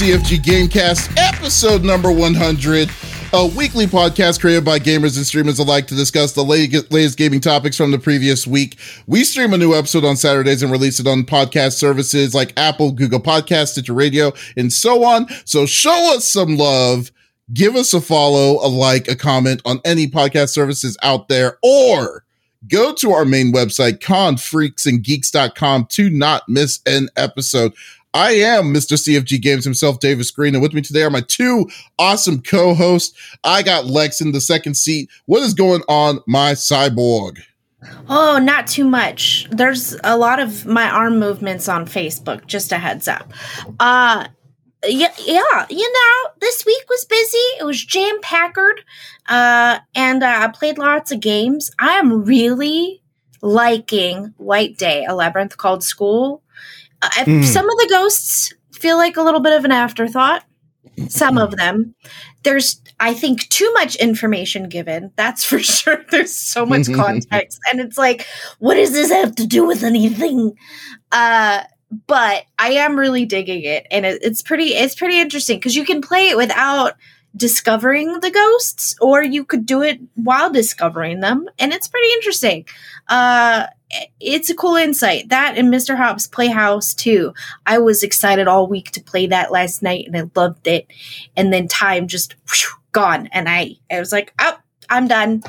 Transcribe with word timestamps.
CFG 0.00 0.38
Gamecast, 0.38 1.12
episode 1.18 1.84
number 1.84 2.10
100, 2.10 2.90
a 3.34 3.46
weekly 3.54 3.84
podcast 3.84 4.40
created 4.40 4.64
by 4.64 4.78
gamers 4.78 5.18
and 5.18 5.26
streamers 5.26 5.58
alike 5.58 5.86
to 5.88 5.94
discuss 5.94 6.32
the 6.32 6.42
latest 6.42 7.18
gaming 7.18 7.38
topics 7.38 7.76
from 7.76 7.90
the 7.90 7.98
previous 7.98 8.46
week. 8.46 8.78
We 9.06 9.24
stream 9.24 9.52
a 9.52 9.58
new 9.58 9.74
episode 9.74 10.06
on 10.06 10.16
Saturdays 10.16 10.62
and 10.62 10.72
release 10.72 11.00
it 11.00 11.06
on 11.06 11.24
podcast 11.24 11.72
services 11.72 12.34
like 12.34 12.54
Apple, 12.56 12.92
Google 12.92 13.20
Podcasts, 13.20 13.72
Stitcher 13.72 13.92
Radio, 13.92 14.32
and 14.56 14.72
so 14.72 15.04
on. 15.04 15.26
So 15.44 15.66
show 15.66 16.16
us 16.16 16.24
some 16.24 16.56
love. 16.56 17.12
Give 17.52 17.76
us 17.76 17.92
a 17.92 18.00
follow, 18.00 18.52
a 18.66 18.68
like, 18.68 19.06
a 19.06 19.14
comment 19.14 19.60
on 19.66 19.82
any 19.84 20.06
podcast 20.06 20.48
services 20.48 20.96
out 21.02 21.28
there, 21.28 21.58
or 21.62 22.24
go 22.68 22.94
to 22.94 23.12
our 23.12 23.26
main 23.26 23.52
website, 23.52 23.98
confreaksandgeeks.com 23.98 25.88
to 25.90 26.08
not 26.08 26.48
miss 26.48 26.80
an 26.86 27.10
episode. 27.18 27.74
I 28.12 28.32
am 28.32 28.74
Mr. 28.74 28.94
CFG 28.96 29.40
Games 29.40 29.64
himself, 29.64 30.00
Davies 30.00 30.32
Green, 30.32 30.54
and 30.54 30.62
with 30.62 30.74
me 30.74 30.82
today 30.82 31.02
are 31.02 31.10
my 31.10 31.20
two 31.20 31.68
awesome 31.98 32.42
co-hosts. 32.42 33.16
I 33.44 33.62
got 33.62 33.86
Lex 33.86 34.20
in 34.20 34.32
the 34.32 34.40
second 34.40 34.74
seat. 34.74 35.08
What 35.26 35.42
is 35.42 35.54
going 35.54 35.82
on, 35.88 36.18
my 36.26 36.52
cyborg? 36.52 37.38
Oh, 38.08 38.38
not 38.38 38.66
too 38.66 38.84
much. 38.84 39.46
There's 39.50 39.96
a 40.02 40.16
lot 40.16 40.40
of 40.40 40.66
my 40.66 40.90
arm 40.90 41.18
movements 41.18 41.68
on 41.68 41.86
Facebook, 41.86 42.46
just 42.46 42.72
a 42.72 42.78
heads 42.78 43.08
up. 43.08 43.32
Uh 43.78 44.26
yeah, 44.84 45.12
yeah, 45.24 45.66
you 45.68 45.92
know, 45.92 46.30
this 46.40 46.64
week 46.64 46.82
was 46.88 47.04
busy. 47.04 47.38
It 47.58 47.64
was 47.64 47.82
jam 47.82 48.20
packered. 48.20 48.80
Uh 49.28 49.78
and 49.94 50.22
uh, 50.22 50.40
I 50.40 50.48
played 50.48 50.78
lots 50.78 51.12
of 51.12 51.20
games. 51.20 51.70
I 51.78 51.92
am 51.92 52.24
really 52.24 53.02
liking 53.40 54.34
White 54.36 54.76
Day, 54.76 55.06
a 55.06 55.14
labyrinth 55.14 55.56
called 55.56 55.82
school. 55.82 56.42
Mm. 57.02 57.44
Some 57.44 57.68
of 57.68 57.76
the 57.78 57.88
ghosts 57.90 58.52
feel 58.72 58.96
like 58.96 59.16
a 59.16 59.22
little 59.22 59.40
bit 59.40 59.56
of 59.56 59.64
an 59.64 59.72
afterthought. 59.72 60.44
Some 61.08 61.38
of 61.38 61.56
them. 61.56 61.94
There's, 62.42 62.80
I 62.98 63.14
think, 63.14 63.48
too 63.48 63.70
much 63.72 63.96
information 63.96 64.68
given. 64.68 65.12
That's 65.16 65.44
for 65.50 65.58
sure. 65.58 66.04
There's 66.10 66.34
so 66.34 66.66
much 66.66 66.92
context. 66.94 67.60
and 67.70 67.80
it's 67.80 67.98
like, 67.98 68.26
what 68.58 68.74
does 68.74 68.92
this 68.92 69.10
have 69.10 69.34
to 69.36 69.46
do 69.46 69.66
with 69.66 69.82
anything? 69.82 70.54
Uh, 71.12 71.62
but 72.06 72.44
I 72.58 72.72
am 72.72 72.98
really 72.98 73.26
digging 73.26 73.62
it. 73.62 73.86
And 73.90 74.06
it, 74.06 74.22
it's 74.22 74.42
pretty, 74.42 74.74
it's 74.74 74.94
pretty 74.94 75.20
interesting 75.20 75.58
because 75.58 75.74
you 75.74 75.84
can 75.84 76.00
play 76.00 76.28
it 76.28 76.36
without 76.36 76.94
discovering 77.36 78.20
the 78.20 78.30
ghosts 78.30 78.96
or 79.00 79.22
you 79.22 79.44
could 79.44 79.64
do 79.64 79.82
it 79.82 80.00
while 80.16 80.50
discovering 80.50 81.20
them 81.20 81.48
and 81.60 81.72
it's 81.72 81.86
pretty 81.86 82.12
interesting 82.14 82.64
uh 83.10 83.66
it's 84.20 84.48
a 84.48 84.54
cool 84.54 84.76
insight. 84.76 85.28
That 85.28 85.58
and 85.58 85.72
mr 85.72 85.96
hopp's 85.96 86.26
playhouse 86.26 86.94
too. 86.94 87.34
I 87.66 87.78
was 87.78 88.02
excited 88.02 88.48
all 88.48 88.66
week 88.66 88.92
to 88.92 89.02
play 89.02 89.26
that 89.26 89.52
last 89.52 89.82
night 89.82 90.06
and 90.06 90.16
i 90.16 90.30
loved 90.34 90.66
it. 90.66 90.86
And 91.36 91.52
then 91.52 91.68
time 91.68 92.06
just 92.06 92.36
whew, 92.48 92.70
gone. 92.92 93.28
And 93.32 93.48
i 93.48 93.76
i 93.90 93.98
was 93.98 94.12
like 94.12 94.32
oh 94.38 94.56
i'm 94.88 95.08
done. 95.08 95.42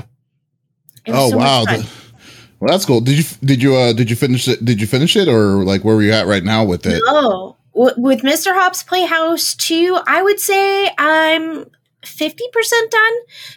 Oh 1.08 1.30
so 1.30 1.38
wow. 1.38 1.64
well 1.66 2.72
that's 2.72 2.86
cool. 2.86 3.00
Did 3.00 3.18
you 3.20 3.38
did 3.44 3.64
you 3.64 3.76
uh 3.76 3.94
did 3.94 4.10
you 4.10 4.16
finish 4.16 4.48
it 4.48 4.66
did 4.66 4.82
you 4.82 4.88
finish 4.88 5.16
it 5.16 5.28
or 5.28 5.64
like 5.64 5.84
where 5.84 5.96
were 5.96 6.04
you 6.04 6.12
at 6.12 6.28
right 6.28 6.44
now 6.44 6.66
with 6.66 6.86
it? 6.86 7.02
No. 7.06 7.58
With 7.74 8.22
Mr. 8.22 8.54
Hopp's 8.54 8.84
Playhouse 8.84 9.56
2, 9.56 9.98
I 10.06 10.22
would 10.22 10.42
say 10.42 10.92
I'm 10.98 11.66
50% 12.04 12.32
done 12.90 13.14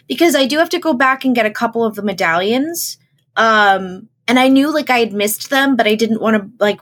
because 0.07 0.35
I 0.35 0.45
do 0.45 0.57
have 0.57 0.69
to 0.69 0.79
go 0.79 0.93
back 0.93 1.25
and 1.25 1.35
get 1.35 1.45
a 1.45 1.51
couple 1.51 1.83
of 1.83 1.95
the 1.95 2.01
medallions. 2.01 2.97
Um, 3.35 4.09
and 4.27 4.39
I 4.39 4.47
knew 4.47 4.73
like 4.73 4.89
I 4.89 4.99
had 4.99 5.13
missed 5.13 5.49
them, 5.49 5.75
but 5.75 5.87
I 5.87 5.95
didn't 5.95 6.21
want 6.21 6.37
to 6.37 6.49
like, 6.63 6.79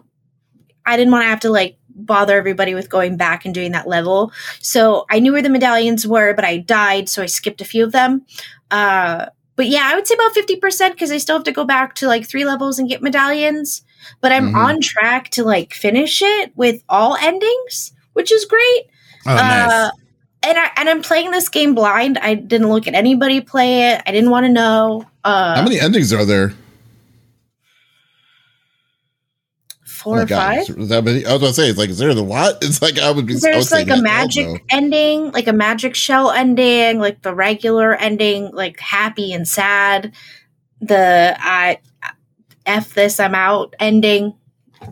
I 0.85 0.97
didn't 0.97 1.11
want 1.11 1.23
to 1.23 1.29
have 1.29 1.41
to 1.41 1.49
like 1.49 1.77
bother 1.95 2.37
everybody 2.37 2.73
with 2.73 2.89
going 2.89 3.17
back 3.17 3.45
and 3.45 3.53
doing 3.53 3.71
that 3.73 3.87
level. 3.87 4.31
So 4.59 5.05
I 5.09 5.19
knew 5.19 5.33
where 5.33 5.41
the 5.41 5.49
medallions 5.49 6.07
were, 6.07 6.33
but 6.33 6.45
I 6.45 6.57
died, 6.57 7.09
so 7.09 7.21
I 7.21 7.27
skipped 7.27 7.61
a 7.61 7.65
few 7.65 7.83
of 7.83 7.91
them. 7.91 8.25
Uh, 8.71 9.27
but 9.55 9.67
yeah, 9.67 9.83
I 9.85 9.95
would 9.95 10.07
say 10.07 10.15
about 10.15 10.33
50% 10.33 10.91
because 10.91 11.11
I 11.11 11.17
still 11.17 11.35
have 11.35 11.43
to 11.43 11.51
go 11.51 11.63
back 11.63 11.93
to 11.95 12.07
like 12.07 12.25
three 12.25 12.45
levels 12.45 12.79
and 12.79 12.89
get 12.89 13.03
medallions 13.03 13.83
but 14.21 14.31
I'm 14.31 14.47
mm-hmm. 14.47 14.57
on 14.57 14.81
track 14.81 15.29
to 15.31 15.43
like 15.43 15.73
finish 15.73 16.21
it 16.21 16.51
with 16.55 16.83
all 16.89 17.15
endings, 17.15 17.93
which 18.13 18.31
is 18.31 18.45
great. 18.45 18.83
Oh, 19.25 19.35
nice. 19.35 19.71
Uh, 19.71 19.89
and 20.43 20.57
I 20.57 20.71
and 20.77 20.89
I'm 20.89 21.01
playing 21.01 21.31
this 21.31 21.49
game 21.49 21.73
blind. 21.73 22.17
I 22.17 22.35
didn't 22.35 22.69
look 22.69 22.87
at 22.87 22.93
anybody 22.93 23.41
play 23.41 23.91
it. 23.91 24.01
I 24.05 24.11
didn't 24.11 24.29
want 24.29 24.45
to 24.45 24.51
know. 24.51 25.05
Uh, 25.23 25.55
How 25.55 25.63
many 25.63 25.79
endings 25.79 26.11
are 26.11 26.25
there? 26.25 26.53
Four 29.85 30.19
oh 30.19 30.23
or 30.23 30.27
five. 30.27 30.67
That 30.89 31.03
many? 31.05 31.25
I 31.25 31.31
was 31.31 31.41
gonna 31.41 31.53
say, 31.53 31.69
it's 31.69 31.79
like, 31.79 31.89
is 31.89 31.97
there 31.97 32.13
the 32.13 32.23
what? 32.23 32.57
It's 32.61 32.81
like 32.81 32.99
I 32.99 33.09
would 33.09 33.25
be. 33.25 33.35
There's 33.35 33.71
like 33.71 33.89
a 33.89 34.01
magic 34.01 34.61
ending, 34.69 35.31
like 35.31 35.47
a 35.47 35.53
magic 35.53 35.95
shell 35.95 36.29
ending, 36.29 36.99
like 36.99 37.21
the 37.21 37.33
regular 37.33 37.95
ending, 37.95 38.51
like 38.51 38.79
happy 38.81 39.31
and 39.31 39.47
sad. 39.47 40.11
The 40.81 41.37
I 41.39 41.79
F 42.65 42.93
this, 42.93 43.19
I'm 43.19 43.33
out 43.33 43.75
ending. 43.79 44.33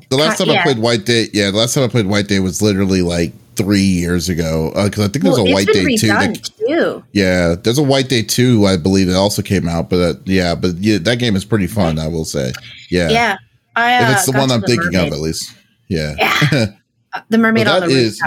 The 0.09 0.16
last 0.16 0.38
time 0.38 0.47
yeah. 0.47 0.61
I 0.61 0.63
played 0.63 0.79
White 0.79 1.06
Day, 1.06 1.28
yeah, 1.34 1.51
the 1.51 1.57
last 1.57 1.73
time 1.73 1.84
I 1.84 1.90
played 1.90 2.06
White 2.06 2.29
Day 2.29 2.40
was 2.40 2.61
literally 2.61 3.01
like 3.01 3.34
three 3.61 3.81
years 3.81 4.29
ago 4.29 4.72
because 4.83 4.99
uh, 4.99 5.05
I 5.05 5.07
think 5.07 5.23
there's 5.23 5.38
well, 5.38 5.47
a 5.47 5.53
White 5.53 5.67
Day 5.67 5.95
two. 5.95 6.07
That, 6.07 6.49
too. 6.67 7.03
Yeah, 7.13 7.55
there's 7.55 7.77
a 7.77 7.83
White 7.83 8.09
Day 8.09 8.23
two, 8.23 8.66
I 8.66 8.77
believe, 8.77 9.09
it 9.09 9.16
also 9.16 9.41
came 9.41 9.67
out. 9.67 9.89
But 9.89 10.01
uh, 10.01 10.19
yeah, 10.25 10.55
but 10.55 10.75
yeah, 10.77 10.97
that 10.99 11.19
game 11.19 11.35
is 11.35 11.45
pretty 11.45 11.67
fun. 11.67 11.99
I 11.99 12.07
will 12.07 12.25
say, 12.25 12.51
yeah, 12.89 13.09
yeah. 13.09 13.38
I, 13.75 13.97
uh, 13.97 14.11
if 14.11 14.17
it's 14.17 14.25
the 14.25 14.33
one 14.33 14.51
I'm 14.51 14.61
the 14.61 14.67
thinking 14.67 14.91
mermaid. 14.91 15.07
of, 15.07 15.13
at 15.13 15.19
least, 15.19 15.53
yeah, 15.88 16.16
yeah. 16.17 16.66
the 17.29 17.38
mermaid 17.38 17.67
on 17.67 17.88
the 17.88 17.95
is, 17.95 18.22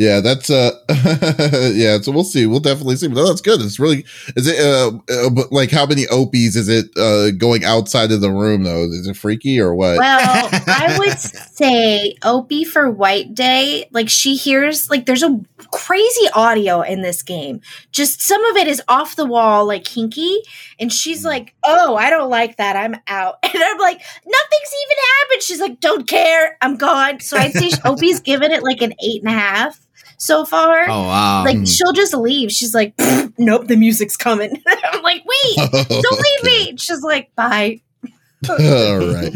Yeah, 0.00 0.20
that's 0.20 0.48
uh 0.48 0.70
yeah, 1.74 2.00
so 2.00 2.10
we'll 2.10 2.24
see. 2.24 2.46
We'll 2.46 2.60
definitely 2.60 2.96
see. 2.96 3.08
But 3.08 3.22
that's 3.26 3.42
good. 3.42 3.60
It's 3.60 3.78
really 3.78 4.06
is 4.34 4.46
it 4.46 4.58
uh, 4.58 4.92
uh 5.10 5.44
like 5.50 5.70
how 5.70 5.84
many 5.84 6.06
opies 6.06 6.56
is 6.56 6.70
it 6.70 6.86
uh 6.96 7.32
going 7.32 7.64
outside 7.64 8.10
of 8.10 8.22
the 8.22 8.30
room 8.30 8.62
though? 8.62 8.84
Is 8.84 9.06
it 9.06 9.14
freaky 9.14 9.60
or 9.60 9.74
what? 9.74 9.98
Well, 9.98 10.48
I 10.66 10.96
would 10.98 11.18
say 11.18 12.16
Opie 12.22 12.64
for 12.64 12.90
White 12.90 13.34
Day, 13.34 13.90
like 13.90 14.08
she 14.08 14.36
hears 14.36 14.88
like 14.88 15.04
there's 15.04 15.22
a 15.22 15.38
crazy 15.70 16.28
audio 16.32 16.80
in 16.80 17.02
this 17.02 17.22
game. 17.22 17.60
Just 17.92 18.22
some 18.22 18.42
of 18.46 18.56
it 18.56 18.68
is 18.68 18.80
off 18.88 19.16
the 19.16 19.26
wall 19.26 19.66
like 19.66 19.84
kinky 19.84 20.38
and 20.78 20.90
she's 20.90 21.26
like, 21.26 21.54
"Oh, 21.62 21.96
I 21.96 22.08
don't 22.08 22.30
like 22.30 22.56
that. 22.56 22.74
I'm 22.74 22.96
out." 23.06 23.36
And 23.50 23.62
I'm 23.62 23.78
like, 23.78 23.98
"Nothing's 23.98 24.74
even 24.82 24.96
happened." 25.20 25.42
She's 25.42 25.60
like, 25.60 25.80
"Don't 25.80 26.08
care. 26.08 26.56
I'm 26.62 26.76
gone." 26.76 27.20
So 27.20 27.36
I'd 27.36 27.52
say 27.52 27.72
Opie's 27.84 28.20
given 28.20 28.50
it 28.50 28.62
like 28.62 28.80
an 28.80 28.94
eight 29.02 29.22
and 29.22 29.30
a 29.30 29.38
half 29.38 29.78
so 30.20 30.44
far. 30.44 30.82
Oh 30.88 31.02
wow! 31.02 31.44
Like 31.44 31.66
she'll 31.66 31.92
just 31.92 32.14
leave. 32.14 32.52
She's 32.52 32.74
like, 32.74 32.94
"Nope, 33.38 33.66
the 33.66 33.76
music's 33.76 34.16
coming." 34.16 34.62
I'm 34.84 35.02
like, 35.02 35.24
"Wait, 35.24 35.56
don't 35.88 36.20
leave 36.20 36.44
me." 36.44 36.76
She's 36.76 37.02
like, 37.02 37.34
"Bye." 37.34 37.80
All 38.48 38.98
right. 38.98 39.32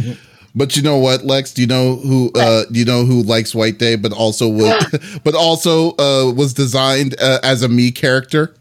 But 0.55 0.77
you 0.77 0.83
know 0.83 0.99
what, 0.99 1.25
Lex? 1.25 1.53
Do 1.53 1.63
you 1.63 1.67
know 1.67 1.97
who? 1.97 2.31
Uh, 2.35 2.65
do 2.71 2.79
you 2.79 2.85
know 2.85 3.05
who 3.05 3.23
likes 3.23 3.55
White 3.55 3.79
Day, 3.79 3.97
but 3.97 4.13
also 4.13 4.49
would, 4.49 4.85
but 5.25 5.35
also 5.35 5.91
uh, 5.97 6.33
was 6.33 6.55
designed 6.55 7.17
uh, 7.21 7.41
as 7.43 7.63
a 7.63 7.69
me 7.69 7.91
character? 7.91 8.55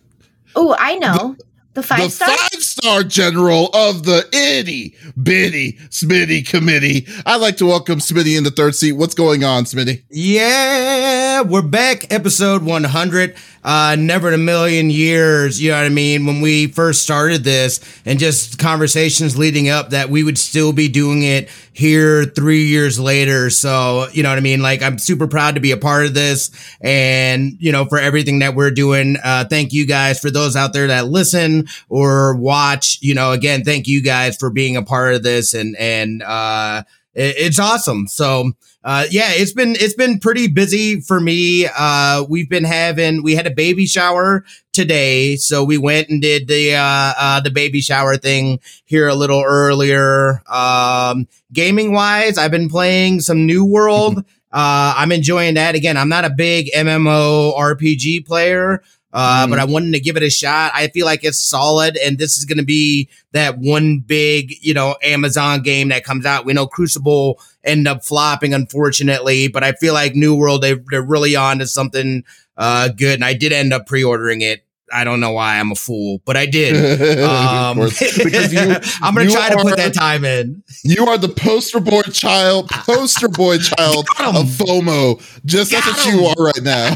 Oh, 0.56 0.76
I 0.80 0.96
know. 0.96 1.36
The, 1.74 1.82
the 1.82 1.88
five 1.88 2.04
the 2.04 2.10
star? 2.10 2.28
five 2.28 2.64
star 2.64 3.04
general 3.04 3.70
of 3.74 4.04
the 4.04 4.30
itty 4.32 4.96
bitty 5.22 5.74
Smitty 5.90 6.48
committee. 6.48 7.08
I'd 7.26 7.42
like 7.42 7.58
to 7.58 7.66
welcome 7.66 7.98
Smitty 7.98 8.38
in 8.38 8.44
the 8.44 8.52
third 8.52 8.76
seat. 8.76 8.92
What's 8.92 9.16
going 9.16 9.44
on, 9.44 9.64
Smitty? 9.64 10.04
Yeah, 10.10 11.42
we're 11.42 11.64
back. 11.64 12.14
Episode 12.14 12.64
100 12.64 13.36
uh, 13.64 13.96
never 13.98 14.28
in 14.28 14.34
a 14.34 14.38
million 14.38 14.90
years, 14.90 15.62
you 15.62 15.72
know 15.72 15.78
what 15.78 15.86
I 15.86 15.90
mean, 15.90 16.26
when 16.26 16.42
we 16.42 16.68
first 16.68 17.04
started 17.04 17.44
this 17.44 17.80
and 18.06 18.20
just 18.20 18.60
conversations 18.60 19.38
leading 19.38 19.70
up 19.70 19.92
that 19.92 20.10
we 20.10 20.24
would 20.24 20.38
still 20.38 20.74
be 20.74 20.88
doing 20.90 21.24
it 21.24 21.50
here 21.72 22.26
three 22.26 22.66
years 22.66 23.00
later. 23.00 23.50
So, 23.50 24.08
you 24.12 24.24
know 24.24 24.30
what 24.30 24.38
I 24.38 24.42
mean? 24.42 24.62
Like, 24.62 24.82
I'm 24.82 24.98
super 24.98 25.28
proud 25.28 25.56
to 25.56 25.62
be 25.62 25.72
a 25.72 25.78
part 25.78 26.06
of 26.06 26.14
this 26.14 26.52
and, 26.82 27.54
you 27.60 27.72
know, 27.72 27.86
for 27.86 28.00
everything 28.00 28.40
that 28.40 28.56
we're 28.56 28.72
doing. 28.72 29.18
Uh, 29.24 29.46
thank 29.46 29.74
you 29.74 29.86
guys 29.88 30.20
for 30.20 30.30
those 30.30 30.56
out 30.56 30.74
there 30.74 30.88
that 30.88 31.08
listen 31.08 31.68
or 31.90 32.36
watch, 32.36 33.00
you 33.02 33.16
know, 33.16 33.32
again, 33.32 33.64
thank 33.64 33.88
you 33.88 34.04
guys 34.04 34.38
for 34.38 34.50
being 34.50 34.76
a 34.76 34.84
part 34.84 35.16
of 35.16 35.24
this 35.24 35.54
and, 35.54 35.76
and, 35.78 36.22
uh, 36.22 36.84
it's 37.16 37.60
awesome. 37.60 38.08
So, 38.08 38.52
uh, 38.84 39.06
yeah, 39.10 39.30
it's 39.32 39.54
been 39.54 39.76
it's 39.80 39.94
been 39.94 40.20
pretty 40.20 40.48
busy 40.48 41.00
for 41.00 41.20
me. 41.20 41.68
Uh, 41.68 42.24
we've 42.28 42.50
been 42.50 42.64
having 42.64 43.24
we 43.24 43.36
had 43.36 43.48
a 43.48 43.52
baby 43.52 43.86
shower 43.86 44.44
today, 44.72 45.36
so 45.36 45.64
we 45.64 45.78
went 45.78 46.10
and 46.10 46.22
did 46.22 46.48
the 46.48 46.76
uh, 46.76 47.14
uh 47.18 47.40
the 47.40 47.52
baby 47.52 47.82
shower 47.82 48.18
thing 48.18 48.60
here 48.86 49.08
a 49.08 49.16
little 49.16 49.44
earlier. 49.46 50.42
Um, 50.50 51.28
gaming 51.52 51.94
wise, 51.94 52.38
I've 52.38 52.52
been 52.52 52.70
playing 52.70 53.22
some 53.22 53.46
New 53.46 53.66
World. 53.66 54.26
Uh, 54.54 54.94
I'm 54.98 55.12
enjoying 55.12 55.56
that. 55.56 55.74
Again, 55.74 55.98
I'm 55.98 56.10
not 56.10 56.26
a 56.26 56.30
big 56.30 56.70
MMO 56.76 57.58
RPG 57.58 58.28
player. 58.28 58.84
Uh, 59.14 59.46
mm. 59.46 59.52
but 59.52 59.60
I 59.60 59.66
wanted 59.66 59.94
to 59.94 60.00
give 60.00 60.18
it 60.18 60.24
a 60.24 60.30
shot. 60.30 60.72
I 60.74 60.88
feel 60.88 61.06
like 61.06 61.24
it's 61.24 61.40
solid, 61.40 61.98
and 61.98 62.18
this 62.18 62.38
is 62.38 62.46
going 62.46 62.58
to 62.58 62.66
be 62.66 63.10
that 63.32 63.60
one 63.60 64.00
big, 64.00 64.56
you 64.62 64.74
know, 64.74 64.96
Amazon 65.04 65.62
game 65.62 65.90
that 65.90 66.04
comes 66.04 66.26
out. 66.26 66.46
We 66.46 66.54
know 66.54 66.66
Crucible 66.66 67.40
end 67.64 67.88
up 67.88 68.04
flopping, 68.04 68.54
unfortunately, 68.54 69.48
but 69.48 69.64
I 69.64 69.74
feel 69.74 69.94
like 69.94 70.16
New 70.16 70.36
World 70.36 70.64
they, 70.64 70.76
they're 70.90 71.04
really 71.04 71.36
on 71.36 71.60
to 71.60 71.68
something 71.68 72.24
uh, 72.58 72.90
good, 72.90 73.16
and 73.16 73.26
I 73.26 73.34
did 73.34 73.54
end 73.54 73.72
up 73.72 73.86
pre-ordering 73.86 74.42
it. 74.42 74.66
I 74.92 75.04
don't 75.04 75.20
know 75.20 75.32
why 75.32 75.60
I'm 75.60 75.72
a 75.72 75.76
fool, 75.76 76.22
but 76.26 76.38
I 76.38 76.46
did. 76.46 76.74
Um, 77.24 77.78
because 77.78 78.54
you, 78.54 78.60
I'm 79.02 79.14
going 79.14 79.28
to 79.28 79.34
try 79.34 79.50
to 79.50 79.58
put 79.58 79.78
that 79.78 79.94
time 79.94 80.26
in. 80.26 80.64
You 80.84 81.06
are 81.08 81.18
the 81.18 81.30
poster 81.30 81.80
boy 81.80 82.02
child, 82.02 82.70
poster 82.70 83.28
boy 83.28 83.58
child 83.60 84.08
of 84.20 84.46
FOMO. 84.46 85.22
Just 85.46 85.72
Got 85.72 85.84
that's 85.84 86.06
what 86.06 86.14
you 86.14 86.26
are 86.26 86.46
right 86.46 86.64
now. 86.64 86.96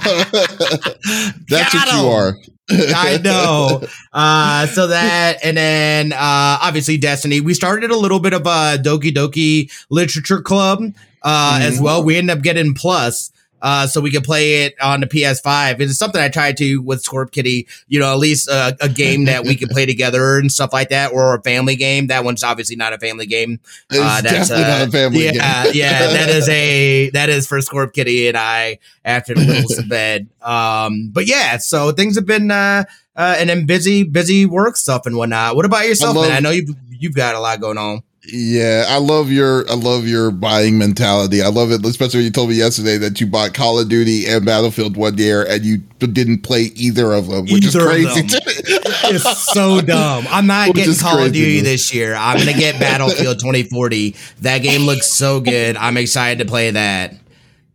that's 1.48 1.74
Got 1.74 1.88
what 1.88 1.94
you 1.94 2.08
are. 2.10 2.38
I 2.70 3.20
know. 3.24 3.82
Uh, 4.12 4.68
so 4.68 4.88
that, 4.88 5.38
and 5.44 5.56
then 5.58 6.14
uh, 6.14 6.18
obviously 6.62 6.98
Destiny. 6.98 7.42
We 7.42 7.54
started 7.54 7.92
a 7.92 7.98
little 7.98 8.20
bit 8.20 8.34
of 8.34 8.42
a 8.42 8.78
Doki 8.78 9.14
Doki 9.14 9.72
Literature 9.90 10.42
Club 10.42 10.82
uh, 11.24 11.54
mm-hmm. 11.54 11.62
as 11.64 11.80
well. 11.80 12.04
We 12.04 12.18
ended 12.18 12.38
up 12.38 12.44
getting 12.44 12.74
plus 12.74 13.32
uh, 13.62 13.88
so 13.88 14.02
we 14.02 14.12
can 14.12 14.22
play 14.22 14.66
it 14.66 14.76
on 14.82 15.02
the 15.02 15.08
PS5. 15.08 15.80
It's 15.80 15.98
something 15.98 16.22
I 16.22 16.30
tried 16.30 16.58
to 16.58 16.82
with 16.82 17.04
Scorp 17.04 17.32
Kitty, 17.32 17.68
you 17.88 18.00
know, 18.00 18.12
at 18.12 18.20
least 18.20 18.48
a, 18.48 18.78
a 18.82 18.90
game 18.90 19.26
that 19.26 19.44
we 19.44 19.56
can 19.56 19.70
play 19.70 19.86
together 19.88 20.38
and 20.38 20.52
stuff 20.52 20.74
like 20.74 20.90
that, 20.90 21.12
or 21.12 21.36
a 21.36 21.42
family 21.42 21.76
game. 21.76 22.08
That 22.08 22.24
one's 22.24 22.44
obviously 22.44 22.76
not 22.76 22.94
a 22.94 22.98
family 22.98 23.26
game. 23.26 23.60
Uh, 23.92 24.22
that's 24.22 24.50
definitely 24.50 24.64
uh, 24.64 24.68
not 24.68 24.88
a 24.88 24.92
family 24.92 25.26
yeah, 25.26 25.64
game. 25.64 25.72
yeah, 25.76 26.00
that 26.08 26.30
is 26.30 26.50
a 26.50 27.10
that 27.14 27.30
is 27.30 27.48
for 27.48 27.58
Scorp 27.60 27.94
Kitty 27.94 28.28
and 28.28 28.38
I 28.38 28.80
after 29.04 29.34
the 29.34 29.42
little 29.42 29.88
bed. 29.88 30.28
Um, 30.42 31.10
but 31.12 31.28
yeah, 31.28 31.58
so 31.58 31.92
things 31.92 32.16
have 32.16 32.26
been 32.26 32.52
uh, 32.52 32.84
uh, 33.16 33.36
and 33.40 33.50
then 33.50 33.66
busy, 33.66 34.04
busy 34.04 34.46
work 34.46 34.78
stuff 34.78 35.06
and 35.06 35.18
whatnot. 35.18 35.56
What 35.56 35.66
about 35.66 35.88
yourself, 35.88 36.16
I 36.16 36.20
love, 36.20 36.30
man? 36.30 36.38
I 36.38 36.40
know 36.40 36.52
you've 36.52 36.70
you've 36.90 37.16
got 37.16 37.36
a 37.36 37.40
lot 37.40 37.60
going 37.60 37.78
on. 37.78 38.04
Yeah, 38.26 38.86
I 38.90 38.98
love 38.98 39.32
your 39.32 39.70
I 39.70 39.76
love 39.76 40.06
your 40.06 40.32
buying 40.32 40.78
mentality. 40.78 41.42
I 41.42 41.48
love 41.48 41.72
it, 41.72 41.86
especially 41.86 42.20
when 42.20 42.26
you 42.26 42.32
told 42.32 42.50
me 42.50 42.56
yesterday 42.56 42.98
that 42.98 43.22
you 43.22 43.28
bought 43.28 43.54
Call 43.54 43.80
of 43.80 43.88
Duty 43.88 44.26
and 44.28 44.46
Battlefield 44.46 44.98
one 44.98 45.18
year 45.18 45.46
and 45.48 45.64
you 45.64 45.78
didn't 46.00 46.40
play 46.40 46.64
either 46.76 47.14
of 47.14 47.28
them, 47.28 47.44
which 47.46 47.66
either 47.66 47.90
is 47.92 48.12
crazy. 48.12 48.28
it's 48.28 49.54
so 49.54 49.80
dumb. 49.82 50.26
I'm 50.30 50.46
not 50.46 50.70
which 50.70 50.78
getting 50.78 50.96
Call 50.96 51.24
of 51.24 51.32
Duty 51.32 51.62
this 51.62 51.94
year. 51.94 52.16
I'm 52.16 52.38
gonna 52.38 52.58
get 52.58 52.80
Battlefield 52.80 53.40
2040. 53.40 54.16
That 54.42 54.60
game 54.60 54.82
looks 54.82 55.08
so 55.08 55.40
good. 55.40 55.78
I'm 55.78 55.96
excited 55.96 56.40
to 56.40 56.50
play 56.50 56.72
that. 56.72 57.14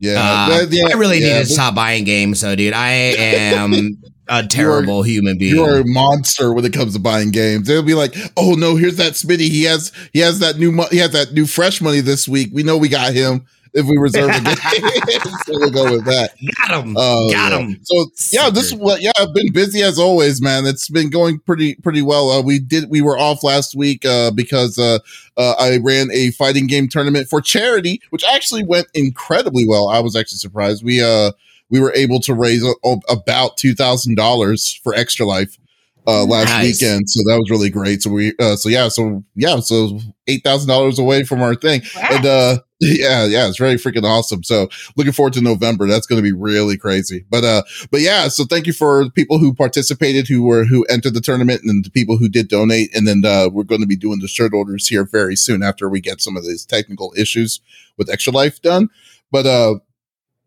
Yeah, 0.00 0.49
uh, 0.50 0.67
yeah 0.69 0.89
I 0.91 0.94
really 0.94 1.21
yeah, 1.21 1.39
need 1.39 1.47
to 1.47 1.47
stop 1.47 1.75
buying 1.75 2.05
games, 2.05 2.41
so 2.41 2.56
dude. 2.56 2.75
I 2.75 2.91
am 2.91 4.03
a 4.38 4.46
terrible 4.46 5.06
you're, 5.06 5.14
human 5.14 5.38
being. 5.38 5.55
You're 5.55 5.81
a 5.81 5.87
monster 5.87 6.52
when 6.52 6.64
it 6.64 6.73
comes 6.73 6.94
to 6.94 6.99
buying 6.99 7.31
games. 7.31 7.69
They'll 7.69 7.82
be 7.82 7.94
like, 7.94 8.14
"Oh 8.37 8.55
no, 8.55 8.76
here's 8.76 8.96
that 8.96 9.12
Smitty. 9.12 9.49
He 9.49 9.64
has 9.64 9.93
he 10.12 10.20
has 10.20 10.38
that 10.40 10.58
new 10.58 10.73
mo- 10.73 10.88
he 10.90 10.99
has 10.99 11.12
that 11.12 11.32
new 11.32 11.46
fresh 11.46 11.81
money 11.81 12.00
this 12.00 12.26
week. 12.26 12.50
We 12.52 12.62
know 12.62 12.76
we 12.76 12.88
got 12.88 13.12
him." 13.12 13.46
If 13.75 13.87
we 13.87 13.96
reserve 13.96 14.29
a 14.29 14.40
game, 14.43 15.20
so 15.46 15.58
we'll 15.58 15.70
go 15.70 15.90
with 15.93 16.05
that. 16.05 16.32
Got 16.69 16.84
him. 16.84 16.94
Uh, 16.94 17.31
got 17.31 17.58
him. 17.58 17.81
So 17.82 18.11
yeah, 18.31 18.50
this 18.50 18.67
is 18.67 18.75
what. 18.75 19.00
Yeah, 19.00 19.12
I've 19.19 19.32
been 19.32 19.50
busy 19.50 19.82
as 19.82 19.99
always, 19.99 20.43
man. 20.43 20.67
It's 20.67 20.90
been 20.90 21.08
going 21.08 21.38
pretty 21.38 21.76
pretty 21.76 22.02
well. 22.02 22.31
Uh, 22.31 22.43
we 22.43 22.58
did. 22.58 22.90
We 22.90 23.00
were 23.00 23.17
off 23.17 23.43
last 23.43 23.75
week 23.75 24.05
uh, 24.05 24.31
because 24.31 24.79
uh, 24.79 24.99
uh, 25.38 25.55
I 25.58 25.79
ran 25.79 26.11
a 26.12 26.32
fighting 26.32 26.67
game 26.67 26.87
tournament 26.87 27.29
for 27.29 27.40
charity, 27.40 28.02
which 28.11 28.25
actually 28.25 28.62
went 28.62 28.88
incredibly 28.93 29.67
well. 29.67 29.88
I 29.88 30.00
was 30.00 30.17
actually 30.17 30.38
surprised. 30.38 30.84
We 30.84 31.02
uh 31.02 31.32
we 31.73 31.81
were 31.81 31.93
able 31.95 32.21
to 32.21 32.35
raise 32.35 32.63
a, 32.63 32.73
a, 32.85 32.97
about 33.09 33.57
two 33.57 33.75
thousand 33.75 34.15
dollars 34.15 34.79
for 34.85 34.95
Extra 34.95 35.27
Life 35.27 35.59
uh, 36.07 36.25
last 36.25 36.49
nice. 36.49 36.81
weekend, 36.81 37.09
so 37.09 37.21
that 37.27 37.39
was 37.39 37.51
really 37.51 37.71
great. 37.71 38.03
So 38.03 38.11
we, 38.11 38.35
uh, 38.39 38.57
so 38.57 38.69
yeah, 38.69 38.89
so 38.89 39.25
yeah, 39.35 39.59
so 39.61 39.99
eight 40.29 40.45
thousand 40.45 40.69
dollars 40.69 40.99
away 40.99 41.25
from 41.25 41.43
our 41.43 41.55
thing, 41.55 41.81
wow. 41.97 42.09
and 42.11 42.27
uh, 42.27 42.59
yeah, 42.81 43.25
yeah, 43.25 43.49
it's 43.49 43.59
really 43.59 43.77
freaking 43.77 44.05
awesome. 44.05 44.43
So 44.43 44.69
looking 44.97 45.13
forward 45.13 45.33
to 45.35 45.41
November. 45.41 45.87
That's 45.87 46.07
going 46.07 46.19
to 46.19 46.23
be 46.23 46.37
really 46.37 46.77
crazy. 46.77 47.25
But 47.31 47.45
uh, 47.45 47.63
but 47.91 48.01
yeah, 48.01 48.29
so 48.29 48.45
thank 48.45 48.67
you 48.67 48.75
for 48.75 49.09
people 49.11 49.39
who 49.39 49.55
participated, 49.55 50.29
who 50.29 50.43
were 50.43 50.65
who 50.65 50.85
entered 50.85 51.15
the 51.15 51.21
tournament, 51.23 51.63
and 51.65 51.85
the 51.85 51.91
people 51.91 52.19
who 52.19 52.29
did 52.29 52.49
donate. 52.49 52.95
And 52.95 53.09
then 53.09 53.23
uh, 53.25 53.49
we're 53.51 53.63
going 53.63 53.81
to 53.81 53.87
be 53.87 53.97
doing 53.97 54.19
the 54.19 54.29
shirt 54.29 54.53
orders 54.53 54.89
here 54.89 55.05
very 55.05 55.37
soon 55.37 55.63
after 55.63 55.89
we 55.89 56.01
get 56.01 56.21
some 56.21 56.37
of 56.37 56.45
these 56.45 56.67
technical 56.67 57.15
issues 57.17 57.61
with 57.97 58.11
Extra 58.11 58.33
Life 58.33 58.61
done. 58.61 58.91
But 59.31 59.47
uh, 59.47 59.77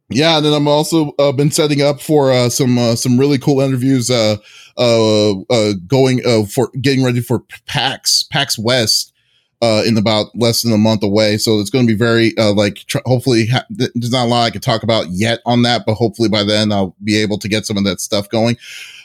yeah, 0.09 0.37
and 0.37 0.45
then 0.45 0.53
I'm 0.53 0.67
also 0.67 1.11
uh, 1.19 1.31
been 1.31 1.51
setting 1.51 1.81
up 1.81 2.01
for 2.01 2.31
uh, 2.31 2.49
some 2.49 2.77
uh, 2.77 2.95
some 2.95 3.19
really 3.19 3.37
cool 3.37 3.61
interviews. 3.61 4.09
Uh, 4.09 4.37
uh, 4.77 5.39
uh, 5.49 5.73
going 5.87 6.21
uh, 6.25 6.43
for 6.45 6.69
getting 6.81 7.03
ready 7.03 7.21
for 7.21 7.43
PAX 7.65 8.23
PAX 8.23 8.59
West 8.59 9.13
uh, 9.61 9.83
in 9.85 9.97
about 9.97 10.27
less 10.35 10.61
than 10.61 10.73
a 10.73 10.77
month 10.77 11.03
away. 11.03 11.37
So 11.37 11.59
it's 11.59 11.69
going 11.69 11.87
to 11.87 11.91
be 11.93 11.97
very 11.97 12.37
uh, 12.37 12.53
like 12.53 12.75
tr- 12.87 12.97
hopefully 13.05 13.47
ha- 13.47 13.65
there's 13.69 14.11
not 14.11 14.25
a 14.25 14.29
lot 14.29 14.43
I 14.43 14.49
can 14.49 14.61
talk 14.61 14.83
about 14.83 15.07
yet 15.09 15.39
on 15.45 15.61
that, 15.63 15.83
but 15.85 15.95
hopefully 15.95 16.29
by 16.29 16.43
then 16.43 16.71
I'll 16.71 16.95
be 17.03 17.17
able 17.17 17.37
to 17.39 17.47
get 17.47 17.65
some 17.65 17.77
of 17.77 17.83
that 17.85 18.01
stuff 18.01 18.29
going. 18.29 18.57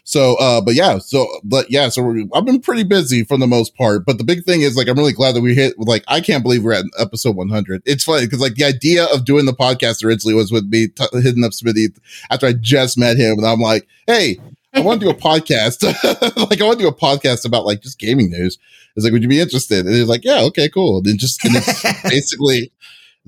So, 0.04 0.36
uh, 0.36 0.60
but 0.60 0.74
yeah, 0.74 0.98
so, 0.98 1.26
but 1.44 1.70
yeah, 1.70 1.88
so 1.88 2.14
I've 2.34 2.44
been 2.44 2.60
pretty 2.60 2.84
busy 2.84 3.24
for 3.24 3.36
the 3.36 3.46
most 3.46 3.76
part. 3.76 4.04
But 4.04 4.18
the 4.18 4.24
big 4.24 4.44
thing 4.44 4.62
is 4.62 4.76
like, 4.76 4.88
I'm 4.88 4.96
really 4.96 5.12
glad 5.12 5.34
that 5.34 5.40
we 5.40 5.54
hit, 5.54 5.78
like, 5.78 6.04
I 6.08 6.20
can't 6.20 6.42
believe 6.42 6.64
we're 6.64 6.72
at 6.72 6.84
episode 6.98 7.36
100. 7.36 7.82
It's 7.84 8.04
funny 8.04 8.26
because 8.26 8.40
like 8.40 8.54
the 8.54 8.64
idea 8.64 9.04
of 9.06 9.24
doing 9.24 9.46
the 9.46 9.52
podcast 9.52 10.04
originally 10.04 10.34
was 10.34 10.50
with 10.50 10.64
me 10.66 10.88
t- 10.88 11.20
hitting 11.20 11.44
up 11.44 11.52
Smitty 11.52 11.96
after 12.30 12.46
I 12.46 12.52
just 12.54 12.98
met 12.98 13.16
him. 13.16 13.38
And 13.38 13.46
I'm 13.46 13.60
like, 13.60 13.86
hey, 14.06 14.38
I 14.74 14.80
want 14.80 15.00
to 15.00 15.06
do 15.06 15.10
a 15.10 15.14
podcast. 15.20 15.82
like, 16.50 16.60
I 16.60 16.64
want 16.64 16.78
to 16.78 16.84
do 16.84 16.88
a 16.88 16.94
podcast 16.94 17.44
about 17.44 17.66
like 17.66 17.82
just 17.82 17.98
gaming 17.98 18.30
news. 18.30 18.58
It's 18.96 19.04
like, 19.04 19.12
would 19.12 19.22
you 19.22 19.28
be 19.28 19.40
interested? 19.40 19.86
And 19.86 19.94
he's 19.94 20.08
like, 20.08 20.24
yeah, 20.24 20.42
okay, 20.42 20.68
cool. 20.68 20.98
And 20.98 21.06
then 21.06 21.18
just, 21.18 21.44
and 21.44 21.54
it's 21.56 22.02
basically, 22.02 22.72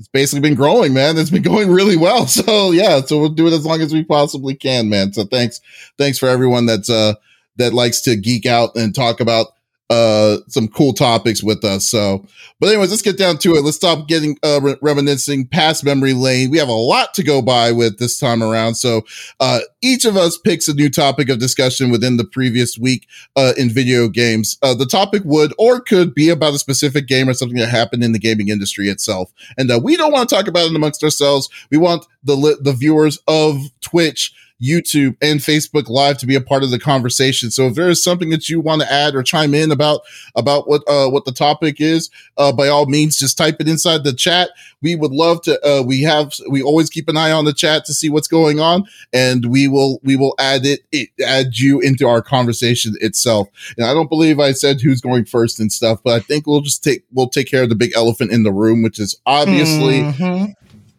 it's 0.03 0.09
basically 0.09 0.41
been 0.41 0.57
growing, 0.57 0.93
man. 0.93 1.17
It's 1.17 1.31
been 1.31 1.43
going 1.43 1.71
really 1.71 1.97
well. 1.97 2.27
So 2.33 2.73
yeah, 2.73 3.01
so 3.03 3.21
we'll 3.21 3.29
do 3.29 3.47
it 3.47 3.53
as 3.53 3.65
long 3.65 3.81
as 3.83 3.93
we 3.93 4.03
possibly 4.03 4.57
can, 4.57 4.89
man. 4.89 5.13
So 5.13 5.25
thanks, 5.25 5.61
thanks 5.97 6.19
for 6.19 6.29
everyone 6.29 6.67
that's 6.67 6.91
uh 6.91 7.15
that 7.57 7.73
likes 7.73 8.01
to 8.03 8.17
geek 8.17 8.45
out 8.45 8.75
and 8.75 8.93
talk 8.93 9.21
about 9.21 9.49
uh 9.93 10.39
some 10.49 10.69
cool 10.69 10.93
topics 10.95 11.43
with 11.43 11.65
us. 11.65 11.87
So, 11.87 12.25
but 12.61 12.69
anyways, 12.69 12.91
let's 12.91 13.03
get 13.03 13.19
down 13.19 13.37
to 13.39 13.55
it. 13.55 13.63
Let's 13.63 13.77
stop 13.77 14.09
getting 14.09 14.39
uh 14.43 14.61
re- 14.63 14.77
reminiscing 14.81 15.47
past 15.47 15.85
memory 15.85 16.15
lane. 16.15 16.51
We 16.51 16.59
have 16.59 16.69
a 16.69 16.73
lot 16.73 17.13
to 17.15 17.23
go 17.23 17.43
by 17.43 17.73
with 17.73 17.99
this 17.99 18.19
time 18.19 18.43
around. 18.43 18.77
So, 18.77 19.03
uh 19.41 19.61
each 19.83 20.05
of 20.05 20.17
us 20.17 20.39
picks 20.39 20.69
a 20.69 20.75
new 20.75 20.89
topic 20.89 21.29
of 21.29 21.39
discussion 21.39 21.91
within 21.91 22.17
the 22.17 22.25
previous 22.25 22.79
week 22.79 23.07
uh 23.37 23.53
in 23.59 23.69
video 23.69 24.09
games. 24.09 24.59
Uh 24.63 24.75
the 24.75 24.87
topic 24.87 25.23
would 25.25 25.53
or 25.59 25.81
could 25.81 26.15
be 26.15 26.31
about 26.31 26.55
a 26.55 26.59
specific 26.59 27.07
game 27.07 27.29
or 27.29 27.35
something 27.35 27.59
that 27.59 27.69
happened 27.69 28.03
in 28.03 28.13
the 28.13 28.19
gaming 28.19 28.49
industry 28.49 28.89
itself. 28.89 29.31
And 29.59 29.71
uh, 29.71 29.81
we 29.83 29.97
don't 29.97 30.13
want 30.13 30.29
to 30.29 30.35
talk 30.35 30.49
about 30.49 30.71
it 30.71 30.77
amongst 30.77 31.05
ourselves. 31.05 31.49
We 31.71 31.79
want 31.79 32.07
the 32.25 32.37
li- 32.37 32.57
the 32.61 32.73
viewers 32.73 33.19
of 33.29 33.61
Twitch 33.81 34.33
YouTube 34.63 35.17
and 35.21 35.41
Facebook 35.41 35.89
Live 35.89 36.19
to 36.19 36.27
be 36.27 36.37
a 36.37 36.41
part 36.41 36.63
of 36.63 36.71
the 36.71 36.79
conversation. 36.79 37.51
So 37.51 37.67
if 37.67 37.75
there 37.75 37.91
is 37.91 38.03
something 38.03 38.31
that 38.31 38.49
you 38.49 38.61
want 38.61 38.83
to 38.83 38.93
add 38.93 39.15
or 39.15 39.23
chime 39.23 39.55
in 39.55 39.73
about 39.73 40.03
about 40.37 40.69
what 40.69 40.83
uh, 40.87 41.09
what 41.09 41.25
the 41.25 41.33
topic 41.33 41.81
is, 41.81 42.11
uh, 42.37 42.53
by 42.53 42.69
all 42.69 42.87
means, 42.87 43.19
just 43.19 43.37
type 43.37 43.57
it 43.61 43.69
inside 43.69 44.05
the 44.05 44.13
chat. 44.13 44.51
We 44.81 44.95
would 44.95 45.11
love 45.11 45.43
to. 45.43 45.61
Uh, 45.67 45.83
we 45.83 46.03
have 46.03 46.33
we 46.49 46.63
always 46.63 46.91
keep 46.91 47.09
an 47.09 47.17
eye 47.17 47.33
on 47.33 47.45
the 47.45 47.53
chat 47.53 47.85
to 47.87 47.95
see 47.95 48.09
what's 48.09 48.29
going 48.29 48.61
on, 48.61 48.85
and 49.13 49.47
we 49.47 49.67
will 49.67 50.01
we 50.05 50.15
will 50.15 50.35
add 50.39 50.65
it, 50.65 50.81
it 50.93 51.09
add 51.25 51.59
you 51.59 51.81
into 51.81 52.07
our 52.07 52.23
conversation 52.23 52.95
itself. 53.01 53.49
And 53.77 53.87
I 53.87 53.95
don't 53.95 54.09
believe 54.09 54.39
I 54.39 54.53
said 54.53 54.81
who's 54.81 55.01
going 55.01 55.25
first 55.25 55.59
and 55.59 55.73
stuff, 55.73 56.01
but 56.05 56.15
I 56.15 56.21
think 56.21 56.47
we'll 56.47 56.61
just 56.61 56.85
take 56.85 57.05
we'll 57.13 57.29
take 57.29 57.49
care 57.49 57.65
of 57.65 57.69
the 57.69 57.75
big 57.75 57.93
elephant 57.97 58.31
in 58.31 58.45
the 58.45 58.53
room, 58.53 58.83
which 58.83 59.01
is 59.01 59.19
obviously. 59.27 60.01
Mm-hmm. 60.03 60.53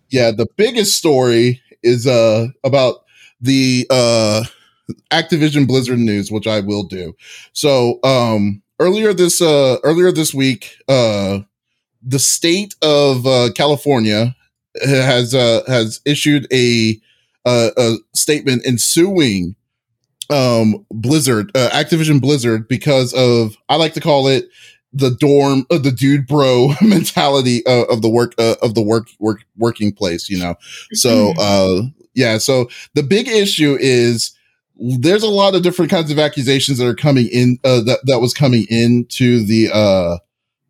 Yeah, 0.09 0.29
the 0.29 0.47
biggest 0.57 0.95
story 0.95 1.61
is 1.81 2.05
uh 2.05 2.47
about 2.63 3.02
the 3.43 3.85
uh 3.89 4.43
Activision 5.11 5.67
Blizzard 5.67 5.99
news, 5.99 6.31
which 6.31 6.47
I 6.47 6.59
will 6.61 6.83
do. 6.83 7.15
So 7.53 7.99
um 8.03 8.61
earlier 8.79 9.13
this 9.13 9.41
uh 9.41 9.77
earlier 9.83 10.11
this 10.11 10.33
week, 10.33 10.77
uh 10.87 11.39
the 12.05 12.19
state 12.19 12.75
of 12.81 13.25
uh, 13.25 13.49
California 13.55 14.35
has 14.83 15.35
uh 15.35 15.61
has 15.67 16.01
issued 16.05 16.47
a 16.51 16.99
uh, 17.45 17.71
a 17.77 17.95
statement 18.13 18.65
ensuing 18.65 19.55
um 20.29 20.85
Blizzard, 20.91 21.51
uh, 21.55 21.69
Activision 21.69 22.21
Blizzard 22.21 22.67
because 22.67 23.13
of 23.13 23.55
I 23.69 23.75
like 23.75 23.93
to 23.93 24.01
call 24.01 24.27
it 24.27 24.49
the 24.93 25.11
dorm 25.11 25.65
uh, 25.69 25.77
the 25.77 25.91
dude 25.91 26.27
bro 26.27 26.73
mentality 26.81 27.65
uh, 27.65 27.83
of 27.89 28.01
the 28.01 28.09
work 28.09 28.33
uh, 28.37 28.55
of 28.61 28.75
the 28.75 28.81
work 28.81 29.07
work 29.19 29.43
working 29.57 29.91
place 29.91 30.29
you 30.29 30.37
know 30.37 30.55
so 30.93 31.33
mm-hmm. 31.33 31.39
uh 31.39 32.02
yeah. 32.15 32.37
So 32.37 32.69
the 32.93 33.03
big 33.03 33.27
issue 33.27 33.77
is 33.79 34.33
there's 34.75 35.23
a 35.23 35.29
lot 35.29 35.55
of 35.55 35.61
different 35.61 35.91
kinds 35.91 36.11
of 36.11 36.19
accusations 36.19 36.77
that 36.77 36.87
are 36.87 36.95
coming 36.95 37.27
in, 37.31 37.59
uh, 37.63 37.81
that, 37.81 37.99
that 38.05 38.19
was 38.19 38.33
coming 38.33 38.65
into 38.69 39.45
the, 39.45 39.69
uh, 39.71 40.17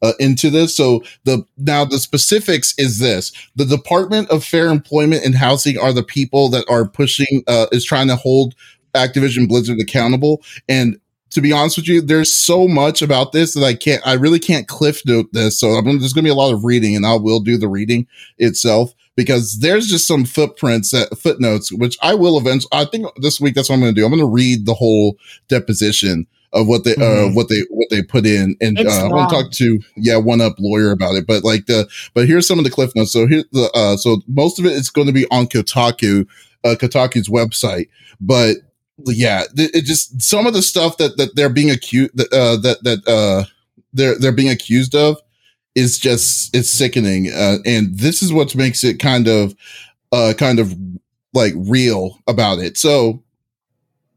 uh, 0.01 0.13
into 0.19 0.49
this. 0.49 0.75
So 0.75 1.01
the 1.23 1.45
now 1.57 1.85
the 1.85 1.97
specifics 1.97 2.73
is 2.77 2.99
this: 2.99 3.31
the 3.55 3.63
Department 3.63 4.29
of 4.29 4.43
Fair 4.43 4.67
Employment 4.67 5.23
and 5.23 5.33
Housing 5.33 5.77
are 5.77 5.93
the 5.93 6.03
people 6.03 6.49
that 6.49 6.65
are 6.69 6.85
pushing 6.85 7.41
uh, 7.47 7.67
is 7.71 7.85
trying 7.85 8.09
to 8.09 8.17
hold 8.17 8.53
Activision 8.93 9.47
Blizzard 9.47 9.79
accountable. 9.79 10.43
And 10.67 10.99
to 11.31 11.41
be 11.41 11.51
honest 11.51 11.77
with 11.77 11.87
you, 11.87 12.01
there's 12.01 12.31
so 12.31 12.67
much 12.67 13.01
about 13.01 13.31
this 13.31 13.55
that 13.55 13.63
I 13.63 13.73
can't, 13.73 14.05
I 14.05 14.13
really 14.13 14.39
can't 14.39 14.67
cliff 14.67 15.01
note 15.05 15.27
this. 15.33 15.59
So 15.59 15.69
I'm, 15.69 15.85
there's 15.85 16.13
going 16.13 16.23
to 16.23 16.27
be 16.27 16.29
a 16.29 16.35
lot 16.35 16.53
of 16.53 16.63
reading 16.63 16.95
and 16.95 17.05
I 17.05 17.15
will 17.15 17.39
do 17.39 17.57
the 17.57 17.67
reading 17.67 18.05
itself 18.37 18.93
because 19.15 19.59
there's 19.59 19.87
just 19.87 20.07
some 20.07 20.25
footprints 20.25 20.91
that 20.91 21.17
footnotes, 21.17 21.71
which 21.71 21.97
I 22.01 22.15
will 22.15 22.37
eventually, 22.37 22.69
I 22.71 22.85
think 22.85 23.07
this 23.17 23.39
week, 23.39 23.55
that's 23.55 23.69
what 23.69 23.75
I'm 23.75 23.81
going 23.81 23.93
to 23.93 23.99
do. 23.99 24.05
I'm 24.05 24.11
going 24.11 24.21
to 24.21 24.27
read 24.27 24.65
the 24.65 24.73
whole 24.73 25.17
deposition 25.47 26.27
of 26.51 26.67
what 26.67 26.83
they, 26.83 26.93
uh, 26.93 26.99
mm-hmm. 26.99 27.31
uh, 27.31 27.35
what 27.35 27.49
they, 27.49 27.61
what 27.69 27.89
they 27.89 28.03
put 28.03 28.25
in. 28.25 28.55
And, 28.61 28.77
uh, 28.77 28.81
I'm 28.89 29.09
going 29.09 29.29
to 29.29 29.35
talk 29.35 29.51
to, 29.51 29.79
yeah, 29.95 30.17
one 30.17 30.41
up 30.41 30.55
lawyer 30.59 30.91
about 30.91 31.15
it. 31.15 31.25
But 31.25 31.43
like 31.43 31.65
the, 31.65 31.87
but 32.13 32.27
here's 32.27 32.47
some 32.47 32.59
of 32.59 32.63
the 32.63 32.71
cliff 32.71 32.91
notes. 32.95 33.11
So 33.11 33.27
here, 33.27 33.43
the, 33.51 33.71
uh, 33.73 33.97
so 33.97 34.21
most 34.27 34.59
of 34.59 34.65
it 34.65 34.73
is 34.73 34.89
going 34.89 35.07
to 35.07 35.13
be 35.13 35.25
on 35.31 35.47
Kotaku, 35.47 36.27
uh, 36.63 36.75
Kotaku's 36.79 37.29
website, 37.29 37.89
but 38.21 38.57
yeah, 39.05 39.43
it 39.55 39.85
just 39.85 40.21
some 40.21 40.45
of 40.45 40.53
the 40.53 40.61
stuff 40.61 40.97
that 40.97 41.17
that 41.17 41.35
they're 41.35 41.49
being 41.49 41.71
accused 41.71 42.11
uh, 42.19 42.57
that 42.57 42.77
that 42.83 43.07
uh 43.07 43.43
they're 43.91 44.17
they're 44.17 44.31
being 44.31 44.51
accused 44.51 44.95
of 44.95 45.19
is 45.75 45.97
just 45.99 46.55
it's 46.55 46.69
sickening, 46.69 47.31
uh, 47.31 47.57
and 47.65 47.97
this 47.97 48.21
is 48.21 48.31
what 48.31 48.55
makes 48.55 48.83
it 48.83 48.99
kind 48.99 49.27
of 49.27 49.55
uh 50.11 50.33
kind 50.37 50.59
of 50.59 50.75
like 51.33 51.53
real 51.55 52.19
about 52.27 52.59
it. 52.59 52.77
So 52.77 53.23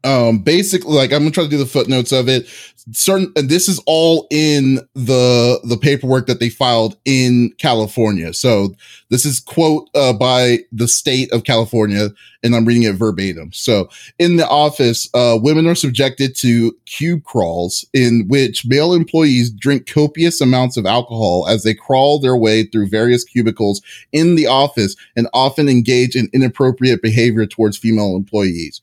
um 0.07 0.39
basically 0.39 0.93
like 0.93 1.11
i'm 1.11 1.19
gonna 1.19 1.31
try 1.31 1.43
to 1.43 1.49
do 1.49 1.57
the 1.57 1.65
footnotes 1.65 2.11
of 2.11 2.29
it. 2.29 2.47
Certain 2.93 3.33
and 3.35 3.49
this 3.49 3.67
is 3.67 3.81
all 3.85 4.27
in 4.31 4.75
the 4.95 5.59
the 5.65 5.77
paperwork 5.77 6.25
that 6.27 6.39
they 6.39 6.49
filed 6.49 6.95
in 7.03 7.51
california. 7.57 8.33
So 8.33 8.75
this 9.09 9.25
is 9.25 9.41
quote 9.41 9.89
uh, 9.93 10.13
by 10.13 10.59
the 10.71 10.87
state 10.87 11.31
of 11.33 11.43
california 11.43 12.09
and 12.43 12.55
i'm 12.55 12.65
reading 12.65 12.83
it 12.83 12.95
verbatim. 12.95 13.51
So 13.51 13.89
in 14.19 14.37
the 14.37 14.47
office 14.47 15.09
uh, 15.13 15.37
women 15.41 15.67
are 15.67 15.75
subjected 15.75 16.33
to 16.37 16.71
cube 16.85 17.25
crawls 17.25 17.85
in 17.93 18.25
which 18.29 18.65
male 18.65 18.93
employees 18.93 19.51
drink 19.51 19.91
copious 19.91 20.39
amounts 20.39 20.77
of 20.77 20.85
alcohol 20.85 21.45
as 21.49 21.63
they 21.63 21.73
crawl 21.73 22.19
their 22.19 22.37
way 22.37 22.63
through 22.63 22.87
various 22.87 23.25
cubicles 23.25 23.81
in 24.13 24.35
the 24.35 24.47
office 24.47 24.95
and 25.17 25.27
often 25.33 25.67
engage 25.67 26.15
in 26.15 26.29
inappropriate 26.31 27.01
behavior 27.01 27.45
towards 27.45 27.77
female 27.77 28.15
employees 28.15 28.81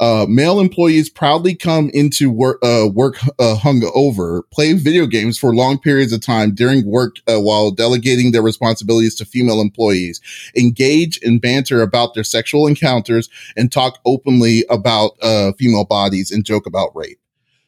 uh, 0.00 0.26
male 0.28 0.60
employees 0.60 1.08
proudly 1.08 1.54
come 1.54 1.90
into 1.94 2.30
work, 2.30 2.58
uh, 2.62 2.88
work 2.92 3.16
uh, 3.38 3.56
hungover, 3.58 4.42
play 4.52 4.72
video 4.72 5.06
games 5.06 5.38
for 5.38 5.54
long 5.54 5.78
periods 5.78 6.12
of 6.12 6.20
time 6.20 6.54
during 6.54 6.84
work 6.84 7.16
uh, 7.28 7.38
while 7.38 7.70
delegating 7.70 8.32
their 8.32 8.42
responsibilities 8.42 9.14
to 9.14 9.24
female 9.24 9.60
employees, 9.60 10.20
engage 10.56 11.18
in 11.18 11.38
banter 11.38 11.80
about 11.82 12.14
their 12.14 12.24
sexual 12.24 12.66
encounters, 12.66 13.28
and 13.56 13.70
talk 13.70 13.98
openly 14.04 14.64
about 14.68 15.12
uh, 15.22 15.52
female 15.52 15.84
bodies 15.84 16.30
and 16.30 16.44
joke 16.44 16.66
about 16.66 16.90
rape. 16.94 17.18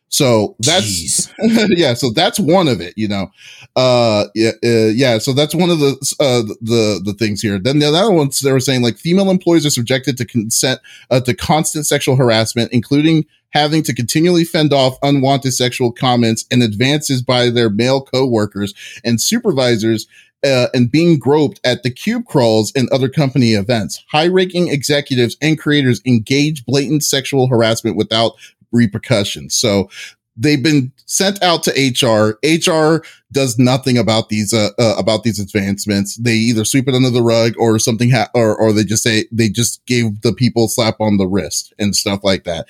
So 0.08 0.56
that's 0.60 1.30
yeah. 1.68 1.94
So 1.94 2.10
that's 2.10 2.38
one 2.38 2.68
of 2.68 2.80
it. 2.80 2.94
You 2.96 3.08
know, 3.08 3.30
uh, 3.74 4.26
yeah, 4.34 4.52
uh, 4.64 4.90
yeah. 4.94 5.18
So 5.18 5.32
that's 5.32 5.54
one 5.54 5.70
of 5.70 5.78
the 5.78 5.92
uh, 6.20 6.42
the 6.60 7.00
the 7.04 7.14
things 7.14 7.42
here. 7.42 7.58
Then 7.58 7.80
the 7.80 7.86
other 7.86 8.12
ones 8.12 8.40
they 8.40 8.52
were 8.52 8.60
saying 8.60 8.82
like 8.82 8.98
female 8.98 9.30
employees 9.30 9.66
are 9.66 9.70
subjected 9.70 10.16
to 10.18 10.24
consent 10.24 10.80
uh, 11.10 11.20
to 11.20 11.34
constant 11.34 11.86
sexual 11.86 12.16
harassment, 12.16 12.72
including 12.72 13.26
having 13.50 13.82
to 13.82 13.94
continually 13.94 14.44
fend 14.44 14.72
off 14.72 14.98
unwanted 15.02 15.52
sexual 15.52 15.90
comments 15.90 16.44
and 16.50 16.62
advances 16.62 17.22
by 17.22 17.48
their 17.48 17.70
male 17.70 18.02
coworkers 18.02 18.74
and 19.04 19.20
supervisors 19.20 20.06
uh, 20.44 20.68
and 20.74 20.92
being 20.92 21.18
groped 21.18 21.60
at 21.64 21.82
the 21.82 21.90
cube 21.90 22.26
crawls 22.26 22.72
and 22.76 22.88
other 22.90 23.08
company 23.08 23.54
events. 23.54 24.04
High 24.08 24.28
ranking 24.28 24.68
executives 24.68 25.36
and 25.40 25.58
creators 25.58 26.00
engage 26.04 26.64
blatant 26.64 27.04
sexual 27.04 27.48
harassment 27.48 27.96
without 27.96 28.34
repercussions. 28.72 29.54
So 29.54 29.88
they've 30.36 30.62
been 30.62 30.92
sent 31.06 31.42
out 31.42 31.62
to 31.64 31.70
HR. 31.72 32.38
HR 32.46 33.04
does 33.32 33.58
nothing 33.58 33.98
about 33.98 34.28
these 34.28 34.52
uh, 34.52 34.70
uh, 34.78 34.94
about 34.98 35.22
these 35.22 35.38
advancements. 35.38 36.16
They 36.16 36.34
either 36.34 36.64
sweep 36.64 36.88
it 36.88 36.94
under 36.94 37.10
the 37.10 37.22
rug 37.22 37.54
or 37.58 37.78
something, 37.78 38.10
ha- 38.10 38.30
or 38.34 38.56
or 38.56 38.72
they 38.72 38.84
just 38.84 39.02
say 39.02 39.24
they 39.32 39.48
just 39.48 39.84
gave 39.86 40.20
the 40.22 40.32
people 40.32 40.68
slap 40.68 41.00
on 41.00 41.16
the 41.16 41.26
wrist 41.26 41.72
and 41.78 41.96
stuff 41.96 42.20
like 42.22 42.44
that. 42.44 42.66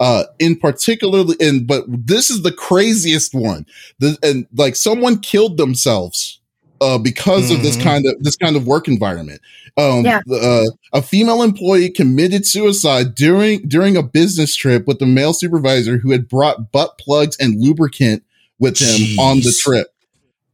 Uh, 0.00 0.24
in 0.38 0.56
particular, 0.56 1.24
and 1.40 1.66
but 1.66 1.84
this 1.88 2.30
is 2.30 2.42
the 2.42 2.52
craziest 2.52 3.34
one. 3.34 3.66
The, 3.98 4.18
and 4.22 4.46
like 4.54 4.76
someone 4.76 5.20
killed 5.20 5.56
themselves 5.56 6.40
uh, 6.80 6.98
because 6.98 7.44
mm-hmm. 7.44 7.56
of 7.56 7.62
this 7.62 7.76
mm-hmm. 7.76 7.88
kind 7.88 8.06
of 8.06 8.22
this 8.22 8.36
kind 8.36 8.56
of 8.56 8.66
work 8.66 8.88
environment. 8.88 9.40
Um, 9.76 10.04
yeah. 10.04 10.20
uh, 10.30 10.66
a 10.92 11.02
female 11.02 11.42
employee 11.42 11.90
committed 11.90 12.46
suicide 12.46 13.14
during 13.14 13.66
during 13.66 13.96
a 13.96 14.02
business 14.02 14.54
trip 14.54 14.86
with 14.86 15.02
a 15.02 15.06
male 15.06 15.32
supervisor 15.32 15.98
who 15.98 16.12
had 16.12 16.28
brought 16.28 16.70
butt 16.72 16.98
plugs 16.98 17.36
and 17.38 17.60
lubricant 17.60 18.22
with 18.58 18.78
him 18.78 19.00
Jeez. 19.00 19.18
on 19.18 19.38
the 19.38 19.54
trip. 19.60 19.88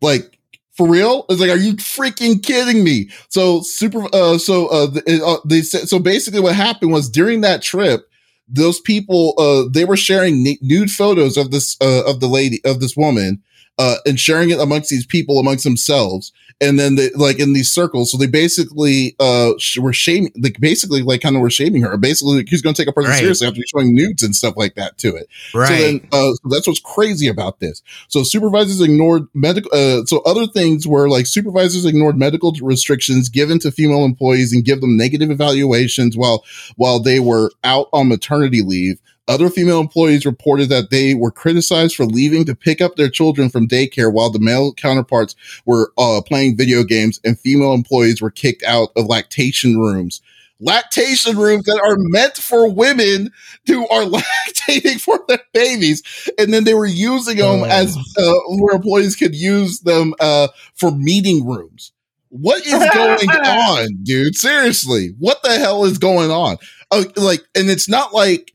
Like 0.01 0.39
for 0.73 0.89
real? 0.89 1.27
It's 1.29 1.41
like, 1.41 1.51
are 1.51 1.59
you 1.59 1.75
freaking 1.75 2.43
kidding 2.43 2.83
me? 2.83 3.11
So 3.29 3.61
super. 3.61 4.07
Uh, 4.15 4.39
so 4.39 4.69
uh, 4.69 4.89
uh, 5.07 5.37
they 5.45 5.61
said. 5.61 5.89
So 5.89 5.99
basically, 5.99 6.41
what 6.41 6.55
happened 6.55 6.91
was 6.93 7.11
during 7.11 7.43
that 7.43 7.61
trip, 7.61 8.09
those 8.49 8.81
people 8.81 9.35
uh, 9.37 9.69
they 9.71 9.85
were 9.85 9.97
sharing 9.97 10.43
nude 10.63 10.91
photos 10.91 11.37
of 11.37 11.51
this 11.51 11.77
uh, 11.83 12.05
of 12.07 12.21
the 12.21 12.29
lady 12.29 12.61
of 12.65 12.81
this 12.81 12.97
woman 12.97 13.43
uh, 13.81 13.97
and 14.05 14.21
sharing 14.21 14.51
it 14.51 14.61
amongst 14.61 14.91
these 14.91 15.07
people 15.07 15.39
amongst 15.39 15.65
themselves. 15.65 16.33
And 16.63 16.79
then 16.79 16.97
they 16.97 17.09
like 17.13 17.41
in 17.41 17.55
these 17.55 17.73
circles 17.73 18.13
so 18.13 18.19
they 18.19 18.27
basically 18.27 19.17
uh 19.19 19.53
were 19.81 19.95
shaming 19.95 20.31
like 20.39 20.61
basically 20.61 21.01
like 21.01 21.23
kind 21.23 21.35
of 21.35 21.41
were 21.41 21.49
shaming 21.49 21.81
her. 21.81 21.97
Basically 21.97 22.37
like, 22.37 22.49
who's 22.51 22.61
going 22.61 22.75
to 22.75 22.83
take 22.83 22.91
a 22.91 22.93
person 22.93 23.13
right. 23.13 23.19
seriously 23.19 23.49
after 23.49 23.63
showing 23.75 23.95
nudes 23.95 24.23
and 24.23 24.37
stuff 24.37 24.59
like 24.59 24.75
that 24.75 24.99
to 24.99 25.17
it. 25.17 25.27
Right 25.55 25.69
so 25.69 25.75
then 25.75 26.09
uh 26.13 26.33
so 26.35 26.49
that's 26.51 26.67
what's 26.67 26.81
crazy 26.81 27.29
about 27.29 27.61
this. 27.61 27.83
So 28.09 28.23
supervisors 28.23 28.83
ignored 28.83 29.27
medical 29.33 29.71
uh 29.73 30.05
so 30.05 30.21
other 30.27 30.47
things 30.47 30.87
were 30.87 31.09
like 31.09 31.25
supervisors 31.25 31.87
ignored 31.87 32.19
medical 32.19 32.55
restrictions 32.61 33.31
given 33.31 33.59
to 33.61 33.73
female 33.73 34.05
employees 34.05 34.53
and 34.53 34.63
give 34.63 34.83
them 34.83 34.99
negative 34.99 35.31
evaluations 35.31 36.19
while 36.19 36.45
while 36.77 37.01
they 37.01 37.21
were 37.21 37.51
out 37.65 37.89
on 37.95 38.09
maternity 38.09 38.61
leave 38.61 39.01
other 39.31 39.49
female 39.49 39.81
employees 39.81 40.27
reported 40.27 40.69
that 40.71 40.91
they 40.91 41.15
were 41.15 41.31
criticized 41.31 41.95
for 41.95 42.05
leaving 42.05 42.45
to 42.45 42.55
pick 42.55 42.81
up 42.81 42.97
their 42.97 43.09
children 43.09 43.49
from 43.49 43.69
daycare 43.69 44.13
while 44.13 44.29
the 44.29 44.41
male 44.41 44.75
counterparts 44.75 45.37
were 45.65 45.93
uh, 45.97 46.21
playing 46.27 46.57
video 46.57 46.83
games, 46.83 47.21
and 47.25 47.39
female 47.39 47.73
employees 47.73 48.21
were 48.21 48.33
kicked 48.33 48.65
out 48.65 48.89
of 48.97 49.07
lactation 49.07 49.79
rooms. 49.79 50.21
Lactation 50.59 51.39
rooms 51.39 51.65
that 51.65 51.81
are 51.83 51.97
meant 51.97 52.37
for 52.37 52.71
women 52.71 53.31
who 53.67 53.87
are 53.89 54.03
lactating 54.05 55.01
for 55.01 55.21
their 55.29 55.41
babies, 55.55 56.03
and 56.37 56.53
then 56.53 56.65
they 56.65 56.75
were 56.75 56.85
using 56.85 57.37
them 57.37 57.61
oh. 57.61 57.65
as 57.65 57.97
uh, 58.19 58.35
where 58.59 58.75
employees 58.75 59.15
could 59.15 59.35
use 59.35 59.79
them 59.81 60.13
uh, 60.19 60.49
for 60.75 60.91
meeting 60.91 61.47
rooms. 61.47 61.93
What 62.31 62.67
is 62.67 62.73
going 62.93 63.31
on, 63.31 63.89
dude? 64.03 64.35
Seriously, 64.35 65.15
what 65.21 65.41
the 65.45 65.57
hell 65.57 65.85
is 65.85 65.99
going 65.99 66.33
on? 66.33 66.57
Uh, 66.91 67.05
like, 67.17 67.43
and 67.55 67.71
it's 67.71 67.89
not 67.89 68.13
like 68.13 68.53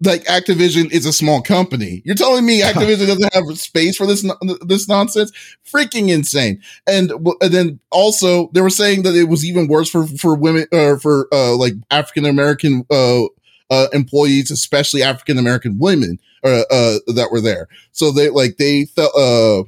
like 0.00 0.24
Activision 0.24 0.90
is 0.92 1.06
a 1.06 1.12
small 1.12 1.42
company. 1.42 2.02
You're 2.04 2.14
telling 2.14 2.46
me 2.46 2.60
Activision 2.62 3.06
doesn't 3.06 3.34
have 3.34 3.58
space 3.58 3.96
for 3.96 4.06
this 4.06 4.24
this 4.62 4.88
nonsense? 4.88 5.32
Freaking 5.66 6.10
insane. 6.10 6.62
And, 6.86 7.12
and 7.40 7.52
then 7.52 7.80
also 7.90 8.50
they 8.52 8.60
were 8.60 8.70
saying 8.70 9.02
that 9.02 9.16
it 9.16 9.24
was 9.24 9.44
even 9.44 9.68
worse 9.68 9.88
for 9.88 10.06
for 10.06 10.34
women 10.34 10.66
or 10.72 10.98
for 10.98 11.28
uh, 11.32 11.56
like 11.56 11.74
African 11.90 12.24
American 12.24 12.84
uh, 12.90 13.24
uh, 13.70 13.88
employees, 13.92 14.50
especially 14.50 15.02
African 15.02 15.38
American 15.38 15.78
women 15.78 16.18
uh, 16.44 16.62
uh, 16.70 16.98
that 17.08 17.28
were 17.30 17.40
there. 17.40 17.68
So 17.92 18.12
they 18.12 18.30
like 18.30 18.56
they 18.56 18.84
felt 18.84 19.14
uh 19.16 19.64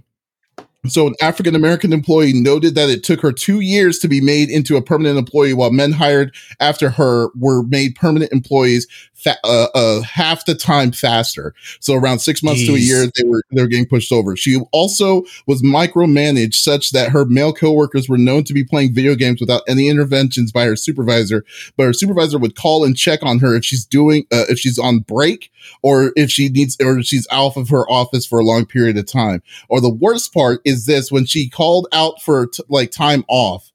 so, 0.89 1.07
an 1.07 1.15
African 1.21 1.55
American 1.55 1.93
employee 1.93 2.33
noted 2.33 2.75
that 2.75 2.89
it 2.89 3.05
took 3.05 3.21
her 3.21 3.33
two 3.33 3.61
years 3.61 3.99
to 3.99 4.09
be 4.09 4.21
made 4.21 4.49
into 4.49 4.77
a 4.77 4.83
permanent 4.83 5.19
employee, 5.19 5.53
while 5.53 5.71
men 5.71 5.93
hired 5.93 6.35
after 6.59 6.89
her 6.89 7.29
were 7.35 7.63
made 7.65 7.97
permanent 7.97 8.33
employees 8.33 8.87
fa- 9.13 9.37
uh, 9.45 9.67
uh, 9.75 10.01
half 10.01 10.47
the 10.47 10.55
time 10.55 10.91
faster. 10.91 11.55
So, 11.81 11.95
around 11.95 12.21
six 12.21 12.43
months 12.43 12.63
Jeez. 12.63 12.67
to 12.67 12.75
a 12.77 12.79
year, 12.79 13.07
they 13.15 13.29
were 13.29 13.43
they 13.53 13.61
were 13.61 13.69
getting 13.69 13.87
pushed 13.87 14.11
over. 14.11 14.37
She 14.37 14.59
also 14.73 15.25
was 15.47 15.63
micromanaged 15.63 16.55
such 16.55 16.93
that 16.93 17.11
her 17.11 17.27
male 17.27 17.53
coworkers 17.53 18.09
were 18.09 18.17
known 18.17 18.45
to 18.45 18.55
be 18.55 18.65
playing 18.65 18.95
video 18.95 19.15
games 19.15 19.39
without 19.39 19.63
any 19.69 19.89
interventions 19.89 20.51
by 20.51 20.65
her 20.65 20.77
supervisor. 20.77 21.45
But 21.77 21.85
her 21.85 21.93
supervisor 21.93 22.39
would 22.39 22.57
call 22.57 22.85
and 22.85 22.97
check 22.97 23.23
on 23.23 23.39
her 23.41 23.55
if 23.55 23.67
she's 23.67 23.85
doing 23.85 24.25
uh, 24.33 24.45
if 24.49 24.59
she's 24.59 24.79
on 24.79 25.01
break 25.01 25.51
or 25.83 26.13
if 26.17 26.31
she 26.31 26.49
needs 26.49 26.77
or 26.81 27.01
if 27.01 27.07
she's 27.07 27.27
out 27.31 27.57
of 27.57 27.69
her 27.69 27.89
office 27.91 28.27
for 28.27 28.39
a 28.39 28.45
long 28.45 28.67
period 28.67 28.97
of 28.97 29.07
time. 29.07 29.43
Or 29.69 29.81
the 29.81 29.91
worst 29.91 30.33
part 30.33 30.61
is 30.71 30.87
this 30.87 31.12
when 31.12 31.27
she 31.27 31.49
called 31.50 31.89
out 31.93 32.23
for 32.23 32.47
t- 32.47 32.62
like 32.71 32.91
time 32.91 33.25
off 33.29 33.71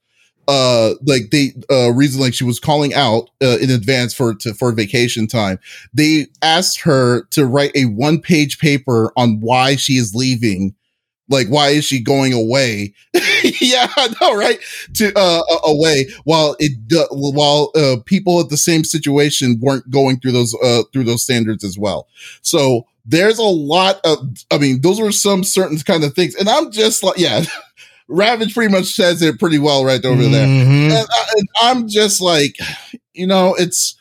uh 0.47 0.93
like 1.05 1.31
they 1.31 1.53
uh 1.71 1.91
reason 1.91 2.21
like 2.21 2.33
she 2.33 2.43
was 2.43 2.59
calling 2.59 2.93
out 2.93 3.29
uh, 3.43 3.57
in 3.61 3.71
advance 3.71 4.13
for 4.13 4.35
to, 4.35 4.53
for 4.53 4.71
vacation 4.71 5.27
time 5.27 5.57
they 5.93 6.27
asked 6.43 6.81
her 6.81 7.23
to 7.31 7.45
write 7.45 7.71
a 7.75 7.85
one 7.85 8.21
page 8.21 8.59
paper 8.59 9.11
on 9.17 9.39
why 9.41 9.75
she 9.75 9.93
is 9.93 10.13
leaving 10.15 10.75
Like, 11.27 11.47
why 11.47 11.69
is 11.69 11.85
she 11.85 11.99
going 12.01 12.33
away? 12.33 12.93
yeah, 13.61 13.87
I 13.97 14.13
know, 14.21 14.35
right? 14.35 14.59
To 14.95 15.11
uh, 15.17 15.41
away 15.65 16.07
while 16.25 16.55
it 16.59 16.73
uh, 16.93 17.07
while 17.11 17.71
uh, 17.75 17.97
people 18.05 18.39
at 18.39 18.49
the 18.49 18.57
same 18.57 18.83
situation 18.83 19.59
weren't 19.59 19.89
going 19.89 20.19
through 20.19 20.33
those 20.33 20.55
uh, 20.63 20.83
through 20.93 21.05
those 21.05 21.23
standards 21.23 21.63
as 21.63 21.79
well. 21.79 22.07
So 22.43 22.85
there's 23.05 23.39
a 23.39 23.43
lot 23.43 23.99
of, 24.03 24.17
I 24.51 24.57
mean, 24.57 24.81
those 24.81 24.99
were 24.99 25.11
some 25.11 25.43
certain 25.43 25.77
kind 25.79 26.03
of 26.03 26.13
things, 26.13 26.35
and 26.35 26.49
I'm 26.49 26.71
just 26.71 27.03
like, 27.03 27.17
yeah. 27.17 27.43
Ravage 28.07 28.53
pretty 28.53 28.71
much 28.71 28.93
says 28.93 29.23
it 29.23 29.39
pretty 29.39 29.57
well 29.57 29.83
right 29.83 30.05
over 30.05 30.21
mm-hmm. 30.21 30.31
there. 30.31 30.45
And, 30.45 30.93
I, 30.93 31.25
and 31.37 31.47
I'm 31.59 31.87
just 31.87 32.21
like, 32.21 32.55
you 33.13 33.25
know, 33.25 33.55
it's 33.55 33.95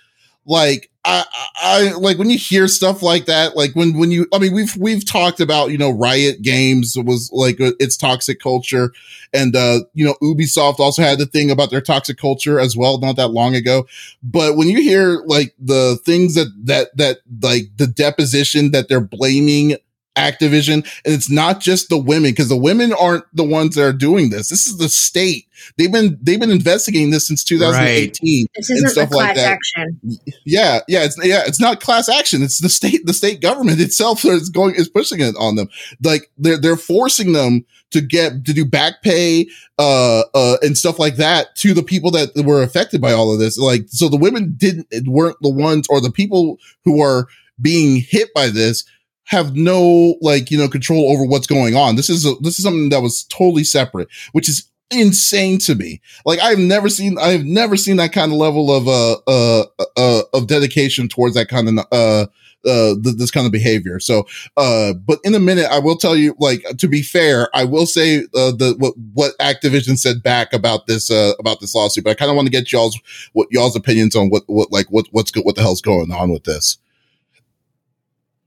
like 0.44 0.90
I, 1.04 1.24
I 1.56 1.92
like 1.92 2.18
when 2.18 2.30
you 2.30 2.38
hear 2.38 2.66
stuff 2.66 3.02
like 3.02 3.26
that, 3.26 3.56
like 3.56 3.74
when, 3.74 3.98
when 3.98 4.10
you, 4.10 4.26
I 4.32 4.38
mean, 4.38 4.54
we've, 4.54 4.74
we've 4.76 5.04
talked 5.04 5.38
about, 5.38 5.70
you 5.70 5.78
know, 5.78 5.90
Riot 5.90 6.40
Games 6.40 6.96
was 6.96 7.30
like 7.32 7.60
uh, 7.60 7.72
its 7.78 7.96
toxic 7.96 8.40
culture. 8.40 8.92
And, 9.32 9.54
uh, 9.54 9.80
you 9.92 10.04
know, 10.04 10.14
Ubisoft 10.22 10.78
also 10.78 11.02
had 11.02 11.18
the 11.18 11.26
thing 11.26 11.50
about 11.50 11.70
their 11.70 11.82
toxic 11.82 12.16
culture 12.16 12.58
as 12.58 12.76
well, 12.76 12.98
not 12.98 13.16
that 13.16 13.28
long 13.28 13.54
ago. 13.54 13.86
But 14.22 14.56
when 14.56 14.68
you 14.68 14.80
hear 14.80 15.22
like 15.26 15.54
the 15.58 15.98
things 16.04 16.36
that, 16.36 16.48
that, 16.64 16.96
that, 16.96 17.18
like 17.42 17.64
the 17.76 17.86
deposition 17.86 18.70
that 18.70 18.88
they're 18.88 19.00
blaming 19.00 19.76
Activision. 20.16 20.86
And 21.04 21.14
it's 21.14 21.30
not 21.30 21.60
just 21.60 21.88
the 21.88 21.98
women 21.98 22.30
because 22.30 22.48
the 22.48 22.56
women 22.56 22.92
aren't 22.92 23.24
the 23.34 23.44
ones 23.44 23.74
that 23.74 23.84
are 23.84 23.92
doing 23.92 24.30
this. 24.30 24.48
This 24.48 24.66
is 24.66 24.78
the 24.78 24.88
state. 24.88 25.46
They've 25.76 25.90
been 25.90 26.18
they've 26.20 26.38
been 26.38 26.50
investigating 26.50 27.10
this 27.10 27.26
since 27.26 27.42
2018 27.42 28.44
right. 28.44 28.50
this 28.54 28.70
and 28.70 28.88
stuff 28.88 29.10
like 29.12 29.34
that. 29.34 29.52
Action. 29.52 30.00
Yeah, 30.44 30.80
yeah, 30.88 31.04
it's 31.04 31.18
yeah, 31.24 31.42
it's 31.46 31.60
not 31.60 31.80
class 31.80 32.08
action. 32.08 32.42
It's 32.42 32.60
the 32.60 32.68
state 32.68 33.06
the 33.06 33.12
state 33.12 33.40
government 33.40 33.80
itself 33.80 34.24
is 34.24 34.50
going 34.50 34.74
is 34.74 34.88
pushing 34.88 35.20
it 35.20 35.34
on 35.38 35.56
them. 35.56 35.68
Like 36.02 36.30
they're 36.38 36.58
they're 36.58 36.76
forcing 36.76 37.32
them 37.32 37.64
to 37.90 38.00
get 38.00 38.44
to 38.44 38.52
do 38.52 38.64
back 38.64 39.02
pay 39.02 39.46
uh 39.78 40.22
uh 40.34 40.56
and 40.62 40.76
stuff 40.76 40.98
like 40.98 41.16
that 41.16 41.54
to 41.56 41.72
the 41.72 41.82
people 41.82 42.10
that 42.10 42.30
were 42.44 42.62
affected 42.62 43.00
by 43.00 43.12
all 43.12 43.32
of 43.32 43.40
this. 43.40 43.58
Like 43.58 43.86
so 43.88 44.08
the 44.08 44.16
women 44.16 44.54
didn't 44.56 44.86
weren't 45.06 45.36
the 45.40 45.50
ones 45.50 45.86
or 45.88 46.00
the 46.00 46.12
people 46.12 46.58
who 46.84 47.02
are 47.02 47.26
being 47.60 48.00
hit 48.00 48.32
by 48.34 48.48
this 48.48 48.84
have 49.24 49.54
no 49.56 50.16
like 50.20 50.50
you 50.50 50.58
know 50.58 50.68
control 50.68 51.10
over 51.10 51.24
what's 51.24 51.46
going 51.46 51.76
on. 51.76 51.96
This 51.96 52.10
is 52.10 52.26
a, 52.26 52.34
this 52.40 52.58
is 52.58 52.64
something 52.64 52.90
that 52.90 53.02
was 53.02 53.24
totally 53.24 53.64
separate, 53.64 54.08
which 54.32 54.48
is 54.48 54.68
insane 54.90 55.58
to 55.58 55.74
me. 55.74 56.00
Like 56.24 56.40
I've 56.40 56.58
never 56.58 56.88
seen 56.88 57.18
I've 57.18 57.44
never 57.44 57.76
seen 57.76 57.96
that 57.96 58.12
kind 58.12 58.32
of 58.32 58.38
level 58.38 58.72
of 58.72 58.88
uh 58.88 59.16
uh 59.26 59.66
uh 59.96 60.22
of 60.32 60.46
dedication 60.46 61.08
towards 61.08 61.34
that 61.34 61.48
kind 61.48 61.68
of 61.68 61.86
uh 61.90 62.26
uh 62.66 62.94
th- 63.02 63.16
this 63.16 63.30
kind 63.30 63.46
of 63.46 63.52
behavior. 63.52 63.98
So 63.98 64.26
uh 64.56 64.92
but 64.92 65.18
in 65.24 65.34
a 65.34 65.40
minute 65.40 65.66
I 65.70 65.78
will 65.78 65.96
tell 65.96 66.16
you 66.16 66.34
like 66.38 66.62
to 66.78 66.86
be 66.88 67.02
fair, 67.02 67.48
I 67.54 67.64
will 67.64 67.86
say 67.86 68.20
uh 68.34 68.52
the 68.52 68.74
what 68.78 68.94
what 69.14 69.36
Activision 69.38 69.98
said 69.98 70.22
back 70.22 70.52
about 70.52 70.86
this 70.86 71.10
uh 71.10 71.32
about 71.38 71.60
this 71.60 71.74
lawsuit, 71.74 72.04
but 72.04 72.10
I 72.10 72.14
kind 72.14 72.30
of 72.30 72.36
want 72.36 72.46
to 72.46 72.52
get 72.52 72.72
y'all's 72.72 72.98
what 73.32 73.48
y'all's 73.50 73.76
opinions 73.76 74.14
on 74.14 74.28
what 74.28 74.44
what 74.46 74.70
like 74.70 74.86
what 74.90 75.06
what's 75.12 75.30
good 75.30 75.44
what 75.44 75.56
the 75.56 75.62
hell's 75.62 75.82
going 75.82 76.12
on 76.12 76.30
with 76.30 76.44
this. 76.44 76.78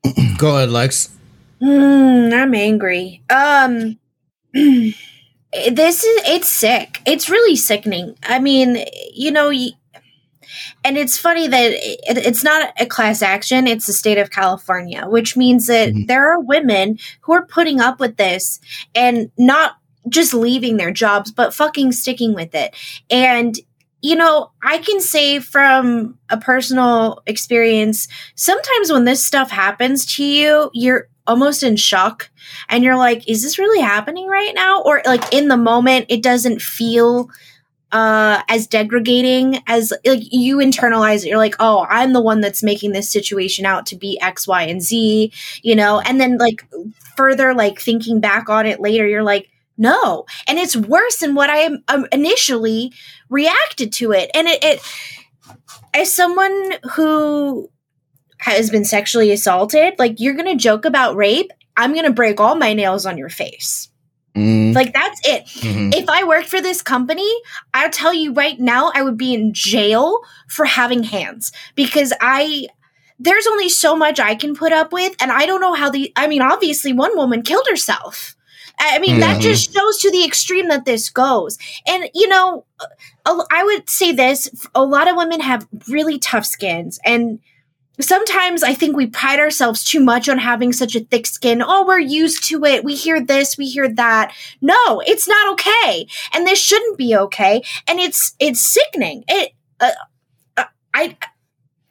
Go 0.37 0.55
ahead, 0.57 0.69
Lex. 0.69 1.15
Mm, 1.61 2.33
I'm 2.33 2.53
angry. 2.53 3.23
Um, 3.29 3.97
this 4.53 6.03
is 6.03 6.21
it's 6.25 6.49
sick. 6.49 7.01
It's 7.05 7.29
really 7.29 7.55
sickening. 7.55 8.17
I 8.23 8.39
mean, 8.39 8.85
you 9.13 9.31
know, 9.31 9.49
and 9.49 10.97
it's 10.97 11.17
funny 11.17 11.47
that 11.47 11.71
it, 11.71 12.17
it's 12.17 12.43
not 12.43 12.73
a 12.79 12.85
class 12.85 13.21
action; 13.21 13.67
it's 13.67 13.87
the 13.87 13.93
state 13.93 14.17
of 14.17 14.31
California, 14.31 15.05
which 15.07 15.35
means 15.35 15.67
that 15.67 15.89
mm-hmm. 15.89 16.05
there 16.05 16.31
are 16.31 16.39
women 16.39 16.99
who 17.21 17.33
are 17.33 17.45
putting 17.45 17.79
up 17.81 17.99
with 17.99 18.17
this 18.17 18.59
and 18.93 19.31
not 19.37 19.77
just 20.09 20.33
leaving 20.33 20.77
their 20.77 20.91
jobs, 20.91 21.31
but 21.31 21.53
fucking 21.53 21.91
sticking 21.91 22.33
with 22.33 22.55
it. 22.55 22.75
And 23.09 23.59
you 24.01 24.15
know, 24.15 24.51
I 24.63 24.77
can 24.77 24.99
say 24.99 25.39
from 25.39 26.17
a 26.29 26.37
personal 26.37 27.21
experience, 27.25 28.07
sometimes 28.35 28.91
when 28.91 29.05
this 29.05 29.25
stuff 29.25 29.49
happens 29.49 30.05
to 30.17 30.23
you, 30.23 30.69
you're 30.73 31.07
almost 31.25 31.63
in 31.63 31.75
shock 31.75 32.29
and 32.69 32.83
you're 32.83 32.95
like, 32.95 33.27
is 33.27 33.43
this 33.43 33.59
really 33.59 33.81
happening 33.81 34.27
right 34.27 34.53
now? 34.55 34.81
Or 34.83 35.01
like 35.05 35.33
in 35.33 35.47
the 35.47 35.57
moment, 35.57 36.05
it 36.09 36.21
doesn't 36.23 36.61
feel 36.61 37.29
uh 37.93 38.41
as 38.49 38.67
degrading 38.67 39.61
as 39.65 39.93
like 40.05 40.19
you 40.29 40.57
internalize 40.57 41.23
it 41.23 41.29
you're 41.29 41.37
like 41.37 41.55
oh 41.61 41.87
i'm 41.89 42.11
the 42.11 42.19
one 42.19 42.41
that's 42.41 42.61
making 42.61 42.91
this 42.91 43.09
situation 43.09 43.65
out 43.65 43.85
to 43.85 43.95
be 43.95 44.19
x 44.19 44.45
y 44.45 44.63
and 44.63 44.81
z 44.83 45.31
you 45.63 45.73
know 45.73 46.01
and 46.01 46.19
then 46.19 46.37
like 46.37 46.67
further 47.15 47.53
like 47.53 47.79
thinking 47.79 48.19
back 48.19 48.49
on 48.49 48.65
it 48.65 48.81
later 48.81 49.07
you're 49.07 49.23
like 49.23 49.47
no. 49.77 50.25
And 50.47 50.57
it's 50.57 50.75
worse 50.75 51.17
than 51.17 51.35
what 51.35 51.49
I 51.49 51.69
um, 51.87 52.07
initially 52.11 52.91
reacted 53.29 53.93
to 53.93 54.11
it. 54.11 54.31
And 54.33 54.47
it, 54.47 54.63
it, 54.63 54.81
as 55.93 56.13
someone 56.13 56.73
who 56.93 57.69
has 58.39 58.69
been 58.69 58.85
sexually 58.85 59.31
assaulted, 59.31 59.95
like 59.97 60.19
you're 60.19 60.35
going 60.35 60.57
to 60.57 60.61
joke 60.61 60.85
about 60.85 61.15
rape, 61.15 61.51
I'm 61.75 61.93
going 61.93 62.05
to 62.05 62.11
break 62.11 62.39
all 62.39 62.55
my 62.55 62.73
nails 62.73 63.05
on 63.05 63.17
your 63.17 63.29
face. 63.29 63.89
Mm. 64.35 64.75
Like 64.75 64.93
that's 64.93 65.19
it. 65.27 65.45
Mm-hmm. 65.45 65.93
If 65.93 66.07
I 66.09 66.23
worked 66.23 66.47
for 66.47 66.61
this 66.61 66.83
company, 66.83 67.27
I'll 67.73 67.89
tell 67.89 68.13
you 68.13 68.33
right 68.33 68.59
now, 68.59 68.91
I 68.93 69.01
would 69.01 69.17
be 69.17 69.33
in 69.33 69.51
jail 69.53 70.19
for 70.47 70.65
having 70.65 71.03
hands 71.03 71.51
because 71.75 72.13
I 72.21 72.67
there's 73.19 73.47
only 73.47 73.69
so 73.69 73.95
much 73.95 74.19
I 74.19 74.35
can 74.35 74.55
put 74.55 74.71
up 74.71 74.93
with, 74.93 75.15
and 75.19 75.31
I 75.31 75.47
don't 75.47 75.61
know 75.61 75.73
how 75.73 75.89
the. 75.89 76.13
I 76.15 76.27
mean, 76.27 76.43
obviously, 76.43 76.93
one 76.93 77.17
woman 77.17 77.41
killed 77.41 77.65
herself. 77.67 78.35
I 78.79 78.99
mean, 78.99 79.11
mm-hmm. 79.11 79.19
that 79.21 79.41
just 79.41 79.73
shows 79.73 79.97
to 79.99 80.11
the 80.11 80.25
extreme 80.25 80.67
that 80.69 80.85
this 80.85 81.09
goes. 81.09 81.57
And, 81.87 82.09
you 82.13 82.27
know, 82.27 82.65
I 83.25 83.63
would 83.63 83.89
say 83.89 84.11
this 84.11 84.49
a 84.75 84.83
lot 84.83 85.09
of 85.09 85.17
women 85.17 85.41
have 85.41 85.67
really 85.87 86.19
tough 86.19 86.45
skins. 86.45 86.99
And 87.03 87.39
sometimes 87.99 88.63
I 88.63 88.73
think 88.73 88.95
we 88.95 89.07
pride 89.07 89.39
ourselves 89.39 89.83
too 89.83 89.99
much 89.99 90.29
on 90.29 90.37
having 90.37 90.71
such 90.73 90.95
a 90.95 91.03
thick 91.03 91.25
skin. 91.25 91.63
Oh, 91.65 91.85
we're 91.85 91.99
used 91.99 92.43
to 92.49 92.63
it. 92.65 92.83
We 92.83 92.95
hear 92.95 93.19
this, 93.19 93.57
we 93.57 93.67
hear 93.67 93.89
that. 93.95 94.33
No, 94.61 95.01
it's 95.05 95.27
not 95.27 95.53
okay. 95.53 96.07
And 96.33 96.45
this 96.45 96.59
shouldn't 96.59 96.97
be 96.97 97.15
okay. 97.15 97.63
And 97.87 97.99
it's, 97.99 98.35
it's 98.39 98.61
sickening. 98.61 99.23
It, 99.27 99.53
uh, 99.79 99.91
uh 100.55 100.65
I, 100.93 101.17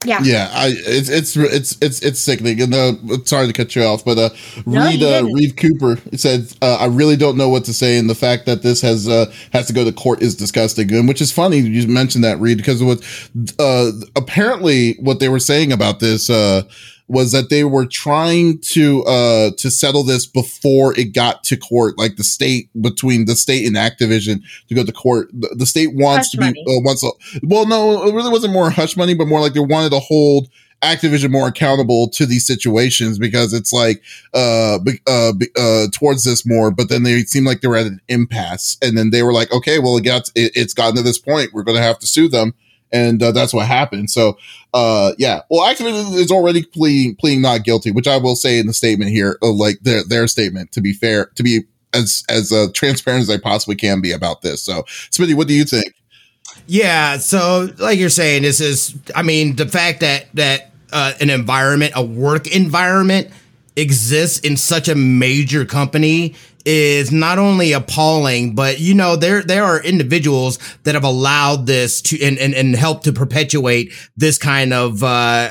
yeah, 0.07 0.21
yeah. 0.23 0.51
I 0.53 0.69
it's 0.69 1.09
it's 1.09 1.37
it's 1.37 1.77
it's 1.81 2.01
it's 2.01 2.21
sickening. 2.21 2.61
And 2.61 2.75
uh, 2.75 2.93
sorry 3.25 3.47
to 3.47 3.53
cut 3.53 3.75
you 3.75 3.83
off, 3.83 4.05
but 4.05 4.19
uh, 4.19 4.31
no, 4.65 4.87
Reed 4.87 5.03
uh, 5.03 5.25
Reed 5.33 5.57
Cooper 5.57 5.99
said, 6.17 6.53
uh, 6.63 6.77
"I 6.77 6.87
really 6.87 7.17
don't 7.17 7.37
know 7.37 7.49
what 7.49 7.65
to 7.65 7.75
say." 7.75 7.99
And 7.99 8.09
the 8.09 8.15
fact 8.15 8.47
that 8.47 8.63
this 8.63 8.81
has 8.81 9.09
uh, 9.09 9.33
has 9.53 9.67
to 9.67 9.73
go 9.73 9.85
to 9.85 9.93
court 9.93 10.23
is 10.23 10.35
disgusting. 10.35 10.93
And 10.93 11.09
which 11.09 11.21
is 11.21 11.33
funny 11.33 11.59
you 11.59 11.87
mentioned 11.89 12.25
that 12.25 12.39
Reed 12.39 12.59
because 12.59 12.83
what 12.83 13.03
uh, 13.59 13.91
apparently 14.15 14.95
what 15.01 15.21
they 15.21 15.29
were 15.29 15.41
saying 15.41 15.73
about 15.73 16.01
this 16.01 16.31
uh 16.31 16.63
was 17.09 17.33
that 17.33 17.51
they 17.51 17.65
were 17.65 17.87
trying 17.87 18.59
to 18.59 19.05
uh 19.05 19.51
to 19.59 19.71
settle 19.71 20.03
this 20.03 20.27
before 20.27 20.99
it 20.99 21.15
got 21.15 21.45
to 21.45 21.57
court. 21.57 21.99
Like 21.99 22.17
the 22.17 22.25
state 22.25 22.71
between 22.81 23.27
the 23.27 23.37
state 23.37 23.67
and 23.67 23.77
activision 23.77 24.43
to 24.69 24.75
go 24.75 24.85
to 24.85 24.93
court. 24.93 25.29
The, 25.33 25.55
the 25.57 25.67
state 25.67 25.95
wants 25.95 26.29
hush 26.29 26.47
to 26.47 26.53
be 26.53 26.61
uh, 26.61 26.83
wants 26.83 27.05
a, 27.05 27.11
well 27.43 27.67
no 27.67 28.05
it 28.05 28.15
really 28.15 28.31
wasn't 28.31 28.53
more 28.53 28.71
hush 28.71 28.97
money 28.97 29.15
but 29.15 29.27
more 29.27 29.41
like 29.41 29.55
they 29.55 29.61
wanted 29.61 29.91
to 29.91 30.01
hold 30.01 30.49
Activision 30.83 31.31
more 31.31 31.49
accountable 31.49 32.09
to 32.11 32.27
these 32.27 32.47
situations 32.47 33.19
because 33.19 33.55
it's 33.55 33.73
like 33.73 34.03
uh 34.35 34.79
uh 35.07 35.33
uh 35.57 35.87
towards 35.91 36.25
this 36.25 36.45
more, 36.45 36.71
but 36.71 36.91
then 36.91 37.03
they 37.03 37.23
seem 37.23 37.47
like 37.47 37.63
they 37.63 37.69
were 37.69 37.79
at 37.79 37.87
an 37.87 38.01
impasse, 38.09 38.77
and 38.83 38.97
then 38.97 39.09
they 39.09 39.23
were 39.23 39.33
like, 39.33 39.51
okay, 39.53 39.79
well 39.79 39.97
it 39.97 40.05
got 40.05 40.29
it, 40.35 40.53
it's 40.55 40.75
gotten 40.75 40.97
to 40.97 41.03
this 41.03 41.19
point, 41.19 41.55
we're 41.55 41.63
going 41.63 41.79
to 41.79 41.83
have 41.83 41.99
to 42.01 42.07
sue 42.07 42.29
them, 42.29 42.53
and 42.93 43.23
uh, 43.23 43.33
that's 43.33 43.55
what 43.55 43.67
happened. 43.67 44.11
So, 44.11 44.37
uh, 44.77 45.15
yeah. 45.17 45.41
Well, 45.49 45.63
Activision 45.63 46.15
is 46.17 46.31
already 46.31 46.63
pleading 46.63 47.17
pleading 47.17 47.41
not 47.41 47.65
guilty, 47.65 47.91
which 47.91 48.07
I 48.07 48.19
will 48.19 48.37
say 48.37 48.59
in 48.59 48.67
the 48.67 48.75
statement 48.75 49.11
here, 49.11 49.39
uh, 49.43 49.51
like 49.51 49.79
their 49.81 50.05
their 50.05 50.29
statement. 50.29 50.73
To 50.73 50.83
be 50.83 50.93
fair, 50.93 51.31
to 51.37 51.43
be 51.43 51.63
as 51.95 52.25
as 52.29 52.53
uh, 52.53 52.67
transparent 52.75 53.23
as 53.23 53.31
I 53.31 53.39
possibly 53.39 53.75
can 53.75 54.03
be 54.03 54.13
about 54.13 54.43
this. 54.43 54.63
So, 54.63 54.83
smitty 55.11 55.35
what 55.35 55.49
do 55.49 55.55
you 55.55 55.65
think? 55.65 55.95
Yeah. 56.67 57.17
So, 57.17 57.71
like 57.79 57.99
you're 57.99 58.11
saying, 58.11 58.43
this 58.43 58.61
is. 58.61 58.95
I 59.15 59.23
mean, 59.23 59.57
the 59.57 59.67
fact 59.67 60.01
that 60.01 60.27
that 60.35 60.73
uh, 60.93 61.15
an 61.23 61.31
environment, 61.31 61.95
a 61.97 62.05
work 62.05 62.47
environment, 62.47 63.31
exists 63.77 64.41
in 64.41 64.59
such 64.59 64.89
a 64.89 64.95
major 64.95 65.65
company 65.65 66.35
is 66.67 67.13
not 67.13 67.39
only 67.39 67.73
appalling, 67.73 68.57
but 68.57 68.81
you 68.81 68.93
know, 68.93 69.15
there 69.15 69.43
there 69.43 69.65
are 69.65 69.81
individuals 69.83 70.59
that 70.83 70.95
have 70.95 71.05
allowed 71.05 71.67
this 71.67 72.03
to 72.03 72.21
and 72.23 72.37
and, 72.39 72.55
and 72.55 72.75
help 72.75 73.05
to 73.05 73.13
perpetuate 73.13 73.93
this 74.17 74.37
kind 74.37 74.73
of 74.73 75.03
uh 75.05 75.07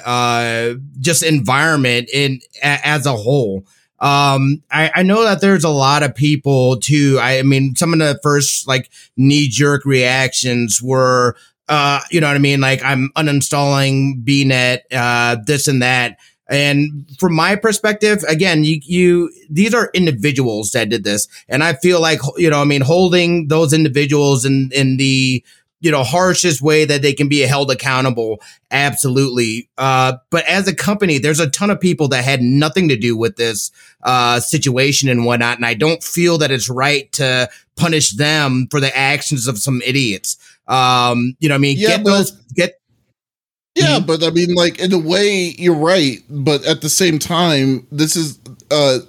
uh 0.05 0.73
just 0.99 1.23
environment 1.23 2.09
in 2.13 2.41
a, 2.61 2.85
as 2.85 3.05
a 3.05 3.15
whole. 3.15 3.65
Um, 3.99 4.61
I, 4.69 4.91
I 4.93 5.03
know 5.03 5.23
that 5.23 5.39
there's 5.39 5.63
a 5.63 5.69
lot 5.69 6.03
of 6.03 6.13
people 6.13 6.77
too. 6.77 7.17
I, 7.19 7.39
I 7.39 7.43
mean, 7.43 7.75
some 7.77 7.93
of 7.93 7.99
the 7.99 8.19
first 8.21 8.67
like 8.67 8.91
knee 9.15 9.47
jerk 9.47 9.85
reactions 9.85 10.81
were, 10.83 11.37
uh, 11.69 12.01
you 12.11 12.19
know 12.19 12.27
what 12.27 12.35
I 12.35 12.39
mean? 12.39 12.59
Like 12.59 12.83
I'm 12.83 13.09
uninstalling 13.15 14.25
BNet, 14.25 14.79
uh, 14.91 15.37
this 15.45 15.69
and 15.69 15.81
that 15.81 16.19
And 16.47 17.09
from 17.19 17.33
my 17.33 17.55
perspective, 17.55 18.23
again, 18.27 18.63
you, 18.63 18.79
you, 18.83 19.31
these 19.49 19.73
are 19.73 19.89
individuals 19.93 20.71
that 20.71 20.89
did 20.89 21.03
this. 21.03 21.27
And 21.49 21.63
I 21.63 21.73
feel 21.73 21.99
like, 21.99 22.19
you 22.37 22.49
know, 22.49 22.61
I 22.61 22.65
mean, 22.65 22.81
holding 22.81 23.47
those 23.47 23.73
individuals 23.73 24.45
in, 24.45 24.69
in 24.71 24.97
the, 24.97 25.43
you 25.81 25.91
know, 25.91 26.03
harshest 26.03 26.61
way 26.61 26.85
that 26.85 27.01
they 27.01 27.13
can 27.13 27.27
be 27.27 27.39
held 27.39 27.71
accountable. 27.71 28.41
Absolutely. 28.71 29.69
Uh, 29.77 30.13
but 30.29 30.45
as 30.45 30.67
a 30.67 30.75
company, 30.75 31.17
there's 31.17 31.39
a 31.39 31.49
ton 31.49 31.69
of 31.69 31.79
people 31.79 32.07
that 32.09 32.23
had 32.23 32.41
nothing 32.41 32.89
to 32.89 32.95
do 32.95 33.17
with 33.17 33.37
this, 33.37 33.71
uh, 34.03 34.39
situation 34.39 35.09
and 35.09 35.25
whatnot. 35.25 35.57
And 35.57 35.65
I 35.65 35.73
don't 35.73 36.03
feel 36.03 36.37
that 36.39 36.51
it's 36.51 36.69
right 36.69 37.11
to 37.13 37.49
punish 37.75 38.11
them 38.11 38.67
for 38.69 38.79
the 38.79 38.95
actions 38.95 39.47
of 39.47 39.57
some 39.57 39.81
idiots. 39.83 40.37
Um, 40.67 41.35
you 41.39 41.49
know, 41.49 41.55
I 41.55 41.59
mean, 41.59 41.77
Yeah, 41.77 41.97
get 41.97 42.05
those, 42.05 42.31
get, 42.55 42.79
Yeah, 43.75 43.99
but 43.99 44.23
I 44.23 44.29
mean, 44.29 44.53
like 44.55 44.79
in 44.79 44.93
a 44.93 44.97
way, 44.97 45.53
you're 45.57 45.75
right. 45.75 46.23
But 46.29 46.63
at 46.65 46.81
the 46.81 46.89
same 46.89 47.19
time, 47.19 47.85
this 47.91 48.15
is 48.15 48.39
uh, 48.71 48.99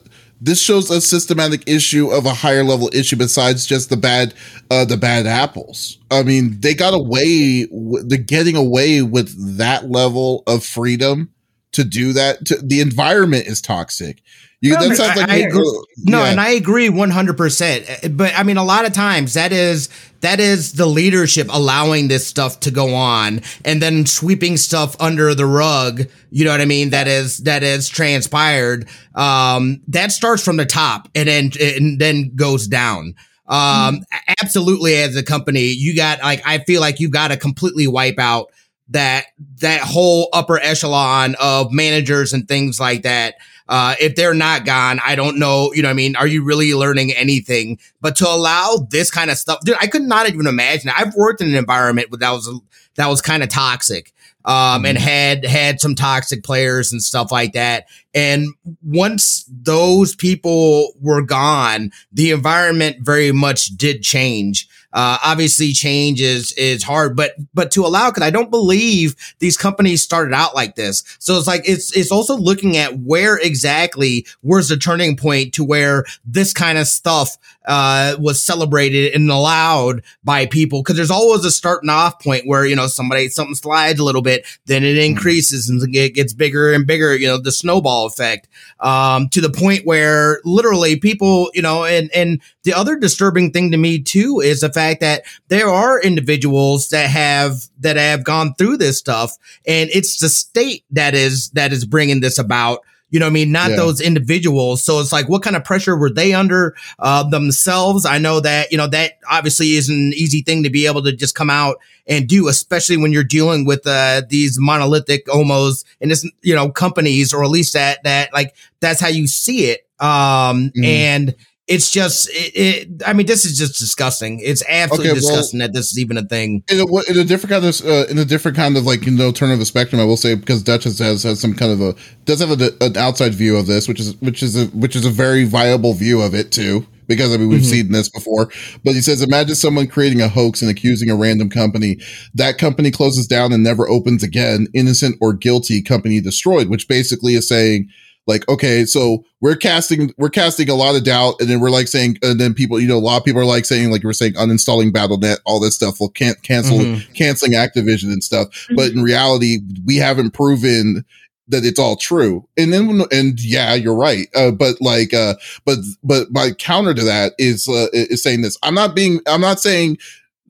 this 0.40 0.61
shows 0.61 0.90
a 0.90 1.00
systematic 1.00 1.62
issue 1.68 2.09
of 2.11 2.26
a 2.26 2.35
higher 2.35 2.64
level 2.64 2.90
issue 2.92 3.16
besides 3.16 3.64
just 3.64 3.90
the 3.90 3.96
bad, 3.96 4.35
uh, 4.70 4.85
the 4.85 4.96
bad 4.96 5.26
apples. 5.26 5.98
I 6.11 6.24
mean, 6.24 6.61
they 6.61 6.74
got 6.74 6.94
away. 6.94 7.66
w- 7.66 8.02
They're 8.05 8.18
getting 8.18 8.57
away 8.57 9.02
with 9.02 9.57
that 9.57 9.88
level 9.88 10.42
of 10.48 10.64
freedom 10.64 11.31
to 11.72 11.85
do 11.85 12.12
that. 12.14 12.44
To, 12.46 12.57
the 12.57 12.81
environment 12.81 13.46
is 13.46 13.61
toxic. 13.61 14.20
You, 14.60 14.72
No, 14.72 14.88
that 14.88 14.96
sounds 14.96 15.16
like 15.16 15.28
I 15.28 15.36
agree. 15.36 15.84
No, 15.98 16.20
yeah. 16.20 16.30
and 16.30 16.40
I 16.40 16.50
agree 16.50 16.88
100%. 16.88 18.16
But 18.16 18.32
I 18.36 18.42
mean, 18.42 18.56
a 18.56 18.64
lot 18.64 18.86
of 18.86 18.92
times 18.92 19.34
that 19.34 19.52
is, 19.52 19.88
that 20.20 20.40
is 20.40 20.72
the 20.72 20.86
leadership 20.86 21.48
allowing 21.50 22.08
this 22.08 22.26
stuff 22.26 22.60
to 22.60 22.70
go 22.70 22.94
on 22.94 23.42
and 23.64 23.82
then 23.82 24.06
sweeping 24.06 24.56
stuff 24.56 24.96
under 24.98 25.34
the 25.34 25.44
rug. 25.44 26.04
You 26.30 26.46
know 26.46 26.52
what 26.52 26.62
I 26.62 26.64
mean? 26.64 26.90
That 26.90 27.06
is, 27.06 27.38
that 27.38 27.62
is 27.62 27.88
transpired. 27.88 28.88
Um, 29.14 29.82
that 29.88 30.10
starts 30.10 30.42
from 30.42 30.56
the 30.56 30.66
top 30.66 31.08
and 31.14 31.28
then, 31.28 31.50
and 31.60 31.98
then 32.00 32.34
goes 32.34 32.66
down. 32.66 33.14
Um, 33.46 34.04
absolutely 34.42 34.96
as 34.96 35.16
a 35.16 35.22
company, 35.22 35.66
you 35.66 35.94
got 35.94 36.20
like, 36.22 36.42
I 36.46 36.58
feel 36.58 36.80
like 36.80 36.98
you 36.98 37.10
got 37.10 37.28
to 37.28 37.36
completely 37.36 37.86
wipe 37.86 38.18
out 38.18 38.50
that, 38.88 39.26
that 39.60 39.82
whole 39.82 40.28
upper 40.32 40.58
echelon 40.58 41.36
of 41.40 41.72
managers 41.72 42.32
and 42.32 42.48
things 42.48 42.80
like 42.80 43.02
that. 43.02 43.34
Uh, 43.68 43.94
if 44.00 44.14
they're 44.14 44.35
not 44.35 44.64
gone, 44.64 45.00
I 45.05 45.16
don't 45.16 45.38
know. 45.38 45.72
You 45.74 45.83
know, 45.83 45.90
I 45.90 45.92
mean, 45.92 46.16
are 46.16 46.26
you 46.26 46.44
really 46.44 46.72
learning 46.74 47.12
anything? 47.12 47.79
But 48.00 48.16
to 48.16 48.29
allow 48.29 48.87
this 48.90 49.11
kind 49.11 49.31
of 49.31 49.38
stuff, 49.38 49.61
dude, 49.64 49.76
I 49.81 49.87
could 49.87 50.02
not 50.02 50.29
even 50.29 50.46
imagine. 50.46 50.90
I've 50.96 51.14
worked 51.14 51.40
in 51.40 51.48
an 51.48 51.57
environment 51.57 52.09
that 52.18 52.31
was 52.31 52.48
that 52.94 53.09
was 53.09 53.20
kind 53.20 53.42
of 53.42 53.48
toxic, 53.48 54.12
um, 54.44 54.87
and 54.87 54.96
had 54.96 55.44
had 55.44 55.81
some 55.81 55.94
toxic 55.94 56.44
players 56.44 56.92
and 56.92 57.02
stuff 57.02 57.33
like 57.33 57.52
that. 57.55 57.87
And 58.14 58.48
once 58.83 59.44
those 59.48 60.14
people 60.14 60.92
were 61.00 61.22
gone, 61.22 61.90
the 62.12 62.31
environment 62.31 62.98
very 63.00 63.33
much 63.33 63.66
did 63.76 64.02
change. 64.02 64.68
Uh, 64.96 65.18
obviously, 65.22 65.74
change 65.74 66.22
is 66.22 66.52
is 66.52 66.82
hard, 66.82 67.14
but 67.14 67.32
but 67.52 67.70
to 67.70 67.85
allow 67.85 68.09
because 68.09 68.22
I 68.22 68.30
don't 68.30 68.50
believe 68.50 69.14
these 69.40 69.59
companies 69.59 70.00
started 70.00 70.32
out 70.32 70.54
like 70.54 70.74
this. 70.74 71.04
So 71.18 71.37
it's 71.37 71.46
like 71.46 71.68
it's 71.68 71.94
it's 71.94 72.11
also 72.11 72.35
looking 72.35 72.78
at 72.78 73.00
where 73.00 73.37
exactly 73.37 74.26
where's 74.40 74.70
the 74.70 74.78
turning 74.78 75.14
point 75.14 75.52
to 75.52 75.64
where 75.64 76.06
this 76.24 76.54
kind 76.54 76.78
of 76.78 76.87
stuff 76.87 77.37
uh, 77.66 78.16
was 78.18 78.42
celebrated 78.42 79.12
and 79.12 79.30
allowed 79.30 80.02
by 80.24 80.46
people 80.46 80.80
because 80.80 80.96
there's 80.96 81.11
always 81.11 81.44
a 81.44 81.50
starting 81.50 81.90
off 81.90 82.18
point 82.22 82.46
where 82.46 82.64
you 82.64 82.74
know 82.74 82.87
somebody 82.87 83.28
something 83.28 83.54
slides 83.54 84.00
a 84.00 84.04
little 84.04 84.22
bit, 84.22 84.46
then 84.64 84.82
it 84.82 84.96
increases 84.96 85.68
and 85.68 85.94
it 85.94 86.14
gets 86.14 86.32
bigger 86.32 86.72
and 86.72 86.87
bigger. 86.87 87.14
You 87.14 87.26
know 87.26 87.38
the 87.38 87.52
snowball 87.52 88.06
effect 88.06 88.48
um, 88.80 89.28
to 89.28 89.42
the 89.42 89.50
point 89.50 89.85
where 89.85 90.40
literally 90.46 90.96
people 90.96 91.50
you 91.52 91.61
know 91.61 91.85
and 91.85 92.11
and 92.14 92.40
the 92.66 92.74
other 92.74 92.96
disturbing 92.96 93.50
thing 93.52 93.70
to 93.70 93.79
me 93.79 93.98
too 94.02 94.40
is 94.40 94.61
the 94.61 94.70
fact 94.72 95.00
that 95.00 95.22
there 95.48 95.68
are 95.68 96.00
individuals 96.02 96.88
that 96.90 97.09
have 97.09 97.55
that 97.81 97.96
have 97.96 98.24
gone 98.24 98.55
through 98.57 98.76
this 98.76 98.98
stuff 98.98 99.38
and 99.66 99.88
it's 99.94 100.18
the 100.20 100.29
state 100.29 100.85
that 100.90 101.14
is 101.14 101.48
that 101.50 101.72
is 101.72 101.85
bringing 101.87 102.20
this 102.20 102.38
about 102.38 102.81
you 103.11 103.20
know 103.20 103.26
what 103.26 103.31
I 103.31 103.35
mean? 103.35 103.52
Not 103.52 103.70
Yeah. 103.70 103.76
those 103.76 104.00
individuals. 104.00 104.83
So 104.83 104.98
it's 104.98 105.12
like, 105.12 105.29
what 105.29 105.40
kind 105.44 105.55
of 105.55 105.62
pressure 105.62 105.96
were 105.96 106.11
they 106.11 106.35
under 106.35 106.74
uh, 106.98 107.22
themselves? 107.22 108.05
I 108.05 108.18
know 108.18 108.40
that, 108.40 108.72
you 108.72 108.76
know, 108.76 108.88
that 108.88 109.12
obviously 109.31 109.76
isn't 109.76 109.94
an 109.96 110.12
easy 110.12 110.42
thing 110.42 110.64
to 110.64 110.70
be 110.70 110.87
able 110.87 111.05
to 111.05 111.12
just 111.12 111.37
come 111.37 111.48
out 111.48 111.76
and 112.09 112.26
do, 112.29 112.48
especially 112.48 112.96
when 112.96 113.12
you're 113.12 113.22
dealing 113.22 113.64
with 113.64 113.87
uh, 113.87 114.22
these 114.29 114.59
monolithic 114.59 115.22
homos 115.31 115.85
and 116.00 116.11
this, 116.11 116.29
you 116.42 116.52
know, 116.57 116.68
companies, 116.68 117.33
or 117.33 117.44
at 117.44 117.50
least 117.50 117.74
that, 117.74 118.02
that 118.02 118.35
like, 118.35 118.57
that's 118.81 119.00
how 119.00 119.09
you 119.09 119.29
see 119.29 119.66
it. 119.66 119.87
Um, 120.00 120.72
Mhm. 120.76 120.85
and 120.85 121.35
it's 121.68 121.90
just, 121.90 122.29
it, 122.31 122.52
it, 122.55 123.02
I 123.05 123.12
mean, 123.12 123.26
this 123.26 123.44
is 123.44 123.59
just 123.59 123.79
disgusting. 123.79 124.38
It's 124.40 124.62
absolutely 124.68 125.11
Okay, 125.11 125.20
well- 125.20 125.31
disgusting 125.31 125.59
that 125.61 125.72
this 125.72 125.90
is 125.92 125.98
even 125.98 126.16
a 126.16 126.22
thing. 126.22 126.62
in 126.70 126.79
a, 126.81 126.85
in 127.11 127.18
a 127.18 127.24
different 127.24 127.50
kind 127.50 127.64
of 127.64 127.85
uh, 127.85 128.07
in 128.09 128.18
a 128.18 128.24
different 128.24 128.57
kind 128.57 128.76
of 128.76 128.85
like 128.85 129.05
you 129.05 129.12
know 129.12 129.33
turn 129.33 129.50
of 129.50 129.59
the 129.59 129.66
spectrum, 129.66 130.00
I 130.00 130.05
will 130.05 130.16
say 130.16 130.35
because 130.35 130.62
Duchess 130.62 130.98
has 131.00 131.24
has 131.24 131.40
some 131.40 131.55
kind 131.55 131.72
of 131.72 131.81
a 131.81 131.94
does 132.24 132.40
have 132.40 132.61
a, 132.61 132.70
an 132.81 132.96
outside 132.96 133.35
view 133.35 133.57
of 133.57 133.66
this, 133.66 133.88
which 133.88 133.98
is 134.00 134.14
which 134.20 134.42
is 134.42 134.57
a 134.57 134.66
which 134.66 134.94
is 134.94 135.05
a 135.05 135.11
very 135.11 135.44
viable 135.44 135.92
view 135.94 136.20
of 136.22 136.35
it 136.35 136.52
too. 136.52 136.87
Because 137.09 137.33
I 137.33 137.37
mean 137.37 137.48
we've 137.48 137.61
Mhm. 137.61 137.64
seen 137.70 137.92
this 137.92 138.09
before, 138.09 138.50
but 138.85 138.94
he 138.94 139.00
says 139.00 139.22
imagine 139.22 139.55
someone 139.55 139.87
creating 139.87 140.20
a 140.20 140.29
hoax 140.29 140.61
and 140.61 140.68
accusing 140.70 141.09
a 141.09 141.14
random 141.16 141.48
company. 141.48 141.98
That 142.35 142.59
company 142.59 142.90
closes 142.90 143.26
down 143.29 143.52
and 143.52 143.62
never 143.62 143.88
opens 143.88 144.22
again. 144.24 144.66
Innocent 144.74 145.16
or 145.20 145.33
guilty, 145.33 145.83
company 145.83 146.20
destroyed. 146.20 146.68
Which 146.68 146.88
basically 146.88 147.35
is 147.35 147.46
saying 147.48 147.88
like 148.26 148.48
okay 148.48 148.84
so 148.84 149.24
we're 149.40 149.56
casting 149.56 150.12
we're 150.18 150.28
casting 150.30 150.68
a 150.68 150.74
lot 150.74 150.96
of 150.96 151.04
doubt 151.04 151.34
and 151.40 151.48
then 151.48 151.60
we're 151.60 151.70
like 151.70 151.88
saying 151.88 152.16
and 152.22 152.40
then 152.40 152.54
people 152.54 152.80
you 152.80 152.88
know 152.88 152.96
a 152.96 152.98
lot 152.98 153.16
of 153.18 153.24
people 153.24 153.40
are 153.40 153.44
like 153.44 153.64
saying 153.64 153.90
like 153.90 154.02
we're 154.02 154.12
saying 154.12 154.32
uninstalling 154.34 154.92
battle.net 154.92 155.38
all 155.44 155.60
this 155.60 155.74
stuff 155.74 156.00
will 156.00 156.08
can't 156.10 156.42
cancel 156.42 156.78
Mhm. 156.78 157.14
canceling 157.14 157.52
activision 157.52 158.04
and 158.12 158.22
stuff. 158.24 158.48
But 158.74 158.90
in 158.92 159.02
reality 159.02 159.58
we 159.84 159.96
haven't 159.96 160.32
proven 160.32 161.04
that 161.48 161.64
it's 161.64 161.78
all 161.78 161.94
true. 161.94 162.44
And 162.56 162.72
then 162.72 163.02
and 163.12 163.40
yeah 163.40 163.74
you're 163.74 163.94
right. 163.94 164.26
Uh, 164.34 164.50
but 164.50 164.80
like 164.80 165.14
uh 165.14 165.36
but 165.64 165.78
but 166.02 166.26
my 166.32 166.50
counter 166.58 166.92
to 166.94 167.04
that 167.04 167.34
is 167.38 167.68
uh, 167.68 167.86
is 167.92 168.22
saying 168.22 168.42
this. 168.42 168.58
I'm 168.64 168.74
not 168.74 168.96
being 168.96 169.20
i'm 169.28 169.40
not 169.40 169.60
saying 169.60 169.98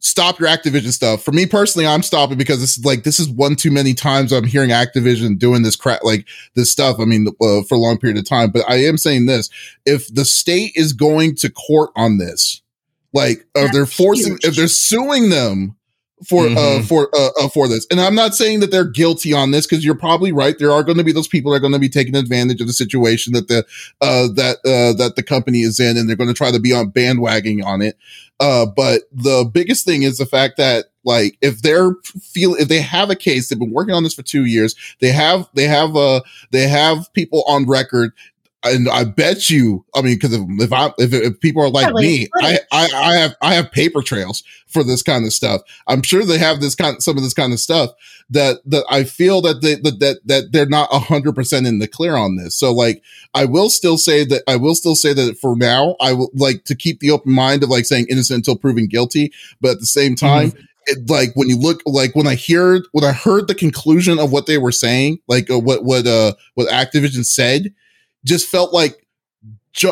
stop 0.01 0.39
your 0.39 0.49
Activision 0.49 0.93
stuff. 0.93 1.23
For 1.23 1.33
me 1.33 1.47
personally, 1.47 1.87
I'm 1.87 2.03
stopping 2.03 2.39
because 2.39 2.61
this 2.61 2.77
is 2.77 2.85
like 2.85 3.05
this 3.05 3.21
is 3.21 3.29
one 3.29 3.57
too 3.57 3.71
many 3.71 3.95
times 3.95 4.33
I'm 4.33 4.45
hearing 4.45 4.71
Activision 4.71 5.39
doing 5.39 5.63
this 5.63 5.77
crap 5.77 6.03
like 6.05 6.27
this 6.55 6.71
stuff. 6.71 6.99
I 7.01 7.05
mean, 7.05 7.29
uh, 7.29 7.63
for 7.63 7.75
a 7.75 7.79
long 7.79 7.99
period 7.99 8.19
of 8.19 8.29
time. 8.29 8.51
But 8.51 8.69
I 8.69 8.77
am 8.77 8.99
saying 8.99 9.27
this: 9.27 9.51
if 9.85 10.13
the 10.13 10.25
state 10.25 10.73
is 10.75 10.93
going 10.93 11.37
to 11.37 11.51
court 11.51 11.91
on 11.97 12.19
this, 12.19 12.63
like 13.13 13.47
if 13.55 13.73
they're 13.73 13.87
forcing, 13.87 14.35
huge. 14.35 14.45
if 14.45 14.57
they're 14.57 14.69
suing 14.69 15.31
them 15.31 15.76
for 16.25 16.47
uh 16.47 16.51
Mhm. 16.51 16.85
for 16.89 17.11
uh, 17.15 17.29
uh 17.41 17.49
for 17.49 17.69
this. 17.69 17.87
And 17.91 18.01
i'm 18.01 18.15
not 18.15 18.35
saying 18.35 18.61
that 18.61 18.71
they're 18.71 18.85
guilty 18.89 19.33
on 19.35 19.51
this 19.51 19.67
because 19.67 19.85
you're 19.85 19.95
probably 19.95 20.33
right. 20.33 20.59
There 20.59 20.73
are 20.73 20.83
going 20.83 20.97
to 20.99 21.05
be 21.05 21.13
those 21.13 21.29
people 21.29 21.51
that 21.53 21.59
are 21.59 21.61
going 21.61 21.73
to 21.75 21.79
be 21.79 21.89
taking 21.91 22.15
advantage 22.17 22.61
of 22.61 22.67
the 22.67 22.73
situation 22.73 23.33
that 23.35 23.49
the 23.49 23.65
uh 24.01 24.29
that 24.35 24.57
uh 24.65 24.97
that 24.97 25.15
the 25.17 25.23
company 25.23 25.61
is 25.61 25.79
in 25.79 25.97
and 25.97 26.09
they're 26.09 26.17
going 26.17 26.29
to 26.29 26.35
try 26.35 26.51
to 26.51 26.61
be 26.61 26.73
on 26.73 26.91
bandwagoning 26.91 27.65
on 27.65 27.83
it. 27.83 27.99
Uh 28.41 28.65
but 28.65 29.03
the 29.13 29.45
biggest 29.53 29.85
thing 29.85 30.03
is 30.05 30.17
the 30.17 30.27
fact 30.27 30.57
that 30.57 30.87
like 31.05 31.37
if 31.43 31.61
they're 31.63 31.93
feel 32.23 32.55
if 32.55 32.69
they 32.69 32.81
have 32.81 33.11
a 33.11 33.17
case 33.17 33.49
they've 33.49 33.59
been 33.59 33.71
working 33.73 33.95
on 33.95 34.03
this 34.03 34.15
for 34.15 34.23
two 34.23 34.45
years 34.47 34.75
they 35.01 35.13
have 35.13 35.49
they 35.55 35.65
have 35.65 35.95
uh 35.97 36.21
they 36.51 36.67
have 36.67 37.13
people 37.13 37.45
on 37.47 37.67
record 37.67 38.13
and 38.71 38.89
I 38.89 39.05
bet 39.05 39.51
you, 39.51 39.85
I 39.95 40.03
mean, 40.03 40.15
because 40.15 40.33
if, 40.33 40.43
if 40.61 40.73
I 40.73 40.93
if, 40.99 41.13
if 41.13 41.41
people 41.41 41.63
are 41.63 41.71
like 41.71 41.93
me, 41.95 42.29
I. 42.43 42.59
I 42.73 42.89
I 42.95 43.17
have 43.17 43.37
I 43.43 43.55
have 43.55 43.73
paper 43.73 44.03
trails 44.03 44.43
for 44.67 44.85
this 44.85 45.03
kind 45.03 45.25
of 45.25 45.33
stuff. 45.33 45.63
I'm 45.87 46.03
sure 46.03 46.25
they 46.25 46.39
have 46.39 46.61
this 46.61 46.75
kind 46.75 47.03
some 47.03 47.17
of 47.17 47.23
this 47.23 47.35
kind 47.35 47.53
of 47.53 47.61
stuff 47.61 47.91
that 48.31 48.59
that 48.67 48.85
I 48.91 49.05
feel 49.05 49.41
that 49.43 49.63
they 49.63 49.77
that 49.77 50.01
that, 50.01 50.21
that 50.27 50.53
they're 50.53 50.67
not 50.67 50.91
hundred 50.91 51.35
percent 51.35 51.67
in 51.67 51.79
the 51.79 51.89
clear 51.89 52.17
on 52.17 52.37
this. 52.37 52.57
So 52.57 52.73
like 52.73 53.03
I 53.35 53.45
will 53.45 53.71
still 53.71 53.99
say 53.99 54.25
that 54.25 54.43
I 54.47 54.57
will 54.57 54.75
still 54.75 54.95
say 54.95 55.13
that 55.13 55.39
for 55.39 55.57
now 55.57 55.97
I 56.01 56.13
will 56.13 56.31
like 56.35 56.65
to 56.65 56.75
keep 56.75 57.01
the 57.01 57.11
open 57.11 57.33
mind 57.33 57.63
of 57.63 57.71
like 57.71 57.87
saying 57.87 58.07
innocent 58.11 58.39
until 58.39 58.57
proven 58.57 58.87
guilty, 58.87 59.33
but 59.61 59.73
at 59.73 59.81
the 59.81 59.87
same 59.87 60.15
time. 60.15 60.53
It, 60.89 61.11
like 61.11 61.31
when 61.35 61.49
you 61.49 61.59
look 61.59 61.83
like 61.85 62.15
when 62.15 62.29
I 62.29 62.37
heard 62.37 62.83
when 62.93 63.03
I 63.03 63.11
heard 63.11 63.49
the 63.49 63.57
conclusion 63.57 64.21
of 64.21 64.31
what 64.31 64.47
they 64.47 64.57
were 64.57 64.71
saying, 64.71 65.19
like 65.27 65.51
uh, 65.51 65.59
what 65.59 65.83
what 65.83 66.07
uh 66.07 66.35
what 66.55 66.69
Activision 66.69 67.27
said, 67.27 67.75
just 68.27 68.47
felt 68.49 68.73
like 68.75 69.03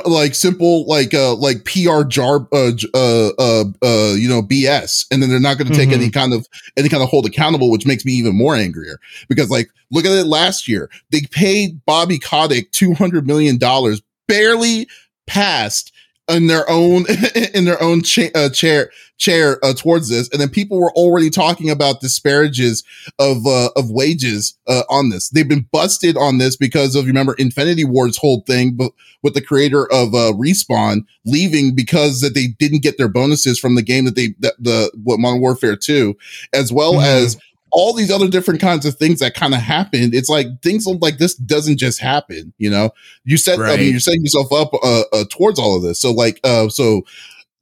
like 0.07 0.35
simple 0.35 0.87
like 0.87 1.12
uh 1.12 1.35
like 1.35 1.64
PR 1.64 2.05
jar 2.05 2.49
uh 2.53 2.73
uh 2.94 3.29
uh, 3.38 3.64
uh 3.83 4.14
you 4.14 4.29
know 4.29 4.40
BS 4.42 5.05
and 5.11 5.23
then 5.23 5.29
they're 5.29 5.38
not 5.38 5.59
going 5.59 5.70
to 5.70 5.77
take 5.77 5.90
Mhm. 5.90 5.94
any 5.94 6.11
kind 6.11 6.33
of 6.33 6.47
any 6.79 6.88
kind 6.88 7.03
of 7.03 7.11
hold 7.11 7.27
accountable 7.27 7.70
which 7.70 7.87
makes 7.87 8.05
me 8.05 8.12
even 8.12 8.35
more 8.35 8.55
angrier. 8.57 8.99
Because 9.29 9.51
like 9.51 9.68
look 9.90 10.07
at 10.07 10.12
it 10.12 10.27
last 10.27 10.68
year. 10.68 10.88
They 11.11 11.20
paid 11.31 11.85
Bobby 11.85 12.18
Kotick 12.18 12.70
200 12.73 13.27
million 13.27 13.59
dollars 13.59 14.01
barely 14.27 14.88
passed 15.27 15.92
in 16.29 16.47
their 16.47 16.69
own 16.69 17.05
in 17.55 17.65
their 17.65 17.83
own 17.83 18.03
cha- 18.03 18.31
uh, 18.35 18.49
chair 18.49 18.91
chair 19.17 19.59
uh, 19.65 19.73
towards 19.73 20.09
this, 20.09 20.29
and 20.31 20.41
then 20.41 20.49
people 20.49 20.81
were 20.81 20.93
already 20.93 21.31
talking 21.31 21.71
about 21.71 22.01
disparages 22.01 22.83
of 23.19 23.47
uh, 23.47 23.71
of 23.77 23.91
wages 23.91 24.59
uh, 24.67 24.83
on 24.89 25.11
this. 25.11 25.29
They've 25.29 25.49
been 25.49 25.67
busted 25.73 26.17
on 26.17 26.39
this 26.39 26.57
because 26.57 26.95
of 26.95 27.07
remember 27.07 27.35
Infinity 27.35 27.85
Ward's 27.85 28.17
whole 28.17 28.43
thing, 28.43 28.75
but 28.75 28.93
with 29.23 29.35
the 29.35 29.43
creator 29.43 29.91
of 29.93 30.15
uh, 30.15 30.33
Respawn 30.33 31.05
leaving 31.25 31.75
because 31.75 32.21
that 32.21 32.35
they 32.35 32.49
didn't 32.49 32.83
get 32.83 32.99
their 32.99 33.09
bonuses 33.09 33.59
from 33.59 33.75
the 33.75 33.83
game 33.83 34.05
that 34.05 34.17
they 34.17 34.35
that 34.41 34.55
the 34.59 34.91
what 35.03 35.21
Modern 35.21 35.41
Warfare 35.41 35.77
two, 35.77 36.17
as 36.53 36.73
well 36.73 36.95
mm-hmm. 36.95 37.05
as 37.05 37.37
all 37.75 37.93
these 37.93 38.11
other 38.11 38.29
different 38.29 38.61
kinds 38.61 38.87
of 38.87 38.95
things 38.97 39.19
that 39.19 39.35
kind 39.35 39.53
of 39.53 39.61
happened. 39.61 40.15
It's 40.15 40.29
like 40.29 40.47
things 40.63 40.87
like 40.87 41.19
this 41.19 41.35
doesn't 41.35 41.77
just 41.77 42.01
happen, 42.01 42.55
you 42.57 42.71
know. 42.71 42.91
You 43.25 43.37
set, 43.37 43.59
right. 43.59 43.73
I 43.73 43.77
mean, 43.77 43.91
you're 43.91 44.01
setting 44.01 44.23
yourself 44.23 44.53
up 44.53 44.73
uh, 44.83 45.03
uh, 45.13 45.25
towards 45.29 45.59
all 45.59 45.77
of 45.77 45.83
this. 45.83 46.01
So, 46.01 46.13
like, 46.13 46.39
uh, 46.45 46.69
so, 46.69 47.03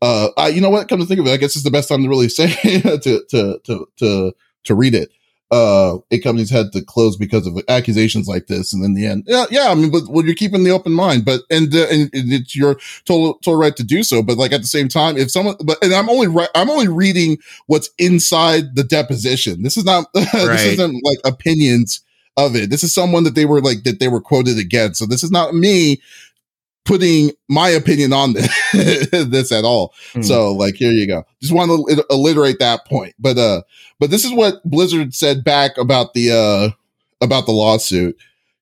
uh, 0.02 0.28
I, 0.36 0.48
you 0.48 0.60
know 0.60 0.68
what? 0.68 0.88
Come 0.88 1.00
to 1.00 1.06
think 1.06 1.18
of 1.18 1.26
it, 1.26 1.30
I 1.32 1.38
guess 1.38 1.56
it's 1.56 1.64
the 1.64 1.70
best 1.70 1.88
time 1.88 2.02
to 2.02 2.08
really 2.10 2.28
say 2.28 2.52
to 2.80 3.24
to 3.28 3.58
to 3.64 3.86
to 3.96 4.32
to 4.64 4.74
read 4.74 4.94
it 4.94 5.10
uh, 5.52 5.98
a 6.10 6.18
companies 6.18 6.48
had 6.48 6.72
to 6.72 6.82
close 6.82 7.14
because 7.14 7.46
of 7.46 7.58
accusations 7.68 8.26
like 8.26 8.46
this. 8.46 8.72
And 8.72 8.82
in 8.82 8.94
the 8.94 9.06
end, 9.06 9.24
yeah, 9.26 9.44
yeah, 9.50 9.68
I 9.68 9.74
mean, 9.74 9.90
but 9.90 10.04
well, 10.08 10.24
you're 10.24 10.34
keeping 10.34 10.64
the 10.64 10.70
open 10.70 10.92
mind, 10.92 11.26
but, 11.26 11.42
and, 11.50 11.72
uh, 11.74 11.86
and 11.90 12.08
it's 12.14 12.56
your 12.56 12.76
total, 13.04 13.34
total 13.34 13.60
right 13.60 13.76
to 13.76 13.84
do 13.84 14.02
so. 14.02 14.22
But 14.22 14.38
like 14.38 14.52
at 14.52 14.62
the 14.62 14.66
same 14.66 14.88
time, 14.88 15.18
if 15.18 15.30
someone, 15.30 15.56
but, 15.62 15.76
and 15.82 15.92
I'm 15.92 16.08
only, 16.08 16.26
re- 16.26 16.48
I'm 16.54 16.70
only 16.70 16.88
reading 16.88 17.36
what's 17.66 17.90
inside 17.98 18.76
the 18.76 18.82
deposition. 18.82 19.62
This 19.62 19.76
is 19.76 19.84
not, 19.84 20.06
right. 20.14 20.24
this 20.32 20.64
isn't 20.72 21.00
like 21.04 21.18
opinions 21.26 22.02
of 22.38 22.56
it. 22.56 22.70
This 22.70 22.82
is 22.82 22.94
someone 22.94 23.24
that 23.24 23.34
they 23.34 23.44
were 23.44 23.60
like, 23.60 23.82
that 23.84 24.00
they 24.00 24.08
were 24.08 24.22
quoted 24.22 24.58
against. 24.58 25.00
So 25.00 25.06
this 25.06 25.22
is 25.22 25.30
not 25.30 25.54
me 25.54 26.00
putting 26.84 27.30
my 27.48 27.68
opinion 27.68 28.12
on 28.12 28.32
this, 28.32 28.48
this 29.12 29.52
at 29.52 29.64
all. 29.64 29.94
Mm. 30.14 30.24
So 30.24 30.52
like, 30.52 30.74
here 30.74 30.90
you 30.90 31.06
go. 31.06 31.24
Just 31.40 31.52
want 31.52 31.70
to 31.70 32.04
alliterate 32.10 32.58
that 32.58 32.86
point. 32.86 33.14
But, 33.18 33.38
uh, 33.38 33.62
but 33.98 34.10
this 34.10 34.24
is 34.24 34.32
what 34.32 34.62
Blizzard 34.64 35.14
said 35.14 35.44
back 35.44 35.78
about 35.78 36.14
the, 36.14 36.32
uh, 36.32 36.70
about 37.24 37.46
the 37.46 37.52
lawsuit 37.52 38.16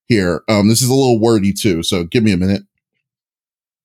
here. 0.07 0.43
Um, 0.49 0.69
this 0.69 0.83
is 0.83 0.89
a 0.89 0.95
little 0.95 1.19
wordy 1.19 1.53
too. 1.53 1.83
So 1.83 2.05
give 2.05 2.23
me 2.23 2.33
a 2.33 2.37
minute. 2.37 2.63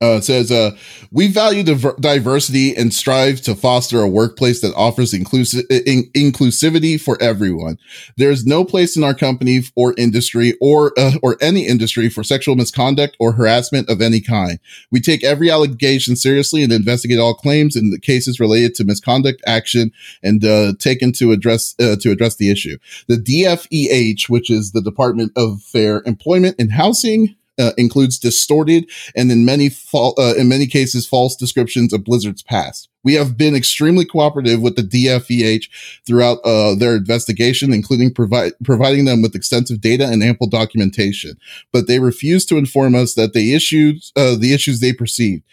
Uh, 0.02 0.20
says, 0.20 0.52
uh, 0.52 0.72
we 1.10 1.28
value 1.28 1.64
diver- 1.64 1.96
diversity 2.02 2.76
and 2.76 2.94
strive 2.94 3.40
to 3.40 3.56
foster 3.56 4.02
a 4.02 4.10
workplace 4.10 4.60
that 4.60 4.76
offers 4.76 5.14
inclusive 5.14 5.64
in- 5.70 6.12
inclusivity 6.14 7.00
for 7.00 7.18
everyone. 7.22 7.78
There 8.18 8.30
is 8.30 8.46
no 8.46 8.66
place 8.66 8.98
in 8.98 9.06
our 9.06 9.14
company 9.14 9.62
or 9.74 9.94
industry 9.98 10.54
or, 10.60 10.92
uh, 11.00 11.14
or 11.24 11.38
any 11.40 11.66
industry 11.66 12.10
for 12.10 12.26
sexual 12.26 12.58
misconduct 12.58 13.16
or 13.22 13.32
harassment 13.32 13.90
of 13.90 14.02
any 14.02 14.20
kind. 14.20 14.60
We 14.92 15.00
take 15.00 15.24
every 15.24 15.50
allegation 15.50 16.18
seriously 16.18 16.62
and 16.62 16.74
investigate 16.74 17.18
all 17.18 17.34
claims 17.34 17.78
and 17.78 17.94
the 17.94 18.00
cases 18.00 18.38
related 18.38 18.76
to 18.76 18.84
misconduct 18.84 19.42
action 19.48 19.94
and, 20.22 20.44
uh, 20.44 20.74
taken 20.78 21.14
to 21.14 21.32
address, 21.32 21.74
uh, 21.80 21.96
to 22.02 22.12
address 22.12 22.36
the 22.36 22.52
issue. 22.52 22.78
The 23.08 23.16
DFEH, 23.16 24.28
which 24.28 24.50
is 24.50 24.74
the 24.74 24.82
Department 24.82 25.32
of 25.38 25.62
Fair 25.62 26.04
Employment 26.06 26.58
and 26.60 26.74
Housing, 26.74 27.36
uh, 27.58 27.72
includes 27.78 28.20
distorted 28.20 28.90
and 29.16 29.32
in 29.32 29.46
many 29.46 29.70
uh, 29.94 30.34
in 30.38 30.48
many 30.48 30.68
cases 30.68 31.08
false 31.08 31.36
descriptions 31.36 31.94
of 31.94 32.04
Blizzard's 32.04 32.44
past. 32.44 32.90
We 33.04 33.14
have 33.14 33.38
been 33.38 33.56
extremely 33.56 34.04
cooperative 34.04 34.62
with 34.62 34.76
the 34.76 34.82
DFEH 34.82 35.70
throughout 36.08 36.40
uh, 36.44 36.74
their 36.74 36.96
investigation, 36.96 37.72
including 37.72 38.12
provi- 38.12 38.52
providing 38.64 39.06
them 39.06 39.22
with 39.22 39.36
extensive 39.36 39.80
data 39.80 40.08
and 40.08 40.24
ample 40.24 40.48
documentation. 40.48 41.38
But 41.72 41.88
they 41.88 42.00
refused 42.00 42.50
to 42.50 42.58
inform 42.58 42.96
us 42.96 43.14
that 43.14 43.34
they 43.34 43.52
issued 43.52 43.98
uh, 44.16 44.36
the 44.36 44.54
issues 44.54 44.80
they 44.80 44.92
perceived. 44.92 45.44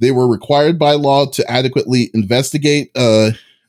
They 0.00 0.10
were 0.10 0.26
required 0.26 0.78
by 0.78 0.94
law 0.94 1.26
to 1.26 1.50
adequately 1.50 2.10
investigate 2.14 2.90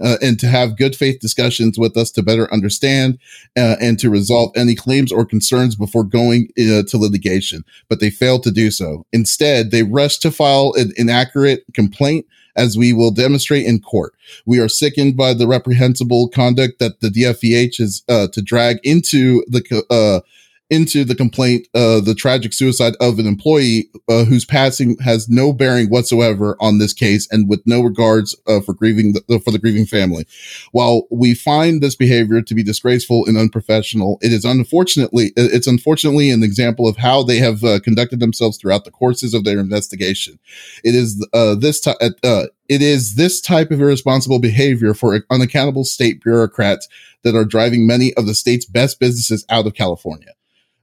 uh, 0.02 0.18
and 0.22 0.40
to 0.40 0.48
have 0.48 0.78
good 0.78 0.96
faith 0.96 1.20
discussions 1.20 1.78
with 1.78 1.96
us 1.98 2.12
to 2.12 2.24
better 2.24 2.52
understand 2.54 3.20
uh, 3.58 3.76
and 3.82 4.00
to 4.00 4.10
resolve 4.10 4.52
any 4.56 4.76
claims 4.76 5.12
or 5.12 5.26
concerns 5.26 5.76
before 5.76 6.04
going 6.04 6.50
uh, 6.60 6.84
to 6.84 6.98
litigation. 6.98 7.64
But 7.90 8.00
they 8.00 8.10
failed 8.10 8.44
to 8.44 8.52
do 8.52 8.72
so. 8.72 9.06
Instead, 9.12 9.72
they 9.72 9.84
rushed 9.84 10.22
to 10.24 10.32
file 10.32 10.74
an 10.76 10.92
inaccurate 10.98 11.64
complaint 11.74 12.26
as 12.56 12.78
we 12.78 12.94
will 12.94 13.12
demonstrate 13.12 13.66
in 13.66 13.82
court. 13.82 14.14
We 14.46 14.60
are 14.60 14.70
sickened 14.70 15.18
by 15.18 15.34
the 15.34 15.48
reprehensible 15.48 16.30
conduct 16.30 16.80
that 16.80 17.02
the 17.02 17.10
DFEH 17.10 17.80
is 17.80 18.04
uh, 18.08 18.28
to 18.30 18.42
drag 18.42 18.80
into 18.84 19.44
the 19.48 19.84
uh, 19.90 20.22
into 20.70 21.04
the 21.04 21.16
complaint, 21.16 21.68
uh, 21.76 22.00
the 22.00 22.16
tragic 22.16 22.52
suicide 22.52 22.94
of 23.00 23.20
an 23.20 23.28
employee 23.28 23.88
uh, 24.10 24.26
whose 24.26 24.46
passing 24.46 24.98
has 25.00 25.30
no 25.30 25.54
bearing 25.54 25.90
whatsoever 25.90 26.58
on 26.60 26.80
this 26.80 26.94
case, 26.94 27.28
and 27.32 27.48
with 27.48 27.62
no 27.66 27.82
regards 27.82 28.36
uh, 28.48 28.60
for 28.62 28.74
grieving 28.74 29.14
the, 29.14 29.40
for 29.40 29.52
the 29.52 29.60
grieving 29.60 29.86
family. 29.86 30.26
While 30.72 31.08
we 31.12 31.36
find 31.36 31.82
this 31.82 31.96
behavior 31.96 32.42
to 32.42 32.56
be 32.56 32.64
disgraceful 32.64 33.26
and 33.28 33.38
unprofessional, 33.38 34.18
it 34.22 34.34
is 34.34 34.44
unfortunately 34.44 35.34
it's 35.36 35.68
unfortunately 35.68 36.32
an 36.32 36.44
example 36.44 36.88
of 36.88 36.98
how 36.98 37.22
they 37.22 37.38
have 37.38 37.64
uh, 37.64 37.80
conducted 37.82 38.20
themselves 38.20 38.58
throughout 38.58 38.86
the 38.86 38.92
courses 38.92 39.34
of 39.34 39.44
their 39.44 39.60
investigation. 39.60 40.40
It 40.84 40.96
is 40.96 41.26
uh, 41.34 41.56
this 41.56 41.80
time. 41.80 41.96
Uh, 42.24 42.46
it 42.68 42.82
is 42.82 43.14
this 43.14 43.40
type 43.40 43.70
of 43.70 43.80
irresponsible 43.80 44.40
behavior 44.40 44.96
for 44.96 45.24
unaccountable 45.30 45.84
state 45.84 46.24
bureaucrats 46.24 46.88
that 47.22 47.36
are 47.36 47.46
driving 47.46 47.86
many 47.86 48.14
of 48.16 48.26
the 48.26 48.34
state's 48.34 48.66
best 48.66 49.00
businesses 49.00 49.46
out 49.50 49.68
of 49.68 49.76
California. 49.76 50.32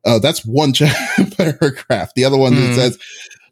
Uh, 0.04 0.18
that's 0.18 0.44
one 0.44 0.72
paragraph. 1.36 2.12
The 2.14 2.24
other 2.24 2.36
one 2.36 2.54
mm. 2.54 2.74
says, 2.74 2.98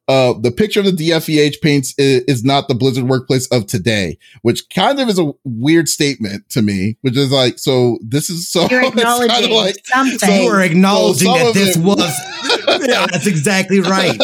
uh, 0.09 0.35
the 0.41 0.51
picture 0.51 0.81
of 0.81 0.87
the 0.87 1.11
DFEH 1.11 1.61
paints 1.61 1.95
is, 1.97 2.25
is, 2.25 2.45
not 2.45 2.67
the 2.67 2.75
Blizzard 2.75 3.05
workplace 3.05 3.47
of 3.53 3.67
today, 3.67 4.19
which 4.43 4.69
kind 4.69 4.99
of 4.99 5.09
is 5.09 5.21
a 5.21 5.33
weird 5.45 5.89
statement 5.89 6.49
to 6.49 6.63
me, 6.63 6.97
which 7.03 7.17
is 7.17 7.31
like, 7.31 7.61
so 7.61 7.97
this 8.03 8.29
is 8.29 8.51
so 8.51 8.67
You're 8.71 8.87
acknowledging 8.87 9.29
kind 9.31 9.45
of 9.45 9.51
like, 9.53 9.87
something. 9.87 10.19
So, 10.19 10.35
you 10.35 10.49
are 10.49 10.63
acknowledging 10.63 11.33
so 11.33 11.39
that 11.39 11.55
this 11.55 11.77
it, 11.77 11.85
was, 11.85 11.99
yeah, 12.89 13.07
that's 13.07 13.29
exactly 13.29 13.79
right. 13.79 14.19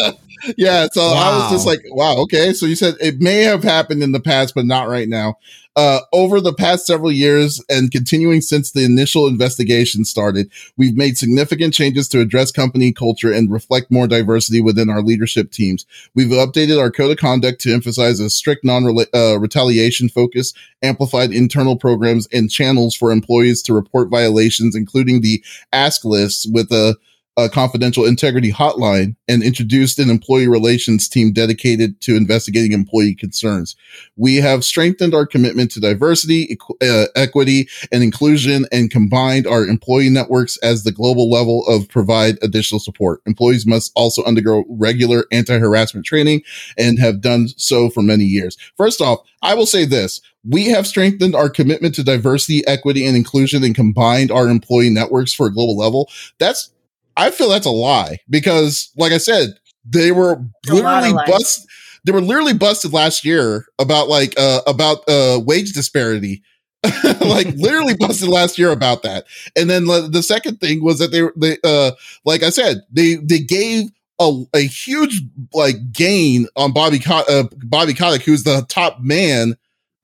Yeah. 0.57 0.87
So 0.91 1.01
wow. 1.01 1.13
I 1.13 1.37
was 1.37 1.51
just 1.51 1.67
like, 1.67 1.81
wow, 1.89 2.17
okay. 2.19 2.53
So 2.53 2.65
you 2.65 2.75
said 2.75 2.95
it 2.99 3.19
may 3.19 3.43
have 3.43 3.63
happened 3.63 4.03
in 4.03 4.11
the 4.11 4.19
past, 4.19 4.55
but 4.55 4.65
not 4.65 4.87
right 4.87 5.07
now. 5.07 5.35
Uh, 5.77 5.99
over 6.11 6.41
the 6.41 6.55
past 6.55 6.87
several 6.87 7.11
years 7.11 7.63
and 7.69 7.91
continuing 7.91 8.41
since 8.41 8.71
the 8.71 8.83
initial 8.83 9.27
investigation 9.27 10.03
started, 10.03 10.51
we've 10.75 10.97
made 10.97 11.19
significant 11.19 11.71
changes 11.71 12.07
to 12.07 12.19
address 12.19 12.51
company 12.51 12.91
culture 12.91 13.31
and 13.31 13.51
reflect 13.51 13.91
more 13.91 14.07
diversity 14.07 14.59
within 14.59 14.89
our 14.89 15.03
leadership 15.03 15.51
teams. 15.51 15.85
We've 16.15 16.29
updated 16.29 16.81
our 16.81 16.89
code 16.89 17.11
of 17.11 17.17
conduct 17.17 17.61
to 17.61 17.73
emphasize 17.73 18.19
a 18.19 18.31
strict 18.31 18.65
non-retaliation 18.65 20.07
uh, 20.07 20.15
focus, 20.15 20.51
amplified 20.81 21.31
internal 21.31 21.75
programs 21.75 22.27
and 22.33 22.49
channels 22.49 22.95
for 22.95 23.11
employees 23.11 23.61
to 23.61 23.73
report 23.75 24.09
violations, 24.09 24.75
including 24.75 25.21
the 25.21 25.43
ask 25.71 26.03
lists 26.03 26.47
with 26.51 26.71
a 26.71 26.97
a 27.37 27.47
confidential 27.47 28.03
integrity 28.03 28.51
hotline 28.51 29.15
and 29.27 29.43
introduced 29.43 29.99
an 29.99 30.09
employee 30.09 30.47
relations 30.47 31.07
team 31.07 31.31
dedicated 31.31 32.01
to 32.01 32.17
investigating 32.17 32.73
employee 32.73 33.13
concerns. 33.13 33.75
We 34.15 34.37
have 34.37 34.65
strengthened 34.65 35.13
our 35.13 35.27
commitment 35.27 35.69
to 35.71 35.79
diversity, 35.79 36.57
uh, 36.81 37.05
equity, 37.15 37.69
and 37.91 38.01
inclusion 38.01 38.65
and 38.71 38.89
combined 38.89 39.45
our 39.45 39.65
employee 39.65 40.09
networks 40.09 40.57
as 40.57 40.83
the 40.83 40.91
global 40.91 41.29
level 41.29 41.65
of 41.67 41.87
provide 41.87 42.39
additional 42.41 42.79
support. 42.79 43.21
Employees 43.27 43.67
must 43.67 43.91
also 43.95 44.23
undergo 44.23 44.65
regular 44.67 45.25
anti-harassment 45.31 46.07
training 46.07 46.41
and 46.75 46.97
have 46.97 47.21
done 47.21 47.49
so 47.55 47.89
for 47.91 48.01
many 48.01 48.23
years. 48.23 48.57
First 48.75 48.99
off, 48.99 49.19
I 49.43 49.53
will 49.53 49.67
say 49.67 49.85
this. 49.85 50.21
We 50.49 50.65
have 50.69 50.87
strengthened 50.87 51.35
our 51.35 51.49
commitment 51.49 51.93
to 51.95 52.03
diversity, 52.03 52.65
equity, 52.65 53.05
and 53.05 53.15
inclusion 53.15 53.63
and 53.63 53.75
combined 53.75 54.31
our 54.31 54.47
employee 54.47 54.89
networks 54.89 55.33
for 55.33 55.47
a 55.47 55.53
global 55.53 55.77
level. 55.77 56.09
That's 56.39 56.71
I 57.17 57.31
feel 57.31 57.49
that's 57.49 57.65
a 57.65 57.71
lie 57.71 58.19
because, 58.29 58.91
like 58.95 59.11
I 59.11 59.17
said, 59.17 59.49
they 59.85 60.11
were 60.11 60.41
literally 60.67 61.13
busted. 61.25 61.65
They 62.05 62.11
were 62.11 62.21
literally 62.21 62.53
busted 62.53 62.93
last 62.93 63.25
year 63.25 63.65
about 63.79 64.07
like 64.07 64.33
uh 64.37 64.61
about 64.67 64.99
uh 65.09 65.41
wage 65.45 65.73
disparity. 65.73 66.43
like 67.03 67.47
literally 67.55 67.95
busted 67.95 68.29
last 68.29 68.57
year 68.57 68.71
about 68.71 69.03
that. 69.03 69.25
And 69.57 69.69
then 69.69 69.85
the 69.85 70.23
second 70.23 70.61
thing 70.61 70.83
was 70.83 70.99
that 70.99 71.11
they 71.11 71.23
they 71.35 71.57
uh 71.63 71.91
like 72.23 72.43
I 72.43 72.49
said, 72.49 72.83
they 72.91 73.15
they 73.15 73.39
gave 73.39 73.89
a, 74.19 74.43
a 74.53 74.61
huge 74.61 75.21
like 75.53 75.91
gain 75.91 76.47
on 76.55 76.71
Bobby 76.71 77.01
uh, 77.07 77.43
Bobby 77.65 77.93
Kotick, 77.93 78.23
who's 78.23 78.43
the 78.43 78.65
top 78.69 78.99
man 79.01 79.55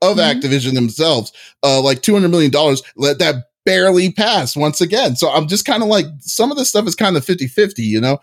of 0.02 0.17
mm-hmm. 0.17 0.39
Activision 0.39 0.73
themselves, 0.73 1.32
uh, 1.63 1.82
like 1.82 2.02
two 2.02 2.13
hundred 2.13 2.30
million 2.30 2.52
dollars. 2.52 2.84
Let 2.95 3.19
that 3.19 3.45
barely 3.65 4.12
passed 4.12 4.58
once 4.58 4.82
again. 4.82 5.15
So 5.15 5.30
I'm 5.30 5.47
just 5.47 5.65
kind 5.65 5.84
of 5.84 5.89
like 5.89 6.06
some 6.19 6.52
of 6.52 6.58
this 6.58 6.69
stuff 6.69 6.88
is 6.88 6.95
kind 6.95 7.17
of 7.17 7.26
50 7.26 7.47
50, 7.47 7.82
you 7.82 8.02
know? 8.02 8.19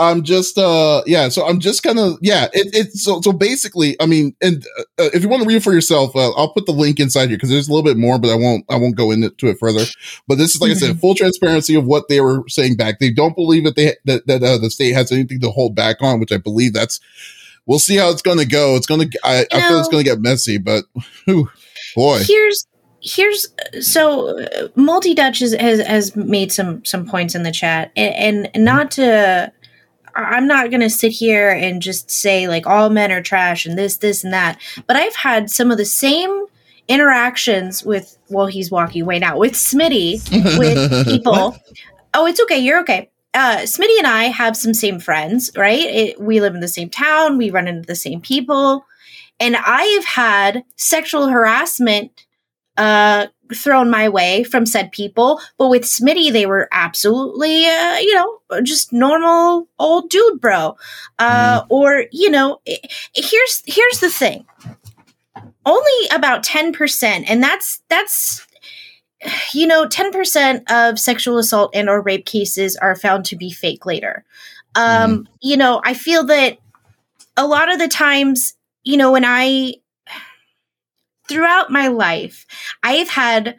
I'm 0.00 0.22
just, 0.22 0.56
uh, 0.56 1.02
yeah. 1.06 1.28
So 1.28 1.44
I'm 1.44 1.58
just 1.58 1.82
kind 1.82 1.98
of, 1.98 2.18
yeah. 2.22 2.44
It, 2.52 2.68
it's 2.72 3.02
so, 3.02 3.20
so 3.20 3.32
basically, 3.32 3.96
I 4.00 4.06
mean, 4.06 4.36
and 4.40 4.64
uh, 4.78 4.82
uh, 5.02 5.10
if 5.12 5.22
you 5.22 5.28
want 5.28 5.42
to 5.42 5.48
read 5.48 5.56
it 5.56 5.64
for 5.64 5.72
yourself, 5.72 6.14
uh, 6.14 6.30
I'll 6.34 6.52
put 6.52 6.66
the 6.66 6.72
link 6.72 7.00
inside 7.00 7.30
here 7.30 7.36
because 7.36 7.50
there's 7.50 7.68
a 7.68 7.72
little 7.72 7.84
bit 7.84 7.96
more, 7.96 8.16
but 8.16 8.30
I 8.30 8.36
won't, 8.36 8.64
I 8.68 8.76
won't 8.76 8.94
go 8.94 9.10
into 9.10 9.48
it 9.48 9.58
further. 9.58 9.84
But 10.28 10.38
this 10.38 10.54
is, 10.54 10.60
like. 10.60 10.70
I 10.70 10.74
said, 10.74 10.90
mm-hmm. 10.90 11.00
full 11.00 11.16
transparency 11.16 11.74
of 11.74 11.84
what 11.84 12.08
they 12.08 12.20
were 12.20 12.44
saying 12.48 12.76
back. 12.76 13.00
They 13.00 13.10
don't 13.10 13.34
believe 13.34 13.64
that 13.64 13.74
they, 13.74 13.96
that, 14.04 14.28
that 14.28 14.42
uh, 14.44 14.58
the 14.58 14.70
state 14.70 14.92
has 14.92 15.10
anything 15.10 15.40
to 15.40 15.50
hold 15.50 15.74
back 15.74 15.96
on, 16.00 16.20
which 16.20 16.30
I 16.30 16.36
believe 16.36 16.74
that's 16.74 17.00
we'll 17.66 17.80
see 17.80 17.96
how 17.96 18.10
it's 18.10 18.22
going 18.22 18.38
to 18.38 18.46
go. 18.46 18.76
It's 18.76 18.86
going 18.86 19.08
to, 19.08 19.20
I, 19.24 19.46
I 19.52 19.68
feel 19.68 19.78
it's 19.78 19.88
going 19.88 20.04
to 20.04 20.10
get 20.10 20.20
messy, 20.20 20.58
but 20.58 20.84
whew, 21.24 21.50
boy. 21.96 22.20
Here's, 22.24 22.66
here's 23.08 23.48
so 23.80 24.38
uh, 24.38 24.68
multi 24.74 25.14
dutch 25.14 25.38
has, 25.40 25.54
has 25.54 25.80
has 25.86 26.16
made 26.16 26.52
some 26.52 26.84
some 26.84 27.06
points 27.06 27.34
in 27.34 27.42
the 27.42 27.52
chat. 27.52 27.90
And, 27.96 28.48
and 28.54 28.64
not 28.64 28.90
to 28.92 29.52
i'm 30.14 30.48
not 30.48 30.70
going 30.70 30.80
to 30.80 30.90
sit 30.90 31.12
here 31.12 31.50
and 31.50 31.80
just 31.80 32.10
say 32.10 32.48
like 32.48 32.66
all 32.66 32.90
men 32.90 33.12
are 33.12 33.22
trash 33.22 33.66
and 33.66 33.78
this 33.78 33.98
this 33.98 34.24
and 34.24 34.32
that. 34.32 34.58
But 34.86 34.96
i've 34.96 35.14
had 35.14 35.50
some 35.50 35.70
of 35.70 35.78
the 35.78 35.84
same 35.84 36.46
interactions 36.88 37.84
with 37.84 38.16
well 38.30 38.46
he's 38.46 38.70
walking 38.70 39.02
away 39.02 39.18
now 39.18 39.38
with 39.38 39.52
smitty 39.52 40.20
with 40.58 41.06
people. 41.06 41.56
Oh 42.14 42.26
it's 42.26 42.40
okay 42.42 42.58
you're 42.58 42.80
okay. 42.80 43.10
Uh, 43.34 43.58
Smitty 43.58 43.98
and 43.98 44.06
I 44.06 44.24
have 44.24 44.56
some 44.56 44.72
same 44.72 44.98
friends, 44.98 45.50
right? 45.54 45.84
It, 45.84 46.20
we 46.20 46.40
live 46.40 46.54
in 46.54 46.60
the 46.60 46.66
same 46.66 46.88
town, 46.88 47.36
we 47.36 47.50
run 47.50 47.68
into 47.68 47.86
the 47.86 47.94
same 47.94 48.22
people, 48.22 48.86
and 49.38 49.54
I've 49.54 50.04
had 50.06 50.64
sexual 50.76 51.28
harassment 51.28 52.26
uh, 52.78 53.26
thrown 53.54 53.90
my 53.90 54.08
way 54.08 54.44
from 54.44 54.64
said 54.64 54.92
people. 54.92 55.40
But 55.58 55.68
with 55.68 55.82
Smitty, 55.82 56.32
they 56.32 56.46
were 56.46 56.68
absolutely, 56.72 57.66
uh, 57.66 57.98
you 57.98 58.14
know, 58.14 58.38
just 58.62 58.92
normal 58.92 59.68
old 59.78 60.08
dude, 60.08 60.40
bro. 60.40 60.76
Uh, 61.18 61.62
mm. 61.62 61.66
Or 61.68 62.04
you 62.10 62.30
know, 62.30 62.60
here's 63.14 63.62
here's 63.66 64.00
the 64.00 64.10
thing. 64.10 64.46
Only 65.66 66.08
about 66.12 66.44
ten 66.44 66.72
percent, 66.72 67.28
and 67.28 67.42
that's 67.42 67.82
that's 67.90 68.46
you 69.52 69.66
know 69.66 69.84
10% 69.84 70.62
of 70.70 70.96
sexual 70.96 71.38
assault 71.38 71.72
and 71.74 71.88
or 71.88 72.00
rape 72.00 72.24
cases 72.24 72.76
are 72.76 72.94
found 72.94 73.24
to 73.24 73.34
be 73.34 73.50
fake 73.50 73.84
later 73.84 74.24
um 74.76 75.24
mm. 75.24 75.26
you 75.40 75.56
know 75.56 75.80
i 75.84 75.92
feel 75.92 76.22
that 76.22 76.56
a 77.36 77.44
lot 77.44 77.68
of 77.68 77.80
the 77.80 77.88
times 77.88 78.54
you 78.84 78.96
know 78.96 79.10
when 79.10 79.24
i 79.24 79.74
throughout 81.28 81.70
my 81.70 81.88
life, 81.88 82.46
I've 82.82 83.08
had 83.08 83.56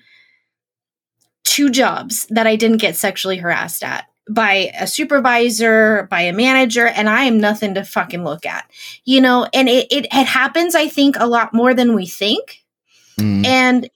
two 1.43 1.69
jobs 1.69 2.25
that 2.29 2.47
I 2.47 2.55
didn't 2.55 2.77
get 2.77 2.95
sexually 2.95 3.37
harassed 3.37 3.83
at 3.83 4.05
by 4.29 4.71
a 4.79 4.85
supervisor, 4.85 6.07
by 6.11 6.21
a 6.21 6.33
manager, 6.33 6.85
and 6.85 7.09
I 7.09 7.23
am 7.23 7.39
nothing 7.39 7.73
to 7.73 7.83
fucking 7.83 8.23
look 8.23 8.45
at. 8.45 8.69
You 9.03 9.21
know, 9.21 9.47
and 9.53 9.67
it, 9.67 9.87
it, 9.91 10.05
it 10.05 10.27
happens, 10.27 10.75
I 10.75 10.87
think, 10.87 11.15
a 11.17 11.27
lot 11.27 11.53
more 11.53 11.73
than 11.73 11.95
we 11.95 12.05
think. 12.05 12.63
Mm. 13.17 13.45
And, 13.45 13.89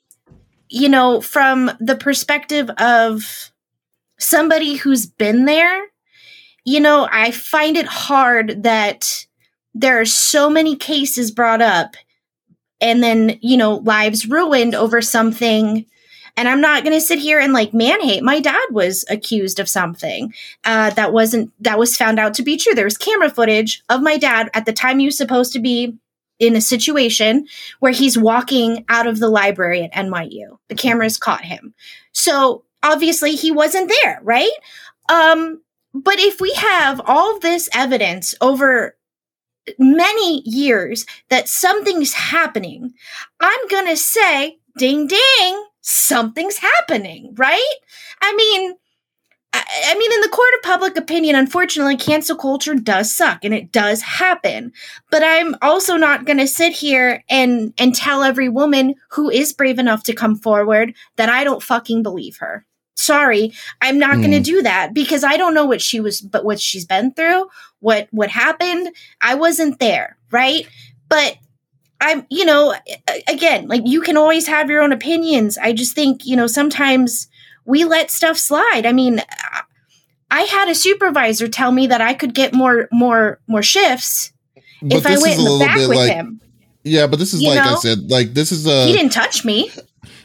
you 0.70 0.90
know, 0.90 1.22
from 1.22 1.72
the 1.80 1.96
perspective 1.96 2.70
of 2.80 3.52
somebody 4.18 4.76
who's 4.76 5.06
been 5.06 5.46
there, 5.46 5.86
you 6.66 6.80
know, 6.80 7.08
I 7.12 7.32
find 7.32 7.78
it 7.78 7.86
hard 7.86 8.64
that 8.64 9.28
there 9.76 10.00
are 10.00 10.06
so 10.06 10.50
many 10.50 10.76
cases 10.76 11.32
brought 11.32 11.62
up 11.62 11.96
and 12.84 13.02
then 13.02 13.40
you 13.42 13.58
know 13.58 13.78
lives 13.78 14.28
ruined 14.28 14.76
over 14.76 15.02
something. 15.02 15.88
And 16.36 16.48
i'm 16.48 16.62
not 16.62 16.84
going 16.84 16.96
to 16.96 17.02
sit 17.02 17.20
here 17.20 17.40
and 17.40 17.54
like 17.54 17.76
man 17.76 18.02
hate 18.02 18.24
my 18.24 18.40
dad 18.40 18.66
was 18.72 19.06
accused 19.08 19.60
of 19.60 19.70
something 19.70 20.34
uh, 20.64 20.90
that 20.92 21.14
wasn't 21.14 21.54
that 21.60 21.78
was 21.78 21.96
found 21.96 22.20
out 22.20 22.34
to 22.36 22.44
be 22.44 22.58
true. 22.58 22.74
There 22.74 22.86
was 22.86 22.98
camera 22.98 23.30
footage 23.30 23.84
of 23.88 24.02
my 24.02 24.18
dad 24.18 24.50
at 24.56 24.66
the 24.66 24.74
time 24.74 24.98
he 24.98 25.06
was 25.06 25.18
supposed 25.18 25.54
to 25.54 25.60
be 25.60 25.96
in 26.40 26.56
a 26.56 26.62
situation 26.62 27.48
where 27.80 27.92
he's 27.92 28.18
walking 28.18 28.84
out 28.90 29.06
of 29.06 29.20
the 29.20 29.30
library 29.30 29.84
at 29.84 29.94
nyu 29.94 30.58
the 30.70 30.76
cameras 30.76 31.18
caught 31.18 31.46
him. 31.46 31.76
So 32.14 32.64
obviously 32.82 33.36
he 33.36 33.52
wasn't 33.52 33.94
there 34.04 34.20
right? 34.24 34.52
Um 35.10 35.62
but 35.94 36.18
if 36.18 36.42
we 36.42 36.52
have 36.54 37.00
all 37.06 37.40
this 37.40 37.70
evidence 37.76 38.34
over 38.42 38.96
many 39.80 40.42
years 40.42 41.06
that 41.30 41.48
something's 41.48 42.14
happening, 42.14 42.94
I'm 43.40 43.68
going 43.68 43.88
to 43.88 43.98
say, 43.98 44.58
ding, 44.78 45.08
ding, 45.08 45.66
something's 45.82 46.58
happening, 46.58 47.34
right? 47.38 47.76
I 48.22 48.36
mean, 48.36 48.76
I, 49.56 49.96
mean, 49.96 50.12
in 50.12 50.22
the 50.22 50.30
court 50.30 50.54
of 50.56 50.64
public 50.64 50.98
opinion, 50.98 51.36
unfortunately, 51.36 51.96
cancel 51.96 52.36
culture 52.36 52.74
does 52.74 53.14
suck 53.14 53.46
and 53.46 53.54
it 53.54 53.72
does 53.72 54.02
happen. 54.02 54.74
But 55.12 55.24
I'm 55.24 55.56
also 55.62 55.96
not 55.96 56.26
going 56.26 56.40
to 56.40 56.48
sit 56.48 56.74
here 56.74 57.24
and 57.30 57.72
and 57.78 57.94
tell 57.94 58.24
every 58.24 58.50
woman 58.50 58.96
who 59.10 59.30
is 59.30 59.54
brave 59.54 59.78
enough 59.78 60.04
to 60.06 60.16
come 60.16 60.36
forward 60.36 60.96
that 61.18 61.30
I 61.30 61.44
don't 61.44 61.62
fucking 61.62 62.02
believe 62.02 62.38
her 62.38 62.66
sorry 62.96 63.52
i'm 63.82 63.98
not 63.98 64.18
mm. 64.18 64.20
going 64.20 64.32
to 64.32 64.40
do 64.40 64.62
that 64.62 64.94
because 64.94 65.24
i 65.24 65.36
don't 65.36 65.56
know 65.56 65.66
what 65.66 65.82
she 65.82 66.00
was 66.00 66.22
but 66.22 66.46
what 66.46 66.60
she's 66.60 66.86
been 66.86 67.12
through 67.12 67.48
what 67.84 68.08
what 68.12 68.30
happened 68.30 68.90
i 69.22 69.36
wasn't 69.36 69.78
there 69.80 70.18
right? 70.34 70.68
But 71.08 71.38
i'm 72.02 72.26
you 72.30 72.44
know 72.44 72.76
again 73.30 73.68
like 73.70 73.84
you 73.86 74.02
can 74.02 74.18
always 74.18 74.48
have 74.48 74.70
your 74.70 74.82
own 74.82 74.92
opinions. 74.92 75.58
I 75.58 75.72
just 75.72 75.96
think 75.96 76.26
you 76.26 76.36
know 76.36 76.48
sometimes 76.48 77.30
we 77.64 77.86
let 77.86 78.12
stuff 78.12 78.38
slide. 78.38 78.86
I 78.86 78.92
mean 78.92 79.22
i 80.32 80.42
had 80.42 80.68
a 80.68 80.74
supervisor 80.74 81.48
tell 81.48 81.72
me 81.72 81.86
that 81.86 82.02
i 82.02 82.12
could 82.12 82.34
get 82.34 82.56
more 82.56 82.88
more 82.92 83.40
more 83.46 83.62
shifts 83.62 84.34
but 84.82 84.98
if 84.98 85.06
i 85.06 85.16
went 85.16 85.38
in 85.38 85.46
the 85.46 85.60
back 85.64 85.78
with 85.78 85.96
like, 85.96 86.12
him. 86.12 86.42
Yeah 86.84 87.06
but 87.06 87.20
this 87.20 87.36
is 87.36 87.42
you 87.44 87.50
like 87.50 87.64
know? 87.64 87.76
i 87.76 87.76
said 87.76 88.10
like 88.10 88.34
this 88.34 88.52
is 88.52 88.66
a 88.66 88.86
he 88.88 88.94
didn't 88.94 89.12
touch 89.12 89.46
me. 89.46 89.70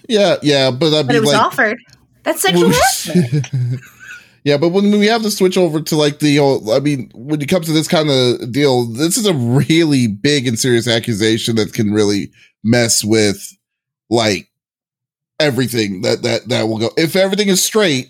Yeah 0.09 0.37
yeah 0.43 0.71
but 0.71 0.95
i 0.95 0.99
mean 0.99 1.07
but 1.09 1.17
it 1.17 1.21
was 1.21 1.33
like, 1.33 1.43
offered. 1.43 1.79
That's 2.23 2.41
sexual 2.41 2.71
harassment. 2.73 3.83
Yeah, 4.49 4.57
but 4.57 4.71
when 4.71 4.91
we 4.93 5.05
have 5.09 5.21
to 5.25 5.31
switch 5.31 5.59
over 5.59 5.79
to 5.79 5.95
like 5.95 6.21
the, 6.21 6.39
old, 6.39 6.71
I 6.71 6.81
mean, 6.81 7.11
when 7.15 7.43
it 7.43 7.51
comes 7.51 7.67
to 7.67 7.73
this 7.73 7.87
kind 7.87 8.09
of 8.09 8.51
deal, 8.51 8.87
this 8.87 9.19
is 9.19 9.27
a 9.27 9.35
really 9.35 10.07
big 10.07 10.47
and 10.47 10.59
serious 10.59 10.89
accusation 10.89 11.57
that 11.57 11.75
can 11.75 11.93
really 11.93 12.33
mess 12.65 13.05
with 13.05 13.55
like 14.09 14.49
everything 15.39 16.01
that 16.01 16.23
that 16.23 16.49
that 16.49 16.67
will 16.67 16.79
go. 16.79 16.89
If 16.97 17.15
everything 17.15 17.49
is 17.49 17.63
straight, 17.63 18.07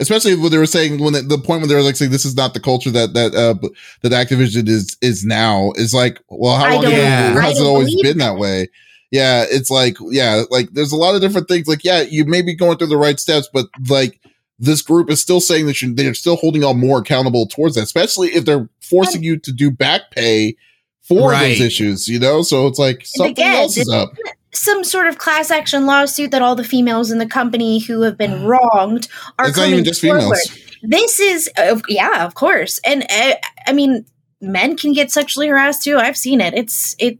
especially 0.00 0.34
when 0.34 0.50
they 0.50 0.58
were 0.58 0.66
saying 0.66 1.02
when 1.02 1.14
the, 1.14 1.22
the 1.22 1.38
point 1.38 1.62
when 1.62 1.70
they 1.70 1.74
were 1.74 1.80
like 1.80 1.96
saying 1.96 2.10
this 2.10 2.26
is 2.26 2.36
not 2.36 2.52
the 2.52 2.60
culture 2.60 2.90
that 2.90 3.14
that 3.14 3.34
uh 3.34 3.54
that 4.02 4.12
Activision 4.12 4.68
is 4.68 4.98
is 5.00 5.24
now 5.24 5.72
is 5.76 5.94
like, 5.94 6.20
well, 6.28 6.58
how 6.58 6.74
long 6.74 6.92
has 6.92 7.58
it 7.58 7.64
always 7.64 8.02
been 8.02 8.18
that 8.18 8.36
way? 8.36 8.68
yeah, 9.10 9.44
it's 9.48 9.70
like, 9.70 9.96
yeah, 10.10 10.42
like 10.50 10.70
there's 10.72 10.92
a 10.92 10.96
lot 10.96 11.14
of 11.14 11.20
different 11.20 11.48
things. 11.48 11.66
Like, 11.66 11.82
yeah, 11.82 12.02
you 12.02 12.24
may 12.24 12.42
be 12.42 12.54
going 12.54 12.78
through 12.78 12.88
the 12.88 12.96
right 12.96 13.18
steps, 13.18 13.48
but 13.52 13.66
like 13.88 14.19
this 14.60 14.82
group 14.82 15.10
is 15.10 15.20
still 15.20 15.40
saying 15.40 15.66
that 15.66 15.80
you, 15.80 15.92
they're 15.94 16.14
still 16.14 16.36
holding 16.36 16.62
on 16.62 16.78
more 16.78 16.98
accountable 16.98 17.46
towards 17.46 17.74
that, 17.74 17.82
especially 17.82 18.28
if 18.28 18.44
they're 18.44 18.68
forcing 18.82 19.22
you 19.22 19.38
to 19.38 19.52
do 19.52 19.70
back 19.70 20.10
pay 20.10 20.54
for 21.00 21.30
right. 21.30 21.48
those 21.48 21.60
issues, 21.62 22.06
you 22.06 22.18
know? 22.18 22.42
So 22.42 22.66
it's 22.66 22.78
like 22.78 23.02
something 23.04 23.32
again, 23.32 23.56
else 23.56 23.78
is 23.78 23.88
up. 23.88 24.10
Some 24.52 24.84
sort 24.84 25.06
of 25.06 25.16
class 25.16 25.50
action 25.50 25.86
lawsuit 25.86 26.30
that 26.32 26.42
all 26.42 26.54
the 26.54 26.64
females 26.64 27.10
in 27.10 27.18
the 27.18 27.26
company 27.26 27.78
who 27.78 28.02
have 28.02 28.18
been 28.18 28.44
wronged 28.44 29.08
are 29.38 29.46
it's 29.46 29.56
coming 29.56 29.70
not 29.70 29.74
even 29.74 29.84
just 29.84 30.02
forward. 30.02 30.20
females. 30.20 30.58
This 30.82 31.20
is, 31.20 31.50
uh, 31.56 31.80
yeah, 31.88 32.24
of 32.24 32.34
course. 32.34 32.78
And 32.84 33.04
uh, 33.10 33.34
I 33.66 33.72
mean, 33.72 34.04
men 34.42 34.76
can 34.76 34.92
get 34.92 35.10
sexually 35.10 35.48
harassed 35.48 35.84
too. 35.84 35.96
I've 35.96 36.16
seen 36.16 36.40
it. 36.40 36.52
It's, 36.54 36.94
it, 36.98 37.18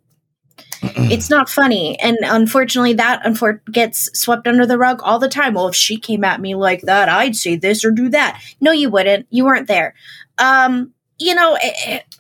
it's 1.11 1.31
not 1.31 1.49
funny. 1.49 1.99
And 2.01 2.17
unfortunately, 2.23 2.95
that 2.95 3.23
unfor- 3.25 3.61
gets 3.71 4.11
swept 4.19 4.47
under 4.47 4.67
the 4.67 4.79
rug 4.79 5.01
all 5.03 5.19
the 5.19 5.29
time. 5.29 5.55
Well, 5.55 5.69
if 5.69 5.75
she 5.75 5.99
came 5.99 6.25
at 6.25 6.41
me 6.41 6.55
like 6.55 6.83
that, 6.83 7.09
I'd 7.09 7.37
say 7.37 7.57
this 7.57 7.85
or 7.85 7.91
do 7.91 8.09
that. 8.11 8.41
No, 8.61 8.73
you 8.73 8.91
wouldn't. 8.91 9.27
You 9.31 9.45
weren't 9.45 9.69
there. 9.69 9.95
Um, 10.39 10.93
you 11.19 11.35
know, 11.35 11.57
it, 11.61 11.75
it, 11.87 12.17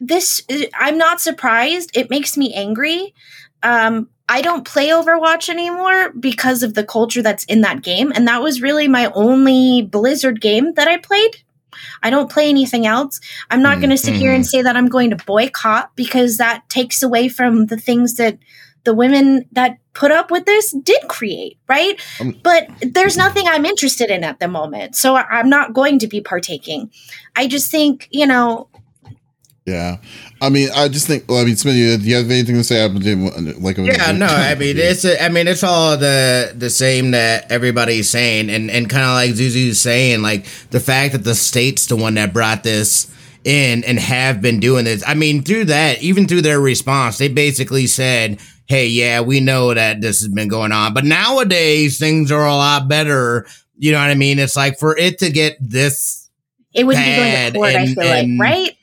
this, 0.00 0.42
I'm 0.74 0.98
not 0.98 1.20
surprised. 1.20 1.90
It 1.94 2.10
makes 2.10 2.36
me 2.36 2.52
angry. 2.54 3.14
Um, 3.62 4.08
I 4.28 4.42
don't 4.42 4.64
play 4.64 4.88
Overwatch 4.88 5.48
anymore 5.48 6.12
because 6.12 6.62
of 6.62 6.74
the 6.74 6.84
culture 6.84 7.22
that's 7.22 7.44
in 7.44 7.62
that 7.62 7.82
game. 7.82 8.12
And 8.14 8.28
that 8.28 8.42
was 8.42 8.62
really 8.62 8.88
my 8.88 9.10
only 9.14 9.82
Blizzard 9.82 10.40
game 10.40 10.74
that 10.74 10.88
I 10.88 10.98
played 10.98 11.42
I 12.02 12.10
don't 12.10 12.30
play 12.30 12.48
anything 12.48 12.86
else. 12.86 13.20
I'm 13.50 13.62
not 13.62 13.78
mm 13.78 13.80
going 13.80 13.90
to 13.90 13.96
sit 13.96 14.14
here 14.14 14.30
and 14.32 14.44
mm-hmm. 14.44 14.48
say 14.48 14.62
that 14.62 14.76
I'm 14.76 14.88
going 14.88 15.08
to 15.08 15.16
boycott 15.16 15.96
because 15.96 16.36
that 16.36 16.68
takes 16.68 17.02
away 17.02 17.28
from 17.28 17.66
the 17.66 17.78
things 17.78 18.16
that 18.16 18.38
the 18.84 18.94
women 18.94 19.46
that 19.52 19.78
put 19.94 20.10
up 20.10 20.30
with 20.30 20.44
this 20.46 20.72
did 20.72 21.00
create, 21.08 21.58
right? 21.68 22.00
Um, 22.20 22.38
but 22.42 22.68
there's 22.80 23.16
nothing 23.16 23.46
I'm 23.48 23.64
interested 23.64 24.10
in 24.10 24.24
at 24.24 24.38
the 24.38 24.48
moment. 24.48 24.96
So 24.96 25.16
I'm 25.16 25.48
not 25.48 25.72
going 25.72 25.98
to 26.00 26.06
be 26.06 26.20
partaking. 26.20 26.90
I 27.36 27.46
just 27.46 27.70
think, 27.70 28.08
you 28.10 28.26
know, 28.26 28.68
yeah, 29.70 29.96
I 30.40 30.48
mean, 30.48 30.68
I 30.74 30.88
just 30.88 31.06
think. 31.06 31.24
Well, 31.28 31.38
I 31.38 31.44
mean, 31.44 31.54
Smitty, 31.54 32.02
do 32.02 32.08
you 32.08 32.16
have 32.16 32.30
anything 32.30 32.56
to 32.56 32.64
say? 32.64 32.86
Like, 32.88 33.76
yeah, 33.76 34.12
no, 34.12 34.26
I 34.26 34.54
mean, 34.54 34.76
it's. 34.78 35.04
I 35.04 35.28
mean, 35.28 35.48
it's 35.48 35.62
all 35.62 35.96
the 35.96 36.52
the 36.56 36.70
same 36.70 37.12
that 37.12 37.50
everybody's 37.50 38.08
saying, 38.08 38.50
and 38.50 38.70
and 38.70 38.88
kind 38.88 39.04
of 39.04 39.10
like 39.10 39.30
Zuzu's 39.30 39.80
saying, 39.80 40.22
like 40.22 40.46
the 40.70 40.80
fact 40.80 41.12
that 41.12 41.24
the 41.24 41.34
state's 41.34 41.86
the 41.86 41.96
one 41.96 42.14
that 42.14 42.32
brought 42.32 42.62
this 42.62 43.10
in 43.44 43.84
and 43.84 43.98
have 43.98 44.40
been 44.40 44.60
doing 44.60 44.84
this. 44.84 45.02
I 45.06 45.14
mean, 45.14 45.42
through 45.42 45.66
that, 45.66 46.02
even 46.02 46.26
through 46.26 46.42
their 46.42 46.60
response, 46.60 47.18
they 47.18 47.28
basically 47.28 47.86
said, 47.86 48.40
"Hey, 48.66 48.86
yeah, 48.86 49.20
we 49.20 49.40
know 49.40 49.72
that 49.74 50.00
this 50.00 50.20
has 50.20 50.28
been 50.28 50.48
going 50.48 50.72
on, 50.72 50.94
but 50.94 51.04
nowadays 51.04 51.98
things 51.98 52.32
are 52.32 52.46
a 52.46 52.54
lot 52.54 52.88
better." 52.88 53.46
You 53.78 53.92
know 53.92 54.00
what 54.00 54.10
I 54.10 54.14
mean? 54.14 54.38
It's 54.38 54.56
like 54.56 54.78
for 54.78 54.96
it 54.96 55.18
to 55.20 55.30
get 55.30 55.56
this, 55.60 56.28
it 56.74 56.84
would 56.84 56.96
be 56.96 57.16
going 57.16 57.52
to 57.52 57.58
court. 57.58 57.74
I 57.74 57.86
feel 57.86 58.04
like, 58.04 58.28
right? 58.38 58.76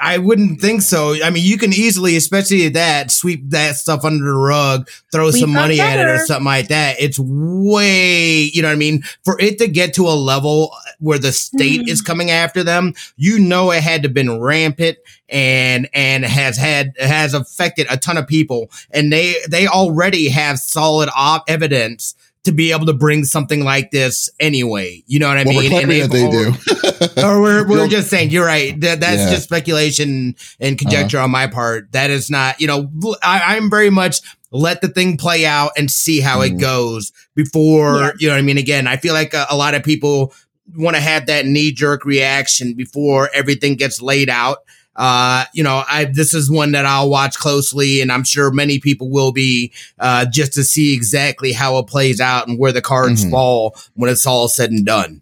I 0.00 0.18
wouldn't 0.18 0.60
think 0.60 0.82
so. 0.82 1.14
I 1.22 1.30
mean, 1.30 1.44
you 1.44 1.58
can 1.58 1.72
easily, 1.72 2.16
especially 2.16 2.68
that, 2.70 3.10
sweep 3.10 3.50
that 3.50 3.76
stuff 3.76 4.04
under 4.04 4.24
the 4.24 4.32
rug, 4.32 4.88
throw 5.12 5.26
We 5.26 5.40
some 5.40 5.52
money 5.52 5.80
at 5.80 5.98
it 5.98 6.06
or 6.06 6.18
something 6.18 6.44
like 6.44 6.68
that. 6.68 6.96
It's 7.00 7.18
way, 7.18 8.42
you 8.52 8.62
know 8.62 8.68
what 8.68 8.74
I 8.74 8.78
mean? 8.78 9.02
For 9.24 9.40
it 9.40 9.58
to 9.58 9.68
get 9.68 9.94
to 9.94 10.06
a 10.06 10.14
level 10.14 10.72
where 10.98 11.18
the 11.18 11.32
state 11.32 11.82
Mhm. 11.82 11.88
is 11.88 12.00
coming 12.02 12.30
after 12.30 12.62
them, 12.62 12.94
you 13.16 13.38
know 13.38 13.70
it 13.70 13.82
had 13.82 14.02
to 14.02 14.08
been 14.08 14.40
rampant 14.40 14.98
and 15.28 15.88
and 15.92 16.24
has 16.24 16.56
had 16.56 16.92
has 17.00 17.34
affected 17.34 17.86
a 17.90 17.96
ton 17.96 18.16
of 18.16 18.26
people 18.28 18.70
and 18.92 19.12
they 19.12 19.34
they 19.50 19.66
already 19.66 20.28
have 20.28 20.56
solid 20.58 21.08
op- 21.16 21.42
evidence 21.48 22.14
to 22.46 22.52
be 22.52 22.72
able 22.72 22.86
to 22.86 22.92
bring 22.94 23.24
something 23.24 23.62
like 23.62 23.90
this 23.92 24.28
anyway. 24.40 25.02
You 25.06 25.18
know 25.20 25.28
what 25.28 25.36
I 25.38 25.44
Well, 25.44 25.60
mean? 25.60 25.72
we're 25.72 25.80
And 25.82 25.90
that 25.90 26.10
they 26.10 26.22
they've 26.22 27.14
do. 27.16 27.22
or 27.22 27.40
we're, 27.42 27.68
we're 27.68 27.88
just 27.88 28.08
saying 28.10 28.30
you're 28.30 28.46
right. 28.46 28.78
That, 28.80 29.00
that's 29.00 29.22
Yeah. 29.22 29.30
just 29.30 29.44
speculation 29.44 30.34
and 30.60 30.74
Uh-huh. 30.74 30.76
conjecture 30.78 31.18
on 31.20 31.30
my 31.30 31.46
part. 31.46 31.92
That 31.92 32.10
is 32.10 32.30
not, 32.30 32.60
you 32.60 32.66
know, 32.66 32.90
I, 33.22 33.56
I'm 33.56 33.68
very 33.70 33.90
much 33.90 34.20
let 34.50 34.80
the 34.80 34.88
thing 34.88 35.16
play 35.18 35.44
out 35.44 35.72
and 35.76 35.90
see 35.90 36.20
how 36.20 36.40
Mhm. 36.40 36.46
it 36.46 36.58
goes 36.60 37.12
before, 37.34 38.00
Yeah. 38.00 38.10
you 38.18 38.28
know 38.28 38.34
what 38.34 38.38
I 38.38 38.42
mean? 38.42 38.58
Again, 38.58 38.86
I 38.86 38.96
feel 38.96 39.12
like 39.12 39.34
a, 39.34 39.46
a 39.50 39.56
lot 39.56 39.74
of 39.74 39.82
people 39.82 40.32
want 40.76 40.96
to 40.96 41.00
have 41.02 41.26
that 41.26 41.46
knee 41.46 41.72
jerk 41.72 42.04
reaction 42.04 42.74
before 42.74 43.30
everything 43.34 43.74
gets 43.76 44.00
laid 44.00 44.28
out. 44.30 44.58
Uh, 44.96 45.44
you 45.52 45.62
know, 45.62 45.84
I, 45.88 46.06
this 46.06 46.32
is 46.34 46.50
one 46.50 46.72
that 46.72 46.86
I'll 46.86 47.10
watch 47.10 47.36
closely 47.38 48.00
and 48.00 48.10
I'm 48.10 48.24
sure 48.24 48.50
many 48.50 48.78
people 48.78 49.10
will 49.10 49.30
be, 49.32 49.72
uh, 49.98 50.24
just 50.26 50.54
to 50.54 50.64
see 50.64 50.94
exactly 50.94 51.52
how 51.52 51.78
it 51.78 51.86
plays 51.86 52.20
out 52.20 52.48
and 52.48 52.58
where 52.58 52.72
the 52.72 52.82
cards 52.82 53.24
Mhm. 53.24 53.30
fall 53.30 53.76
when 53.94 54.10
it's 54.10 54.26
all 54.26 54.48
said 54.48 54.70
and 54.70 54.84
done. 54.86 55.20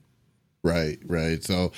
Right, 0.62 0.98
right. 1.06 1.42
So, 1.44 1.72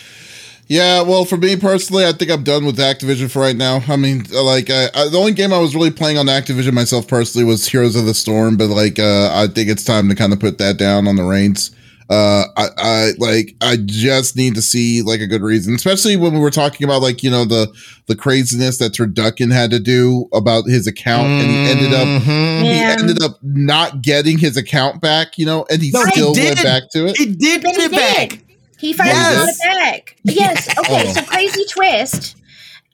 yeah. 0.69 1.01
Well, 1.03 1.25
for 1.25 1.37
me 1.37 1.57
personally, 1.57 2.05
I 2.05 2.13
think 2.13 2.31
I'm 2.31 2.45
done 2.45 2.65
with 2.67 2.77
Activision 2.79 3.31
for 3.31 3.41
right 3.41 3.57
now. 3.57 3.83
I 3.89 3.97
mean, 3.97 4.25
uh, 4.33 4.43
like, 4.43 4.69
I, 4.71 4.89
I, 4.95 5.09
the 5.09 5.19
only 5.19 5.33
game 5.33 5.53
I 5.53 5.59
was 5.59 5.75
really 5.75 5.91
playing 5.91 6.19
on 6.19 6.27
Activision 6.27 6.73
myself 6.73 7.07
personally 7.09 7.45
was 7.45 7.67
Heroes 7.67 7.97
of 7.97 8.05
the 8.07 8.15
Storm, 8.15 8.57
but 8.57 8.69
like, 8.69 8.99
uh, 8.99 9.31
I 9.33 9.47
think 9.47 9.69
it's 9.69 9.85
time 9.85 10.09
to 10.09 10.15
kind 10.15 10.33
of 10.33 10.41
put 10.41 10.59
that 10.59 10.77
down 10.77 11.09
on 11.09 11.17
the 11.17 11.23
reins. 11.25 11.71
Uh, 12.09 12.45
I, 12.57 12.69
I 12.79 13.11
like, 13.19 13.57
I 13.61 13.77
just 13.85 14.37
need 14.37 14.55
to 14.55 14.63
see 14.63 15.03
like 15.03 15.21
a 15.21 15.27
good 15.27 15.43
reason, 15.43 15.75
especially 15.75 16.17
when 16.17 16.33
we 16.35 16.39
were 16.39 16.53
talking 16.53 16.85
about 16.85 17.03
like, 17.03 17.23
you 17.25 17.31
know, 17.31 17.45
the 17.45 17.67
the 18.07 18.15
craziness 18.15 18.79
that 18.79 18.93
Turducken 18.93 19.53
had 19.53 19.73
to 19.73 19.81
do 19.81 20.29
about 20.33 20.69
his 20.69 20.87
account, 20.87 21.27
and 21.27 21.51
he 21.51 21.57
ended 21.69 21.93
up 21.93 22.07
Mhm. 22.07 22.63
he 22.63 22.69
ended 22.79 23.23
up 23.23 23.39
not 23.43 24.03
getting 24.03 24.39
his 24.39 24.57
account 24.57 25.01
back, 25.01 25.37
you 25.37 25.47
know, 25.47 25.67
and 25.69 25.83
he 25.83 25.91
No, 25.91 26.05
still 26.05 26.33
did. 26.33 26.55
went 26.55 26.63
back 26.63 26.83
to 26.93 27.07
it. 27.07 27.17
He 27.17 27.27
did 27.27 27.63
get 27.63 27.75
he 27.77 27.83
it 27.83 27.91
back. 27.91 28.39
He 28.79 28.93
finally 28.93 29.17
Yes. 29.17 29.59
got 29.59 29.71
it 29.71 29.81
back. 29.81 30.17
Yes. 30.23 30.69
Okay. 30.79 31.05
Oh. 31.09 31.13
So 31.13 31.23
crazy 31.23 31.65
twist. 31.73 32.36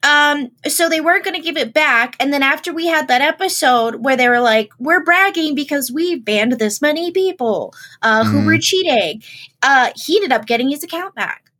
Um. 0.03 0.51
So 0.67 0.89
they 0.89 1.01
weren't 1.01 1.23
going 1.23 1.35
to 1.35 1.41
give 1.41 1.57
it 1.57 1.73
back, 1.73 2.15
and 2.19 2.33
then 2.33 2.43
after 2.43 2.73
we 2.73 2.87
had 2.87 3.07
that 3.07 3.21
episode 3.21 4.03
where 4.03 4.17
they 4.17 4.27
were 4.29 4.41
like, 4.41 4.69
"We're 4.79 5.03
bragging 5.03 5.55
because 5.55 5.91
we 5.91 6.15
banned 6.15 6.53
this 6.53 6.81
many 6.81 7.11
people 7.11 7.73
uh, 8.01 8.25
who 8.25 8.41
Mhm. 8.41 8.45
were 8.45 8.57
cheating," 8.57 9.23
uh, 9.61 9.91
he 9.95 10.17
ended 10.17 10.31
up 10.33 10.45
getting 10.45 10.69
his 10.69 10.83
account 10.83 11.15
back. 11.15 11.51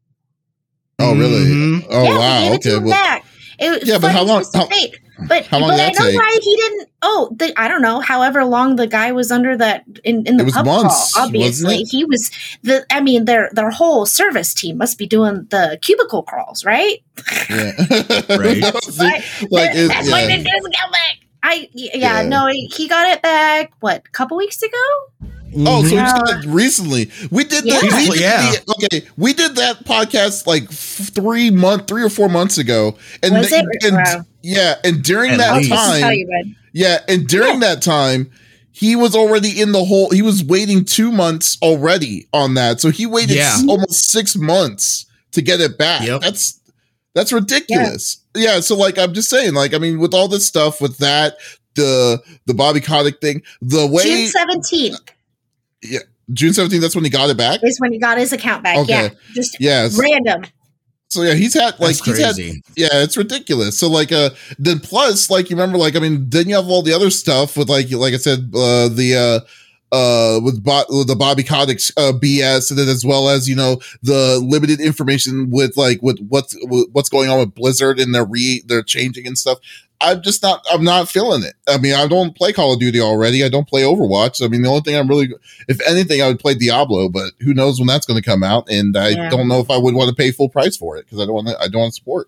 Oh, 1.00 1.16
really? 1.16 1.46
Mhm. 1.46 1.86
Oh, 1.90 2.04
yeah, 2.04 2.12
they 2.12 2.18
wow. 2.18 2.40
gave 2.40 2.54
it 2.54 2.62
to 2.64 2.70
Okay. 2.70 2.78
him 2.78 2.84
Well, 2.84 2.92
back. 2.94 3.26
It 3.64 3.88
Yeah, 3.88 3.98
but 4.00 4.12
how 4.12 4.24
long- 4.24 4.42
twist 4.42 4.56
of 4.56 4.62
how- 4.62 4.68
fate. 4.68 5.00
But 5.28 5.46
how 5.46 5.60
long 5.60 5.70
but 5.70 5.78
did 5.78 5.86
I 5.86 5.92
know 6.04 6.10
take? 6.12 6.20
why 6.20 6.40
he 6.42 6.56
didn't. 6.56 6.90
Oh, 7.02 7.30
the, 7.36 7.54
I 7.58 7.68
don't 7.68 7.82
know. 7.84 8.00
However 8.02 8.44
long 8.44 8.76
the 8.76 8.88
guy 8.88 9.12
was 9.14 9.32
under 9.32 9.56
that 9.56 9.84
in, 10.04 10.26
in 10.26 10.38
the 10.38 10.42
It 10.44 10.46
was 10.46 10.54
pub 10.56 10.66
months, 10.66 11.14
crawl, 11.14 11.26
wasn't 11.28 11.36
obviously 11.36 11.76
it? 11.84 11.88
he 11.92 12.04
was 12.04 12.32
the. 12.64 12.86
I 12.92 13.00
mean, 13.00 13.26
their 13.26 13.50
their 13.54 13.70
whole 13.70 14.06
service 14.06 14.54
team 14.54 14.78
must 14.78 14.98
be 14.98 15.06
doing 15.08 15.46
the 15.50 15.78
cubicle 15.82 16.24
crawls, 16.24 16.66
right? 16.66 16.98
yeah. 17.50 17.72
Right. 18.36 18.60
That 18.62 18.72
was 18.86 19.00
it. 19.00 19.04
Right. 19.04 19.24
like, 19.52 19.76
it, 19.76 19.88
That's 19.88 20.12
why 20.12 20.22
yeah. 20.22 20.28
they 20.28 20.44
didn't 20.44 20.72
get 20.74 20.92
back. 20.92 21.16
I 21.44 21.70
y- 21.74 21.90
yeah, 21.94 22.22
Yeah. 22.24 22.28
no, 22.28 22.48
he 22.48 22.66
he 22.76 22.88
got 22.90 23.08
it 23.10 23.22
back. 23.22 23.72
What 23.82 24.04
a 24.06 24.10
couple 24.12 24.36
weeks 24.36 24.62
ago? 24.64 25.28
Oh, 25.58 25.82
so 25.84 25.90
we 25.90 25.94
Yeah. 25.96 26.04
just 26.06 26.26
did 26.26 26.36
mm-hmm. 26.36 26.50
it 26.50 26.54
recently. 26.54 27.12
We 27.32 27.44
did 27.44 27.66
Yeah. 27.66 27.80
that. 27.80 27.92
We 27.92 28.10
did 28.10 28.20
Yeah. 28.22 28.52
the- 28.52 28.74
okay, 28.86 29.08
we 29.18 29.34
did 29.34 29.56
that 29.56 29.86
podcast 29.86 30.48
like 30.48 30.70
three 30.72 31.50
month, 31.52 31.88
three 31.88 32.04
or 32.04 32.10
four 32.10 32.30
months 32.30 32.58
ago, 32.58 32.98
and, 33.22 33.34
Was 33.36 33.50
the- 33.50 33.58
it? 33.58 33.84
and 33.86 33.96
Wow. 33.98 34.26
yeah, 34.42 34.76
and 34.84 35.04
during 35.04 35.32
At 35.32 35.38
that 35.40 35.58
least. 35.58 35.70
This 35.70 35.80
is 35.80 35.86
how 35.86 36.00
time, 36.00 36.14
you 36.14 36.56
yeah, 36.74 37.00
and 37.08 37.28
during 37.28 37.60
that 37.60 37.82
time, 37.82 38.30
he 38.72 38.96
was 38.96 39.16
already 39.16 39.62
in 39.62 39.72
the 39.72 39.84
whole. 39.86 40.10
He 40.10 40.22
was 40.24 40.44
waiting 40.44 40.84
two 40.86 41.12
months 41.12 41.58
already 41.62 42.28
on 42.34 42.56
that, 42.56 42.82
so 42.82 42.90
he 42.90 43.06
waited 43.06 43.36
Yeah. 43.38 43.54
s- 43.54 43.64
almost 43.68 44.10
six 44.10 44.36
months 44.36 45.06
to 45.34 45.42
get 45.42 45.62
it 45.62 45.78
back. 45.78 46.08
Yep. 46.08 46.22
That's 46.22 46.56
that's 47.16 47.32
ridiculous. 47.32 48.18
Yeah. 48.36 48.60
so 48.62 48.76
like 48.76 48.98
I'm 48.98 49.14
just 49.14 49.30
saying, 49.30 49.54
like 49.54 49.74
I 49.76 49.78
mean, 49.78 50.00
with 50.00 50.14
all 50.16 50.28
this 50.28 50.48
stuff, 50.48 50.82
with 50.82 50.98
that, 50.98 51.38
the 51.76 52.20
the 52.48 52.54
Bobby 52.56 52.80
Kotick 52.82 53.22
thing, 53.22 53.44
the 53.62 53.86
way 53.86 54.04
June 54.04 54.28
seventeenth 54.32 55.00
June 56.32 56.52
17th, 56.52 56.80
that's 56.82 56.96
when 56.96 57.04
he 57.04 57.10
got 57.10 57.30
it 57.30 57.38
back. 57.38 57.60
is 57.64 57.80
when 57.80 57.92
he 57.92 58.00
got 58.00 58.18
his 58.18 58.32
account 58.34 58.64
back. 58.64 58.78
Okay. 58.78 58.92
Yeah, 58.94 59.10
just 59.34 59.58
Yes. 59.60 59.98
random. 60.00 60.44
So 61.10 61.22
yeah, 61.22 61.34
he's 61.36 61.54
had 61.54 61.80
like 61.80 61.98
That's 61.98 62.06
he's 62.06 62.18
had 62.20 62.36
crazy. 62.36 62.64
yeah, 62.76 62.88
it's 63.04 63.16
ridiculous. 63.18 63.78
So 63.78 63.88
like 63.88 64.12
uh 64.12 64.32
then 64.58 64.80
plus 64.80 65.30
like 65.30 65.50
you 65.52 65.56
remember 65.56 65.78
like 65.78 65.96
I 65.96 66.00
mean 66.00 66.28
then 66.30 66.50
you 66.50 66.56
have 66.56 66.68
all 66.68 66.82
the 66.82 66.94
other 66.94 67.12
stuff 67.12 67.56
with 67.56 67.70
like 67.70 67.92
like 67.92 68.14
I 68.16 68.18
said 68.18 68.52
uh 68.56 68.88
the 68.90 69.44
uh 69.94 69.96
uh 69.96 70.40
with, 70.42 70.64
Bo- 70.64 70.86
with 70.90 71.08
the 71.08 71.16
Bobby 71.16 71.44
Kotick's 71.44 71.92
uh 71.98 72.14
BS 72.14 72.72
and 72.72 72.80
then 72.80 72.88
as 72.90 73.06
well 73.06 73.30
as 73.30 73.48
you 73.48 73.56
know 73.56 73.80
the 74.02 74.40
limited 74.44 74.80
information 74.82 75.52
with 75.52 75.78
like 75.78 76.02
with 76.02 76.18
what's 76.30 76.56
with 76.64 76.88
what's 76.94 77.10
going 77.10 77.30
on 77.30 77.38
with 77.38 77.54
Blizzard 77.54 78.00
and 78.00 78.16
their 78.16 78.26
re 78.26 78.64
they're 78.66 78.82
changing 78.82 79.28
and 79.28 79.38
stuff. 79.38 79.60
I'm 80.02 80.22
just 80.22 80.42
not 80.44 80.66
I'm 80.72 80.84
not 80.84 81.08
feeling 81.10 81.44
it. 81.44 81.54
I 81.68 81.78
mean 81.78 81.94
I 81.94 82.08
don't 82.08 82.36
play 82.36 82.52
Call 82.52 82.74
of 82.74 82.80
Duty 82.80 83.00
already. 83.00 83.44
I 83.44 83.50
don't 83.50 83.68
play 83.68 83.84
Overwatch. 83.84 84.44
I 84.44 84.48
mean 84.50 84.62
the 84.62 84.70
only 84.70 84.82
thing 84.82 84.96
I'm 84.96 85.08
really 85.08 85.30
if 85.68 85.80
anything 85.88 86.22
I 86.22 86.28
would 86.28 86.40
play 86.40 86.56
Diablo, 86.56 87.08
but 87.10 87.32
who 87.40 87.54
knows 87.54 87.80
when 87.80 87.88
that's 87.88 88.06
going 88.06 88.22
to 88.22 88.26
come 88.26 88.44
out 88.44 88.70
and 88.70 88.98
I 88.98 89.10
Yeah. 89.10 89.30
don't 89.30 89.48
know 89.48 89.60
if 89.60 89.70
I 89.72 89.78
would 89.78 89.96
want 89.96 90.10
to 90.10 90.16
pay 90.16 90.32
full 90.32 90.50
price 90.50 90.76
for 90.76 90.98
it 90.98 91.06
because 91.06 91.20
I 91.22 91.26
don't 91.26 91.36
want 91.36 91.48
to 91.48 91.62
I 91.62 91.68
don't 91.70 91.82
want 91.82 91.94
to 91.94 92.00
support 92.00 92.28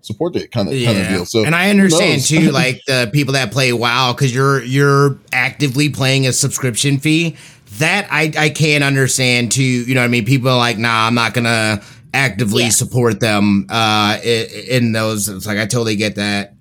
support 0.00 0.36
it 0.36 0.52
kind 0.52 0.68
of 0.68 0.74
kind 0.84 0.96
of 0.98 1.08
deal. 1.08 1.24
So 1.26 1.44
and 1.44 1.54
I 1.56 1.70
understand 1.70 2.22
too, 2.24 2.50
like 2.52 2.84
the 2.86 3.10
people 3.12 3.34
that 3.34 3.50
play 3.50 3.72
WoW, 3.72 4.12
because 4.12 4.32
you're 4.32 4.62
you're 4.62 5.18
actively 5.32 5.88
playing 5.88 6.26
a 6.26 6.32
subscription 6.32 6.98
fee. 6.98 7.36
That 7.78 8.06
I 8.10 8.32
I 8.38 8.48
can't 8.50 8.84
understand 8.84 9.50
too. 9.52 9.62
You 9.62 9.94
know, 9.94 10.00
what 10.00 10.06
I 10.06 10.08
mean, 10.08 10.24
people 10.24 10.50
are 10.50 10.56
like, 10.56 10.78
nah, 10.78 11.06
I'm 11.06 11.14
not 11.14 11.34
gonna 11.34 11.82
actively 12.14 12.64
Yeah. 12.64 12.68
support 12.70 13.20
them 13.20 13.66
uh 13.68 14.18
i- 14.22 14.48
in 14.70 14.92
those. 14.92 15.28
It's 15.28 15.46
like 15.46 15.58
I 15.58 15.66
totally 15.66 15.96
get 15.96 16.14
that. 16.14 16.54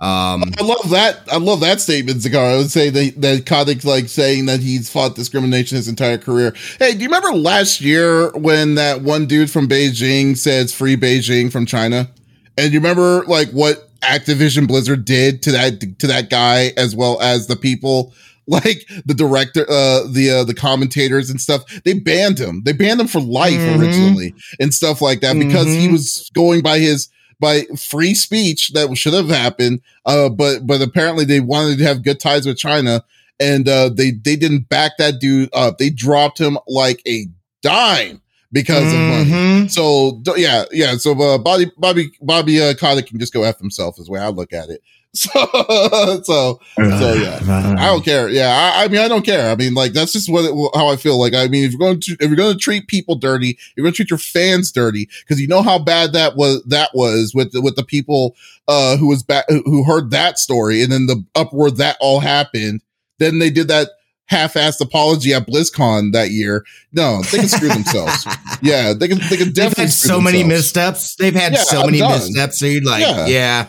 Um, 0.00 0.44
I 0.58 0.62
love 0.62 0.88
that. 0.90 1.20
I 1.30 1.36
love 1.36 1.60
that 1.60 1.80
statement, 1.80 2.18
Zagar. 2.20 2.54
I 2.54 2.56
would 2.56 2.70
say 2.70 2.88
that 2.88 3.20
that 3.20 3.44
Kotick 3.44 3.84
like 3.84 4.08
saying 4.08 4.46
that 4.46 4.60
he's 4.60 4.88
fought 4.90 5.14
discrimination 5.14 5.76
his 5.76 5.88
entire 5.88 6.16
career. 6.16 6.54
Hey, 6.78 6.92
do 6.94 7.00
you 7.00 7.06
remember 7.08 7.32
last 7.36 7.82
year 7.82 8.30
when 8.32 8.76
that 8.76 9.02
one 9.02 9.26
dude 9.26 9.50
from 9.50 9.68
Beijing 9.68 10.38
says 10.38 10.72
"Free 10.74 10.96
Beijing" 10.96 11.52
from 11.52 11.66
China? 11.66 12.08
And 12.56 12.72
you 12.72 12.78
remember 12.80 13.24
like 13.26 13.50
what 13.50 13.90
Activision 14.00 14.66
Blizzard 14.66 15.04
did 15.04 15.42
to 15.42 15.52
that 15.52 15.98
to 15.98 16.06
that 16.06 16.30
guy 16.30 16.72
as 16.78 16.96
well 16.96 17.20
as 17.20 17.46
the 17.46 17.56
people 17.56 18.14
like 18.46 18.88
the 19.04 19.12
director 19.14 19.66
uh 19.70 20.04
the 20.10 20.30
uh, 20.40 20.44
the 20.44 20.54
commentators 20.54 21.28
and 21.30 21.40
stuff 21.40 21.62
they 21.84 21.92
banned 21.92 22.38
him 22.38 22.62
they 22.64 22.72
banned 22.72 23.00
him 23.00 23.06
for 23.06 23.20
life 23.20 23.52
Mhm. 23.60 23.78
originally 23.78 24.34
and 24.58 24.72
stuff 24.74 25.00
like 25.02 25.20
that 25.20 25.38
because 25.38 25.66
he 25.66 25.86
Mhm. 25.88 25.92
was 25.92 26.30
going 26.34 26.62
by 26.62 26.78
his 26.78 27.08
by 27.40 27.62
free 27.78 28.14
speech 28.14 28.70
that 28.72 28.94
should 28.96 29.14
have 29.14 29.28
happened 29.28 29.80
uh 30.06 30.28
but 30.28 30.66
but 30.66 30.80
apparently 30.82 31.24
they 31.24 31.40
wanted 31.40 31.78
to 31.78 31.84
have 31.84 32.04
good 32.04 32.20
ties 32.20 32.46
with 32.46 32.58
china 32.58 33.02
and 33.40 33.68
uh 33.68 33.88
they 33.88 34.10
they 34.10 34.36
didn't 34.36 34.68
back 34.68 34.92
that 34.98 35.18
dude 35.20 35.48
up 35.52 35.78
they 35.78 35.90
dropped 35.90 36.38
him 36.38 36.58
like 36.68 37.02
a 37.06 37.26
dime 37.62 38.20
because 38.52 38.92
of 38.92 38.98
money 38.98 39.30
mhm. 39.30 39.70
so 39.70 40.20
yeah, 40.36 40.64
yeah. 40.72 40.96
So 40.96 41.12
uh, 41.20 41.38
Bobby 41.38 41.70
Bobby 41.76 42.10
Bobby 42.20 42.60
uh, 42.60 42.74
Kotick 42.74 43.06
can 43.06 43.18
just 43.18 43.32
go 43.32 43.42
f 43.42 43.58
himself 43.58 43.98
is 43.98 44.06
the 44.06 44.12
way 44.12 44.20
I 44.20 44.28
look 44.28 44.52
at 44.52 44.70
it. 44.70 44.82
So 45.16 45.28
so 46.22 46.60
so 46.76 47.14
yeah. 47.14 47.40
I 47.78 47.86
don't 47.86 48.04
care. 48.04 48.28
Yeah, 48.28 48.48
I, 48.48 48.84
I 48.84 48.88
mean 48.88 49.00
I 49.00 49.08
don't 49.08 49.24
care. 49.24 49.50
I 49.50 49.56
mean 49.56 49.74
like 49.74 49.92
that's 49.92 50.12
just 50.12 50.30
what 50.30 50.44
it, 50.44 50.70
how 50.74 50.86
I 50.86 50.94
feel. 50.94 51.18
Like 51.18 51.34
I 51.34 51.48
mean 51.48 51.64
if 51.64 51.72
you're 51.72 51.80
going 51.80 52.00
to 52.00 52.12
if 52.20 52.28
you're 52.28 52.36
going 52.36 52.52
to 52.52 52.58
treat 52.58 52.86
people 52.86 53.16
dirty, 53.16 53.58
you're 53.74 53.82
going 53.82 53.92
to 53.92 53.96
treat 53.96 54.10
your 54.10 54.18
fans 54.20 54.70
dirty 54.70 55.08
because 55.20 55.40
you 55.40 55.48
know 55.48 55.62
how 55.62 55.80
bad 55.80 56.12
that 56.12 56.36
was. 56.36 56.62
That 56.64 56.90
was 56.94 57.32
with 57.34 57.50
the, 57.50 57.60
with 57.60 57.74
the 57.74 57.82
people 57.84 58.36
uh, 58.68 58.96
who 58.96 59.08
was 59.08 59.24
back 59.24 59.46
who 59.48 59.82
heard 59.82 60.12
that 60.12 60.38
story 60.38 60.80
and 60.80 60.92
then 60.92 61.06
the 61.06 61.24
uproar 61.34 61.72
that 61.72 61.96
all 62.00 62.20
happened. 62.20 62.80
Then 63.18 63.40
they 63.40 63.50
did 63.50 63.66
that 63.66 63.88
half-assed 64.26 64.80
apology 64.80 65.34
at 65.34 65.44
BlizzCon 65.48 66.12
that 66.12 66.30
year. 66.30 66.64
No, 66.92 67.20
they 67.32 67.38
can 67.38 67.48
screw 67.48 67.68
themselves. 67.68 68.26
Yeah, 68.62 68.92
they 68.92 69.08
can. 69.08 69.18
They 69.30 69.38
can 69.38 69.52
definitely. 69.52 69.54
They've 69.54 69.76
had 69.76 69.90
so 69.90 70.20
many 70.20 70.44
missteps. 70.44 71.16
They've 71.16 71.34
had 71.34 71.54
Yeah, 71.54 71.62
so 71.62 71.86
many 71.86 72.02
missteps. 72.02 72.58
So 72.58 72.66
you're 72.66 72.82
like, 72.82 73.00
Yeah. 73.00 73.26
yeah. 73.26 73.66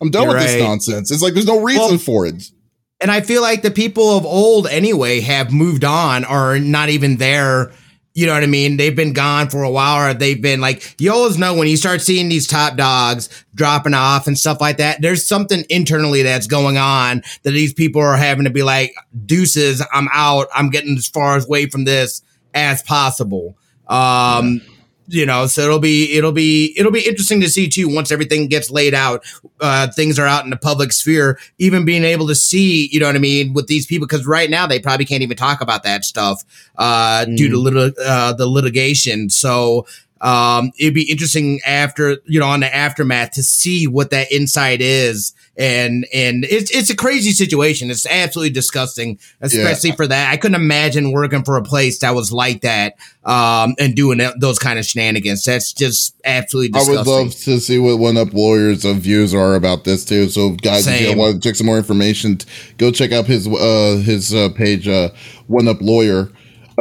I'm 0.00 0.10
done 0.10 0.24
You're 0.24 0.34
with 0.34 0.42
this 0.42 0.62
nonsense. 0.62 1.10
It's 1.10 1.22
like 1.22 1.34
there's 1.34 1.46
no 1.46 1.60
reason 1.60 1.82
Well- 1.82 1.98
for 1.98 2.26
it. 2.26 2.50
And 2.98 3.10
I 3.10 3.20
feel 3.20 3.42
like 3.42 3.60
the 3.60 3.70
people 3.70 4.16
of 4.16 4.24
old 4.24 4.66
anyway 4.66 5.20
have 5.20 5.52
moved 5.52 5.84
on 5.84 6.24
or 6.24 6.58
not 6.58 6.88
even 6.88 7.18
there, 7.18 7.72
You 8.14 8.24
know 8.24 8.32
what 8.32 8.42
I 8.42 8.46
mean? 8.46 8.78
They've 8.78 8.96
been 8.96 9.12
gone 9.12 9.50
for 9.50 9.62
a 9.62 9.70
while, 9.70 10.08
or 10.08 10.14
they've 10.14 10.40
been 10.40 10.58
like, 10.62 10.94
you 10.98 11.12
always 11.12 11.36
know 11.36 11.52
when 11.52 11.68
you 11.68 11.76
start 11.76 12.00
seeing 12.00 12.30
these 12.30 12.46
top 12.46 12.78
dogs 12.78 13.28
dropping 13.54 13.92
off 13.92 14.26
and 14.26 14.38
stuff 14.38 14.58
like 14.58 14.78
that, 14.78 15.02
there's 15.02 15.26
something 15.26 15.66
internally 15.68 16.22
that's 16.22 16.46
going 16.46 16.78
on 16.78 17.22
that 17.42 17.50
these 17.50 17.74
people 17.74 18.00
are 18.00 18.16
having 18.16 18.44
to 18.44 18.50
be 18.50 18.62
like, 18.62 18.94
deuces, 19.26 19.84
I'm 19.92 20.08
out. 20.14 20.48
I'm 20.54 20.70
getting 20.70 20.96
as 20.96 21.06
far 21.06 21.38
away 21.38 21.66
from 21.66 21.84
this 21.84 22.22
as 22.54 22.80
possible. 22.80 23.58
Um, 23.86 24.62
yeah 24.64 24.72
you 25.08 25.24
know 25.24 25.46
so 25.46 25.62
it'll 25.62 25.78
be 25.78 26.12
it'll 26.16 26.32
be 26.32 26.74
it'll 26.78 26.92
be 26.92 27.06
interesting 27.06 27.40
to 27.40 27.48
see 27.48 27.68
too 27.68 27.88
once 27.88 28.10
everything 28.10 28.48
gets 28.48 28.70
laid 28.70 28.94
out 28.94 29.24
uh 29.60 29.86
things 29.92 30.18
are 30.18 30.26
out 30.26 30.44
in 30.44 30.50
the 30.50 30.56
public 30.56 30.92
sphere 30.92 31.38
even 31.58 31.84
being 31.84 32.04
able 32.04 32.26
to 32.26 32.34
see 32.34 32.88
you 32.90 32.98
know 32.98 33.06
what 33.06 33.16
i 33.16 33.18
mean 33.18 33.52
with 33.52 33.66
these 33.66 33.86
people 33.86 34.06
because 34.06 34.26
right 34.26 34.50
now 34.50 34.66
they 34.66 34.80
probably 34.80 35.04
can't 35.04 35.22
even 35.22 35.36
talk 35.36 35.60
about 35.60 35.82
that 35.82 36.04
stuff 36.04 36.44
uh 36.76 37.24
mm. 37.26 37.36
due 37.36 37.48
to 37.48 37.58
lit- 37.58 37.98
uh 37.98 38.32
the 38.32 38.46
litigation 38.46 39.30
so 39.30 39.86
um 40.20 40.72
it'd 40.78 40.94
be 40.94 41.10
interesting 41.10 41.60
after 41.66 42.18
you 42.26 42.40
know 42.40 42.46
on 42.46 42.60
the 42.60 42.74
aftermath 42.74 43.32
to 43.32 43.42
see 43.42 43.86
what 43.86 44.10
that 44.10 44.30
insight 44.32 44.80
is 44.80 45.34
and 45.56 46.06
and 46.12 46.44
it's 46.44 46.70
it's 46.70 46.90
a 46.90 46.96
crazy 46.96 47.30
situation. 47.30 47.90
It's 47.90 48.06
absolutely 48.06 48.50
disgusting, 48.50 49.18
especially 49.40 49.90
yeah. 49.90 49.96
for 49.96 50.06
that. 50.06 50.30
I 50.30 50.36
couldn't 50.36 50.60
imagine 50.60 51.12
working 51.12 51.44
for 51.44 51.56
a 51.56 51.62
place 51.62 52.00
that 52.00 52.14
was 52.14 52.32
like 52.32 52.60
that 52.62 52.96
um, 53.24 53.74
and 53.78 53.94
doing 53.94 54.20
those 54.38 54.58
kind 54.58 54.78
of 54.78 54.84
shenanigans. 54.84 55.44
That's 55.44 55.72
just 55.72 56.14
absolutely. 56.24 56.72
disgusting. 56.72 56.96
I 56.96 56.98
would 56.98 57.06
love 57.06 57.34
to 57.36 57.60
see 57.60 57.78
what 57.78 57.98
one 57.98 58.16
up 58.16 58.32
lawyers' 58.34 58.84
views 58.84 59.34
are 59.34 59.54
about 59.54 59.84
this 59.84 60.04
too. 60.04 60.28
So, 60.28 60.50
guys, 60.50 60.84
Same. 60.84 61.04
if 61.04 61.10
you 61.10 61.16
want 61.16 61.42
to 61.42 61.48
check 61.48 61.56
some 61.56 61.66
more 61.66 61.78
information, 61.78 62.38
go 62.76 62.90
check 62.90 63.12
out 63.12 63.26
his 63.26 63.48
uh, 63.48 64.02
his 64.04 64.34
uh, 64.34 64.50
page, 64.54 64.86
uh, 64.86 65.10
one 65.46 65.68
up 65.68 65.80
lawyer. 65.80 66.30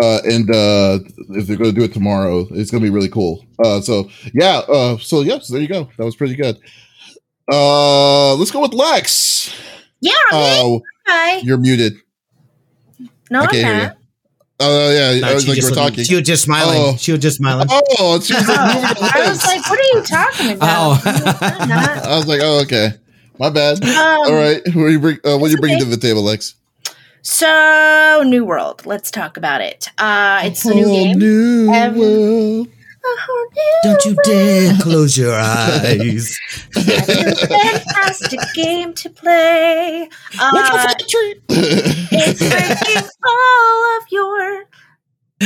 Uh, 0.01 0.19
and 0.25 0.49
uh, 0.49 0.99
if 1.29 1.47
they're 1.47 1.57
going 1.57 1.73
to 1.73 1.75
do 1.75 1.83
it 1.83 1.93
tomorrow, 1.93 2.47
it's 2.51 2.69
going 2.69 2.83
to 2.83 2.89
be 2.89 2.93
really 2.93 3.09
cool. 3.09 3.45
Uh, 3.63 3.79
so 3.81 4.09
yeah, 4.33 4.57
uh, 4.67 4.97
so 4.97 5.21
yes, 5.21 5.27
yeah, 5.27 5.39
so 5.39 5.53
there 5.53 5.61
you 5.61 5.67
go. 5.67 5.89
That 5.97 6.05
was 6.05 6.15
pretty 6.15 6.35
good. 6.35 6.57
Uh, 7.51 8.35
let's 8.35 8.51
go 8.51 8.61
with 8.61 8.73
Lex. 8.73 9.55
Yeah. 10.01 10.11
Uh, 10.31 10.79
Hi. 11.07 11.37
You're 11.37 11.57
muted. 11.57 11.93
No, 13.29 13.41
I 13.41 13.47
can't 13.47 13.65
I'm 13.65 13.83
not. 13.83 13.97
Oh 14.57 14.87
uh, 14.87 14.91
yeah, 14.91 15.19
no, 15.19 15.27
I 15.27 15.33
was 15.33 15.47
like 15.47 15.61
we're 15.61 15.69
talking. 15.71 16.05
She 16.05 16.15
was 16.15 16.23
just 16.23 16.43
smiling. 16.43 16.77
Oh. 16.79 16.95
She 16.95 17.11
was 17.11 17.19
just 17.19 17.37
smiling. 17.37 17.67
Oh, 17.69 18.21
she 18.21 18.33
was 18.33 18.47
like 18.47 18.57
I 18.57 19.27
was 19.27 19.45
like, 19.45 19.69
"What 19.69 19.77
are 19.77 19.97
you 19.97 20.03
talking 20.03 20.51
about?" 20.55 21.01
Oh. 21.05 22.01
I 22.05 22.15
was 22.15 22.25
like, 22.25 22.39
"Oh, 22.41 22.61
okay, 22.61 22.91
my 23.37 23.49
bad." 23.49 23.83
Um, 23.83 23.91
All 23.91 24.33
right, 24.33 24.61
what 24.73 24.87
you 24.87 24.99
bring? 24.99 25.17
Uh, 25.25 25.37
what 25.37 25.51
you 25.51 25.57
bring 25.57 25.73
okay. 25.73 25.83
to 25.83 25.85
the 25.89 25.97
table, 25.97 26.21
Lex? 26.21 26.55
So, 27.27 28.21
New 28.23 28.45
World. 28.45 28.85
Let's 28.85 29.09
talk 29.09 29.35
about 29.35 29.59
it. 29.59 29.87
Uh, 29.97 30.41
it's 30.43 30.63
a 30.63 30.75
new 30.75 30.85
game. 30.85 31.17
New 31.17 31.65
world. 31.71 32.67
Don't 33.81 34.05
you 34.05 34.15
dare 34.23 34.77
close 34.79 35.17
your 35.17 35.33
eyes. 35.33 36.37
It's 36.75 37.41
a 37.41 37.47
fantastic 37.47 38.39
game 38.53 38.93
to 38.93 39.09
play. 39.09 40.07
Uh, 40.39 40.93
it's 42.11 42.39
breaking 42.43 43.09
all 43.25 43.97
of 43.97 44.03
your 44.11 44.65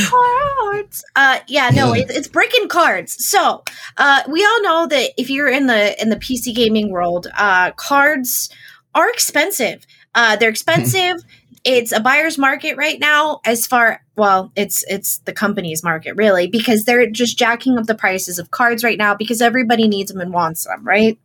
cards. 0.05 1.05
Uh, 1.15 1.39
yeah, 1.47 1.69
no, 1.69 1.93
it's, 1.93 2.13
it's 2.13 2.27
breaking 2.27 2.67
cards. 2.67 3.25
So, 3.25 3.63
uh, 3.95 4.23
we 4.27 4.43
all 4.43 4.61
know 4.63 4.85
that 4.87 5.11
if 5.17 5.29
you're 5.29 5.47
in 5.47 5.67
the 5.67 5.99
in 6.01 6.09
the 6.09 6.17
PC 6.17 6.53
gaming 6.53 6.91
world, 6.91 7.27
uh, 7.37 7.71
cards 7.71 8.49
are 8.93 9.09
expensive. 9.09 9.87
Uh, 10.13 10.35
they're 10.35 10.49
expensive 10.49 11.23
it's 11.63 11.91
a 11.91 11.99
buyer's 11.99 12.37
market 12.37 12.77
right 12.77 12.99
now 12.99 13.41
as 13.45 13.67
far 13.67 14.01
well 14.15 14.51
it's 14.55 14.83
it's 14.87 15.17
the 15.19 15.33
company's 15.33 15.83
market 15.83 16.15
really 16.15 16.47
because 16.47 16.83
they're 16.83 17.09
just 17.09 17.37
jacking 17.37 17.77
up 17.77 17.85
the 17.85 17.95
prices 17.95 18.39
of 18.39 18.51
cards 18.51 18.83
right 18.83 18.97
now 18.97 19.13
because 19.13 19.41
everybody 19.41 19.87
needs 19.87 20.11
them 20.11 20.21
and 20.21 20.33
wants 20.33 20.65
them 20.65 20.83
right? 20.85 21.19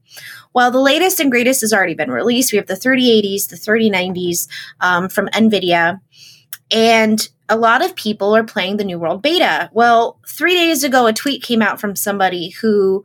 Well 0.53 0.71
the 0.71 0.81
latest 0.81 1.21
and 1.21 1.31
greatest 1.31 1.61
has 1.61 1.73
already 1.73 1.95
been 1.95 2.11
released. 2.11 2.53
We 2.53 2.59
have 2.59 2.67
the 2.67 2.75
3080s 2.75 3.49
the 3.49 3.57
3090s 3.57 4.49
um, 4.81 5.09
from 5.09 5.29
nvidia 5.29 6.01
and 6.71 7.29
a 7.49 7.57
lot 7.57 7.85
of 7.85 7.95
people 7.95 8.35
are 8.35 8.45
playing 8.45 8.79
the 8.79 8.85
new 8.85 8.99
world 8.99 9.23
beta. 9.23 9.71
Well 9.73 10.19
three 10.27 10.55
days 10.55 10.83
ago 10.83 11.07
a 11.07 11.13
tweet 11.13 11.43
came 11.43 11.63
out 11.63 11.81
from 11.81 11.95
somebody 11.95 12.51
who 12.51 13.05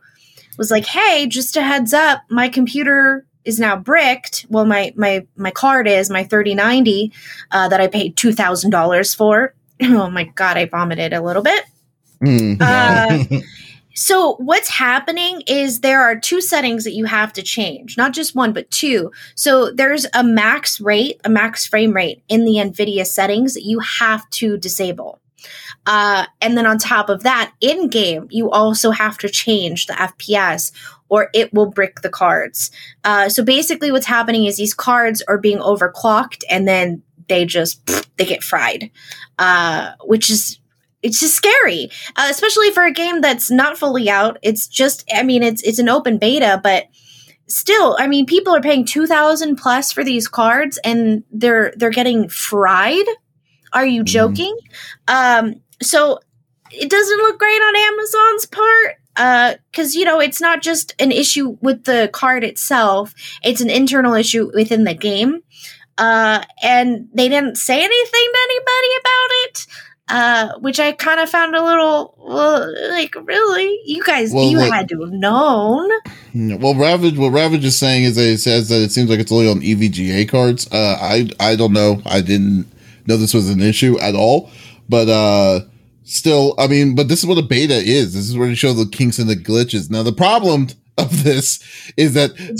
was 0.58 0.70
like 0.70 0.86
hey 0.86 1.26
just 1.26 1.56
a 1.56 1.62
heads 1.62 1.94
up 1.94 2.22
my 2.28 2.48
computer 2.48 3.24
is 3.50 3.60
now 3.60 3.76
bricked. 3.76 4.46
Well, 4.48 4.64
my 4.64 4.94
my 4.96 5.26
my 5.36 5.50
card 5.50 5.86
is 5.86 6.08
my 6.08 6.24
3090 6.24 7.12
uh, 7.50 7.68
that 7.68 7.80
I 7.80 7.88
paid 7.88 8.16
two 8.16 8.32
thousand 8.32 8.70
dollars 8.70 9.14
for. 9.14 9.54
Oh 9.82 10.10
my 10.10 10.24
god, 10.24 10.58
I 10.58 10.66
vomited 10.66 11.14
a 11.14 11.22
little 11.22 11.42
bit. 11.42 11.64
Mm. 12.22 12.60
Uh, 12.60 13.40
so 13.94 14.34
what's 14.34 14.68
happening 14.68 15.42
is 15.46 15.80
there 15.80 16.02
are 16.02 16.18
two 16.18 16.42
settings 16.42 16.84
that 16.84 16.92
you 16.92 17.06
have 17.06 17.32
to 17.32 17.42
change, 17.42 17.96
not 17.96 18.12
just 18.12 18.34
one 18.34 18.52
but 18.52 18.70
two. 18.70 19.10
So 19.34 19.70
there's 19.70 20.06
a 20.12 20.22
max 20.22 20.82
rate, 20.82 21.18
a 21.24 21.30
max 21.30 21.66
frame 21.66 21.92
rate 21.92 22.22
in 22.28 22.44
the 22.44 22.56
NVIDIA 22.56 23.06
settings 23.06 23.54
that 23.54 23.64
you 23.64 23.80
have 23.80 24.28
to 24.30 24.58
disable. 24.58 25.18
Uh, 25.86 26.26
and 26.40 26.56
then 26.56 26.66
on 26.66 26.78
top 26.78 27.08
of 27.08 27.22
that, 27.22 27.52
in 27.60 27.88
game, 27.88 28.28
you 28.30 28.50
also 28.50 28.90
have 28.90 29.16
to 29.18 29.28
change 29.28 29.86
the 29.86 29.94
FPS 29.94 30.72
or 31.10 31.28
it 31.34 31.52
will 31.52 31.66
brick 31.66 32.00
the 32.00 32.08
cards. 32.08 32.70
Uh, 33.04 33.28
so 33.28 33.44
basically, 33.44 33.92
what's 33.92 34.06
happening 34.06 34.46
is 34.46 34.56
these 34.56 34.72
cards 34.72 35.22
are 35.28 35.36
being 35.36 35.58
overclocked 35.58 36.42
and 36.48 36.66
then 36.66 37.02
they 37.28 37.44
just 37.44 37.86
they 38.16 38.24
get 38.24 38.42
fried, 38.42 38.90
uh, 39.38 39.92
which 40.04 40.30
is 40.30 40.58
it's 41.02 41.20
just 41.20 41.34
scary, 41.34 41.90
uh, 42.16 42.28
especially 42.30 42.70
for 42.70 42.84
a 42.84 42.92
game 42.92 43.20
that's 43.20 43.50
not 43.50 43.78
fully 43.78 44.08
out. 44.08 44.38
It's 44.42 44.66
just 44.66 45.04
I 45.14 45.22
mean 45.22 45.42
it's 45.42 45.62
it's 45.62 45.78
an 45.78 45.88
open 45.88 46.18
beta, 46.18 46.60
but 46.62 46.86
still 47.46 47.96
I 47.98 48.06
mean 48.06 48.26
people 48.26 48.54
are 48.54 48.62
paying 48.62 48.84
two 48.84 49.06
thousand 49.06 49.56
plus 49.56 49.92
for 49.92 50.04
these 50.04 50.28
cards 50.28 50.78
and 50.84 51.24
they're 51.30 51.72
they're 51.76 51.90
getting 51.90 52.28
fried. 52.28 53.06
Are 53.72 53.86
you 53.86 54.00
mm-hmm. 54.00 54.06
joking? 54.06 54.56
Mm-hmm. 55.08 55.46
Um, 55.46 55.60
so 55.82 56.20
it 56.72 56.90
doesn't 56.90 57.18
look 57.18 57.38
great 57.38 57.60
on 57.60 57.76
Amazon's 57.76 58.46
part 58.46 58.99
because 59.70 59.94
uh, 59.94 59.98
you 59.98 60.04
know 60.04 60.20
it's 60.20 60.40
not 60.40 60.62
just 60.62 60.94
an 60.98 61.12
issue 61.12 61.58
with 61.60 61.84
the 61.84 62.08
card 62.12 62.42
itself 62.42 63.14
it's 63.42 63.60
an 63.60 63.68
internal 63.68 64.14
issue 64.14 64.50
within 64.54 64.84
the 64.84 64.94
game 64.94 65.42
uh, 65.98 66.42
and 66.62 67.08
they 67.12 67.28
didn't 67.28 67.56
say 67.56 67.74
anything 67.74 68.28
to 68.32 68.38
anybody 68.48 68.88
about 69.00 69.28
it 69.44 69.66
uh, 70.10 70.58
which 70.58 70.80
I 70.80 70.90
kind 70.90 71.20
of 71.20 71.28
found 71.28 71.54
a 71.54 71.62
little 71.62 72.16
like 72.90 73.14
really 73.14 73.80
you 73.84 74.02
guys 74.02 74.32
well, 74.32 74.44
you 74.44 74.58
what, 74.58 74.72
had 74.72 74.88
to 74.88 75.00
have 75.02 75.12
known. 75.12 75.88
Well, 76.34 76.74
Ravage, 76.74 77.16
what 77.16 77.30
Ravage 77.30 77.64
is 77.64 77.78
saying 77.78 78.04
is 78.04 78.16
that 78.16 78.26
it 78.26 78.38
says 78.38 78.68
that 78.70 78.82
it 78.82 78.90
seems 78.90 79.08
like 79.08 79.20
it's 79.20 79.30
only 79.30 79.48
on 79.48 79.60
EVGA 79.60 80.28
cards. 80.28 80.68
Uh, 80.72 80.98
I 81.00 81.30
I 81.38 81.54
don't 81.54 81.72
know. 81.72 82.02
I 82.06 82.22
didn't 82.22 82.66
know 83.06 83.16
this 83.16 83.34
was 83.34 83.50
an 83.50 83.60
issue 83.60 84.00
at 84.00 84.16
all, 84.16 84.50
but 84.88 85.08
uh, 85.08 85.60
still, 86.10 86.54
I 86.58 86.66
mean, 86.66 86.94
but 86.94 87.08
this 87.08 87.20
is 87.20 87.26
what 87.26 87.38
a 87.38 87.42
beta 87.42 87.76
is. 87.76 88.14
This 88.14 88.28
is 88.28 88.36
where 88.36 88.48
you 88.48 88.54
show 88.54 88.72
the 88.72 88.86
kinks 88.86 89.18
and 89.18 89.28
the 89.28 89.36
glitches. 89.36 89.90
Now, 89.90 90.02
the 90.02 90.12
problem 90.12 90.68
of 90.98 91.24
this 91.24 91.60
is 91.96 92.14
that 92.14 92.36
the 92.36 92.52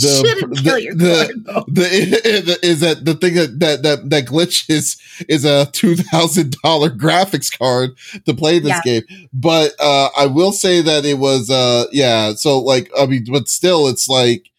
the, 0.54 0.94
the, 0.94 1.64
the, 1.68 2.58
is 2.62 2.80
that 2.80 3.04
the 3.04 3.14
thing 3.14 3.34
that 3.34 3.58
that 3.60 3.82
that, 3.82 4.10
that 4.10 4.26
glitch 4.26 4.68
is 4.70 4.96
is 5.28 5.44
a 5.44 5.66
two 5.72 5.96
thousand 5.96 6.56
dollar 6.62 6.90
graphics 7.04 7.56
card 7.56 7.90
to 8.24 8.34
play 8.34 8.58
this 8.58 8.80
yeah. 8.84 9.00
game. 9.00 9.28
But 9.32 9.74
uh, 9.78 10.08
I 10.16 10.26
will 10.26 10.52
say 10.52 10.80
that 10.82 11.04
it 11.04 11.18
was 11.18 11.50
uh 11.50 11.86
yeah. 11.92 12.34
So 12.34 12.60
like 12.60 12.90
I 12.98 13.06
mean, 13.06 13.26
but 13.30 13.48
still, 13.48 13.88
it's 13.88 14.08
like 14.08 14.50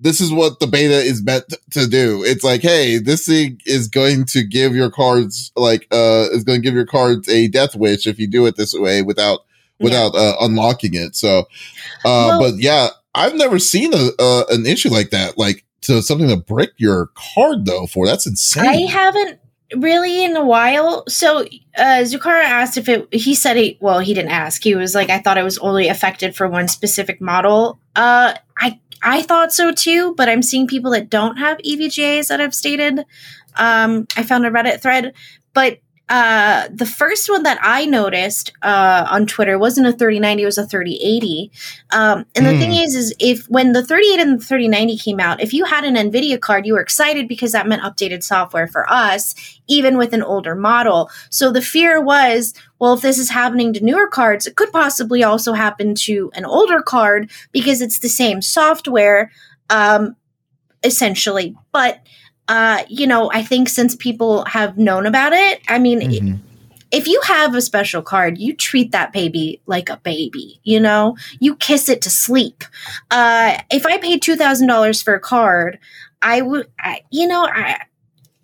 this 0.00 0.20
is 0.20 0.32
what 0.32 0.60
the 0.60 0.66
beta 0.66 0.94
is 0.94 1.22
meant 1.22 1.44
to 1.70 1.86
do. 1.86 2.24
It's 2.24 2.42
like, 2.42 2.62
hey, 2.62 2.98
this 2.98 3.26
thing 3.26 3.60
is 3.66 3.86
going 3.86 4.24
to 4.26 4.42
give 4.42 4.74
your 4.74 4.90
cards 4.90 5.52
like 5.56 5.86
uh 5.92 6.26
is 6.32 6.44
going 6.44 6.60
to 6.60 6.66
give 6.66 6.74
your 6.74 6.86
cards 6.86 7.28
a 7.28 7.48
death 7.48 7.76
wish 7.76 8.06
if 8.06 8.18
you 8.18 8.26
do 8.26 8.46
it 8.46 8.56
this 8.56 8.74
way 8.74 9.02
without 9.02 9.40
without 9.78 10.14
yeah. 10.14 10.20
uh, 10.20 10.36
unlocking 10.40 10.94
it. 10.94 11.16
So, 11.16 11.40
uh, 11.40 11.44
well, 12.04 12.40
but 12.40 12.58
yeah, 12.58 12.88
I've 13.14 13.34
never 13.34 13.58
seen 13.58 13.92
a 13.94 14.10
uh, 14.18 14.44
an 14.50 14.66
issue 14.66 14.90
like 14.90 15.10
that. 15.10 15.36
Like 15.36 15.64
to 15.82 16.02
something 16.02 16.28
to 16.28 16.36
break 16.36 16.70
your 16.76 17.10
card 17.14 17.64
though 17.64 17.86
for 17.86 18.06
that's 18.06 18.26
insane. 18.26 18.66
I 18.66 18.90
haven't 18.90 19.38
really 19.76 20.24
in 20.24 20.36
a 20.36 20.44
while. 20.44 21.04
So 21.08 21.42
uh 21.76 22.02
Zucara 22.02 22.42
asked 22.42 22.76
if 22.76 22.88
it 22.88 23.12
he 23.12 23.34
said 23.34 23.56
it 23.56 23.80
well, 23.80 24.00
he 24.00 24.14
didn't 24.14 24.32
ask. 24.32 24.62
He 24.62 24.74
was 24.74 24.94
like, 24.94 25.10
I 25.10 25.18
thought 25.18 25.38
it 25.38 25.44
was 25.44 25.58
only 25.58 25.88
affected 25.88 26.34
for 26.34 26.48
one 26.48 26.68
specific 26.68 27.20
model. 27.20 27.78
Uh 27.96 28.34
I 28.58 28.80
I 29.02 29.22
thought 29.22 29.52
so 29.52 29.72
too, 29.72 30.14
but 30.14 30.28
I'm 30.28 30.42
seeing 30.42 30.66
people 30.66 30.90
that 30.92 31.10
don't 31.10 31.36
have 31.36 31.58
EVGAs 31.58 32.28
that 32.28 32.40
have 32.40 32.54
stated. 32.54 33.04
Um, 33.56 34.06
I 34.16 34.22
found 34.22 34.46
a 34.46 34.50
Reddit 34.50 34.80
thread, 34.80 35.14
but 35.54 35.78
uh, 36.10 36.68
the 36.72 36.84
first 36.86 37.30
one 37.30 37.44
that 37.44 37.58
I 37.62 37.86
noticed 37.86 38.52
uh, 38.62 39.06
on 39.08 39.26
Twitter 39.26 39.56
wasn't 39.58 39.86
a 39.86 39.92
3090, 39.92 40.42
it 40.42 40.46
was 40.46 40.58
a 40.58 40.66
3080. 40.66 41.52
Um, 41.92 42.26
and 42.34 42.44
the 42.44 42.58
thing 42.58 42.70
Hmm. 42.70 42.82
is, 42.82 42.96
is 42.96 43.14
if 43.20 43.46
when 43.48 43.72
the 43.72 43.84
38 43.84 44.18
and 44.18 44.40
the 44.40 44.44
3090 44.44 44.96
came 44.96 45.20
out, 45.20 45.40
if 45.40 45.54
you 45.54 45.64
had 45.64 45.84
an 45.84 45.94
NVIDIA 45.94 46.40
card, 46.40 46.66
you 46.66 46.74
were 46.74 46.80
excited 46.80 47.28
because 47.28 47.52
that 47.52 47.68
meant 47.68 47.82
updated 47.82 48.24
software 48.24 48.66
for 48.66 48.90
us, 48.92 49.36
even 49.68 49.96
with 49.96 50.12
an 50.12 50.24
older 50.24 50.56
model. 50.56 51.08
So 51.30 51.52
the 51.52 51.62
fear 51.62 52.02
was, 52.02 52.54
well, 52.80 52.94
if 52.94 53.02
this 53.02 53.18
is 53.18 53.30
happening 53.30 53.72
to 53.74 53.84
newer 53.84 54.08
cards, 54.08 54.46
it 54.48 54.56
could 54.56 54.72
possibly 54.72 55.22
also 55.22 55.52
happen 55.52 55.94
to 56.06 56.32
an 56.34 56.44
older 56.44 56.82
card 56.82 57.30
because 57.52 57.80
it's 57.80 58.00
the 58.00 58.08
same 58.08 58.42
software, 58.42 59.30
um, 59.68 60.16
essentially. 60.82 61.54
But 61.70 62.00
uh, 62.50 62.82
you 62.88 63.06
know, 63.06 63.30
I 63.32 63.44
think 63.44 63.68
since 63.68 63.94
people 63.94 64.44
have 64.46 64.76
known 64.76 65.06
about 65.06 65.32
it, 65.32 65.60
I 65.68 65.78
mean, 65.78 66.00
Mhm. 66.00 66.38
if 66.90 67.06
you 67.06 67.20
have 67.24 67.54
a 67.54 67.62
special 67.62 68.02
card, 68.02 68.38
you 68.38 68.52
treat 68.54 68.90
that 68.90 69.12
baby 69.12 69.60
like 69.66 69.88
a 69.88 69.98
baby, 69.98 70.58
you 70.64 70.80
know? 70.80 71.16
You 71.38 71.54
kiss 71.54 71.88
it 71.88 72.02
to 72.02 72.10
sleep. 72.10 72.64
Uh, 73.08 73.56
if 73.70 73.86
I 73.86 73.98
paid 73.98 74.20
$2,000 74.20 75.00
for 75.00 75.14
a 75.14 75.20
card, 75.20 75.78
I 76.22 76.42
would, 76.42 76.66
I, 76.80 77.02
you 77.12 77.28
know, 77.28 77.46
I, 77.46 77.76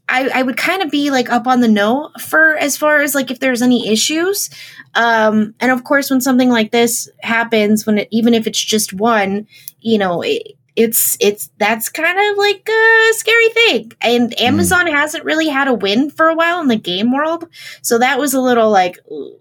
I, 0.09 0.29
I 0.33 0.43
would 0.43 0.57
kind 0.57 0.83
of 0.83 0.91
be 0.93 1.11
like 1.11 1.29
up 1.33 1.49
on 1.49 1.61
the 1.61 1.67
know 1.67 2.11
for 2.21 2.57
as 2.59 2.77
far 2.77 3.03
as 3.03 3.13
like 3.13 3.33
if 3.33 3.41
there's 3.41 3.61
any 3.61 3.89
issues. 3.89 4.51
Um, 4.95 5.53
and 5.59 5.73
of 5.73 5.83
course, 5.83 6.11
when 6.11 6.21
something 6.21 6.49
like 6.49 6.71
this 6.71 7.09
happens, 7.23 7.85
when 7.85 7.99
it, 7.99 8.09
even 8.13 8.35
if 8.35 8.47
it's 8.47 8.63
just 8.65 8.93
one, 8.93 9.49
you 9.81 9.99
know, 9.99 10.23
it, 10.23 10.53
it's 10.77 11.17
it's 11.21 11.51
that's 11.59 11.89
kind 11.89 12.19
of 12.19 12.37
like 12.37 12.69
a 12.69 13.13
scary 13.15 13.49
thing. 13.49 13.93
And 14.01 14.35
hmm. 14.39 14.45
Amazon 14.45 14.87
hasn't 14.87 15.25
really 15.25 15.49
had 15.49 15.69
a 15.69 15.75
win 15.75 16.11
for 16.11 16.29
a 16.29 16.35
while 16.35 16.61
in 16.61 16.69
the 16.69 16.77
game 16.77 17.13
world, 17.13 17.49
so 17.83 17.99
that 17.99 18.19
was 18.19 18.35
a 18.35 18.41
little 18.41 18.71
like, 18.71 18.99
ooh. 19.11 19.41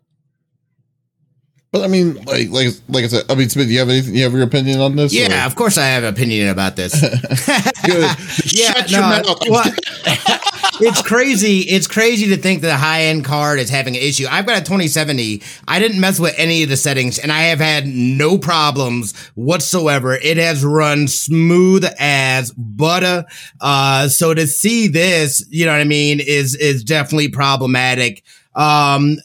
But 1.76 1.84
I 1.84 1.88
mean, 1.88 2.16
like, 2.24 2.50
like, 2.52 2.70
like 2.88 3.04
I 3.04 3.08
said, 3.08 3.26
I 3.30 3.36
mean, 3.36 3.50
Smith, 3.50 3.68
you 3.68 3.80
have 3.80 3.90
anything? 3.90 4.16
You 4.16 4.24
have 4.24 4.32
your 4.32 4.44
opinion 4.44 4.80
on 4.80 4.96
this? 4.96 5.14
Yeah, 5.14 5.44
or- 5.44 5.46
of 5.46 5.58
course 5.58 5.78
I 5.78 5.88
have 5.88 6.04
an 6.04 6.14
opinion 6.14 6.48
about 6.48 6.78
this. 6.78 6.94
Good. 7.86 8.02
yeah, 8.46 8.72
Shut 8.72 8.92
your 8.92 9.02
no, 9.02 9.10
mouth. 9.10 9.38
well, 9.50 9.66
it's 10.82 11.02
crazy. 11.02 11.60
It's 11.62 11.88
crazy 11.88 12.28
to 12.36 12.38
think 12.38 12.62
that 12.62 12.74
a 12.74 12.78
high 12.78 13.04
end 13.04 13.26
card 13.26 13.60
is 13.60 13.70
having 13.70 13.96
an 13.96 14.02
issue. 14.02 14.26
I've 14.30 14.46
got 14.46 14.58
a 14.58 14.64
2070. 14.64 15.42
I 15.68 15.80
didn't 15.80 16.00
mess 16.00 16.20
with 16.20 16.34
any 16.38 16.64
of 16.64 16.70
the 16.70 16.78
settings, 16.78 17.20
and 17.20 17.32
I 17.32 17.44
have 17.44 17.60
had 17.60 17.88
no 17.88 18.38
problems 18.38 19.16
whatsoever. 19.36 20.14
It 20.14 20.38
has 20.38 20.64
run 20.64 21.08
smooth 21.08 21.86
as 22.00 22.52
butter. 22.52 23.26
Uh, 23.62 24.08
so 24.08 24.34
to 24.34 24.48
see 24.48 24.88
this, 24.88 25.46
you 25.50 25.66
know 25.66 25.72
what 25.72 25.82
I 25.82 25.86
mean, 25.86 26.20
is 26.20 26.56
is 26.56 26.84
definitely 26.84 27.30
problematic. 27.30 28.24
Um, 28.56 29.18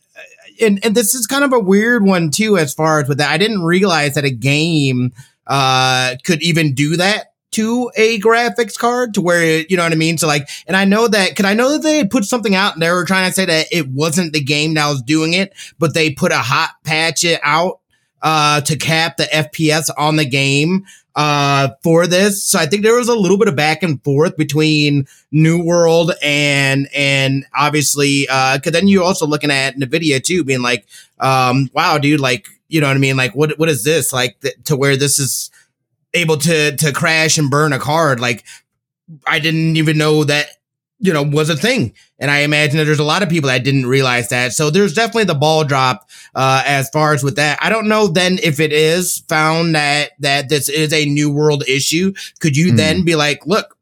and, 0.60 0.84
and 0.84 0.94
this 0.94 1.14
is 1.14 1.26
kind 1.26 1.44
of 1.44 1.52
a 1.52 1.60
weird 1.60 2.04
one 2.04 2.30
too, 2.30 2.58
as 2.58 2.74
far 2.74 3.00
as 3.00 3.08
with 3.08 3.18
that. 3.18 3.30
I 3.30 3.38
didn't 3.38 3.62
realize 3.62 4.14
that 4.14 4.24
a 4.24 4.30
game 4.30 5.12
uh 5.46 6.16
could 6.22 6.42
even 6.42 6.74
do 6.74 6.96
that 6.96 7.29
to 7.52 7.90
a 7.96 8.20
graphics 8.20 8.78
card 8.78 9.14
to 9.14 9.20
where 9.20 9.42
it, 9.42 9.70
you 9.70 9.76
know 9.76 9.82
what 9.82 9.92
I 9.92 9.96
mean? 9.96 10.18
So 10.18 10.26
like, 10.26 10.48
and 10.66 10.76
I 10.76 10.84
know 10.84 11.08
that, 11.08 11.34
cause 11.36 11.46
I 11.46 11.54
know 11.54 11.72
that 11.72 11.82
they 11.82 12.04
put 12.04 12.24
something 12.24 12.54
out 12.54 12.74
and 12.74 12.82
they 12.82 12.90
were 12.90 13.04
trying 13.04 13.28
to 13.28 13.34
say 13.34 13.44
that 13.44 13.66
it 13.72 13.88
wasn't 13.88 14.32
the 14.32 14.42
game 14.42 14.74
that 14.74 14.88
was 14.88 15.02
doing 15.02 15.32
it, 15.32 15.52
but 15.78 15.94
they 15.94 16.10
put 16.12 16.32
a 16.32 16.38
hot 16.38 16.70
patch 16.84 17.24
it 17.24 17.40
out, 17.42 17.80
uh, 18.22 18.60
to 18.60 18.76
cap 18.76 19.16
the 19.16 19.24
FPS 19.24 19.90
on 19.96 20.16
the 20.16 20.26
game, 20.26 20.84
uh, 21.16 21.70
for 21.82 22.06
this. 22.06 22.44
So 22.44 22.58
I 22.58 22.66
think 22.66 22.82
there 22.82 22.94
was 22.94 23.08
a 23.08 23.16
little 23.16 23.38
bit 23.38 23.48
of 23.48 23.56
back 23.56 23.82
and 23.82 24.02
forth 24.04 24.36
between 24.36 25.06
New 25.32 25.62
World 25.62 26.12
and, 26.22 26.88
and 26.94 27.44
obviously, 27.54 28.28
uh, 28.30 28.58
cause 28.60 28.72
then 28.72 28.88
you're 28.88 29.02
also 29.02 29.26
looking 29.26 29.50
at 29.50 29.76
NVIDIA 29.76 30.22
too, 30.22 30.44
being 30.44 30.62
like, 30.62 30.86
um, 31.18 31.68
wow, 31.72 31.98
dude, 31.98 32.20
like, 32.20 32.46
you 32.68 32.80
know 32.80 32.86
what 32.86 32.96
I 32.96 33.00
mean? 33.00 33.16
Like, 33.16 33.34
what, 33.34 33.58
what 33.58 33.68
is 33.68 33.82
this? 33.82 34.12
Like, 34.12 34.38
th- 34.40 34.54
to 34.64 34.76
where 34.76 34.96
this 34.96 35.18
is, 35.18 35.50
able 36.14 36.36
to 36.38 36.76
to 36.76 36.92
crash 36.92 37.38
and 37.38 37.50
burn 37.50 37.72
a 37.72 37.78
card 37.78 38.20
like 38.20 38.44
i 39.26 39.38
didn't 39.38 39.76
even 39.76 39.98
know 39.98 40.24
that 40.24 40.46
you 41.02 41.12
know 41.14 41.22
was 41.22 41.48
a 41.48 41.56
thing. 41.56 41.94
And 42.18 42.30
i 42.30 42.40
imagine 42.40 42.76
that 42.76 42.84
there's 42.84 42.98
a 42.98 43.04
lot 43.04 43.22
of 43.22 43.30
people 43.30 43.48
that 43.48 43.64
didn't 43.64 43.86
realize 43.86 44.28
that. 44.28 44.52
So 44.52 44.68
there's 44.68 44.92
definitely 44.92 45.24
the 45.24 45.34
ball 45.34 45.64
drop 45.64 46.08
uh 46.34 46.62
as 46.66 46.90
far 46.90 47.14
as 47.14 47.24
with 47.24 47.36
that. 47.36 47.58
I 47.62 47.70
don't 47.70 47.88
know 47.88 48.06
then 48.06 48.38
if 48.42 48.60
it 48.60 48.70
is 48.72 49.24
found 49.26 49.74
that 49.74 50.10
that 50.18 50.50
this 50.50 50.68
is 50.68 50.92
a 50.92 51.06
new 51.06 51.30
world 51.32 51.64
issue. 51.66 52.12
Could 52.40 52.54
you 52.56 52.70
Hmm. 52.70 52.76
then 52.76 53.04
be 53.04 53.16
like 53.16 53.46
look 53.46 53.78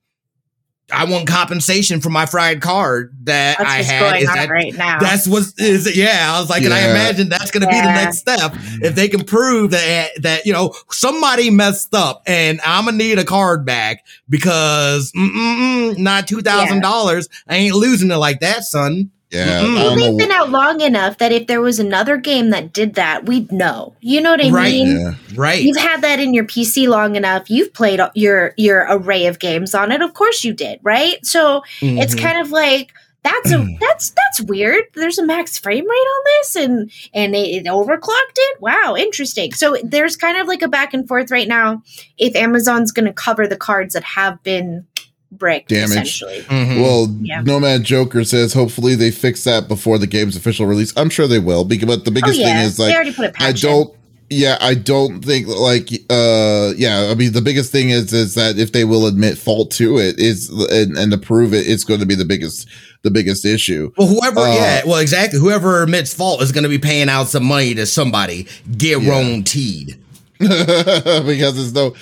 i 0.92 1.04
want 1.04 1.26
compensation 1.28 2.00
for 2.00 2.10
my 2.10 2.26
fried 2.26 2.60
card 2.60 3.14
that 3.24 3.58
that's 3.58 3.70
i 3.70 3.82
had 3.82 4.00
going 4.00 4.22
is 4.22 4.28
on 4.28 4.36
that 4.36 4.48
right 4.48 4.74
now. 4.74 4.98
that's 4.98 5.26
what 5.26 5.44
is 5.58 5.86
it? 5.86 5.96
yeah. 5.96 6.32
I 6.34 6.40
was 6.40 6.48
like, 6.50 6.62
and 6.62 6.72
I 6.72 6.90
imagine 6.90 7.28
that's 7.28 7.50
going 7.50 7.62
to 7.62 7.68
be 7.68 7.80
the 7.80 7.92
next 7.92 8.18
step 8.18 8.52
if 8.82 8.94
they 8.94 9.08
can 9.08 9.24
prove 9.24 9.70
that 9.72 10.10
that 10.22 10.46
you 10.46 10.52
know 10.52 10.74
somebody 10.90 11.50
messed 11.50 11.94
up 11.94 12.22
and 12.26 12.60
I'm 12.64 12.86
gonna 12.86 12.96
need 12.96 13.18
a 13.18 13.24
card 13.24 13.64
back 13.64 14.04
because 14.28 15.12
mm, 15.12 15.28
mm, 15.28 15.94
mm, 15.94 15.98
not 15.98 16.26
two 16.28 16.40
thousand 16.40 16.80
dollars. 16.80 17.28
I 17.46 17.56
ain't 17.56 17.74
losing 17.74 18.10
it 18.10 18.16
like 18.16 18.40
that, 18.40 18.64
son. 18.64 19.10
Yeah, 19.30 19.60
Mm-mm. 19.60 19.78
I 19.78 19.82
don't 19.82 19.98
They've 19.98 20.10
know. 20.12 20.16
been 20.16 20.30
out 20.30 20.48
long 20.50 20.80
enough 20.80 21.18
that 21.18 21.32
if 21.32 21.46
there 21.46 21.60
was 21.60 21.78
another 21.78 22.16
game 22.16 22.48
that 22.50 22.72
did 22.72 22.94
that, 22.94 23.26
we'd 23.26 23.52
know. 23.52 23.94
You 24.00 24.22
know 24.22 24.30
what 24.30 24.42
I 24.44 24.48
Right. 24.50 24.72
mean? 24.72 24.98
Yeah. 25.00 25.14
Right? 25.34 25.62
You've 25.62 25.76
had 25.76 26.00
that 26.00 26.18
in 26.18 26.32
your 26.32 26.44
PC 26.44 26.88
long 26.88 27.14
enough. 27.14 27.50
You've 27.50 27.74
played 27.74 28.00
your 28.14 28.54
your 28.56 28.86
array 28.88 29.26
of 29.26 29.38
games 29.38 29.74
on 29.74 29.92
it. 29.92 30.00
Of 30.00 30.14
course 30.14 30.44
you 30.44 30.54
did, 30.54 30.80
right? 30.82 31.24
So 31.26 31.62
it's 31.82 32.14
Mhm. 32.14 32.20
kind 32.22 32.38
of 32.40 32.50
like 32.52 32.92
that's 33.22 33.52
a 33.52 33.66
that's 33.80 34.10
that's 34.10 34.48
weird. 34.48 34.84
There's 34.94 35.18
a 35.18 35.26
max 35.26 35.58
frame 35.58 35.84
rate 35.84 35.90
on 35.90 36.22
this, 36.38 36.56
and 36.56 36.90
and 37.12 37.34
it, 37.34 37.48
it 37.48 37.64
overclocked 37.66 38.36
it. 38.38 38.60
Wow, 38.62 38.94
interesting. 38.96 39.52
So 39.52 39.76
there's 39.84 40.16
kind 40.16 40.38
of 40.38 40.46
like 40.46 40.62
a 40.62 40.68
back 40.68 40.94
and 40.94 41.06
forth 41.06 41.30
right 41.30 41.48
now. 41.48 41.82
If 42.16 42.34
Amazon's 42.34 42.92
going 42.92 43.06
to 43.06 43.12
cover 43.12 43.46
the 43.46 43.56
cards 43.56 43.92
that 43.92 44.04
have 44.04 44.42
been 44.42 44.86
bricked, 45.30 45.68
Damaged. 45.68 45.90
essentially. 45.92 46.40
Mhm. 46.48 46.80
Well, 46.82 47.14
Yeah. 47.22 47.42
Nomad 47.42 47.84
Joker 47.84 48.24
says 48.24 48.52
hopefully 48.54 48.94
they 48.94 49.10
fix 49.10 49.44
that 49.44 49.68
before 49.68 49.98
the 49.98 50.06
game's 50.06 50.36
official 50.36 50.66
release. 50.66 50.92
I'm 50.96 51.10
sure 51.10 51.26
they 51.26 51.38
will. 51.38 51.64
Because 51.64 51.86
but 51.86 52.04
the 52.04 52.10
Oh 52.10 52.14
biggest 52.14 52.38
yeah, 52.38 52.46
thing 52.46 52.56
is 52.66 52.76
they 52.76 52.86
like 52.86 52.94
already 52.94 53.12
put 53.12 53.26
a 53.26 53.32
patch. 53.32 53.48
I 53.48 53.52
don't. 53.68 53.94
Yeah, 54.30 54.58
I 54.60 54.74
don't 54.74 55.24
think 55.24 55.46
like 55.48 55.88
uh 56.10 56.72
yeah, 56.76 57.08
I 57.10 57.14
mean 57.14 57.32
the 57.32 57.40
biggest 57.40 57.72
thing 57.72 57.88
is 57.88 58.12
is 58.12 58.34
that 58.34 58.58
if 58.58 58.72
they 58.72 58.84
will 58.84 59.06
admit 59.06 59.38
fault 59.38 59.70
to 59.72 59.96
it 59.98 60.18
is 60.18 60.50
and, 60.50 60.98
and 60.98 61.10
to 61.12 61.16
prove 61.18 61.54
it, 61.54 61.66
it's 61.66 61.82
going 61.82 62.00
to 62.00 62.06
be 62.06 62.14
the 62.14 62.26
biggest 62.26 62.68
the 63.02 63.10
biggest 63.10 63.46
issue. 63.46 63.90
well, 63.96 64.06
whoever, 64.08 64.40
uh, 64.40 64.54
yeah, 64.54 64.82
well, 64.84 64.98
exactly. 64.98 65.38
Whoever 65.40 65.82
admits 65.82 66.12
fault 66.12 66.42
is 66.42 66.52
going 66.52 66.64
to 66.64 66.68
be 66.68 66.78
paying 66.78 67.08
out 67.08 67.28
some 67.28 67.44
money 67.44 67.74
to 67.76 67.86
somebody 67.86 68.46
guaranteed. 68.76 69.96
because 71.26 71.56
there's 71.56 71.74
no 71.74 71.94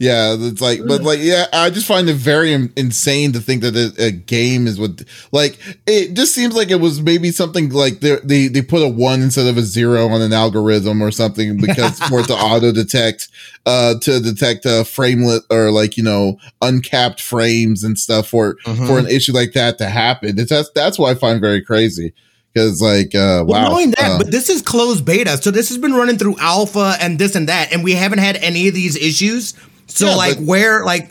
yeah 0.00 0.34
it's 0.36 0.60
like 0.60 0.80
but 0.84 1.02
like 1.02 1.20
yeah 1.22 1.46
i 1.52 1.70
just 1.70 1.86
find 1.86 2.08
it 2.08 2.14
very 2.14 2.52
insane 2.52 3.32
to 3.32 3.38
think 3.38 3.62
that 3.62 3.76
a, 3.76 4.06
a 4.06 4.10
game 4.10 4.66
is 4.66 4.80
what 4.80 5.02
like 5.30 5.58
it 5.86 6.14
just 6.14 6.34
seems 6.34 6.56
like 6.56 6.70
it 6.70 6.80
was 6.80 7.00
maybe 7.00 7.30
something 7.30 7.70
like 7.70 8.00
they 8.00 8.16
they 8.24 8.48
they 8.48 8.62
put 8.62 8.82
a 8.82 8.88
one 8.88 9.22
instead 9.22 9.46
of 9.46 9.56
a 9.56 9.62
zero 9.62 10.08
on 10.08 10.20
an 10.22 10.32
algorithm 10.32 11.00
or 11.00 11.12
something 11.12 11.56
because 11.60 12.00
for 12.00 12.18
it 12.18 12.26
to 12.26 12.34
auto 12.34 12.72
detect 12.72 13.28
uh 13.66 13.94
to 14.00 14.18
detect 14.18 14.64
a 14.66 14.82
framelit 14.82 15.42
or 15.48 15.70
like 15.70 15.96
you 15.96 16.02
know 16.02 16.36
uncapped 16.62 17.22
frames 17.22 17.84
and 17.84 17.96
stuff 17.96 18.26
for 18.26 18.56
for 18.64 18.98
an 18.98 19.06
issue 19.06 19.32
like 19.32 19.52
that 19.52 19.78
to 19.78 19.86
happen. 19.86 20.36
It's 20.36 20.50
that's 20.50 20.70
that's 20.74 20.98
what 20.98 21.10
i 21.10 21.14
find 21.18 21.40
very 21.40 21.62
crazy 21.62 22.12
because 22.54 22.80
like 22.80 23.14
uh 23.14 23.44
Well, 23.46 23.62
wow 23.64 23.68
knowing 23.70 23.90
that, 23.90 24.12
uh, 24.12 24.18
but 24.18 24.30
this 24.30 24.48
is 24.48 24.62
closed 24.62 25.04
beta, 25.04 25.36
so 25.42 25.50
this 25.50 25.68
has 25.68 25.78
been 25.78 25.92
running 25.94 26.16
through 26.18 26.36
alpha 26.38 26.96
and 27.00 27.18
this 27.18 27.34
and 27.34 27.48
that, 27.48 27.72
and 27.72 27.82
we 27.84 27.92
haven't 27.92 28.18
had 28.20 28.36
any 28.36 28.68
of 28.68 28.74
these 28.74 28.96
issues. 28.96 29.54
So, 29.86 30.06
Yeah, 30.06 30.14
like, 30.14 30.36
but- 30.36 30.44
where, 30.46 30.84
like, 30.84 31.10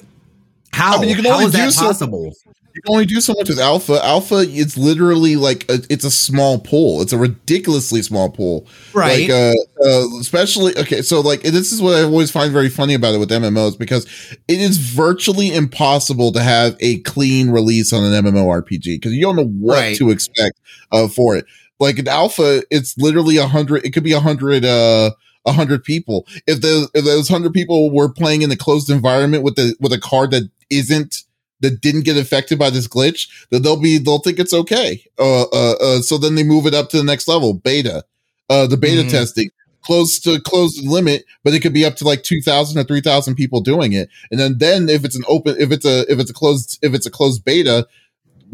how? 0.71 0.97
I 0.97 1.01
mean, 1.01 1.09
you 1.09 1.15
can 1.15 1.25
how 1.25 1.33
only 1.33 1.45
is 1.45 1.51
that 1.53 1.73
so- 1.73 1.85
possible? 1.85 2.33
You 2.73 2.81
can 2.81 2.93
only 2.93 3.05
do 3.05 3.21
so 3.21 3.33
much 3.33 3.49
with 3.49 3.59
alpha. 3.59 3.99
Alpha, 4.03 4.43
it's 4.47 4.77
literally 4.77 5.35
like 5.35 5.69
a, 5.69 5.79
it's 5.91 6.03
a 6.03 6.09
small 6.09 6.57
pool. 6.59 7.01
It's 7.01 7.13
a 7.13 7.17
ridiculously 7.17 8.01
small 8.01 8.31
pool. 8.31 8.67
Right. 8.93 9.21
Like, 9.21 9.29
uh, 9.29 9.53
uh, 9.85 10.19
especially 10.19 10.75
okay. 10.77 11.03
So, 11.03 11.21
like, 11.21 11.41
this 11.43 11.71
is 11.71 11.81
what 11.81 11.95
I 11.95 12.03
always 12.03 12.31
find 12.31 12.51
very 12.51 12.69
funny 12.69 12.95
about 12.95 13.13
it 13.13 13.19
with 13.19 13.29
MMOs 13.29 13.77
because 13.77 14.05
it 14.47 14.59
is 14.59 14.77
virtually 14.77 15.53
impossible 15.53 16.31
to 16.31 16.41
have 16.41 16.75
a 16.79 16.99
clean 17.01 17.51
release 17.51 17.93
on 17.93 18.03
an 18.03 18.25
MMORPG 18.25 18.85
because 18.85 19.13
you 19.13 19.21
don't 19.21 19.35
know 19.35 19.45
what 19.47 19.75
Right. 19.77 19.97
to 19.97 20.09
expect 20.09 20.59
uh, 20.91 21.07
for 21.07 21.35
it. 21.35 21.45
Like 21.79 21.99
an 21.99 22.07
alpha, 22.07 22.63
it's 22.71 22.97
literally 22.97 23.37
a 23.37 23.47
hundred. 23.47 23.85
It 23.85 23.91
could 23.91 24.03
be 24.03 24.13
a 24.13 24.19
hundred. 24.19 24.65
Uh, 24.65 25.11
a 25.45 25.51
hundred 25.51 25.83
people. 25.83 26.25
If 26.47 26.61
the 26.61 26.89
if 26.93 27.03
those 27.03 27.27
hundred 27.27 27.53
people 27.53 27.91
were 27.93 28.07
playing 28.09 28.43
in 28.43 28.51
a 28.51 28.55
closed 28.55 28.89
environment 28.89 29.43
with 29.43 29.55
the 29.55 29.75
with 29.81 29.91
a 29.91 29.99
card 29.99 30.31
that 30.31 30.49
isn't 30.69 31.23
that 31.63 31.81
didn't 31.81 32.05
get 32.05 32.17
affected 32.17 32.59
by 32.59 32.69
this 32.69 32.87
glitch, 32.87 33.27
that 33.49 33.63
they'll 33.63 33.81
be 33.81 33.97
they'll 33.97 34.19
think 34.19 34.37
it's 34.37 34.53
okay. 34.53 35.03
Uh, 35.17 35.43
uh, 35.43 35.75
uh 35.81 35.99
so 36.01 36.19
then 36.19 36.35
they 36.35 36.43
move 36.43 36.67
it 36.67 36.75
up 36.75 36.89
to 36.89 36.97
the 36.97 37.03
next 37.03 37.27
level, 37.27 37.53
beta. 37.53 38.03
Uh, 38.49 38.67
the 38.67 38.77
beta 38.77 39.01
Mhm. 39.01 39.09
testing 39.09 39.49
close 39.81 40.19
to 40.19 40.39
close 40.41 40.81
limit, 40.83 41.25
but 41.43 41.53
it 41.53 41.61
could 41.61 41.73
be 41.73 41.85
up 41.85 41.95
to 41.97 42.05
like 42.05 42.23
two 42.23 42.41
thousand 42.41 42.79
or 42.79 42.83
three 42.83 43.01
thousand 43.01 43.35
people 43.35 43.61
doing 43.61 43.93
it. 43.93 44.09
And 44.31 44.39
then 44.39 44.57
then 44.57 44.89
if 44.89 45.05
it's 45.05 45.15
an 45.15 45.23
open, 45.27 45.55
if 45.59 45.71
it's 45.71 45.85
a 45.85 46.11
if 46.11 46.19
it's 46.19 46.29
a 46.29 46.33
closed 46.33 46.79
if 46.81 46.93
it's 46.93 47.05
a 47.05 47.11
closed 47.11 47.43
beta, 47.43 47.87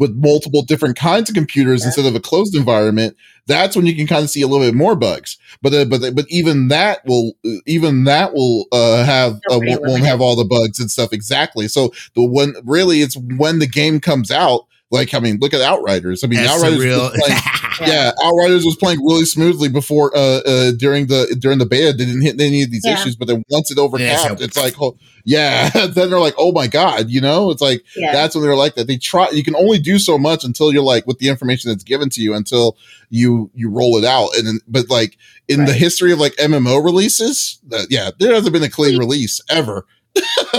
with 0.00 0.16
multiple 0.16 0.62
different 0.62 0.96
kinds 0.96 1.28
of 1.30 1.36
computers 1.36 1.82
Yeah. 1.82 1.88
instead 1.88 2.06
of 2.06 2.16
a 2.16 2.20
closed 2.20 2.56
environment, 2.56 3.16
that's 3.46 3.76
when 3.76 3.86
you 3.86 3.94
can 3.94 4.06
kind 4.08 4.24
of 4.24 4.30
see 4.30 4.42
a 4.42 4.48
little 4.48 4.66
bit 4.66 4.74
more 4.74 4.96
bugs. 4.96 5.38
But 5.62 5.74
uh, 5.74 5.84
but 5.84 6.14
but 6.16 6.24
even 6.28 6.68
that 6.68 7.04
will 7.06 7.34
even 7.66 8.04
that 8.04 8.32
will 8.32 8.66
uh, 8.72 9.04
have 9.04 9.34
uh, 9.50 9.60
won't, 9.62 9.82
won't 9.82 10.04
have 10.04 10.20
all 10.20 10.34
the 10.34 10.44
bugs 10.44 10.80
and 10.80 10.90
stuff 10.90 11.12
exactly. 11.12 11.68
So 11.68 11.92
the 12.14 12.24
one 12.24 12.54
really 12.64 13.02
it's 13.02 13.16
when 13.16 13.60
the 13.60 13.68
game 13.68 14.00
comes 14.00 14.30
out. 14.32 14.66
Like 14.92 15.14
I 15.14 15.20
mean, 15.20 15.38
look 15.40 15.54
at 15.54 15.60
Outriders. 15.60 16.24
I 16.24 16.26
mean, 16.26 16.40
That's 16.40 16.52
Outriders 16.52 16.78
the 16.78 16.84
real. 16.84 16.98
was 17.00 17.20
playing 17.24 17.40
yeah. 17.92 18.10
Outriders 18.24 18.64
was 18.64 18.76
playing 18.76 18.98
really 19.06 19.24
smoothly 19.24 19.68
before 19.68 20.10
uh, 20.16 20.40
uh 20.44 20.72
during 20.72 21.06
the 21.06 21.36
during 21.38 21.58
the 21.58 21.66
beta. 21.66 21.92
They 21.96 22.04
didn't 22.06 22.22
hit 22.22 22.40
any 22.40 22.62
of 22.62 22.72
these 22.72 22.82
Yeah. 22.84 22.94
issues, 23.00 23.14
but 23.14 23.28
then 23.28 23.44
once 23.50 23.70
it 23.70 23.76
Yeah, 23.76 23.82
overcapped, 23.84 24.38
so- 24.40 24.44
it's 24.44 24.56
like 24.56 24.74
oh, 24.82 24.96
yeah. 25.24 25.70
then 25.86 26.10
they're 26.10 26.18
like, 26.18 26.34
oh 26.38 26.50
my 26.50 26.66
god, 26.66 27.08
you 27.08 27.20
know, 27.20 27.50
it's 27.52 27.62
like 27.62 27.84
Yeah. 27.96 28.10
that's 28.12 28.34
when 28.34 28.42
they're 28.42 28.56
like 28.56 28.74
that. 28.74 28.88
They 28.88 28.96
try. 28.96 29.30
You 29.30 29.44
can 29.44 29.54
only 29.54 29.78
do 29.78 30.00
so 30.00 30.18
much 30.18 30.42
until 30.42 30.72
you're 30.72 30.82
like 30.82 31.06
with 31.06 31.18
the 31.20 31.28
information 31.28 31.70
that's 31.70 31.84
given 31.84 32.10
to 32.10 32.20
you 32.20 32.34
until 32.34 32.76
you 33.10 33.48
you 33.54 33.70
roll 33.70 33.96
it 33.96 34.04
out. 34.04 34.30
And 34.36 34.46
then, 34.46 34.60
but 34.66 34.90
like 34.90 35.18
in 35.46 35.66
the 35.66 35.72
history 35.72 36.12
of 36.12 36.18
like 36.18 36.34
MMO 36.34 36.84
releases, 36.84 37.60
uh, 37.72 37.84
yeah, 37.90 38.10
there 38.18 38.34
hasn't 38.34 38.52
been 38.52 38.62
a 38.64 38.68
clean 38.70 38.98
release 38.98 39.40
ever. 39.48 39.86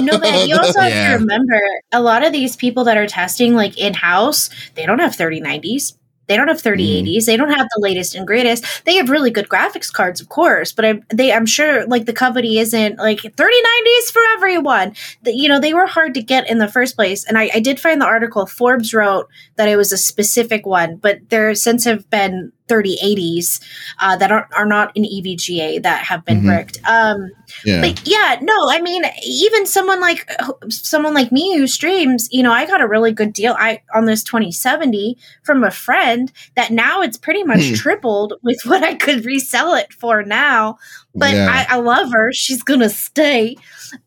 No, 0.02 0.18
but 0.20 0.48
you 0.48 0.56
also 0.62 0.80
have 0.82 0.92
Yeah. 0.92 1.12
to 1.14 1.20
remember 1.20 1.62
a 1.92 2.02
lot 2.02 2.24
of 2.24 2.32
these 2.34 2.56
people 2.56 2.84
that 2.86 2.98
are 2.98 3.08
testing 3.08 3.56
like 3.56 3.78
in 3.78 3.94
house, 3.94 4.50
they 4.76 4.86
don't 4.86 5.00
have 5.00 5.16
3090s. 5.16 5.94
They 6.28 6.38
don't 6.38 6.48
have 6.48 6.62
3080s. 6.62 6.78
Mm-hmm. 7.04 7.26
They 7.26 7.36
don't 7.36 7.50
have 7.52 7.68
the 7.76 7.82
latest 7.82 8.16
and 8.16 8.26
greatest. 8.26 8.86
They 8.86 8.96
have 8.96 9.10
really 9.10 9.32
good 9.32 9.50
graphics 9.50 9.92
cards, 9.92 10.22
of 10.22 10.30
course, 10.30 10.72
but 10.72 10.86
I'm 10.86 11.04
they 11.10 11.34
I'm 11.34 11.46
sure 11.46 11.86
like 11.88 12.06
the 12.06 12.14
company 12.14 12.58
isn't 12.60 12.98
like 13.00 13.20
3090s 13.20 14.12
for 14.14 14.22
everyone. 14.36 14.96
The, 15.24 15.34
you 15.36 15.50
know, 15.50 15.60
they 15.60 15.74
were 15.74 15.88
hard 15.88 16.14
to 16.14 16.22
get 16.22 16.50
in 16.50 16.60
the 16.60 16.70
first 16.70 16.96
place. 16.96 17.26
And 17.26 17.38
I, 17.38 17.50
I 17.56 17.60
did 17.60 17.82
find 17.82 18.00
the 18.00 18.06
article 18.06 18.46
Forbes 18.46 18.94
wrote 18.94 19.28
that 19.58 19.68
it 19.68 19.76
was 19.76 19.92
a 19.92 19.98
specific 19.98 20.66
one, 20.66 20.96
but 20.98 21.18
there 21.30 21.54
since 21.54 21.84
have 21.84 22.10
been 22.10 22.54
3080s 22.72 23.60
uh, 24.00 24.16
that 24.18 24.32
are, 24.32 24.48
are 24.58 24.66
not 24.66 24.92
in 24.96 25.04
EVGA 25.04 25.84
that 25.84 26.04
have 26.06 26.24
been 26.26 26.42
Mhm. 26.42 26.46
bricked. 26.46 26.78
Um, 26.86 27.30
Yeah, 27.66 27.82
but 27.82 28.08
yeah, 28.08 28.38
no, 28.42 28.54
I 28.70 28.80
mean, 28.82 29.04
even 29.26 29.66
someone 29.66 30.00
like 30.00 30.30
someone 30.70 31.14
like 31.14 31.32
me 31.32 31.58
who 31.58 31.68
streams, 31.68 32.30
you 32.32 32.42
know, 32.44 32.52
I 32.54 32.66
got 32.66 32.82
a 32.82 32.88
really 32.88 33.12
good 33.12 33.34
deal 33.34 33.56
I 33.60 33.82
on 33.94 34.06
this 34.06 34.24
2070 34.24 35.18
from 35.44 35.64
a 35.64 35.72
friend 35.72 36.32
that 36.56 36.72
now 36.72 37.02
it's 37.02 37.18
pretty 37.18 37.44
much 37.44 37.68
Hmm. 37.70 37.74
tripled 37.76 38.34
with 38.44 38.60
what 38.66 38.84
I 38.84 38.94
could 38.96 39.26
resell 39.26 39.74
it 39.76 39.92
for 39.94 40.24
now. 40.24 40.78
But 41.14 41.34
Yeah. 41.36 41.66
I, 41.70 41.76
I 41.76 41.80
love 41.80 42.12
her; 42.14 42.32
she's 42.32 42.64
gonna 42.64 42.90
stay. 42.90 43.58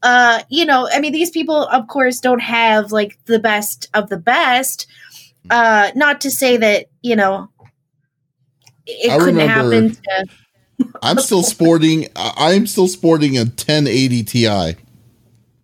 Uh, 0.02 0.40
you 0.48 0.64
know, 0.64 0.88
I 0.90 1.00
mean, 1.00 1.12
these 1.12 1.30
people, 1.30 1.66
of 1.66 1.86
course, 1.88 2.18
don't 2.20 2.40
have 2.40 2.92
like 2.92 3.18
the 3.26 3.38
best 3.38 3.88
of 3.92 4.08
the 4.08 4.16
best. 4.16 4.86
Uh, 5.50 5.90
not 5.94 6.22
to 6.22 6.30
say 6.30 6.56
that 6.56 6.86
you 7.02 7.14
know 7.14 7.50
it 8.86 9.10
I 9.10 9.18
couldn't 9.18 9.36
remember- 9.36 9.72
happen 9.74 9.94
to 9.94 10.26
I'm 11.02 11.18
still 11.18 11.42
sporting. 11.42 12.08
I- 12.16 12.32
I'm 12.54 12.66
still 12.66 12.88
sporting 12.88 13.36
a 13.36 13.42
1080 13.44 14.22
Ti. 14.24 14.76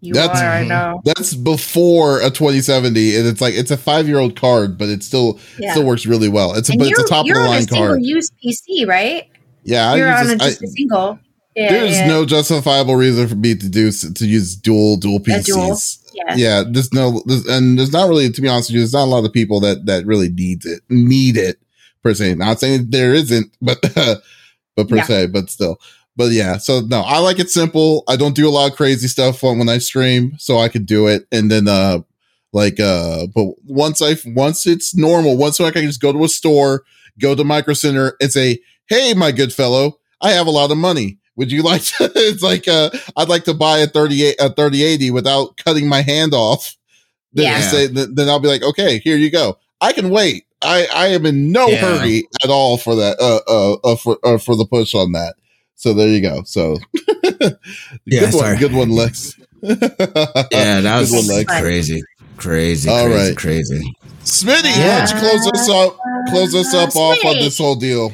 you. 0.01 0.15
That's- 0.15 0.41
are, 0.41 0.49
I 0.51 0.65
know. 0.67 1.01
That's 1.05 1.35
before 1.35 2.21
a 2.21 2.31
2070, 2.31 3.17
and 3.17 3.27
it's 3.27 3.41
like 3.41 3.55
it's 3.55 3.71
a 3.71 3.77
five 3.77 4.07
year 4.09 4.19
old 4.19 4.37
card, 4.37 4.79
but 4.79 4.89
it 4.89 5.03
still 5.03 5.39
Yeah. 5.59 5.73
still 5.73 5.85
works 5.85 6.07
really 6.07 6.29
well. 6.29 6.55
It's 6.55 6.69
a, 6.73 6.77
but 6.77 6.87
it's 6.89 6.99
a 7.01 7.05
top 7.07 7.27
of 7.27 7.35
the 7.35 7.41
line 7.41 7.67
card. 7.67 8.03
use 8.03 8.31
PC, 8.43 8.87
right? 8.87 9.27
Yeah, 9.65 9.91
I 9.93 9.97
you're 9.97 10.09
use 10.09 10.19
on 10.21 10.25
a, 10.27 10.29
this- 10.37 10.43
I- 10.43 10.49
just 10.51 10.63
a 10.63 10.67
single. 10.69 11.19
Yeah, 11.57 11.73
there's 11.73 11.97
yeah. 11.99 12.07
no 12.07 12.25
justifiable 12.25 12.95
reason 12.95 13.27
for 13.27 13.35
me 13.35 13.57
to 13.57 13.69
do 13.69 13.91
to 13.91 14.25
use 14.27 14.55
dual 14.55 14.97
dual 14.97 15.19
PCs. 15.19 15.45
dual, 15.47 15.77
yeah. 16.15 16.35
Yeah, 16.37 16.63
there's 16.71 16.93
no, 16.93 17.21
there's, 17.27 17.45
and 17.47 17.77
there's 17.77 17.93
not 17.93 18.09
really, 18.09 18.31
to 18.31 18.41
be 18.41 18.47
honest 18.49 18.69
with 18.71 18.75
you, 18.77 18.81
there's 18.81 18.93
not 18.93 19.03
a 19.03 19.11
lot 19.11 19.25
of 19.25 19.33
people 19.33 19.59
that 19.61 19.85
that 19.87 20.07
really 20.07 20.29
needs 20.29 20.65
it, 20.65 20.83
need 20.89 21.37
it 21.37 21.59
per 22.03 22.15
se. 22.15 22.35
Not 22.35 22.61
saying 22.61 22.87
there 22.91 23.15
isn't, 23.15 23.53
but 23.61 23.81
but 24.77 24.89
per 24.89 24.97
Yeah. 24.97 25.05
se, 25.05 25.27
but 25.29 25.51
still. 25.51 25.79
But 26.17 26.33
yeah, 26.33 26.59
so 26.59 26.81
no, 26.81 27.01
I 27.01 27.19
like 27.19 27.39
it 27.39 27.51
simple. 27.51 28.05
I 28.09 28.17
don't 28.17 28.35
do 28.37 28.49
a 28.49 28.51
lot 28.51 28.71
of 28.71 28.77
crazy 28.77 29.09
stuff 29.09 29.43
when, 29.43 29.59
when 29.59 29.69
I 29.69 29.79
stream, 29.79 30.35
so 30.39 30.59
I 30.59 30.69
could 30.69 30.85
do 30.87 31.07
it. 31.07 31.27
And 31.33 31.51
then 31.51 31.69
uh 31.69 32.01
like 32.53 32.81
uh 32.81 33.27
but 33.35 33.47
once 33.65 34.03
I 34.03 34.17
once 34.27 34.67
it's 34.67 34.95
normal, 34.95 35.37
once 35.37 35.61
I 35.61 35.71
can 35.71 35.83
just 35.83 36.01
go 36.03 36.13
to 36.13 36.25
a 36.25 36.29
store, 36.29 36.83
go 37.21 37.35
to 37.35 37.45
Micro 37.45 37.75
Center 37.75 38.17
and 38.21 38.31
say, 38.33 38.59
Hey, 38.89 39.15
my 39.15 39.31
good 39.33 39.53
fellow, 39.53 39.99
I 40.21 40.33
have 40.33 40.47
a 40.49 40.51
lot 40.51 40.71
of 40.73 40.79
money. 40.79 41.19
Would 41.37 41.53
you 41.53 41.63
like 41.71 41.83
to 41.83 42.11
it's 42.15 42.43
like 42.43 42.67
uh 42.69 42.91
I'd 43.17 43.29
like 43.29 43.45
to 43.45 43.55
buy 43.55 43.79
a 43.79 43.87
38 43.87 44.37
a 44.41 44.49
3080 44.53 45.11
without 45.13 45.57
cutting 45.59 45.89
my 45.89 46.03
hand 46.03 46.35
off. 46.35 46.77
Then, 47.33 47.47
Yeah. 47.47 47.61
say, 47.61 47.87
then 47.87 48.29
I'll 48.29 48.41
be 48.41 48.49
like, 48.49 48.65
okay, 48.65 48.99
here 48.99 49.17
you 49.17 49.31
go. 49.31 49.57
I 49.81 49.93
can 49.93 50.11
wait. 50.11 50.45
I, 50.63 50.87
I 50.95 51.07
am 51.09 51.25
in 51.27 51.53
no 51.53 51.69
Yeah. 51.69 51.99
hurry 51.99 52.29
at 52.45 52.51
all 52.51 52.77
for 52.77 52.95
that 52.97 53.19
uh 53.21 53.41
uh, 53.51 53.75
uh 53.85 53.97
for 53.97 54.19
uh, 54.25 54.39
for 54.39 54.57
the 54.57 54.67
push 54.67 54.95
on 54.95 55.13
that. 55.13 55.35
So 55.77 55.95
there 55.95 56.09
you 56.09 56.21
go. 56.21 56.43
So 56.45 56.77
Yeah, 58.05 58.21
good 58.21 58.33
sorry. 58.35 58.51
one, 58.53 58.59
good 58.59 58.73
one, 58.75 58.91
Lex. 58.91 59.39
Yeah, 59.63 60.81
that 60.81 60.99
was 61.01 61.11
Good 61.11 61.17
one, 61.27 61.37
Lex. 61.39 61.61
crazy, 61.61 62.03
crazy, 62.37 62.89
All 62.91 63.07
crazy, 63.07 63.29
right. 63.29 63.37
crazy. 63.37 63.93
Smitty, 64.25 64.65
Yeah. 64.77 65.01
why 65.01 65.07
don't 65.07 65.15
you 65.15 65.29
close 65.29 65.47
us 65.55 65.69
up? 65.69 65.99
Close 66.29 66.55
us 66.55 66.75
up 66.75 66.97
off 66.97 67.25
on 67.25 67.37
this 67.37 67.59
whole 67.59 67.77
deal. 67.77 68.13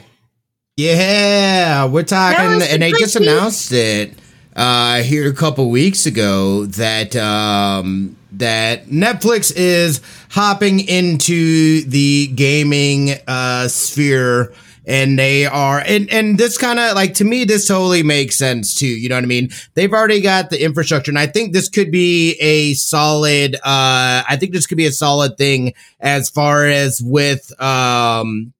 Yeah, 0.76 1.86
we're 1.86 2.02
talking, 2.02 2.56
was 2.56 2.68
and 2.68 2.82
they 2.82 2.92
just 2.92 3.16
announced 3.16 3.72
it 3.72 4.12
uh, 4.54 5.02
here 5.02 5.28
a 5.30 5.34
couple 5.34 5.70
weeks 5.70 6.04
ago 6.06 6.66
that 6.66 7.16
um, 7.16 8.16
that 8.38 8.86
Netflix 8.86 9.52
is 9.54 10.00
hopping 10.30 10.80
into 10.80 11.82
the 11.82 12.28
gaming 12.28 13.14
uh, 13.26 13.68
sphere. 13.68 14.52
And 14.88 15.18
they 15.18 15.46
are, 15.46 15.82
and, 15.84 16.08
and 16.12 16.38
this 16.38 16.56
kind 16.56 16.78
of 16.78 16.94
like 16.94 17.14
to 17.14 17.24
me, 17.24 17.44
this 17.44 17.66
totally 17.66 18.04
makes 18.04 18.36
sense 18.36 18.72
too. 18.72 18.86
You 18.86 19.08
know 19.08 19.16
what 19.16 19.24
I 19.24 19.26
mean? 19.26 19.48
They've 19.74 19.92
already 19.92 20.20
got 20.20 20.50
the 20.50 20.62
infrastructure, 20.62 21.10
and 21.10 21.18
I 21.18 21.26
think 21.26 21.52
this 21.52 21.68
could 21.68 21.90
be 21.90 22.34
a 22.34 22.74
solid. 22.74 23.56
Uh, 23.56 24.22
I 24.28 24.36
think 24.38 24.52
this 24.52 24.64
could 24.64 24.76
be 24.76 24.86
a 24.86 24.92
solid 24.92 25.36
thing 25.36 25.74
as 25.98 26.30
far 26.30 26.66
as 26.66 27.02
with 27.02 27.50
um 27.60 28.52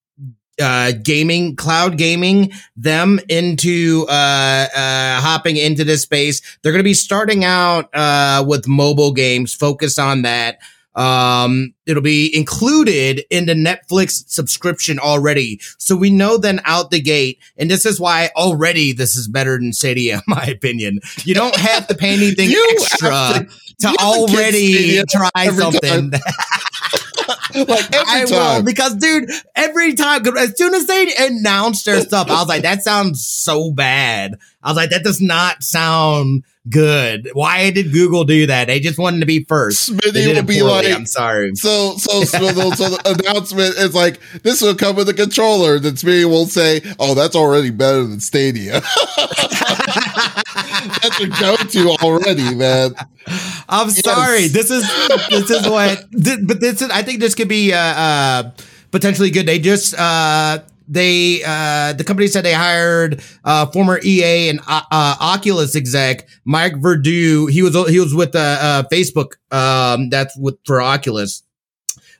uh 0.61 0.93
gaming 1.03 1.55
cloud 1.57 1.99
gaming 1.99 2.51
them 2.77 3.21
into 3.29 4.07
uh 4.09 4.67
uh 4.75 5.21
hopping 5.21 5.57
into 5.57 5.85
this 5.85 6.03
space. 6.03 6.41
They're 6.63 6.73
going 6.73 6.81
to 6.81 6.85
be 6.85 6.95
starting 6.95 7.45
out 7.45 7.91
uh 7.95 8.45
with 8.47 8.67
mobile 8.67 9.13
games 9.13 9.53
focus 9.55 9.99
on 9.99 10.23
that. 10.23 10.59
Um 10.95 11.75
it'll 11.85 12.03
be 12.03 12.35
included 12.35 13.25
in 13.29 13.45
the 13.45 13.53
netflix 13.55 14.25
subscription 14.29 14.99
already. 14.99 15.61
So 15.77 15.95
we 15.95 16.09
know 16.09 16.39
then 16.39 16.61
out 16.65 16.91
the 16.91 17.01
gate 17.03 17.39
and 17.59 17.71
this 17.71 17.85
is 17.85 18.01
why 18.01 18.31
already 18.35 18.93
this 18.93 19.15
is 19.15 19.29
better 19.29 19.59
than 19.59 19.75
stadia 19.75 20.15
in 20.17 20.23
my 20.27 20.45
opinion. 20.47 21.01
You 21.25 21.35
don't 21.35 21.57
have 21.57 21.87
to 21.89 21.95
pay 21.95 22.15
anything 22.15 22.49
extra 22.71 23.11
to, 23.81 23.87
to- 23.89 23.89
you 23.89 23.93
have 23.93 23.99
to 23.99 23.99
get 23.99 24.01
already 24.01 25.03
try 25.11 25.47
something 25.49 26.13
like 27.55 27.95
every 27.95 28.23
I 28.23 28.25
time. 28.25 28.57
will 28.57 28.63
because, 28.65 28.95
dude, 28.97 29.31
every 29.55 29.95
time 29.95 30.27
as 30.37 30.57
soon 30.57 30.75
as 30.75 30.87
they 30.87 31.09
announced 31.19 31.85
their 31.85 32.01
stuff, 32.03 32.29
I 32.29 32.35
was 32.41 32.49
like, 32.49 32.63
that 32.63 32.83
sounds 32.83 33.27
so 33.27 33.71
bad. 33.73 34.37
I 34.63 34.71
was 34.71 34.77
like, 34.77 34.91
that 34.91 35.05
does 35.05 35.21
not 35.21 35.63
sound 35.63 36.45
good. 36.69 37.31
Why 37.33 37.71
did 37.71 37.93
Google 37.93 38.25
do 38.25 38.47
that? 38.47 38.67
They 38.67 38.81
just 38.81 38.99
wanted 38.99 39.21
to 39.21 39.27
be 39.27 39.45
first. 39.45 39.97
They 39.97 40.11
Smitty 40.11 40.35
will 40.35 40.43
be 40.43 40.59
poorly. 40.59 40.89
like, 40.89 40.95
I'm 40.95 41.07
sorry. 41.07 41.55
So, 41.55 41.97
so, 41.97 42.25
so, 42.25 42.39
the, 42.53 42.75
so 42.75 42.89
the 42.91 43.21
announcement 43.29 43.77
is 43.77 43.95
like, 43.95 44.19
this 44.43 44.61
will 44.63 44.75
come 44.75 44.97
with 44.97 45.09
a 45.09 45.15
controller. 45.15 45.79
Then 45.79 45.95
Smitty 45.95 46.25
will 46.25 46.47
say, 46.47 46.81
oh, 46.99 47.15
that's 47.15 47.37
already 47.37 47.71
better 47.71 48.05
than 48.05 48.19
Stadia. 48.21 48.83
That's 51.09 51.21
your 51.21 51.29
go-to 51.29 52.05
already, 52.05 52.55
man. 52.55 52.95
I'm 53.69 53.89
Yes. 53.89 54.03
sorry. 54.05 54.49
This 54.49 54.71
is 54.71 54.83
this 55.31 55.51
is 55.51 55.69
what, 55.69 56.05
but 56.47 56.61
this 56.61 56.83
is. 56.83 56.91
I 56.91 57.03
think 57.03 57.21
this 57.21 57.35
could 57.35 57.49
be 57.49 57.73
uh, 57.73 57.79
uh, 57.79 58.51
potentially 58.91 59.31
good. 59.31 59.47
They 59.47 59.59
just 59.59 59.95
uh, 59.99 60.61
they 60.89 61.43
uh, 61.45 61.93
the 61.95 62.05
company 62.05 62.29
said 62.29 62.45
they 62.45 62.53
hired 62.53 63.21
uh, 63.45 63.67
former 63.67 63.99
EA 64.05 64.51
and 64.51 64.61
uh, 64.67 64.83
uh, 64.91 65.17
Oculus 65.21 65.75
exec 65.75 66.29
Mike 66.45 66.75
Verdu. 66.75 67.51
He 67.51 67.63
was 67.63 67.75
he 67.91 67.99
was 68.01 68.15
with 68.15 68.35
uh, 68.37 68.39
uh, 68.61 68.83
Facebook. 68.93 69.33
Um, 69.51 70.11
that's 70.11 70.37
with 70.39 70.57
for 70.65 70.81
Oculus. 70.81 71.43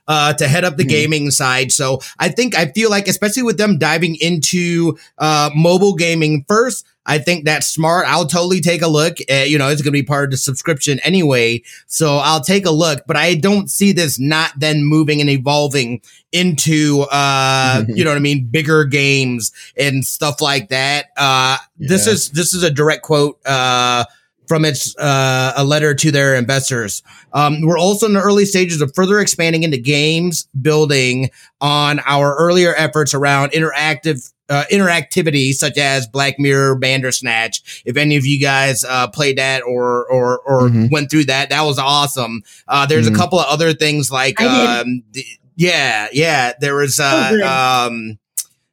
Uh, 0.09 0.31
to 0.31 0.47
head 0.47 0.63
up 0.63 0.77
the 0.77 0.85
Mhm. 0.85 0.89
gaming 0.89 1.31
side. 1.31 1.69
So 1.69 1.99
I 2.17 2.29
think 2.29 2.55
I 2.57 2.67
feel 2.67 2.89
like, 2.89 3.09
especially 3.09 3.43
with 3.43 3.57
them 3.57 3.77
diving 3.77 4.15
into 4.15 4.97
uh, 5.17 5.49
mobile 5.53 5.95
gaming 5.95 6.45
first, 6.47 6.85
I 7.05 7.17
think 7.19 7.43
that's 7.43 7.67
smart. 7.67 8.05
I'll 8.07 8.25
totally 8.25 8.61
take 8.61 8.81
a 8.81 8.87
look. 8.87 9.17
Uh, 9.29 9.43
you 9.45 9.57
know, 9.57 9.67
it's 9.67 9.81
going 9.81 9.91
to 9.93 9.99
be 9.99 10.03
part 10.03 10.25
of 10.25 10.31
the 10.31 10.37
subscription 10.37 10.99
anyway. 11.03 11.61
So 11.87 12.17
I'll 12.17 12.39
take 12.41 12.65
a 12.65 12.71
look, 12.71 13.03
but 13.05 13.17
I 13.17 13.33
don't 13.35 13.69
see 13.69 13.91
this 13.91 14.17
not 14.19 14.51
then 14.57 14.83
moving 14.85 15.19
and 15.21 15.29
evolving 15.29 16.01
into, 16.31 17.01
uh, 17.11 17.83
you 17.87 18.03
know 18.03 18.09
what 18.11 18.17
I 18.17 18.19
mean? 18.19 18.47
Bigger 18.51 18.85
games 18.85 19.51
and 19.77 20.05
stuff 20.05 20.39
like 20.41 20.69
that. 20.69 21.07
Uh, 21.17 21.57
this 21.77 22.07
is, 22.07 22.29
this 22.29 22.53
is 22.53 22.63
a 22.63 22.71
direct 22.71 23.03
quote, 23.03 23.39
uh, 23.45 24.05
from 24.47 24.65
its 24.65 24.95
uh, 24.97 25.53
a 25.55 25.63
letter 25.63 25.93
to 25.93 26.11
their 26.11 26.35
investors. 26.35 27.03
Um, 27.33 27.61
we're 27.61 27.77
also 27.77 28.05
in 28.05 28.13
the 28.13 28.21
early 28.21 28.45
stages 28.45 28.81
of 28.81 28.93
further 28.95 29.19
expanding 29.19 29.63
into 29.63 29.77
games 29.77 30.47
building 30.61 31.29
on 31.61 31.99
our 32.05 32.35
earlier 32.37 32.73
efforts 32.77 33.13
around 33.13 33.51
interactive 33.51 34.31
uh, 34.49 34.63
interactivity 34.71 35.51
such 35.53 35.77
as 35.77 36.07
Black 36.07 36.39
Mirror, 36.39 36.75
Bandersnatch. 36.77 37.83
If 37.85 37.97
any 37.97 38.15
of 38.15 38.25
you 38.25 38.39
guys 38.39 38.85
uh, 38.85 39.07
played 39.07 39.37
that 39.37 39.61
or 39.63 40.05
or 40.05 40.39
or 40.39 40.69
Mhm. 40.69 40.89
went 40.89 41.11
through 41.11 41.25
that, 41.25 41.49
that 41.49 41.63
was 41.63 41.77
awesome. 41.77 42.43
Uh, 42.67 42.85
there's 42.85 43.09
Mhm. 43.09 43.13
a 43.13 43.17
couple 43.17 43.39
of 43.39 43.45
other 43.47 43.73
things 43.73 44.09
like 44.09 44.39
um, 44.41 45.03
the, 45.11 45.25
yeah, 45.57 46.07
yeah. 46.13 46.53
There 46.61 46.75
was 46.75 46.97
uh, 46.99 47.29
good. 47.31 47.41
um, 47.43 48.17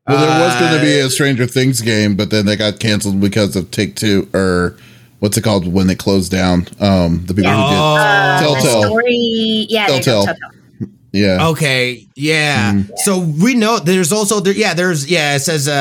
Well, 0.07 0.21
there 0.21 0.39
was 0.45 0.55
going 0.61 0.75
to 0.79 0.81
be 0.85 1.01
uh, 1.01 1.07
a 1.07 1.11
Stranger 1.11 1.47
Things 1.47 1.81
game, 1.81 2.15
but 2.15 2.31
then 2.31 2.45
they 2.47 2.57
got 2.57 2.79
canceled 2.79 3.21
because 3.21 3.57
of 3.57 3.71
Take 3.73 3.97
Two 3.97 4.29
or 4.33 4.77
what's 5.25 5.39
it 5.39 5.43
called 5.43 5.67
when 5.73 5.87
they 5.87 5.95
closed 5.95 6.31
down. 6.31 6.69
Um, 6.81 7.25
the 7.25 7.33
people 7.33 7.51
Oh. 7.51 7.57
who 7.57 7.75
Uh, 7.75 8.41
the 8.41 8.45
Telltale. 8.61 8.83
story, 8.83 9.67
yeah, 9.71 9.87
there 9.87 9.97
you 9.97 10.03
go, 10.05 10.05
Telltale. 10.05 10.25
Telltale. 10.35 10.89
yeah. 11.13 11.47
Okay, 11.49 12.07
yeah. 12.15 12.73
Mhm. 12.75 12.91
So 13.05 13.19
we 13.21 13.55
know 13.55 13.79
there's 13.79 14.13
also 14.13 14.41
there. 14.41 14.53
Yeah, 14.53 14.75
there's 14.75 15.09
yeah. 15.11 15.35
It 15.37 15.41
says 15.41 15.67
uh, 15.67 15.73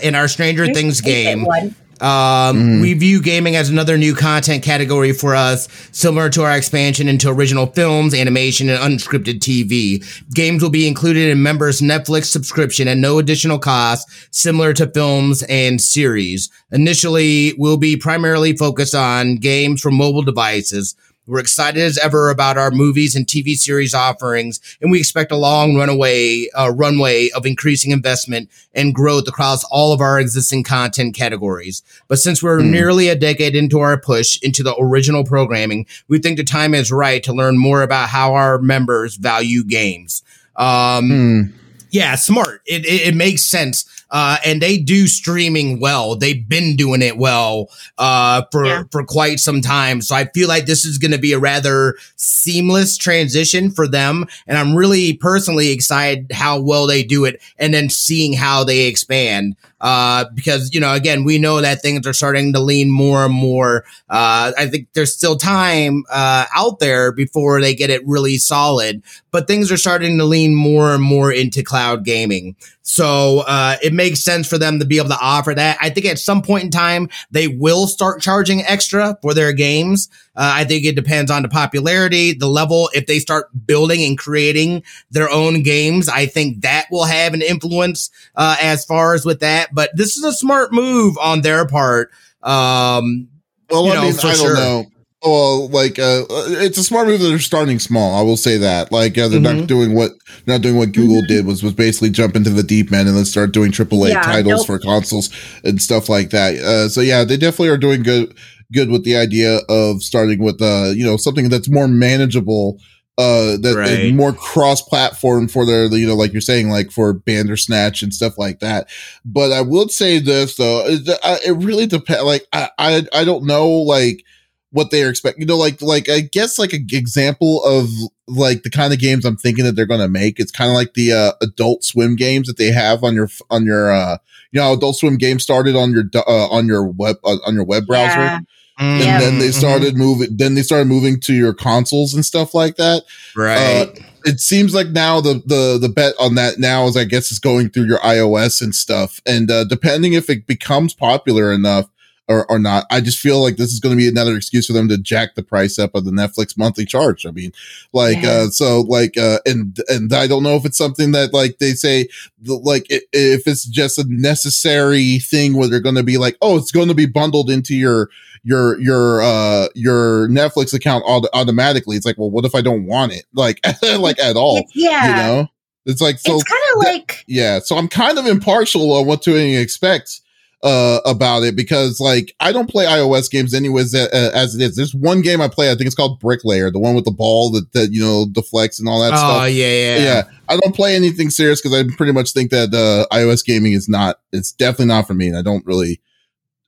uh 0.00 0.06
in 0.06 0.14
our 0.14 0.26
Stranger 0.26 0.64
Here's 0.64 0.74
Things 0.76 1.00
game. 1.02 1.44
one. 1.44 1.74
Um, 2.00 2.08
Mhm. 2.56 2.80
we 2.80 2.94
view 2.94 3.20
gaming 3.20 3.56
as 3.56 3.68
another 3.68 3.98
new 3.98 4.14
content 4.14 4.62
category 4.62 5.12
for 5.12 5.34
us, 5.34 5.68
similar 5.92 6.30
to 6.30 6.42
our 6.42 6.56
expansion 6.56 7.08
into 7.08 7.28
original 7.28 7.66
films, 7.66 8.14
animation, 8.14 8.68
and 8.68 8.78
unscripted 8.80 9.40
TV. 9.40 10.02
Games 10.34 10.62
will 10.62 10.70
be 10.70 10.86
included 10.86 11.30
in 11.30 11.42
members' 11.42 11.80
Netflix 11.80 12.26
subscription 12.26 12.88
at 12.88 12.98
no 12.98 13.18
additional 13.18 13.58
cost, 13.58 14.08
similar 14.30 14.72
to 14.74 14.86
films 14.86 15.42
and 15.44 15.80
series. 15.80 16.48
Initially, 16.72 17.54
we'll 17.58 17.76
be 17.76 17.96
primarily 17.96 18.56
focused 18.56 18.94
on 18.94 19.36
games 19.36 19.80
for 19.80 19.90
mobile 19.90 20.22
devices. 20.22 20.94
We're 21.28 21.40
excited 21.40 21.82
as 21.82 21.98
ever 21.98 22.30
about 22.30 22.56
our 22.56 22.70
movies 22.70 23.14
and 23.14 23.26
TV 23.26 23.54
series 23.54 23.92
offerings, 23.92 24.60
and 24.80 24.90
we 24.90 24.98
expect 24.98 25.30
a 25.30 25.36
long 25.36 25.76
runaway 25.76 26.48
uh, 26.58 26.72
runway 26.74 27.28
of 27.36 27.44
increasing 27.44 27.90
investment 27.90 28.48
and 28.74 28.94
growth 28.94 29.28
across 29.28 29.62
all 29.64 29.92
of 29.92 30.00
our 30.00 30.18
existing 30.18 30.64
content 30.64 31.14
categories. 31.14 31.82
But 32.08 32.18
since 32.18 32.42
we're 32.42 32.62
Hmm. 32.62 32.70
nearly 32.70 33.08
a 33.10 33.14
decade 33.14 33.54
into 33.54 33.78
our 33.80 34.00
push 34.00 34.38
into 34.42 34.62
the 34.62 34.74
original 34.80 35.22
programming, 35.22 35.84
we 36.08 36.18
think 36.18 36.38
the 36.38 36.44
time 36.44 36.74
is 36.74 36.90
right 36.90 37.22
to 37.24 37.34
learn 37.34 37.58
more 37.58 37.82
about 37.82 38.08
how 38.08 38.32
our 38.32 38.58
members 38.58 39.16
value 39.16 39.64
games. 39.64 40.22
Um, 40.56 41.10
Hmm. 41.10 41.42
yeah, 41.90 42.14
smart. 42.14 42.62
It, 42.64 42.86
it, 42.86 43.08
it 43.08 43.14
makes 43.14 43.44
sense. 43.44 43.84
Uh, 44.10 44.38
and 44.44 44.62
they 44.62 44.78
do 44.78 45.06
streaming 45.06 45.80
well. 45.80 46.16
They've 46.16 46.48
been 46.48 46.76
doing 46.76 47.02
it 47.02 47.18
well, 47.18 47.68
uh, 47.98 48.42
for, 48.50 48.64
Yeah. 48.66 48.82
for 48.90 49.04
quite 49.04 49.40
some 49.40 49.60
time. 49.60 50.00
So 50.00 50.14
I 50.14 50.26
feel 50.34 50.48
like 50.48 50.66
this 50.66 50.84
is 50.84 50.98
going 50.98 51.10
to 51.12 51.18
be 51.18 51.32
a 51.32 51.38
rather 51.38 51.96
seamless 52.16 52.96
transition 52.96 53.70
for 53.70 53.86
them. 53.86 54.26
And 54.46 54.56
I'm 54.56 54.74
really 54.74 55.12
personally 55.14 55.70
excited 55.70 56.32
how 56.32 56.60
well 56.60 56.86
they 56.86 57.02
do 57.02 57.24
it 57.24 57.40
and 57.58 57.74
then 57.74 57.90
seeing 57.90 58.32
how 58.32 58.64
they 58.64 58.86
expand. 58.86 59.56
Uh, 59.80 60.24
because, 60.34 60.74
you 60.74 60.80
know, 60.80 60.92
again, 60.92 61.24
we 61.24 61.38
know 61.38 61.60
that 61.60 61.82
things 61.82 62.06
are 62.06 62.12
starting 62.12 62.52
to 62.52 62.60
lean 62.60 62.90
more 62.90 63.24
and 63.24 63.34
more. 63.34 63.84
Uh, 64.08 64.52
I 64.58 64.66
think 64.66 64.88
there's 64.94 65.14
still 65.14 65.36
time, 65.36 66.04
uh, 66.10 66.46
out 66.54 66.80
there 66.80 67.12
before 67.12 67.60
they 67.60 67.74
get 67.74 67.90
it 67.90 68.06
really 68.06 68.38
solid 68.38 69.02
but 69.30 69.46
things 69.46 69.70
are 69.70 69.76
starting 69.76 70.18
to 70.18 70.24
lean 70.24 70.54
more 70.54 70.94
and 70.94 71.02
more 71.02 71.32
into 71.32 71.62
cloud 71.62 72.04
gaming. 72.04 72.56
So 72.82 73.40
uh, 73.40 73.76
it 73.82 73.92
makes 73.92 74.20
sense 74.20 74.48
for 74.48 74.56
them 74.56 74.78
to 74.78 74.86
be 74.86 74.98
able 74.98 75.10
to 75.10 75.18
offer 75.20 75.54
that. 75.54 75.76
I 75.80 75.90
think 75.90 76.06
at 76.06 76.18
some 76.18 76.40
point 76.40 76.64
in 76.64 76.70
time 76.70 77.08
they 77.30 77.48
will 77.48 77.86
start 77.86 78.22
charging 78.22 78.62
extra 78.62 79.18
for 79.20 79.34
their 79.34 79.52
games. 79.52 80.08
Uh, 80.38 80.52
I 80.54 80.64
think 80.64 80.84
it 80.84 80.94
depends 80.94 81.30
on 81.32 81.42
the 81.42 81.48
popularity, 81.48 82.32
the 82.32 82.46
level. 82.46 82.88
If 82.94 83.06
they 83.06 83.18
start 83.18 83.48
building 83.66 84.04
and 84.04 84.16
creating 84.16 84.84
their 85.10 85.28
own 85.28 85.64
games, 85.64 86.08
I 86.08 86.26
think 86.26 86.62
that 86.62 86.86
will 86.92 87.04
have 87.04 87.34
an 87.34 87.42
influence 87.42 88.08
uh, 88.36 88.56
as 88.62 88.84
far 88.84 89.14
as 89.14 89.24
with 89.24 89.40
that. 89.40 89.74
But 89.74 89.90
this 89.96 90.16
is 90.16 90.22
a 90.22 90.32
smart 90.32 90.72
move 90.72 91.18
on 91.18 91.40
their 91.40 91.66
part. 91.66 92.12
Um, 92.44 93.28
Well, 93.68 93.86
you 93.86 93.92
I 93.92 94.00
mean, 94.02 94.12
for 94.14 94.28
I 94.28 94.30
don't 94.30 94.36
sure. 94.36 94.54
know. 94.54 94.86
Well, 95.24 95.68
like, 95.70 95.98
uh, 95.98 96.22
it's 96.30 96.78
a 96.78 96.84
smart 96.84 97.08
move 97.08 97.18
that 97.20 97.28
they're 97.28 97.40
starting 97.40 97.80
small. 97.80 98.14
I 98.14 98.22
will 98.22 98.36
say 98.36 98.56
that. 98.58 98.92
Like, 98.92 99.18
uh, 99.18 99.26
they're 99.26 99.40
Mhm. 99.40 99.58
not 99.58 99.66
doing 99.66 99.92
what 99.96 100.12
not 100.46 100.60
doing 100.62 100.76
what 100.76 100.92
Google 100.92 101.22
Mhm. 101.22 101.26
did 101.26 101.46
was 101.46 101.60
was 101.64 101.72
basically 101.72 102.10
jump 102.10 102.36
into 102.36 102.50
the 102.50 102.62
deep 102.62 102.92
end 102.92 103.08
and 103.08 103.16
then 103.18 103.24
start 103.24 103.50
doing 103.52 103.72
AAA 103.72 104.10
Yeah, 104.10 104.22
titles 104.22 104.58
nope. 104.60 104.66
for 104.66 104.78
consoles 104.78 105.28
and 105.64 105.82
stuff 105.82 106.08
like 106.08 106.30
that. 106.30 106.54
Uh, 106.58 106.88
so 106.88 107.00
yeah, 107.00 107.24
they 107.24 107.36
definitely 107.36 107.70
are 107.70 107.76
doing 107.76 108.04
good 108.04 108.32
good 108.72 108.90
with 108.90 109.04
the 109.04 109.16
idea 109.16 109.60
of 109.68 110.02
starting 110.02 110.42
with 110.42 110.60
uh, 110.60 110.92
you 110.94 111.04
know, 111.04 111.16
something 111.16 111.48
that's 111.48 111.68
more 111.68 111.88
manageable. 111.88 112.78
Uh, 113.16 113.56
that 113.56 113.74
Right. 113.76 114.14
more 114.14 114.32
cross-platform 114.32 115.48
for 115.48 115.66
their, 115.66 115.86
you 115.86 116.06
know, 116.06 116.14
like 116.14 116.32
you're 116.32 116.40
saying, 116.40 116.68
like 116.68 116.92
for 116.92 117.12
Bandersnatch 117.12 118.00
and 118.00 118.14
stuff 118.14 118.38
like 118.38 118.60
that. 118.60 118.88
But 119.24 119.50
I 119.50 119.60
would 119.60 119.90
say 119.90 120.20
this 120.20 120.54
though, 120.54 120.84
it, 120.86 121.02
it 121.44 121.56
really 121.56 121.86
depends. 121.86 122.22
Like 122.22 122.46
I, 122.52 122.70
I, 122.78 123.02
I 123.12 123.24
don't 123.24 123.44
know, 123.44 123.68
like 123.68 124.22
what 124.70 124.92
they 124.92 125.02
are 125.02 125.10
expecting. 125.10 125.40
You 125.42 125.48
know, 125.48 125.56
like, 125.56 125.82
like 125.82 126.08
I 126.08 126.20
guess 126.20 126.60
like 126.60 126.72
an 126.72 126.86
example 126.92 127.64
of 127.64 127.88
like 128.28 128.62
the 128.62 128.70
kind 128.70 128.92
of 128.92 128.98
games 128.98 129.24
I'm 129.24 129.36
thinking 129.36 129.64
that 129.64 129.72
they're 129.76 129.86
going 129.86 130.00
to 130.00 130.08
make. 130.08 130.38
It's 130.38 130.52
kind 130.52 130.70
of 130.70 130.74
like 130.76 130.94
the 130.94 131.12
uh, 131.12 131.32
Adult 131.42 131.82
Swim 131.84 132.14
games 132.16 132.46
that 132.46 132.56
they 132.58 132.70
have 132.70 133.02
on 133.02 133.14
your 133.14 133.28
on 133.50 133.64
your, 133.64 133.90
uh, 133.92 134.18
you 134.52 134.60
know, 134.60 134.72
Adult 134.72 134.96
Swim 134.96 135.16
game 135.16 135.38
started 135.38 135.74
on 135.76 135.92
your 135.92 136.04
uh, 136.14 136.48
on 136.48 136.66
your 136.66 136.84
web 136.86 137.16
uh, 137.24 137.36
on 137.46 137.54
your 137.54 137.64
web 137.64 137.86
browser 137.86 138.20
Yeah. 138.20 138.40
and 138.78 139.00
then 139.22 139.38
they 139.40 139.48
Mhm. 139.48 139.54
started 139.58 139.96
moving 139.96 140.36
then 140.36 140.54
they 140.54 140.62
started 140.62 140.86
moving 140.86 141.18
to 141.20 141.34
your 141.34 141.52
consoles 141.52 142.14
and 142.14 142.24
stuff 142.24 142.54
like 142.54 142.76
that 142.76 143.02
right. 143.34 143.58
uh, 143.58 143.86
it 144.24 144.38
seems 144.40 144.72
like 144.72 144.88
now 144.90 145.20
the 145.20 145.42
the 145.46 145.78
the 145.80 145.88
bet 145.88 146.14
on 146.20 146.36
that 146.36 146.60
now 146.60 146.86
is 146.86 146.96
i 146.96 147.02
guess 147.02 147.32
is 147.32 147.40
going 147.40 147.68
through 147.70 147.86
your 147.86 147.98
ios 147.98 148.62
and 148.62 148.76
stuff 148.76 149.20
and 149.26 149.50
uh 149.50 149.64
depending 149.64 150.12
if 150.12 150.30
it 150.30 150.46
becomes 150.46 150.94
popular 150.94 151.52
enough 151.52 151.86
or, 152.28 152.50
or 152.50 152.58
not. 152.58 152.84
I 152.90 153.00
just 153.00 153.18
feel 153.18 153.40
like 153.42 153.56
this 153.56 153.72
is 153.72 153.80
going 153.80 153.94
to 153.96 153.96
be 153.96 154.08
another 154.08 154.36
excuse 154.36 154.66
for 154.66 154.72
them 154.72 154.88
to 154.88 154.98
jack 154.98 155.34
the 155.34 155.42
price 155.42 155.78
up 155.78 155.94
of 155.94 156.04
the 156.04 156.10
netflix 156.10 156.56
monthly 156.58 156.84
charge 156.84 157.24
i 157.26 157.30
mean 157.30 157.52
like 157.92 158.22
Yeah. 158.22 158.30
uh 158.30 158.46
so 158.48 158.82
like 158.82 159.16
uh 159.16 159.38
and 159.46 159.78
and 159.88 160.12
i 160.12 160.26
don't 160.26 160.42
know 160.42 160.56
if 160.56 160.64
it's 160.64 160.76
something 160.78 161.12
that 161.12 161.32
like 161.32 161.58
they 161.58 161.72
say 161.72 162.08
like 162.44 162.86
if 162.90 163.46
it's 163.46 163.64
just 163.64 163.98
a 163.98 164.04
necessary 164.08 165.18
thing 165.18 165.54
where 165.56 165.68
they're 165.68 165.80
going 165.80 165.94
to 165.94 166.02
be 166.02 166.18
like 166.18 166.36
oh 166.42 166.56
it's 166.56 166.70
going 166.72 166.88
to 166.88 166.94
be 166.94 167.06
bundled 167.06 167.50
into 167.50 167.74
your 167.74 168.08
your 168.44 168.78
your 168.80 169.20
uh 169.22 169.66
your 169.74 170.28
netflix 170.28 170.72
account 170.72 171.02
auto- 171.06 171.28
automatically. 171.34 171.96
It's 171.96 172.06
like 172.06 172.16
well 172.18 172.30
what 172.30 172.44
if 172.44 172.54
i 172.54 172.60
don't 172.60 172.86
want 172.86 173.12
it? 173.12 173.24
Like 173.34 173.60
like 173.82 174.18
at 174.20 174.36
all 174.36 174.58
It's- 174.58 174.72
yeah. 174.74 175.08
you 175.08 175.14
know? 175.16 175.48
It's 175.86 176.00
like 176.00 176.18
so 176.18 176.34
it's 176.36 176.44
kind 176.44 176.62
of 176.74 176.84
like 176.84 177.24
yeah 177.26 177.58
so 177.60 177.76
i'm 177.76 177.88
kind 177.88 178.18
of 178.18 178.26
impartial 178.26 178.92
on 178.94 179.06
what 179.06 179.22
to 179.22 179.34
expect 179.34 180.20
uh 180.64 180.98
about 181.06 181.44
it 181.44 181.54
because 181.54 182.00
like 182.00 182.34
i 182.40 182.50
don't 182.50 182.68
play 182.68 182.84
ios 182.84 183.30
games 183.30 183.54
anyways 183.54 183.94
uh, 183.94 184.08
uh, 184.12 184.30
as 184.34 184.56
it 184.56 184.60
is 184.62 184.74
there's 184.74 184.92
one 184.92 185.22
game 185.22 185.40
i 185.40 185.46
play 185.46 185.70
i 185.70 185.74
think 185.76 185.86
it's 185.86 185.94
called 185.94 186.18
bricklayer 186.18 186.68
the 186.68 186.80
one 186.80 186.96
with 186.96 187.04
the 187.04 187.12
ball 187.12 187.48
that, 187.52 187.72
that 187.74 187.92
you 187.92 188.00
know 188.00 188.26
deflects 188.32 188.80
and 188.80 188.88
all 188.88 189.00
that 189.00 189.16
stuff. 189.16 189.42
oh 189.42 189.44
yeah, 189.44 189.66
yeah, 189.66 189.96
yeah. 189.98 190.22
I 190.48 190.56
don't 190.56 190.74
play 190.74 190.96
anything 190.96 191.30
serious 191.30 191.60
because 191.60 191.78
I 191.78 191.84
pretty 191.96 192.12
much 192.12 192.32
think 192.32 192.50
that 192.50 192.72
uh, 192.74 193.14
iOS 193.14 193.44
gaming 193.44 193.74
is 193.74 193.86
not. 193.88 194.18
It's 194.32 194.50
definitely 194.50 194.86
not 194.86 195.06
for 195.06 195.12
me, 195.12 195.28
and 195.28 195.36
I 195.36 195.42
don't 195.42 195.64
really, 195.66 196.00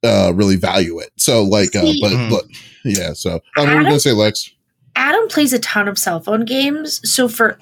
uh, 0.05 0.33
really 0.35 0.57
value 0.57 0.99
it. 0.99 1.09
So 1.17 1.43
like, 1.45 1.75
uh, 1.75 1.81
See- 1.81 1.99
but 2.03 2.13
Mhm. 2.13 2.31
but 2.31 2.45
yeah. 2.85 3.15
So 3.15 3.37
um, 3.37 3.41
what 3.55 3.65
were 3.65 3.71
Adam- 3.73 3.85
gonna 3.85 4.01
say, 4.01 4.13
Lex? 4.13 4.51
Adam 4.97 5.29
plays 5.29 5.55
a 5.55 5.59
ton 5.61 5.89
of 5.89 5.99
cell 5.99 6.21
phone 6.21 6.45
games. 6.45 7.01
So 7.11 7.27
for 7.27 7.59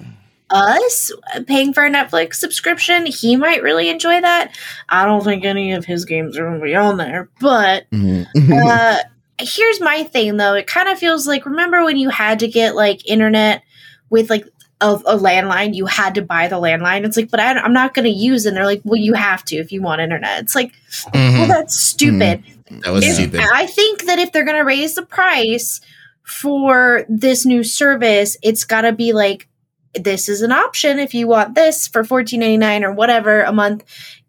us 0.49 1.11
paying 1.47 1.73
for 1.73 1.85
a 1.85 1.89
Netflix 1.91 2.35
subscription, 2.35 3.05
he 3.05 3.35
might 3.35 3.63
really 3.63 3.89
enjoy 3.89 4.19
that. 4.21 4.55
I 4.89 5.05
don't 5.05 5.23
think 5.23 5.45
any 5.45 5.73
of 5.73 5.85
his 5.85 6.05
games 6.05 6.37
are 6.37 6.45
going 6.47 6.59
to 6.59 6.65
be 6.65 6.75
on 6.75 6.97
there. 6.97 7.29
But 7.39 7.85
uh, 7.93 8.97
here's 9.39 9.81
my 9.81 10.03
thing 10.03 10.37
though. 10.37 10.53
It 10.55 10.67
kind 10.67 10.89
of 10.89 10.97
feels 10.99 11.27
like 11.27 11.45
remember 11.45 11.83
when 11.83 11.97
you 11.97 12.09
had 12.09 12.39
to 12.39 12.47
get 12.47 12.75
like 12.75 13.07
internet 13.07 13.63
with 14.09 14.29
like 14.29 14.45
a, 14.81 14.93
a 14.93 15.17
landline, 15.17 15.75
you 15.75 15.85
had 15.85 16.15
to 16.15 16.21
buy 16.21 16.47
the 16.47 16.55
landline. 16.55 17.05
It's 17.05 17.17
like, 17.17 17.29
but 17.29 17.39
I, 17.41 17.51
I'm 17.59 17.73
not 17.73 17.93
going 17.93 18.05
to 18.05 18.09
use 18.09 18.45
it. 18.45 18.49
And 18.49 18.57
they're 18.57 18.65
like, 18.65 18.81
well, 18.85 18.95
you 18.99 19.13
have 19.13 19.43
to 19.45 19.57
if 19.57 19.71
you 19.73 19.81
want 19.81 19.99
internet. 20.01 20.41
It's 20.43 20.55
like, 20.55 20.71
Mhm. 21.13 21.37
well, 21.39 21.47
that's 21.47 21.75
stupid. 21.75 22.43
That 22.71 22.91
was 22.93 23.05
If- 23.05 23.15
stupid. 23.15 23.41
I 23.53 23.65
think 23.65 24.05
that 24.05 24.19
if 24.19 24.31
they're 24.31 24.45
going 24.45 24.57
to 24.57 24.63
raise 24.63 24.95
the 24.95 25.01
price 25.03 25.81
for 26.23 27.05
this 27.09 27.45
new 27.45 27.63
service, 27.63 28.37
it's 28.41 28.63
got 28.63 28.81
to 28.81 28.93
be 28.93 29.11
like 29.11 29.47
this 29.93 30.29
is 30.29 30.41
an 30.41 30.51
option 30.51 30.99
if 30.99 31.13
you 31.13 31.27
want 31.27 31.55
this 31.55 31.87
for 31.87 32.03
fourteen 32.03 32.41
ninety 32.41 32.57
nine 32.57 32.83
or 32.83 32.91
whatever 32.91 33.41
a 33.41 33.51
month. 33.51 33.83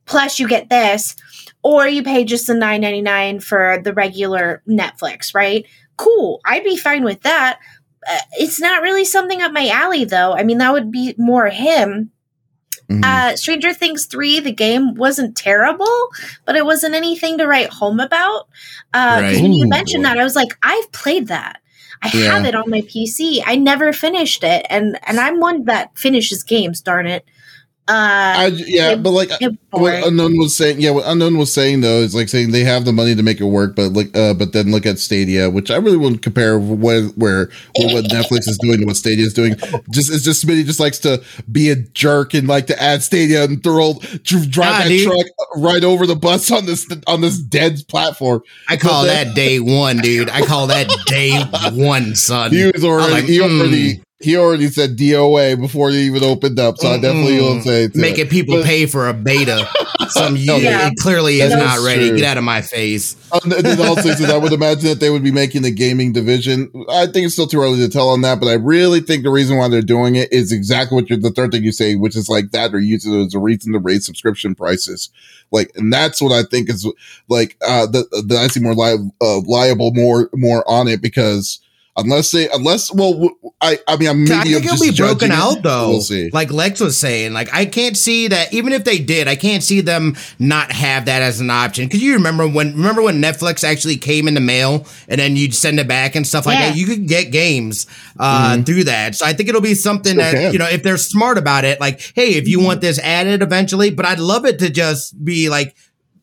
Plus, 0.06 0.38
you 0.38 0.48
get 0.48 0.68
this, 0.68 1.14
or 1.62 1.86
you 1.86 2.02
pay 2.02 2.24
just 2.24 2.46
the 2.46 2.54
nine 2.54 2.80
ninety 2.80 3.02
nine 3.02 3.40
for 3.40 3.80
the 3.82 3.92
regular 3.92 4.62
Netflix. 4.68 5.34
Right? 5.34 5.66
Cool. 5.96 6.40
I'd 6.44 6.64
be 6.64 6.76
fine 6.76 7.04
with 7.04 7.22
that. 7.22 7.58
Uh, 8.08 8.18
it's 8.38 8.60
not 8.60 8.82
really 8.82 9.04
something 9.04 9.42
up 9.42 9.52
my 9.52 9.68
alley, 9.68 10.04
though. 10.04 10.32
I 10.32 10.42
mean, 10.42 10.58
that 10.58 10.72
would 10.72 10.90
be 10.90 11.14
more 11.18 11.48
him. 11.48 12.10
Mm-hmm. 12.90 13.04
Uh, 13.04 13.36
Stranger 13.36 13.72
Things 13.72 14.06
3, 14.06 14.40
the 14.40 14.52
game 14.52 14.94
wasn't 14.94 15.36
terrible, 15.36 16.08
but 16.44 16.56
it 16.56 16.64
wasn't 16.64 16.96
anything 16.96 17.38
to 17.38 17.46
write 17.46 17.70
home 17.70 18.00
about. 18.00 18.48
Uh, 18.92 19.20
right. 19.22 19.42
when 19.42 19.52
you 19.52 19.68
mentioned 19.68 20.04
that, 20.04 20.18
I 20.18 20.24
was 20.24 20.34
like, 20.34 20.48
I've 20.62 20.90
played 20.90 21.28
that. 21.28 21.60
I 22.02 22.10
yeah. 22.14 22.32
have 22.32 22.46
it 22.46 22.54
on 22.54 22.70
my 22.70 22.80
PC. 22.80 23.42
I 23.44 23.56
never 23.56 23.92
finished 23.92 24.42
it, 24.42 24.66
and 24.70 24.98
and 25.06 25.20
I'm 25.20 25.40
one 25.40 25.64
that 25.64 25.96
finishes 25.98 26.42
games. 26.42 26.80
Darn 26.80 27.06
it! 27.06 27.24
Uh, 27.90 28.34
I, 28.36 28.46
yeah, 28.54 28.94
but 28.94 29.10
like 29.10 29.30
what 29.70 30.06
unknown 30.06 30.38
was 30.38 30.56
saying, 30.56 30.80
yeah, 30.80 30.90
what 30.90 31.06
unknown 31.08 31.36
was 31.38 31.52
saying 31.52 31.80
though 31.80 31.98
is 31.98 32.14
like 32.14 32.28
saying 32.28 32.52
they 32.52 32.62
have 32.62 32.84
the 32.84 32.92
money 32.92 33.16
to 33.16 33.22
make 33.24 33.40
it 33.40 33.46
work, 33.46 33.74
but 33.74 33.94
like, 33.94 34.16
uh, 34.16 34.32
but 34.32 34.52
then 34.52 34.70
look 34.70 34.86
at 34.86 35.00
Stadia, 35.00 35.50
which 35.50 35.72
I 35.72 35.76
really 35.76 35.96
wouldn't 35.96 36.22
compare 36.22 36.56
where 36.56 37.06
where, 37.08 37.50
what 37.74 38.04
Netflix 38.04 38.48
is 38.48 38.58
doing 38.62 38.78
to 38.78 38.86
what 38.86 38.94
Stadia 38.94 39.26
is 39.26 39.34
doing. 39.34 39.56
Just 39.90 40.12
it's 40.12 40.22
just 40.22 40.46
Smitty 40.46 40.64
just 40.64 40.78
likes 40.78 41.00
to 41.00 41.20
be 41.50 41.70
a 41.70 41.74
jerk 41.74 42.32
and 42.32 42.46
like 42.46 42.68
to 42.68 42.80
add 42.80 43.02
Stadia 43.02 43.42
and 43.42 43.60
throw 43.60 43.94
drive 44.22 44.54
nah, 44.56 44.78
that 44.78 44.88
dude. 44.88 45.08
truck 45.08 45.26
right 45.56 45.82
over 45.82 46.06
the 46.06 46.14
bus 46.14 46.52
on 46.52 46.66
this 46.66 46.86
on 47.08 47.22
this 47.22 47.38
dead 47.38 47.80
platform. 47.88 48.40
I 48.68 48.76
call 48.76 49.02
then, 49.02 49.26
that 49.26 49.34
day 49.34 49.58
one, 49.58 49.96
dude. 49.96 50.30
I 50.30 50.42
call 50.42 50.68
that 50.68 50.88
day 51.06 51.42
one, 51.72 52.14
son. 52.14 52.52
He 52.52 52.70
was 52.72 52.84
already 52.84 53.12
like, 53.12 53.24
he 53.24 53.40
already 53.40 53.94
mm 53.96 54.02
he 54.20 54.36
already 54.36 54.68
said 54.68 54.98
DOA 54.98 55.58
before 55.58 55.90
he 55.90 56.00
even 56.00 56.22
opened 56.22 56.60
up, 56.60 56.76
so 56.76 56.88
mm 56.88 56.90
I 56.90 57.00
definitely 57.00 57.40
will 57.40 57.60
say 57.62 57.88
making 57.94 58.28
people 58.28 58.56
but, 58.56 58.66
pay 58.66 58.84
for 58.84 59.08
a 59.08 59.14
beta. 59.14 59.66
Some 60.10 60.36
yeah, 60.38 60.88
it 60.88 60.94
clearly 60.98 61.40
is 61.40 61.54
not 61.54 61.78
ready. 61.84 62.08
True. 62.08 62.18
Get 62.18 62.26
out 62.26 62.36
of 62.36 62.44
my 62.44 62.60
face. 62.60 63.16
Um, 63.32 63.50
and 63.50 63.80
also, 63.80 64.10
I 64.10 64.36
would 64.36 64.52
imagine 64.52 64.88
that 64.88 65.00
they 65.00 65.08
would 65.08 65.24
be 65.24 65.32
making 65.32 65.62
the 65.62 65.70
gaming 65.70 66.12
division. 66.12 66.70
I 66.90 67.06
think 67.06 67.24
it's 67.24 67.32
still 67.32 67.46
too 67.46 67.60
early 67.60 67.78
to 67.78 67.88
tell 67.88 68.10
on 68.10 68.20
that, 68.20 68.40
but 68.40 68.48
I 68.48 68.54
really 68.54 69.00
think 69.00 69.22
the 69.22 69.30
reason 69.30 69.56
why 69.56 69.68
they're 69.68 69.80
doing 69.80 70.16
it 70.16 70.30
is 70.30 70.52
exactly 70.52 70.96
what 70.96 71.08
you're 71.08 71.18
the 71.18 71.30
third 71.30 71.52
thing 71.52 71.64
you 71.64 71.72
say, 71.72 71.94
which 71.94 72.14
is 72.14 72.28
like 72.28 72.50
that 72.50 72.74
or 72.74 72.78
use 72.78 73.06
it 73.06 73.26
as 73.26 73.34
a 73.34 73.38
reason 73.38 73.72
to 73.72 73.78
raise 73.78 74.04
subscription 74.04 74.54
prices. 74.54 75.08
Like, 75.50 75.72
and 75.76 75.90
that's 75.90 76.20
what 76.20 76.32
I 76.32 76.42
think 76.42 76.68
is 76.68 76.86
like 77.28 77.56
uh 77.66 77.86
the 77.86 78.04
the 78.26 78.36
I 78.36 78.48
see 78.48 78.60
more 78.60 78.74
li- 78.74 79.10
uh, 79.22 79.40
liable 79.46 79.92
more 79.94 80.28
more 80.34 80.68
on 80.68 80.88
it 80.88 81.00
because 81.00 81.60
unless 81.96 82.30
they 82.30 82.48
unless 82.50 82.92
well 82.92 83.30
I 83.60 83.78
I 83.86 83.96
mean 83.96 84.08
I'm 84.08 84.22
I 84.24 84.42
think 84.42 84.64
it'll 84.64 84.78
be 84.78 84.96
broken 84.96 85.30
out 85.30 85.58
it. 85.58 85.62
though. 85.62 85.88
We'll 85.88 86.00
see. 86.00 86.30
Like 86.30 86.52
Lex 86.52 86.80
was 86.80 86.98
saying, 86.98 87.32
like 87.32 87.52
I 87.52 87.66
can't 87.66 87.96
see 87.96 88.28
that 88.28 88.52
even 88.52 88.72
if 88.72 88.84
they 88.84 88.98
did, 88.98 89.28
I 89.28 89.36
can't 89.36 89.62
see 89.62 89.80
them 89.80 90.16
not 90.38 90.72
have 90.72 91.06
that 91.06 91.22
as 91.22 91.40
an 91.40 91.50
option. 91.50 91.86
Because 91.86 92.02
you 92.02 92.14
remember 92.14 92.46
when 92.48 92.74
remember 92.74 93.02
when 93.02 93.20
Netflix 93.20 93.64
actually 93.64 93.96
came 93.96 94.28
in 94.28 94.34
the 94.34 94.40
mail 94.40 94.86
and 95.08 95.20
then 95.20 95.36
you'd 95.36 95.54
send 95.54 95.78
it 95.80 95.88
back 95.88 96.14
and 96.14 96.26
stuff 96.26 96.46
like 96.46 96.58
yeah. 96.58 96.70
that. 96.70 96.76
You 96.76 96.86
could 96.86 97.06
get 97.06 97.32
games 97.32 97.86
uh, 98.18 98.54
mm-hmm. 98.54 98.62
through 98.62 98.84
that. 98.84 99.14
So 99.14 99.26
I 99.26 99.32
think 99.32 99.48
it'll 99.48 99.60
be 99.60 99.74
something 99.74 100.16
that 100.16 100.52
you 100.52 100.58
know 100.58 100.68
if 100.68 100.82
they're 100.82 100.96
smart 100.96 101.38
about 101.38 101.64
it, 101.64 101.80
like 101.80 102.00
hey, 102.14 102.34
if 102.34 102.48
you 102.48 102.58
mm-hmm. 102.58 102.66
want 102.66 102.80
this 102.80 102.98
added 102.98 103.42
eventually, 103.42 103.90
but 103.90 104.06
I'd 104.06 104.20
love 104.20 104.44
it 104.46 104.58
to 104.60 104.70
just 104.70 105.22
be 105.24 105.48
like 105.48 105.76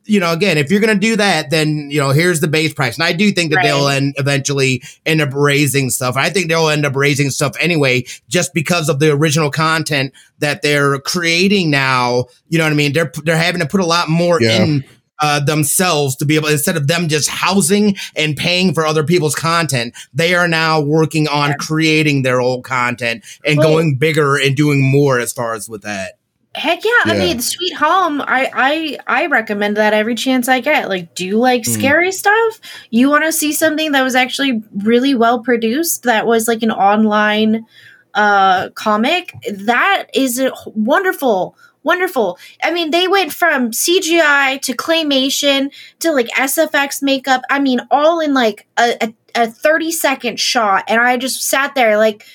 you 0.08 0.20
know, 0.20 0.32
again, 0.32 0.58
if 0.58 0.72
you're 0.72 0.80
going 0.80 0.94
to 0.94 1.00
do 1.00 1.16
that, 1.18 1.50
then, 1.50 1.90
you 1.92 2.00
know, 2.00 2.12
here's 2.12 2.40
the 2.40 2.48
base 2.48 2.74
price. 2.74 2.96
And 2.96 3.04
I 3.04 3.14
do 3.14 3.32
think 3.32 3.52
that 3.52 3.58
right. 3.58 3.66
they'll 3.66 3.88
end 3.88 4.16
eventually 4.18 4.82
end 5.06 5.22
up 5.22 5.34
raising 5.34 5.90
stuff. 5.90 6.16
I 6.18 6.30
think 6.30 6.48
they'll 6.48 6.70
end 6.70 6.86
up 6.86 6.96
raising 6.96 7.30
stuff 7.30 7.56
anyway, 7.60 8.06
just 8.28 8.54
because 8.54 8.90
of 8.90 9.00
the 9.00 9.12
original 9.12 9.52
content 9.52 10.14
that 10.40 10.62
they're 10.62 11.00
creating 11.00 11.70
now. 11.70 12.26
You 12.50 12.58
know 12.58 12.64
what 12.64 12.74
I 12.74 12.76
mean? 12.76 12.94
They're, 12.94 13.12
they're 13.24 13.38
having 13.38 13.62
to 13.62 13.68
put 13.68 13.82
a 13.82 13.86
lot 13.86 14.10
more 14.10 14.42
yeah. 14.42 14.64
in 14.64 14.86
uh, 15.20 15.40
themselves 15.44 16.16
to 16.18 16.26
be 16.26 16.36
able 16.36 16.48
instead 16.48 16.78
of 16.78 16.88
them 16.88 17.08
just 17.08 17.28
housing 17.28 17.96
and 18.16 18.38
paying 18.38 18.74
for 18.74 18.86
other 18.86 19.04
people's 19.04 19.34
content 19.34 19.96
they 20.14 20.36
are 20.36 20.48
now 20.48 20.80
working 20.80 21.28
on 21.28 21.56
creating 21.56 22.22
their 22.22 22.40
old 22.40 22.64
content 22.64 23.26
and 23.44 23.58
going 23.58 23.96
bigger 23.96 24.38
and 24.38 24.56
doing 24.56 24.80
more 24.80 25.20
as 25.20 25.34
far 25.34 25.56
as 25.56 25.68
with 25.68 25.82
that 25.82 26.17
Heck 26.58 26.84
yeah. 26.84 26.92
yeah. 27.06 27.14
I 27.14 27.18
mean, 27.18 27.40
Sweet 27.40 27.74
Home, 27.76 28.22
I, 28.22 28.50
I 28.54 28.98
I 29.08 29.26
recommend 29.28 29.78
that 29.78 29.94
every 29.94 30.16
chance 30.16 30.48
I 30.48 30.60
get. 30.60 30.90
Like, 30.90 31.14
do 31.16 31.26
you 31.26 31.38
like 31.38 31.62
mm. 31.62 31.68
scary 31.68 32.12
stuff? 32.12 32.60
You 32.90 33.10
want 33.10 33.26
to 33.26 33.32
see 33.32 33.54
something 33.54 33.92
that 33.92 34.04
was 34.04 34.16
actually 34.16 34.64
really 34.76 35.14
well 35.14 35.42
produced, 35.42 36.04
that 36.04 36.26
was 36.26 36.48
like 36.48 36.64
an 36.64 36.72
online 36.72 37.66
uh 38.14 38.70
comic? 38.72 39.34
That 39.52 40.08
is 40.14 40.42
wonderful. 40.66 41.56
Wonderful. 41.84 42.38
I 42.62 42.72
mean, 42.72 42.92
they 42.92 43.08
went 43.08 43.32
from 43.32 43.72
CGI 43.72 44.62
to 44.64 44.76
claymation 44.76 45.72
to 46.00 46.12
like 46.12 46.28
SFX 46.30 47.02
makeup. 47.02 47.44
I 47.50 47.60
mean, 47.60 47.80
all 47.90 48.20
in 48.20 48.34
like 48.34 48.68
a, 48.78 48.98
a, 49.02 49.44
a 49.44 49.48
30 49.48 49.92
second 49.92 50.38
shot. 50.38 50.84
And 50.90 51.00
I 51.00 51.16
just 51.16 51.42
sat 51.44 51.76
there 51.76 51.98
like, 51.98 52.26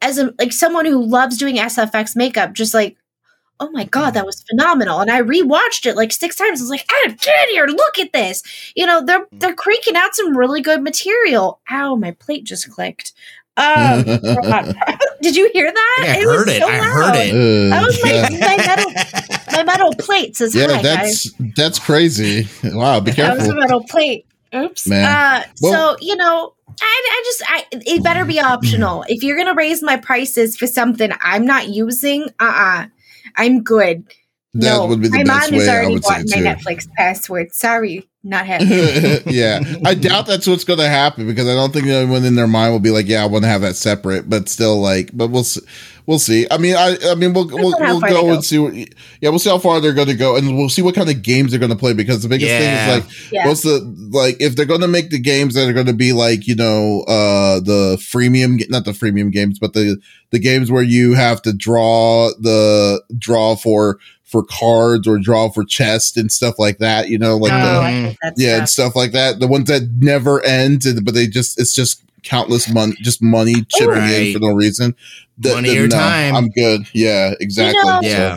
as 0.00 0.16
a 0.16 0.32
like 0.38 0.52
someone 0.52 0.86
who 0.86 1.04
loves 1.04 1.36
doing 1.36 1.56
SFX 1.56 2.16
makeup, 2.16 2.54
just 2.54 2.72
like 2.72 2.96
oh 3.60 3.70
my 3.70 3.84
god 3.84 4.12
that 4.12 4.26
was 4.26 4.42
phenomenal 4.42 5.00
and 5.00 5.10
i 5.10 5.20
rewatched 5.20 5.86
it 5.86 5.96
like 5.96 6.12
six 6.12 6.36
times 6.36 6.60
i 6.60 6.64
was 6.64 6.70
like 6.70 6.86
adam 7.04 7.16
get 7.16 7.48
in 7.48 7.54
here 7.54 7.66
look 7.66 7.98
at 7.98 8.12
this 8.12 8.42
you 8.74 8.86
know 8.86 9.04
they're 9.04 9.26
mm. 9.26 9.40
they're 9.40 9.54
cranking 9.54 9.96
out 9.96 10.14
some 10.14 10.36
really 10.36 10.60
good 10.60 10.82
material 10.82 11.60
ow 11.70 11.94
my 11.94 12.10
plate 12.12 12.44
just 12.44 12.70
clicked 12.70 13.12
um, 13.56 14.04
did 15.20 15.36
you 15.36 15.50
hear 15.52 15.70
that? 15.70 15.96
I 16.00 16.18
it 16.18 16.24
heard 16.24 16.48
it. 16.48 16.62
So 16.62 16.68
I 16.68 16.78
heard 16.78 17.14
it. 17.16 17.34
Uh, 17.34 17.68
that 17.70 17.84
was 17.84 18.02
my, 18.02 18.10
yeah. 18.10 18.28
my 18.30 18.56
metal 18.56 18.92
my 19.52 19.64
metal 19.64 19.94
plate 19.98 20.36
says 20.36 20.54
yeah, 20.54 20.68
hi, 20.68 20.80
that's 20.80 21.30
guys. 21.30 21.52
that's 21.56 21.78
crazy. 21.78 22.48
Wow, 22.64 23.00
be 23.00 23.12
careful. 23.12 23.36
That 23.36 23.48
was 23.48 23.48
a 23.48 23.54
metal 23.54 23.84
plate. 23.84 24.24
Oops. 24.54 24.86
Man. 24.86 25.04
Uh, 25.04 25.44
well, 25.60 25.96
so 25.96 25.96
you 26.00 26.16
know, 26.16 26.54
I, 26.80 26.82
I 26.82 27.22
just 27.24 27.42
I 27.46 27.64
it 27.72 28.02
better 28.02 28.24
be 28.24 28.40
optional. 28.40 29.04
if 29.08 29.22
you're 29.22 29.36
gonna 29.36 29.54
raise 29.54 29.82
my 29.82 29.96
prices 29.96 30.56
for 30.56 30.66
something 30.66 31.10
I'm 31.20 31.44
not 31.44 31.68
using, 31.68 32.30
uh 32.40 32.44
uh-uh. 32.44 32.82
uh 32.82 32.86
I'm 33.36 33.62
good. 33.62 34.04
That 34.54 34.76
no, 34.78 34.86
would 34.86 35.00
be 35.00 35.08
the 35.08 35.18
my 35.18 35.24
best 35.24 35.52
mom 35.52 35.60
has 35.60 35.68
already 35.68 35.98
bought 36.00 36.22
my 36.26 36.36
Netflix 36.38 36.88
password. 36.96 37.54
Sorry, 37.54 38.08
not 38.22 38.46
happening. 38.46 39.22
yeah, 39.26 39.60
I 39.84 39.94
doubt 39.94 40.26
that's 40.26 40.46
what's 40.46 40.64
going 40.64 40.78
to 40.78 40.88
happen 40.88 41.26
because 41.26 41.48
I 41.48 41.54
don't 41.54 41.72
think 41.72 41.86
anyone 41.86 42.24
in 42.24 42.34
their 42.34 42.46
mind 42.46 42.72
will 42.72 42.80
be 42.80 42.90
like, 42.90 43.06
"Yeah, 43.06 43.22
I 43.22 43.26
want 43.26 43.44
to 43.44 43.48
have 43.48 43.62
that 43.62 43.76
separate." 43.76 44.28
But 44.28 44.48
still, 44.48 44.80
like, 44.80 45.10
but 45.12 45.28
we'll 45.28 45.44
see. 45.44 45.60
We'll 46.06 46.18
see. 46.18 46.46
I 46.50 46.58
mean, 46.58 46.74
I, 46.74 46.96
I 47.04 47.14
mean, 47.14 47.32
we'll 47.32 47.46
we'll, 47.46 47.72
we'll 47.78 48.00
go, 48.00 48.08
go, 48.08 48.32
and 48.32 48.44
see. 48.44 48.58
What, 48.58 48.74
yeah, 48.74 49.28
we'll 49.28 49.38
see 49.38 49.50
how 49.50 49.58
far 49.58 49.80
they're 49.80 49.94
going 49.94 50.08
to 50.08 50.16
go, 50.16 50.36
and 50.36 50.56
we'll 50.56 50.68
see 50.68 50.82
what 50.82 50.94
kind 50.94 51.08
of 51.08 51.22
games 51.22 51.50
they're 51.50 51.60
going 51.60 51.70
to 51.70 51.76
play. 51.76 51.92
Because 51.92 52.22
the 52.22 52.28
biggest 52.28 52.50
yeah. 52.50 52.58
thing 52.58 53.04
is 53.04 53.04
like, 53.04 53.32
yeah. 53.32 53.46
what's 53.46 53.62
the 53.62 53.80
like 54.10 54.36
if 54.40 54.56
they're 54.56 54.66
going 54.66 54.80
to 54.80 54.88
make 54.88 55.10
the 55.10 55.20
games 55.20 55.54
that 55.54 55.68
are 55.68 55.72
going 55.72 55.86
to 55.86 55.92
be 55.92 56.12
like 56.12 56.46
you 56.46 56.56
know 56.56 57.02
uh 57.02 57.60
the 57.60 57.96
freemium, 58.00 58.68
not 58.70 58.84
the 58.84 58.92
freemium 58.92 59.30
games, 59.30 59.58
but 59.58 59.72
the 59.72 60.00
the 60.30 60.38
games 60.38 60.70
where 60.70 60.82
you 60.82 61.14
have 61.14 61.42
to 61.42 61.52
draw 61.52 62.30
the 62.40 63.02
draw 63.16 63.54
for 63.54 63.98
for 64.30 64.44
cards 64.44 65.08
or 65.08 65.18
draw 65.18 65.50
for 65.50 65.64
chest 65.64 66.16
and 66.16 66.30
stuff 66.30 66.58
like 66.58 66.78
that. 66.78 67.08
You 67.08 67.18
know, 67.18 67.36
like 67.36 67.52
oh, 67.52 68.14
the, 68.22 68.34
yeah, 68.36 68.58
and 68.58 68.68
stuff 68.68 68.94
like 68.94 69.12
that. 69.12 69.40
The 69.40 69.48
ones 69.48 69.68
that 69.68 69.90
never 69.98 70.42
end, 70.42 70.84
but 71.04 71.14
they 71.14 71.26
just 71.26 71.60
it's 71.60 71.74
just 71.74 72.02
countless 72.22 72.72
money, 72.72 72.94
just 73.00 73.22
money 73.22 73.64
chipping 73.68 73.90
right. 73.90 74.10
in 74.10 74.32
for 74.32 74.38
no 74.38 74.54
reason. 74.54 74.94
The, 75.38 75.54
money 75.54 75.70
the, 75.70 75.84
or 75.84 75.88
no, 75.88 75.96
time. 75.96 76.36
I'm 76.36 76.48
good. 76.50 76.86
Yeah, 76.92 77.34
exactly. 77.40 77.78
You 77.78 77.84
know, 77.84 78.00
yeah. 78.02 78.36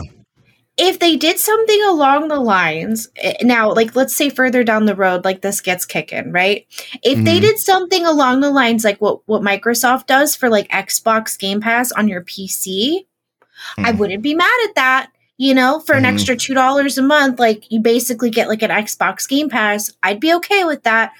If 0.76 0.98
they 0.98 1.16
did 1.16 1.38
something 1.38 1.80
along 1.84 2.26
the 2.26 2.40
lines 2.40 3.08
eh, 3.16 3.34
now, 3.42 3.72
like 3.72 3.94
let's 3.94 4.16
say 4.16 4.28
further 4.28 4.64
down 4.64 4.86
the 4.86 4.96
road, 4.96 5.24
like 5.24 5.40
this 5.40 5.60
gets 5.60 5.86
kicking, 5.86 6.32
right? 6.32 6.66
If 7.04 7.14
mm-hmm. 7.14 7.24
they 7.24 7.38
did 7.38 7.58
something 7.58 8.04
along 8.04 8.40
the 8.40 8.50
lines 8.50 8.82
like 8.82 9.00
what 9.00 9.20
what 9.26 9.42
Microsoft 9.42 10.06
does 10.06 10.34
for 10.34 10.48
like 10.48 10.68
Xbox 10.70 11.38
Game 11.38 11.60
Pass 11.60 11.92
on 11.92 12.08
your 12.08 12.22
PC, 12.22 12.56
mm-hmm. 12.56 13.86
I 13.86 13.92
wouldn't 13.92 14.24
be 14.24 14.34
mad 14.34 14.50
at 14.64 14.74
that 14.74 15.13
you 15.36 15.54
know, 15.54 15.80
for 15.80 15.94
an 15.94 16.04
mm-hmm. 16.04 16.14
extra 16.14 16.36
two 16.36 16.54
dollars 16.54 16.98
a 16.98 17.02
month, 17.02 17.38
like 17.38 17.70
you 17.70 17.80
basically 17.80 18.30
get 18.30 18.48
like 18.48 18.62
an 18.62 18.70
Xbox 18.70 19.28
Game 19.28 19.48
Pass. 19.48 19.92
I'd 20.02 20.20
be 20.20 20.32
okay 20.34 20.64
with 20.64 20.82
that. 20.84 21.12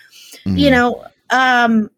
Mm-hmm. 0.46 0.56
You 0.56 0.70
know, 0.70 1.04
um 1.30 1.90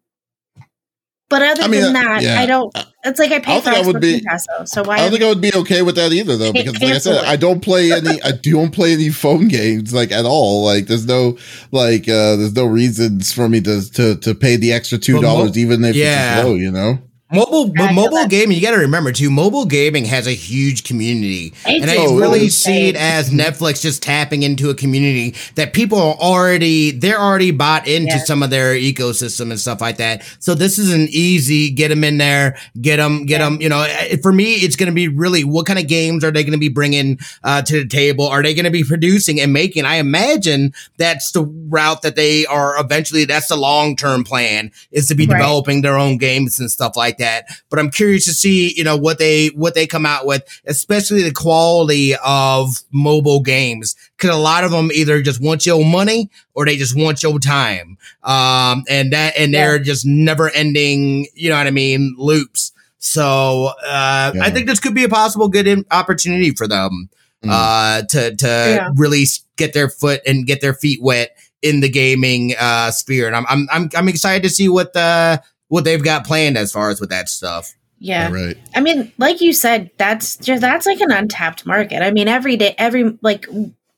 but 1.29 1.41
other 1.41 1.63
I 1.63 1.67
mean, 1.67 1.81
than 1.81 1.95
uh, 1.95 2.03
that, 2.03 2.21
yeah. 2.21 2.39
I 2.39 2.45
don't. 2.45 2.73
It's 3.03 3.19
like 3.19 3.31
I 3.33 3.39
pay 3.39 3.57
I 3.57 3.61
for 3.61 3.69
Xbox 3.71 3.85
would 3.87 4.01
be, 4.01 4.13
Game 4.13 4.23
Pass, 4.23 4.47
though, 4.47 4.63
so 4.63 4.83
why? 4.83 4.95
I 4.95 4.97
don't 4.99 5.11
think 5.11 5.23
I 5.23 5.27
would 5.27 5.41
be 5.41 5.53
okay 5.55 5.81
with 5.81 5.95
that 5.95 6.13
either, 6.13 6.37
though, 6.37 6.53
because 6.53 6.81
like 6.81 6.93
I 6.93 6.97
said, 6.99 7.23
it. 7.23 7.27
I 7.27 7.35
don't 7.35 7.61
play 7.61 7.91
any. 7.97 8.21
I 8.21 8.31
don't 8.31 8.71
play 8.71 8.93
any 8.93 9.09
phone 9.09 9.49
games 9.49 9.93
like 9.93 10.13
at 10.13 10.23
all. 10.23 10.63
Like, 10.63 10.87
there's 10.87 11.05
no 11.05 11.37
like, 11.71 12.03
uh 12.03 12.37
there's 12.37 12.55
no 12.55 12.65
reasons 12.65 13.33
for 13.33 13.49
me 13.49 13.59
to 13.59 13.91
to 13.91 14.15
to 14.15 14.35
pay 14.35 14.55
the 14.55 14.71
extra 14.71 14.97
two 14.97 15.19
dollars, 15.19 15.57
even 15.57 15.83
if 15.83 15.97
yeah. 15.97 16.37
it's 16.37 16.45
low. 16.45 16.55
You 16.55 16.71
know. 16.71 16.99
Mobile, 17.29 17.73
but 17.75 17.93
mobile 17.93 18.25
gaming, 18.27 18.55
you 18.55 18.61
got 18.61 18.71
to 18.71 18.77
remember 18.77 19.11
too. 19.11 19.29
Mobile 19.29 19.65
gaming 19.65 20.05
has 20.05 20.27
a 20.27 20.31
huge 20.31 20.85
community, 20.85 21.53
and 21.65 21.91
I 21.91 21.95
really 22.05 22.47
see 22.47 22.87
it 22.87 22.95
as 22.95 23.31
Netflix 23.31 23.81
just 23.81 24.01
tapping 24.01 24.43
into 24.43 24.69
a 24.69 24.73
community 24.73 25.35
that 25.55 25.73
people 25.73 25.99
are 25.99 26.15
already 26.15 26.91
they're 26.91 27.19
already 27.19 27.51
bought 27.51 27.85
into 27.85 28.15
yeah. 28.15 28.23
some 28.23 28.43
of 28.43 28.49
their 28.49 28.75
ecosystem 28.75 29.51
and 29.51 29.59
stuff 29.59 29.81
like 29.81 29.97
that. 29.97 30.23
So 30.39 30.55
this 30.55 30.79
is 30.79 30.93
an 30.93 31.07
easy 31.09 31.69
get 31.69 31.89
them 31.89 32.05
in 32.05 32.17
there, 32.17 32.57
get 32.79 32.95
them, 32.95 33.25
get 33.25 33.41
yeah. 33.41 33.49
them. 33.49 33.61
You 33.61 33.67
know, 33.67 33.81
eh, 33.81 34.15
for 34.21 34.31
me, 34.31 34.53
it's 34.53 34.77
going 34.77 34.87
to 34.87 34.95
be 34.95 35.09
really 35.09 35.43
what 35.43 35.65
kind 35.65 35.79
of 35.79 35.87
games 35.87 36.23
are 36.23 36.31
they 36.31 36.43
going 36.43 36.53
to 36.53 36.57
be 36.57 36.69
bringing 36.69 37.19
uh, 37.43 37.61
to 37.63 37.83
the 37.83 37.87
table? 37.89 38.25
Are 38.25 38.41
they 38.41 38.53
going 38.53 38.63
to 38.63 38.71
be 38.71 38.85
producing 38.85 39.41
and 39.41 39.51
making? 39.51 39.83
I 39.83 39.95
imagine 39.95 40.71
that's 40.95 41.33
the 41.33 41.43
route 41.43 42.03
that 42.03 42.15
they 42.15 42.45
are 42.45 42.79
eventually. 42.79 43.25
That's 43.25 43.49
the 43.49 43.57
long 43.57 43.97
term 43.97 44.23
plan 44.23 44.71
is 44.91 45.07
to 45.07 45.15
be 45.15 45.27
right. 45.27 45.37
developing 45.37 45.81
their 45.81 45.97
own 45.97 46.17
games 46.17 46.57
and 46.57 46.71
stuff 46.71 46.95
like 46.95 47.16
like 47.19 47.45
that. 47.47 47.47
But 47.69 47.79
I'm 47.79 47.89
curious 47.91 48.25
to 48.25 48.33
see, 48.33 48.73
you 48.75 48.83
know, 48.83 48.97
what 48.97 49.19
they 49.19 49.47
what 49.47 49.75
they 49.75 49.87
come 49.87 50.05
out 50.05 50.25
with, 50.25 50.43
especially 50.65 51.23
the 51.23 51.31
quality 51.31 52.15
of 52.23 52.81
mobile 52.91 53.41
games, 53.41 53.95
because 54.17 54.35
a 54.35 54.39
lot 54.39 54.63
of 54.63 54.71
them 54.71 54.89
either 54.93 55.21
just 55.21 55.41
want 55.41 55.65
your 55.65 55.83
money 55.85 56.29
or 56.53 56.65
they 56.65 56.77
just 56.77 56.97
want 56.97 57.23
your 57.23 57.39
time, 57.39 57.97
um, 58.23 58.83
and 58.89 59.13
that 59.13 59.33
and 59.37 59.53
they're 59.53 59.79
just 59.79 60.05
never 60.05 60.49
ending, 60.51 61.27
you 61.33 61.49
know 61.49 61.57
what 61.57 61.67
I 61.67 61.71
mean, 61.71 62.15
loops. 62.17 62.71
So 62.99 63.71
uh, 63.85 64.31
Yeah. 64.35 64.43
I 64.43 64.49
think 64.49 64.67
this 64.67 64.79
could 64.79 64.95
be 64.95 65.03
a 65.03 65.09
possible 65.09 65.47
good 65.47 65.67
in- 65.67 65.85
opportunity 65.91 66.51
for 66.51 66.67
them 66.67 67.09
Mm. 67.45 67.49
uh, 67.51 68.01
to 68.07 68.35
to 68.35 68.47
Yeah. 68.47 68.89
really 68.95 69.23
get 69.57 69.73
their 69.73 69.89
foot 69.89 70.21
and 70.25 70.47
get 70.47 70.59
their 70.59 70.73
feet 70.73 70.99
wet 71.03 71.37
in 71.61 71.81
the 71.81 71.89
gaming 71.89 72.55
uh, 72.59 72.89
sphere. 72.89 73.27
And 73.27 73.35
I'm 73.35 73.45
I'm 73.47 73.67
I'm 73.71 73.89
I'm 73.95 74.09
excited 74.09 74.41
to 74.41 74.49
see 74.49 74.67
what 74.67 74.93
the 74.93 75.39
what 75.69 75.83
they've 75.83 76.03
got 76.03 76.25
planned 76.25 76.57
as 76.57 76.71
far 76.71 76.89
as 76.89 76.99
with 77.01 77.09
that 77.09 77.29
stuff. 77.29 77.73
Yeah. 77.99 78.27
All 78.27 78.33
right. 78.33 78.55
I 78.75 78.79
mean, 78.81 79.11
like 79.17 79.41
you 79.41 79.53
said, 79.53 79.89
that's 79.97 80.37
just 80.37 80.61
that's 80.61 80.85
like 80.85 81.01
an 81.01 81.11
untapped 81.11 81.65
market. 81.65 82.03
I 82.03 82.11
mean, 82.11 82.27
every 82.27 82.55
day, 82.55 82.75
every 82.77 83.17
like 83.23 83.47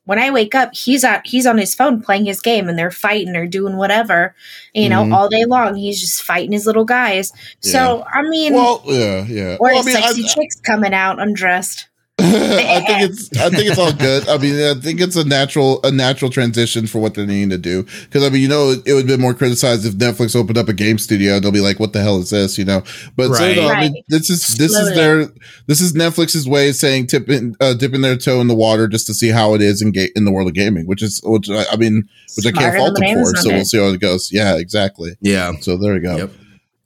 when 0.05 0.17
I 0.17 0.31
wake 0.31 0.55
up, 0.55 0.73
he's 0.73 1.03
out 1.03 1.27
he's 1.27 1.45
on 1.45 1.57
his 1.57 1.75
phone 1.75 2.01
playing 2.01 2.25
his 2.25 2.39
game, 2.39 2.69
and 2.69 2.79
they're 2.79 2.91
fighting 2.91 3.35
or 3.35 3.45
doing 3.45 3.75
whatever, 3.75 4.33
you 4.73 4.87
know, 4.87 5.03
Mhm. 5.03 5.13
all 5.13 5.27
day 5.27 5.43
long. 5.45 5.75
He's 5.75 5.99
just 5.99 6.23
fighting 6.23 6.53
his 6.53 6.65
little 6.65 6.85
guys. 6.85 7.33
So 7.59 8.05
I 8.11 8.21
mean, 8.23 8.53
Well, 8.53 8.81
yeah, 8.85 9.25
yeah. 9.27 9.57
or 9.59 9.71
Well, 9.73 9.79
I 9.79 9.83
mean, 9.83 9.97
I- 9.97 10.01
sexy 10.01 10.23
chicks 10.23 10.55
coming 10.61 10.93
out 10.93 11.21
undressed. 11.21 11.88
I 12.19 12.81
think 12.85 13.01
it's 13.09 13.37
I 13.39 13.49
think 13.49 13.69
it's 13.69 13.77
all 13.77 13.93
good. 13.93 14.27
I 14.27 14.37
mean, 14.37 14.55
I 14.61 14.79
think 14.79 14.99
it's 15.01 15.15
a 15.15 15.23
natural 15.23 15.79
a 15.83 15.91
natural 15.91 16.29
transition 16.29 16.87
for 16.87 16.99
what 16.99 17.13
they're 17.13 17.25
needing 17.25 17.49
to 17.49 17.57
do. 17.57 17.83
Because 18.03 18.23
I 18.23 18.29
mean, 18.29 18.41
you 18.41 18.47
know, 18.47 18.71
it 18.71 18.93
would 18.93 18.99
have 19.01 19.07
been 19.07 19.21
more 19.21 19.33
criticized 19.33 19.85
if 19.85 19.93
Netflix 19.95 20.35
opened 20.35 20.57
up 20.57 20.67
a 20.69 20.73
game 20.73 20.97
studio. 20.97 21.39
They'll 21.39 21.51
be 21.51 21.59
like, 21.61 21.79
"What 21.79 21.93
the 21.93 22.01
hell 22.01 22.19
is 22.19 22.29
this?" 22.29 22.57
You 22.57 22.65
know. 22.65 22.83
But 23.15 23.33
so, 23.35 23.43
Right. 23.43 23.55
no, 23.55 23.67
I 23.69 23.81
mean, 23.81 23.93
Right. 23.93 24.03
this 24.09 24.29
is 24.29 24.55
this 24.57 24.71
is 24.71 24.77
Slowly. 24.77 24.95
their 24.95 25.27
this 25.67 25.81
is 25.81 25.93
Netflix's 25.93 26.47
way 26.47 26.69
of 26.69 26.75
saying 26.75 27.07
tipping 27.07 27.55
uh, 27.59 27.73
dipping 27.73 28.01
their 28.01 28.17
toe 28.17 28.41
in 28.41 28.47
the 28.47 28.55
water 28.55 28.87
just 28.87 29.07
to 29.07 29.13
see 29.13 29.29
how 29.29 29.53
it 29.55 29.61
is 29.61 29.81
in 29.81 29.91
ga- 29.91 30.11
in 30.15 30.25
the 30.25 30.31
world 30.31 30.47
of 30.47 30.53
gaming, 30.53 30.85
which 30.87 31.01
is 31.03 31.21
which 31.23 31.49
I, 31.49 31.65
I 31.71 31.75
mean, 31.75 32.07
which 32.35 32.45
I 32.45 32.51
can't 32.51 32.75
fault 32.77 32.95
than 32.95 33.03
them 33.05 33.13
for. 33.15 33.29
Amazon 33.29 33.43
So 33.43 33.49
we'll 33.51 33.65
see 33.65 33.77
how 33.77 33.85
it 33.87 33.99
goes. 33.99 34.29
Yeah, 34.31 34.57
exactly. 34.57 35.15
Yeah. 35.21 35.53
So 35.61 35.77
there 35.77 35.93
we 35.93 35.99
go. 35.99 36.17
Yep. 36.17 36.31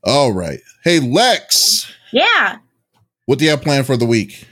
All 0.05 0.31
right. 0.33 0.59
Hey 0.83 0.99
Lex, 0.99 1.89
Yeah. 2.11 2.57
what 3.25 3.39
do 3.39 3.45
you 3.45 3.51
have 3.51 3.61
planned 3.61 3.85
for 3.85 3.95
the 3.95 4.05
week? 4.05 4.45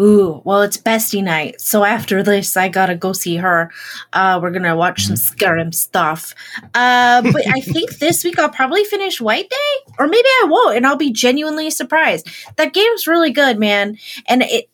Ooh, 0.00 0.40
well, 0.44 0.62
it's 0.62 0.78
bestie 0.78 1.22
night. 1.22 1.60
So 1.60 1.84
after 1.84 2.22
this, 2.22 2.56
I 2.56 2.68
gotta 2.68 2.94
go 2.94 3.12
see 3.12 3.36
her. 3.36 3.70
Uh, 4.12 4.40
we're 4.42 4.50
gonna 4.50 4.76
watch 4.76 5.04
some 5.04 5.16
Skyrim 5.16 5.74
stuff. 5.74 6.34
Uh, 6.74 7.20
but 7.32 7.46
I 7.46 7.60
think 7.60 7.98
this 7.98 8.24
week 8.24 8.38
I'll 8.38 8.48
probably 8.48 8.84
finish 8.84 9.20
White 9.20 9.50
Day, 9.50 9.92
or 9.98 10.06
maybe 10.06 10.28
I 10.42 10.46
won't, 10.48 10.76
and 10.76 10.86
I'll 10.86 10.96
be 10.96 11.12
genuinely 11.12 11.68
surprised. 11.70 12.28
That 12.56 12.72
game's 12.72 13.06
really 13.06 13.30
good, 13.32 13.58
man, 13.58 13.98
and 14.26 14.42
it 14.42 14.70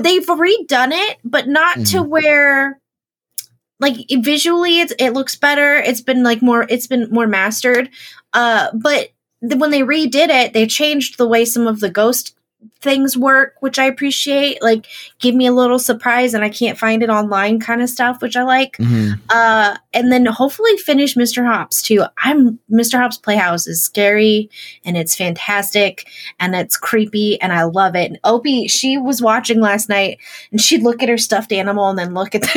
they've 0.00 0.26
redone 0.26 0.92
it, 0.92 1.18
but 1.24 1.48
not 1.48 1.84
to 1.86 2.02
where 2.02 2.80
like 3.80 4.10
it- 4.10 4.24
visually 4.24 4.80
it's, 4.80 4.92
it 4.98 5.10
looks 5.10 5.36
better. 5.36 5.76
It's 5.76 6.00
been 6.00 6.22
like 6.22 6.42
more, 6.42 6.66
it's 6.68 6.86
been 6.86 7.10
more 7.10 7.26
mastered. 7.26 7.90
Uh, 8.32 8.68
but 8.74 9.08
when 9.40 9.70
they 9.70 9.80
redid 9.80 10.28
it, 10.28 10.52
they 10.52 10.66
changed 10.66 11.18
the 11.18 11.28
way 11.28 11.44
some 11.44 11.66
of 11.66 11.80
the 11.80 11.90
ghost 11.90 12.34
things 12.80 13.16
work, 13.16 13.54
which 13.60 13.78
I 13.78 13.84
appreciate. 13.86 14.62
Like, 14.62 14.86
give 15.18 15.34
me 15.34 15.46
a 15.46 15.52
little 15.52 15.78
surprise, 15.78 16.34
and 16.34 16.44
I 16.44 16.48
can't 16.50 16.78
find 16.78 17.02
it 17.02 17.10
online, 17.10 17.58
kind 17.60 17.82
of 17.82 17.88
stuff, 17.88 18.22
which 18.22 18.36
I 18.36 18.42
like. 18.42 18.76
Uh, 19.30 19.76
and 19.92 20.12
then 20.12 20.26
hopefully 20.26 20.76
finish 20.78 21.14
Mr. 21.14 21.44
Hopp's 21.44 21.82
too. 21.82 22.04
I'm 22.22 22.58
Mr. 22.70 22.98
Hopp's 22.98 23.16
Playhouse 23.16 23.66
is 23.66 23.82
scary 23.82 24.50
and 24.84 24.96
it's 24.96 25.16
fantastic 25.16 26.06
and 26.38 26.54
it's 26.54 26.76
creepy 26.76 27.40
and 27.40 27.52
I 27.52 27.64
love 27.64 27.96
it. 27.96 28.10
And 28.10 28.20
Opie, 28.24 28.68
she 28.68 28.98
was 28.98 29.20
watching 29.22 29.60
last 29.60 29.88
night 29.88 30.18
and 30.50 30.60
she'd 30.60 30.82
look 30.82 31.02
at 31.02 31.08
her 31.08 31.18
stuffed 31.18 31.52
animal 31.52 31.88
and 31.88 31.98
then 31.98 32.14
look 32.14 32.34
at 32.34 32.42
the 32.42 32.48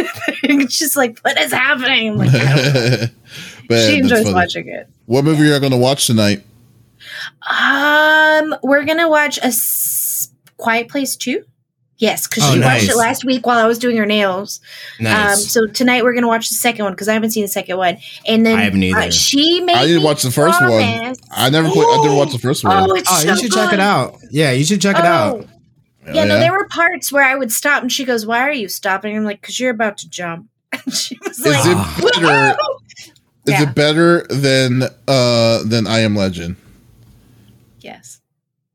thing. 0.42 0.62
and 0.62 0.72
She's 0.72 0.96
like, 0.96 1.20
"What 1.20 1.40
is 1.40 1.52
happening?" 1.52 2.18
Like, 2.18 2.30
I 2.34 2.56
don't 2.56 2.74
know. 2.74 3.08
Man, 3.70 3.90
she 3.90 4.00
enjoys 4.00 4.32
watching 4.34 4.68
it. 4.68 4.88
What 5.06 5.24
movie 5.24 5.44
are 5.50 5.54
you 5.54 5.60
going 5.60 5.72
to 5.72 5.78
watch 5.78 6.08
tonight? 6.08 6.44
Um, 7.50 8.56
we're 8.64 8.84
gonna 8.86 9.10
watch 9.10 9.38
a 9.40 9.46
S- 9.46 10.30
Quiet 10.58 10.88
Place 10.90 11.16
too. 11.16 11.44
Yes, 11.98 12.28
because 12.28 12.46
Oh, 12.46 12.54
she 12.54 12.62
watched 12.62 12.90
it 12.90 12.96
last 12.96 13.26
week 13.26 13.46
while 13.46 13.58
I 13.58 13.68
was 13.68 13.78
doing 13.78 13.98
her 13.98 14.06
nails. 14.06 14.62
Um, 15.00 15.04
Nice. 15.06 15.52
so 15.52 15.68
tonight 15.68 16.04
we're 16.04 16.14
gonna 16.14 16.28
watch 16.30 16.48
the 16.48 16.56
second 16.56 16.86
one 16.86 16.94
because 16.94 17.10
I 17.10 17.14
haven't 17.14 17.32
seen 17.32 17.44
the 17.44 17.50
second 17.50 17.78
one. 17.78 17.98
And 18.26 18.46
then 18.46 18.58
I 18.58 18.64
haven't 18.64 18.84
either. 18.84 18.98
uh, 19.00 19.12
she 19.12 19.60
made 19.62 19.76
I 19.76 19.86
didn't 19.86 20.04
watch 20.04 20.22
the 20.24 20.32
first 20.32 20.62
one. 20.62 20.72
I 20.72 21.50
never 21.50 21.68
put, 21.70 21.86
I 21.86 22.02
never 22.04 22.16
watched 22.16 22.32
the 22.32 22.40
first 22.40 22.64
one. 22.64 22.90
Oh, 22.90 22.96
it's 22.96 23.10
oh, 23.12 23.16
so 23.16 23.30
you 23.32 23.38
should 23.38 23.52
check 23.52 23.74
it 23.74 23.80
out. 23.82 24.16
Yeah, 24.32 24.52
you 24.52 24.64
should 24.64 24.82
check 24.82 24.98
it 24.98 25.06
out. 25.06 25.46
Oh. 26.08 26.12
Yeah, 26.14 26.24
no, 26.24 26.40
there 26.40 26.54
were 26.54 26.68
parts 26.70 27.12
where 27.12 27.24
I 27.24 27.36
would 27.36 27.52
stop, 27.52 27.82
and 27.84 27.92
she 27.92 28.04
goes, 28.06 28.26
"Why 28.26 28.40
are 28.40 28.52
you 28.54 28.68
stopping?" 28.68 29.16
I'm 29.16 29.26
like, 29.26 29.42
"Cause 29.44 29.60
you're 29.60 29.70
about 29.70 29.98
to 30.00 30.10
jump." 30.10 30.48
And 30.72 30.94
she 30.94 31.18
was 31.24 31.38
Is 31.40 31.46
like, 31.46 31.66
it 31.66 32.22
better? 32.22 32.58
Is 33.46 33.54
Yeah. 33.54 33.64
it 33.64 33.76
better 33.76 34.26
than 34.30 34.84
uh 35.08 35.64
than 35.66 35.86
I 35.86 36.00
Am 36.00 36.16
Legend? 36.16 36.56
"Yes, 37.80 38.22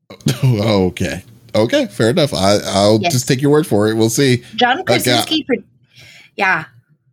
oh, 0.43 0.85
okay, 0.87 1.23
okay, 1.53 1.85
fair 1.87 2.09
enough. 2.09 2.33
I 2.33 2.59
I'll 2.65 2.99
Yes. 3.01 3.13
just 3.13 3.27
take 3.27 3.41
your 3.41 3.51
word 3.51 3.67
for 3.67 3.87
it. 3.89 3.95
We'll 3.95 4.09
see. 4.09 4.43
John 4.55 4.83
Krasinski." 4.83 5.45
yeah. 6.35 6.65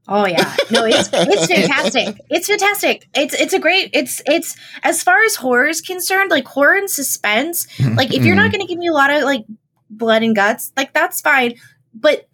Oh 0.08 0.26
yeah. 0.26 0.54
No, 0.70 0.84
it's 0.84 1.08
it's 1.12 1.46
fantastic. 1.46 2.16
It's 2.28 2.46
fantastic. 2.48 3.08
It's 3.14 3.34
it's 3.34 3.52
a 3.52 3.58
great. 3.58 3.90
It's 3.92 4.20
it's 4.26 4.56
as 4.82 5.02
far 5.02 5.22
as 5.22 5.36
horror 5.36 5.66
is 5.68 5.80
concerned, 5.80 6.30
like 6.30 6.46
horror 6.46 6.74
and 6.74 6.90
suspense. 6.90 7.66
Like 7.80 8.12
if 8.12 8.24
you're 8.24 8.34
not 8.34 8.46
mm-hmm. 8.46 8.52
going 8.52 8.66
to 8.66 8.66
give 8.66 8.78
me 8.78 8.88
a 8.88 8.92
lot 8.92 9.10
of 9.10 9.22
like 9.22 9.44
blood 9.90 10.22
and 10.22 10.34
guts, 10.34 10.72
like 10.76 10.92
that's 10.92 11.20
fine. 11.20 11.54
But 11.94 12.26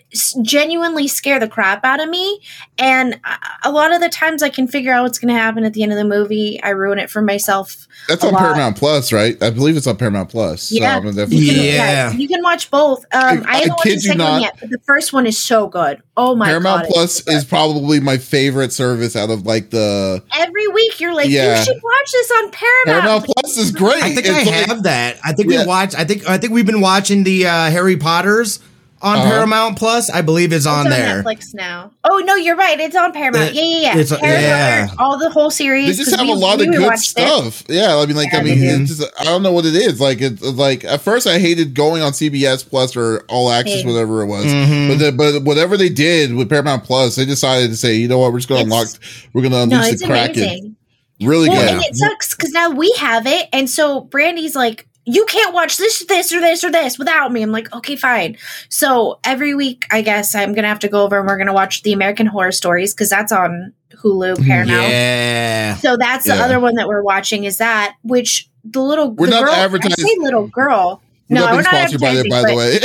genuinely 0.43 1.07
scare 1.09 1.39
the 1.39 1.49
crap 1.49 1.85
out 1.85 2.01
of 2.01 2.09
me. 2.09 2.41
And 2.79 3.21
a- 3.25 3.69
a 3.69 3.73
lot 3.73 3.93
of 3.93 4.01
the 4.01 4.09
times 4.09 4.43
I 4.43 4.49
can 4.49 4.67
figure 4.69 4.93
out 4.93 5.03
what's 5.03 5.19
going 5.19 5.33
to 5.35 5.39
happen 5.39 5.65
at 5.65 5.75
the 5.75 5.83
end 5.83 5.93
of 5.93 5.99
the 5.99 6.05
movie. 6.05 6.61
I 6.63 6.71
ruin 6.71 6.99
it 6.99 7.11
for 7.11 7.21
myself. 7.21 7.87
That's 8.09 8.25
on 8.25 8.33
lot. 8.33 8.41
Paramount 8.41 8.77
Plus, 8.77 9.13
right? 9.13 9.41
I 9.43 9.51
believe 9.51 9.77
it's 9.77 9.87
on 9.87 9.97
Paramount 9.97 10.31
Plus. 10.31 10.73
Yeah. 10.73 10.93
So 11.01 11.09
I'm 11.09 11.15
definitely 11.15 11.37
You 11.37 11.53
can, 11.55 11.65
Yeah. 11.65 12.13
you 12.13 12.29
can 12.29 12.43
watch 12.43 12.71
both. 12.71 13.05
Um, 13.13 13.21
I- 13.23 13.23
I, 13.23 13.45
I 13.47 13.55
haven't 13.57 13.71
watched 13.71 13.83
kid 13.83 13.91
the 13.91 13.95
you 13.95 14.01
second 14.01 14.23
one 14.23 14.33
not. 14.33 14.41
yet, 14.43 14.57
but 14.61 14.71
the 14.71 14.79
first 14.87 15.13
one 15.13 15.27
is 15.27 15.39
so 15.39 15.67
good. 15.69 16.03
Oh 16.17 16.35
my 16.35 16.47
Paramount 16.47 16.83
god! 16.85 16.91
Plus 16.93 17.29
is 17.29 17.45
probably 17.45 18.01
my 18.01 18.17
favorite 18.19 18.73
service 18.73 19.15
out 19.15 19.31
of 19.31 19.47
like 19.47 19.71
the 19.71 20.23
every 20.37 20.67
week 20.69 21.01
you're 21.01 21.15
like, 21.15 21.29
Yeah. 21.29 21.59
you 21.59 21.65
should 21.65 21.81
watch 21.83 22.13
this 22.13 22.31
on 22.33 22.51
Paramount. 22.51 22.87
Paramount 23.05 23.25
Plus 23.27 23.57
is 23.59 23.71
great. 23.71 24.03
I 24.03 24.15
think 24.15 24.27
It's 24.27 24.31
I 24.31 24.33
like- 24.57 24.67
have 24.69 24.83
that. 24.85 25.19
I 25.25 25.33
think 25.33 25.51
Yeah. 25.51 25.61
we 25.63 25.67
watched. 25.67 25.97
I 25.99 26.05
think 26.05 26.29
I 26.29 26.39
think 26.39 26.53
we've 26.53 26.67
been 26.67 26.81
watching 26.81 27.23
the 27.25 27.47
uh, 27.47 27.71
Harry 27.71 27.97
Potter's 27.97 28.59
on 29.01 29.19
Uh-huh. 29.19 29.29
Paramount 29.31 29.79
Plus. 29.79 30.11
I 30.11 30.23
believe 30.23 30.53
is 30.53 30.59
It's 30.59 30.67
on 30.67 30.89
there. 30.89 31.23
Netflix 31.23 31.55
now. 31.55 31.93
Oh 32.05 32.19
no, 32.25 32.35
you're 32.35 32.57
right. 32.57 32.79
It's 32.81 32.97
on 32.97 33.13
Paramount. 33.13 33.51
Uh, 33.51 33.53
yeah, 33.55 33.63
yeah, 33.63 33.81
yeah. 33.81 33.99
it's- 33.99 34.11
Harry 34.21 34.43
yeah. 34.43 34.89
All 34.99 35.19
the 35.19 35.31
whole 35.31 35.51
series. 35.51 35.87
They 35.87 35.93
just 35.95 36.11
'cause 36.11 36.19
have 36.19 36.27
we- 36.27 36.33
a 36.33 36.37
lot 36.37 36.61
of 36.61 36.67
good 36.71 36.81
watched 36.83 37.19
it. 37.19 37.23
stuff. 37.23 37.63
Yeah, 37.69 37.97
I 37.97 38.07
mean, 38.07 38.17
like, 38.17 38.35
I 38.35 38.43
mean, 38.43 38.59
do. 38.59 38.65
it's 38.83 38.97
just, 38.99 39.11
I 39.21 39.25
don't 39.25 39.43
know 39.43 39.53
what 39.53 39.67
it 39.67 39.75
is. 39.77 40.01
Like, 40.01 40.21
it's 40.21 40.43
like 40.43 40.85
at 40.85 41.01
first 41.01 41.27
I 41.27 41.39
hated 41.39 41.75
going 41.75 42.03
on 42.03 42.13
CBS 42.13 42.63
Plus 42.69 42.97
or 42.97 43.25
All 43.29 43.51
Access, 43.51 43.83
Same. 43.83 43.87
whatever 43.93 44.23
it 44.23 44.27
was. 44.27 44.45
Mhm. 44.47 44.89
But 44.89 44.99
the, 44.99 45.13
but 45.13 45.43
whatever 45.45 45.77
they 45.77 45.89
did 45.89 46.35
with 46.35 46.49
Paramount 46.49 46.85
Plus, 46.85 47.15
they 47.17 47.25
decided 47.25 47.71
to 47.71 47.77
say, 47.77 47.95
you 47.95 48.09
know 48.09 48.19
what, 48.19 48.33
we're 48.33 48.39
just 48.41 48.49
going 48.49 48.61
to 48.61 48.65
unlock, 48.65 48.89
we're 49.33 49.43
going 49.43 49.53
to 49.53 49.67
No, 49.67 49.77
unleash 49.77 49.93
it's 49.93 50.03
the 50.03 50.09
Kraken. 50.09 50.43
amazing. 50.43 50.75
Really 51.21 51.49
Well, 51.49 51.61
good. 51.61 51.71
and 51.75 51.83
it 51.85 51.97
sucks 51.97 52.35
because 52.37 52.53
now 52.53 52.71
we 52.71 52.93
have 52.99 53.27
it, 53.27 53.49
and 53.53 53.69
so 53.69 54.01
Brandy's 54.03 54.55
like, 54.55 54.87
"You 55.09 55.25
can't 55.25 55.55
watch 55.55 55.77
this, 55.77 56.05
this, 56.07 56.33
or 56.33 56.41
this, 56.41 56.63
or 56.63 56.71
this 56.71 56.99
without 56.99 57.33
me." 57.33 57.43
I'm 57.43 57.53
like, 57.53 57.75
"Okay, 57.75 57.97
fine." 57.97 58.37
So 58.69 59.19
every 59.25 59.55
week, 59.55 59.87
I 59.91 60.03
guess 60.03 60.35
I'm 60.35 60.55
gonna 60.55 60.69
have 60.69 60.81
to 60.81 60.89
go 60.89 61.03
over 61.05 61.19
and 61.19 61.27
we're 61.27 61.39
gonna 61.39 61.53
watch 61.53 61.83
the 61.83 61.93
American 61.93 62.27
Horror 62.27 62.53
Stories 62.53 62.95
because 62.95 63.11
that's 63.11 63.33
on 63.33 63.73
Hulu, 64.03 64.37
mm, 64.37 64.47
Paramount. 64.47 64.89
Yeah. 64.93 65.77
So 65.77 65.97
that's 65.97 66.25
the 66.25 66.35
other 66.35 66.61
one 66.61 66.77
that 66.77 66.89
we're 66.89 67.03
watching. 67.03 67.45
Is 67.45 67.59
that 67.59 67.97
which 68.03 68.49
the 68.65 68.83
little 68.83 69.11
We're 69.13 69.27
the 69.27 69.33
not 69.33 69.45
girl, 69.45 69.55
advertising- 69.55 70.05
I 70.05 70.09
say 70.09 70.17
little 70.19 70.47
girl. 70.47 71.03
We're 71.29 71.35
No, 71.35 71.45
not 71.45 71.55
we're 71.57 71.63
not 71.63 71.75
sponsored 71.75 72.01
by 72.01 72.13
it, 72.13 72.31
by 72.31 72.43
the 72.43 72.57
way. 72.57 72.79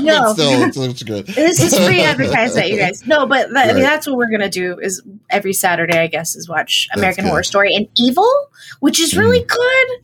No. 0.02 0.32
still, 0.32 0.62
it's, 0.64 0.76
it's 0.76 1.02
good. 1.04 1.26
This 1.26 1.60
is 1.60 1.78
free 1.78 2.00
advertisement, 2.04 2.68
you 2.68 2.78
guys. 2.78 3.06
No, 3.06 3.26
but 3.26 3.50
that, 3.52 3.70
I 3.70 3.72
mean, 3.72 3.82
that's 3.82 4.08
what 4.08 4.16
we're 4.16 4.30
gonna 4.30 4.48
do. 4.48 4.78
Is 4.80 5.02
every 5.30 5.52
Saturday, 5.52 5.98
I 5.98 6.08
guess, 6.08 6.34
is 6.34 6.48
watch 6.48 6.88
American. 6.94 7.26
Horror 7.26 7.44
Story 7.44 7.74
and 7.74 7.86
Evil, 7.96 8.28
which 8.80 8.98
is 8.98 9.16
really 9.16 9.40
mm. 9.40 9.46
good. 9.46 10.03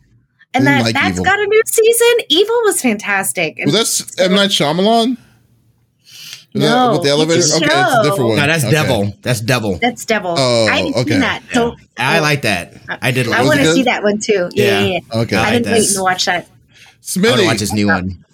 And 0.53 0.67
that 0.67 0.83
like 0.83 0.95
that's 0.95 1.13
Evil. 1.13 1.25
got 1.25 1.39
a 1.39 1.47
new 1.47 1.63
season. 1.67 2.27
Evil 2.29 2.55
was 2.65 2.83
fantastic. 2.83 3.59
And 3.59 3.71
Was 3.73 3.99
that 4.17 4.25
M. 4.25 4.35
Night 4.35 4.51
Shyamalan? 4.51 5.17
Was 6.53 6.63
that 6.63 6.69
No, 6.69 6.93
with 6.95 7.03
the 7.05 7.11
elevator? 7.11 7.39
it's 7.39 7.53
a 7.53 7.57
okay, 7.59 7.67
it's 7.67 7.95
a 7.95 8.03
different 8.03 8.29
one. 8.31 8.37
No, 8.39 8.47
that's 8.47 8.65
Okay. 8.65 8.73
Devil. 8.73 9.15
That's 9.23 9.41
Devil. 9.41 9.79
that's 9.81 10.05
Devil. 10.05 10.35
Oh, 10.37 10.67
I 10.67 10.77
haven't 10.79 10.97
okay. 10.97 11.11
seen 11.13 11.21
that. 11.21 11.43
So 11.53 11.77
I 11.97 12.19
like 12.19 12.43
that. 12.43 12.75
I 13.01 13.13
did. 13.13 13.27
I 13.29 13.31
Like 13.31 13.39
Was 13.41 13.49
want 13.49 13.61
to 13.61 13.73
see 13.75 13.83
that 13.85 14.03
one 14.03 14.19
too. 14.19 14.49
Yeah, 14.55 14.65
Yeah. 14.65 14.81
yeah, 14.81 14.99
yeah. 15.15 15.21
Okay. 15.21 15.37
I 15.37 15.41
I've 15.41 15.45
like 15.47 15.63
been 15.63 15.63
that. 15.73 15.79
waiting 15.79 15.95
to 15.95 16.03
watch 16.03 16.25
that. 16.25 16.49
Smitty, 17.03 17.27
I 17.27 17.29
want 17.31 17.41
to 17.41 17.47
watch 17.47 17.57
Smitty, 17.57 17.59
this 17.61 17.73
new 17.73 17.87
one. 17.87 18.25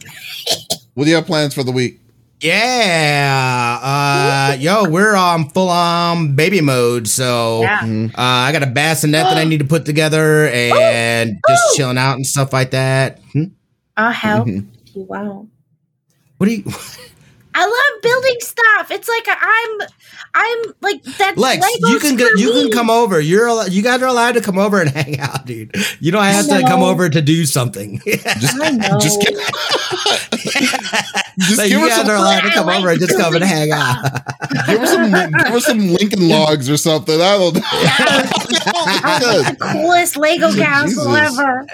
what 0.94 1.04
do 1.04 1.10
you 1.10 1.16
have 1.16 1.26
plans 1.26 1.52
for 1.52 1.62
the 1.64 1.72
week? 1.72 2.00
Yeah. 2.40 3.78
Uh, 3.82 4.56
yo, 4.58 4.88
we're 4.88 5.14
on 5.14 5.48
full 5.50 5.68
on 5.68 6.34
baby 6.36 6.60
mode. 6.60 7.08
So 7.08 7.62
Yeah. 7.62 7.80
Uh, 7.82 8.08
I 8.20 8.52
got 8.52 8.62
a 8.62 8.66
bassinet 8.66 9.24
that 9.24 9.36
I 9.36 9.44
need 9.48 9.58
to 9.58 9.64
put 9.66 9.84
together 9.84 10.48
and 10.48 11.38
just 11.48 11.62
Ooh. 11.72 11.76
chilling 11.76 11.98
out 11.98 12.14
and 12.16 12.26
stuff 12.26 12.52
like 12.52 12.70
that. 12.72 13.20
Hmm? 13.32 13.44
I'll 13.96 14.12
help 14.12 14.46
Mhm. 14.46 14.66
you 14.94 15.08
out. 15.14 15.46
What 16.38 16.46
do 16.48 16.52
you, 16.54 16.64
I 17.54 17.64
love 17.64 18.02
building 18.02 18.36
stuff. 18.40 18.90
It's 18.90 19.08
like 19.08 19.26
I'm, 19.28 19.88
I'm 20.38 20.58
like 20.82 21.02
that. 21.02 21.38
Lex? 21.38 21.66
You 21.80 21.98
can 21.98 22.16
go, 22.16 22.28
you 22.36 22.52
can 22.52 22.70
come 22.70 22.90
over. 22.90 23.18
You're 23.20 23.48
al- 23.48 23.68
you 23.68 23.82
guys 23.82 24.02
are 24.02 24.06
allowed 24.06 24.32
to 24.32 24.42
come 24.42 24.58
over 24.58 24.80
and 24.82 24.90
hang 24.94 25.18
out, 25.18 25.46
dude. 25.46 25.74
You 25.98 26.12
don't 26.12 26.24
have 26.24 26.46
to 26.48 26.60
come 26.62 26.82
over 26.82 27.08
to 27.08 27.22
do 27.22 27.46
something. 27.46 28.00
Just, 28.06 28.60
I 28.60 28.70
know. 28.70 28.98
just, 29.00 29.20
give- 29.20 29.34
just 31.38 31.58
Like, 31.58 31.68
give 31.68 31.78
you 31.80 31.84
us 31.86 31.96
guys 31.96 31.96
some, 32.06 32.10
are 32.10 32.16
allowed 32.16 32.40
to 32.42 32.48
I 32.48 32.50
come 32.52 32.66
like 32.66 32.78
over 32.80 32.90
and 32.90 33.00
just 33.00 33.16
come 33.16 33.34
and 33.34 33.40
building 33.40 33.48
hang 33.48 33.72
out. 33.72 34.02
give 34.66 34.80
us 34.82 34.90
some, 34.90 35.10
give 35.32 35.54
us 35.54 35.64
some 35.64 35.78
Lincoln 35.88 36.28
logs 36.28 36.68
or 36.70 36.76
something. 36.76 37.20
I 37.20 37.36
don't 37.38 37.54
know. 37.54 37.60
I 37.64 39.18
Good. 39.20 39.44
want 39.44 39.58
the 39.58 39.64
coolest 39.72 40.16
Lego 40.16 40.52
castle 40.52 41.14
ever. 41.14 41.66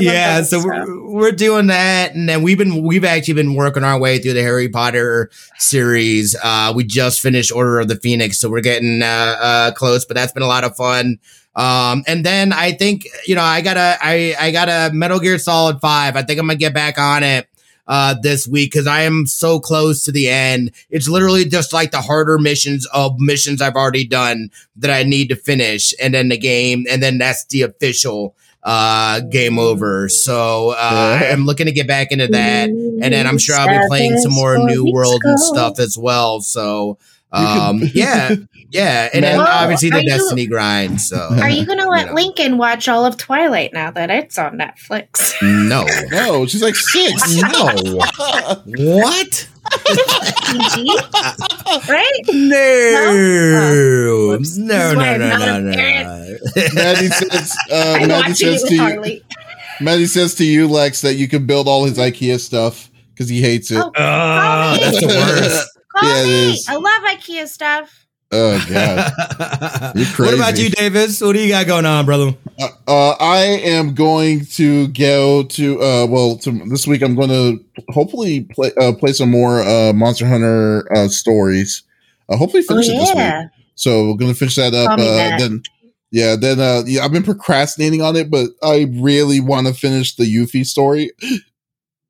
yeah, 0.00 0.42
so 0.42 0.60
stuff. 0.60 0.64
we're, 0.64 1.08
we're 1.10 1.32
doing 1.32 1.68
that, 1.68 2.14
and 2.14 2.28
then 2.28 2.42
we've 2.42 2.58
been 2.58 2.82
we've 2.82 3.04
actually 3.04 3.34
been 3.34 3.54
working 3.54 3.84
our 3.84 3.98
way 3.98 4.18
through 4.18 4.34
the 4.34 4.42
Harry 4.42 4.68
Potter 4.68 5.30
series. 5.58 6.36
Uh, 6.42 6.72
we 6.74 6.84
just 6.84 7.20
finished 7.20 7.52
Order 7.52 7.78
of 7.80 7.85
the 7.88 7.96
Phoenix, 7.96 8.38
so 8.38 8.50
we're 8.50 8.60
getting 8.60 9.02
uh, 9.02 9.36
uh, 9.40 9.70
close, 9.72 10.04
but 10.04 10.14
that's 10.14 10.32
been 10.32 10.42
a 10.42 10.48
lot 10.48 10.64
of 10.64 10.76
fun. 10.76 11.18
Um, 11.54 12.04
and 12.06 12.24
then 12.24 12.52
I 12.52 12.72
think 12.72 13.06
you 13.26 13.34
know 13.34 13.42
I 13.42 13.62
got 13.62 13.76
a 13.76 13.96
I 14.00 14.34
I 14.38 14.50
got 14.50 14.68
a 14.68 14.94
Metal 14.94 15.18
Gear 15.18 15.38
Solid 15.38 15.80
Five. 15.80 16.14
I 16.16 16.22
think 16.22 16.38
I'm 16.38 16.46
gonna 16.46 16.58
get 16.58 16.74
back 16.74 16.98
on 16.98 17.22
it 17.22 17.48
uh 17.88 18.14
this 18.20 18.48
week 18.48 18.72
because 18.72 18.86
I 18.86 19.02
am 19.02 19.26
so 19.26 19.58
close 19.58 20.04
to 20.04 20.12
the 20.12 20.28
end. 20.28 20.72
It's 20.90 21.08
literally 21.08 21.44
just 21.46 21.72
like 21.72 21.92
the 21.92 22.02
harder 22.02 22.38
missions 22.38 22.86
of 22.92 23.14
missions 23.18 23.62
I've 23.62 23.76
already 23.76 24.04
done 24.06 24.50
that 24.76 24.90
I 24.90 25.02
need 25.04 25.28
to 25.30 25.36
finish, 25.36 25.94
and 26.02 26.12
then 26.12 26.28
the 26.28 26.36
game, 26.36 26.84
and 26.90 27.02
then 27.02 27.16
that's 27.18 27.46
the 27.46 27.62
official 27.62 28.34
uh 28.62 29.20
game 29.20 29.58
over. 29.58 30.08
So 30.10 30.70
uh 30.70 31.20
I'm 31.22 31.46
looking 31.46 31.66
to 31.66 31.72
get 31.72 31.86
back 31.86 32.12
into 32.12 32.26
that. 32.28 32.68
And 32.68 33.12
then 33.14 33.26
I'm 33.26 33.38
sure 33.38 33.54
I'll 33.54 33.68
be 33.68 33.86
playing 33.88 34.18
some 34.18 34.32
more 34.32 34.58
New 34.58 34.90
World 34.92 35.20
and 35.24 35.38
stuff 35.38 35.78
as 35.78 35.96
well. 35.96 36.40
So 36.40 36.98
um 37.32 37.80
yeah, 37.94 38.34
yeah. 38.70 39.08
And 39.12 39.24
then 39.24 39.38
Well, 39.38 39.46
obviously 39.48 39.90
the 39.90 39.96
are 39.96 40.00
you- 40.00 40.08
Destiny 40.08 40.46
grind. 40.46 41.00
So 41.00 41.16
Are 41.42 41.50
you 41.50 41.66
gonna 41.66 41.88
let 41.88 42.06
know. 42.08 42.14
Lincoln 42.14 42.56
watch 42.58 42.88
all 42.88 43.04
of 43.04 43.16
Twilight 43.16 43.72
now 43.72 43.90
that 43.90 44.10
it's 44.10 44.38
on 44.38 44.58
Netflix? 44.58 45.34
no. 45.42 45.84
No, 46.10 46.46
she's 46.46 46.62
like 46.62 46.76
six. 46.76 47.36
No. 47.52 47.74
what? 48.66 49.48
Right? 51.88 52.20
No. 52.32 53.16
No, 54.30 54.38
This 54.38 54.56
no, 54.56 54.94
no, 54.94 55.16
no, 55.16 55.60
no. 55.60 56.36
Maddie 56.74 57.08
says, 57.08 57.56
uh, 57.72 57.98
Maddie 58.06 58.34
says 58.34 58.62
to 58.64 58.98
with 59.00 59.06
you, 59.12 59.20
Maddie 59.80 60.06
says 60.06 60.34
to 60.36 60.44
you, 60.44 60.68
Lex, 60.68 61.00
that 61.02 61.14
you 61.14 61.28
can 61.28 61.46
build 61.46 61.66
all 61.68 61.84
his 61.84 61.98
IKEA 61.98 62.38
stuff 62.40 62.90
because 63.12 63.28
he 63.28 63.40
hates 63.40 63.70
it. 63.70 63.78
Oh, 63.78 63.90
Oh, 63.96 64.76
that's 64.80 65.00
the 65.00 65.06
worst. 65.08 65.75
Call 65.98 66.08
Yeah, 66.08 66.24
me. 66.24 66.62
I 66.68 66.76
love 66.76 67.02
IKEA 67.02 67.48
stuff. 67.48 68.06
Oh 68.32 68.66
god. 68.68 69.12
You're 69.96 70.06
crazy. 70.06 70.22
What 70.22 70.34
about 70.34 70.58
you, 70.58 70.68
Davies? 70.70 71.22
What 71.22 71.34
do 71.34 71.40
you 71.40 71.48
got 71.48 71.66
going 71.66 71.86
on, 71.86 72.04
brother? 72.04 72.34
Uh, 72.58 72.68
uh, 72.88 73.10
I 73.20 73.38
am 73.38 73.94
going 73.94 74.44
to 74.46 74.88
go 74.88 75.44
to 75.44 75.80
uh, 75.80 76.06
well, 76.06 76.36
to, 76.38 76.50
this 76.68 76.86
week 76.86 77.02
I'm 77.02 77.14
going 77.14 77.28
to 77.28 77.64
hopefully 77.90 78.42
play 78.52 78.72
uh, 78.80 78.92
play 78.94 79.12
some 79.12 79.30
more 79.30 79.60
uh, 79.62 79.92
Monster 79.92 80.26
Hunter 80.26 80.88
uh, 80.92 81.08
stories. 81.08 81.84
Uh, 82.28 82.36
hopefully 82.36 82.64
Oh 82.68 82.74
finish 82.74 82.88
it 82.88 82.98
this 82.98 83.14
week. 83.14 83.50
So 83.76 84.08
we're 84.08 84.16
gonna 84.16 84.34
finish 84.34 84.56
that 84.56 84.74
up. 84.74 84.88
Call 84.88 84.96
me 84.96 85.04
Uh, 85.06 85.38
then, 85.38 85.62
yeah, 86.10 86.34
then 86.34 86.58
uh, 86.58 86.82
yeah, 86.86 87.04
I've 87.04 87.12
been 87.12 87.22
procrastinating 87.22 88.02
on 88.02 88.16
it, 88.16 88.30
but 88.30 88.48
I 88.62 88.86
really 88.94 89.38
want 89.40 89.66
to 89.66 89.74
finish 89.74 90.16
the 90.16 90.24
Yuffie 90.24 90.66
story. 90.66 91.10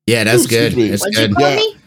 Yeah, 0.07 0.25
that's 0.25 0.45
Ooh, 0.45 0.49
good. 0.49 0.67
excuse 0.67 0.77
me. 0.77 0.89
That's 0.89 1.03
What'd 1.03 1.19
you 1.19 1.29
good. 1.29 1.37
call 1.37 1.51
Yeah. 1.57 1.86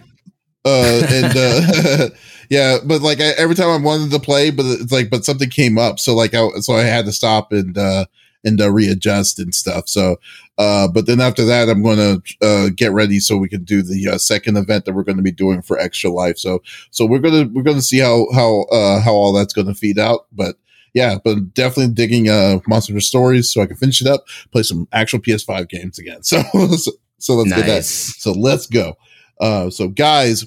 Uh, 0.66 1.02
and 1.10 1.38
uh, 1.38 2.10
yeah, 2.50 2.78
but 2.84 3.02
like 3.02 3.20
I, 3.20 3.32
every 3.38 3.56
time 3.56 3.70
I 3.70 3.78
wanted 3.84 4.12
to 4.12 4.20
play, 4.20 4.52
but 4.52 4.66
it's 4.66 4.92
like, 4.92 5.10
but 5.10 5.26
something 5.26 5.50
came 5.50 5.78
up, 5.78 6.00
so 6.00 6.16
like 6.16 6.34
I 6.34 6.48
so 6.60 6.74
I 6.74 6.82
had 6.82 7.06
to 7.06 7.12
stop 7.12 7.52
and 7.52 7.78
uh 7.78 8.06
and 8.44 8.62
uh, 8.62 8.72
readjust 8.72 9.40
and 9.40 9.54
stuff. 9.54 9.88
So, 9.90 10.18
uh, 10.58 10.88
but 10.88 11.06
then 11.06 11.20
after 11.20 11.46
that, 11.46 11.70
I'm 11.70 11.84
to 11.98 12.22
uh, 12.42 12.70
get 12.76 12.92
ready 12.92 13.20
so 13.20 13.38
we 13.38 13.50
can 13.50 13.64
do 13.64 13.82
the 13.82 14.10
uh, 14.10 14.18
second 14.18 14.58
event 14.58 14.86
that 14.86 14.94
we're 14.94 15.04
going 15.04 15.18
to 15.18 15.24
be 15.24 15.32
doing 15.32 15.62
for 15.62 15.78
Extra 15.78 16.10
Life. 16.10 16.38
So, 16.38 16.62
so 16.92 17.06
we're 17.06 17.20
gonna 17.20 17.50
we're 17.54 17.64
gonna 17.64 17.82
see 17.82 18.00
how 18.00 18.28
how 18.34 18.64
uh, 18.72 19.02
how 19.02 19.14
all 19.14 19.34
that's 19.34 19.54
to 19.54 19.74
feed 19.74 20.00
out. 20.00 20.28
But 20.32 20.56
yeah, 20.94 21.18
but 21.24 21.54
definitely 21.54 21.94
digging 21.94 22.30
uh, 22.30 22.60
Monster 22.68 23.00
Stories 23.00 23.52
so 23.52 23.62
I 23.62 23.66
can 23.66 23.76
finish 23.76 24.02
it 24.02 24.08
up, 24.08 24.26
play 24.52 24.64
some 24.64 24.88
actual 24.92 25.20
PS5 25.20 25.70
games 25.70 26.00
again. 26.00 26.22
So, 26.24 26.42
so, 26.78 26.92
so 27.18 27.34
let's 27.36 27.54
get 27.54 27.68
that. 27.68 27.84
So 27.84 28.32
let's 28.32 28.66
go. 28.66 28.96
Uh, 29.40 29.70
so 29.70 29.88
guys, 29.88 30.46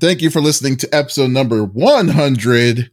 thank 0.00 0.22
you 0.22 0.30
for 0.30 0.40
listening 0.40 0.76
to 0.76 0.94
episode 0.94 1.30
number 1.30 1.64
100. 1.64 2.90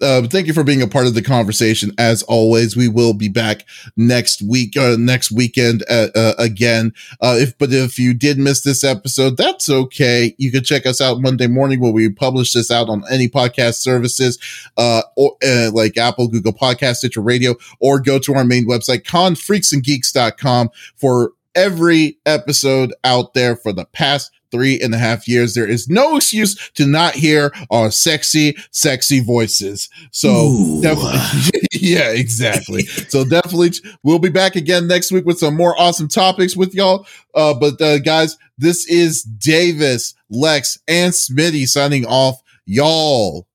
Uh, 0.00 0.22
thank 0.26 0.46
you 0.46 0.52
for 0.52 0.64
being 0.64 0.82
a 0.82 0.86
part 0.86 1.06
of 1.06 1.14
the 1.14 1.22
conversation. 1.22 1.92
As 1.96 2.22
always, 2.24 2.76
we 2.76 2.88
will 2.88 3.14
be 3.14 3.28
back 3.28 3.64
next 3.96 4.42
week, 4.42 4.76
uh, 4.76 4.96
next 4.98 5.30
weekend 5.30 5.84
uh, 5.88 6.08
uh, 6.14 6.34
again. 6.36 6.92
Uh, 7.22 7.36
if 7.38 7.56
but 7.58 7.72
if 7.72 7.98
you 7.98 8.12
did 8.12 8.36
miss 8.36 8.62
this 8.62 8.84
episode, 8.84 9.36
that's 9.36 9.70
okay. 9.70 10.34
You 10.36 10.50
can 10.50 10.64
check 10.64 10.84
us 10.84 11.00
out 11.00 11.22
Monday 11.22 11.46
morning 11.46 11.80
when 11.80 11.92
we 11.92 12.10
publish 12.10 12.52
this 12.52 12.70
out 12.70 12.88
on 12.88 13.04
any 13.10 13.28
podcast 13.28 13.76
services, 13.76 14.38
uh, 14.76 15.02
or 15.16 15.36
uh, 15.46 15.70
like 15.72 15.96
Apple, 15.96 16.28
Google 16.28 16.52
Podcast, 16.52 16.96
Stitcher 16.96 17.22
Radio, 17.22 17.54
or 17.80 18.00
go 18.00 18.18
to 18.18 18.34
our 18.34 18.44
main 18.44 18.66
website, 18.66 19.04
confreaksandgeeks.com 19.04 20.70
for 20.96 21.32
every 21.54 22.18
episode 22.26 22.94
out 23.04 23.34
there 23.34 23.56
for 23.56 23.72
the 23.72 23.84
past 23.86 24.30
three 24.54 24.80
and 24.80 24.94
a 24.94 24.98
half 24.98 25.26
years. 25.26 25.54
There 25.54 25.68
is 25.68 25.88
no 25.88 26.16
excuse 26.16 26.70
to 26.74 26.86
not 26.86 27.14
hear 27.14 27.52
our 27.70 27.90
sexy, 27.90 28.56
sexy 28.70 29.18
voices. 29.18 29.88
So 30.12 30.28
Ooh. 30.30 30.80
definitely, 30.80 31.60
yeah, 31.72 32.10
exactly. 32.10 32.84
so 32.84 33.24
definitely, 33.24 33.72
we'll 34.04 34.20
be 34.20 34.28
back 34.30 34.54
again 34.54 34.86
next 34.86 35.10
week 35.10 35.24
with 35.26 35.38
some 35.38 35.56
more 35.56 35.78
awesome 35.78 36.08
topics 36.08 36.56
with 36.56 36.72
y'all. 36.72 37.06
Uh, 37.34 37.52
but 37.52 37.80
uh, 37.80 37.98
guys, 37.98 38.38
this 38.56 38.86
is 38.86 39.22
Davies, 39.24 40.14
Lex, 40.30 40.78
and 40.86 41.12
Smitty 41.12 41.66
signing 41.66 42.06
off. 42.06 42.40
Y'all 42.64 43.48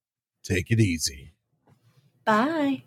take 0.43 0.69
it 0.69 0.81
easy. 0.81 1.31
Bye. 2.25 2.77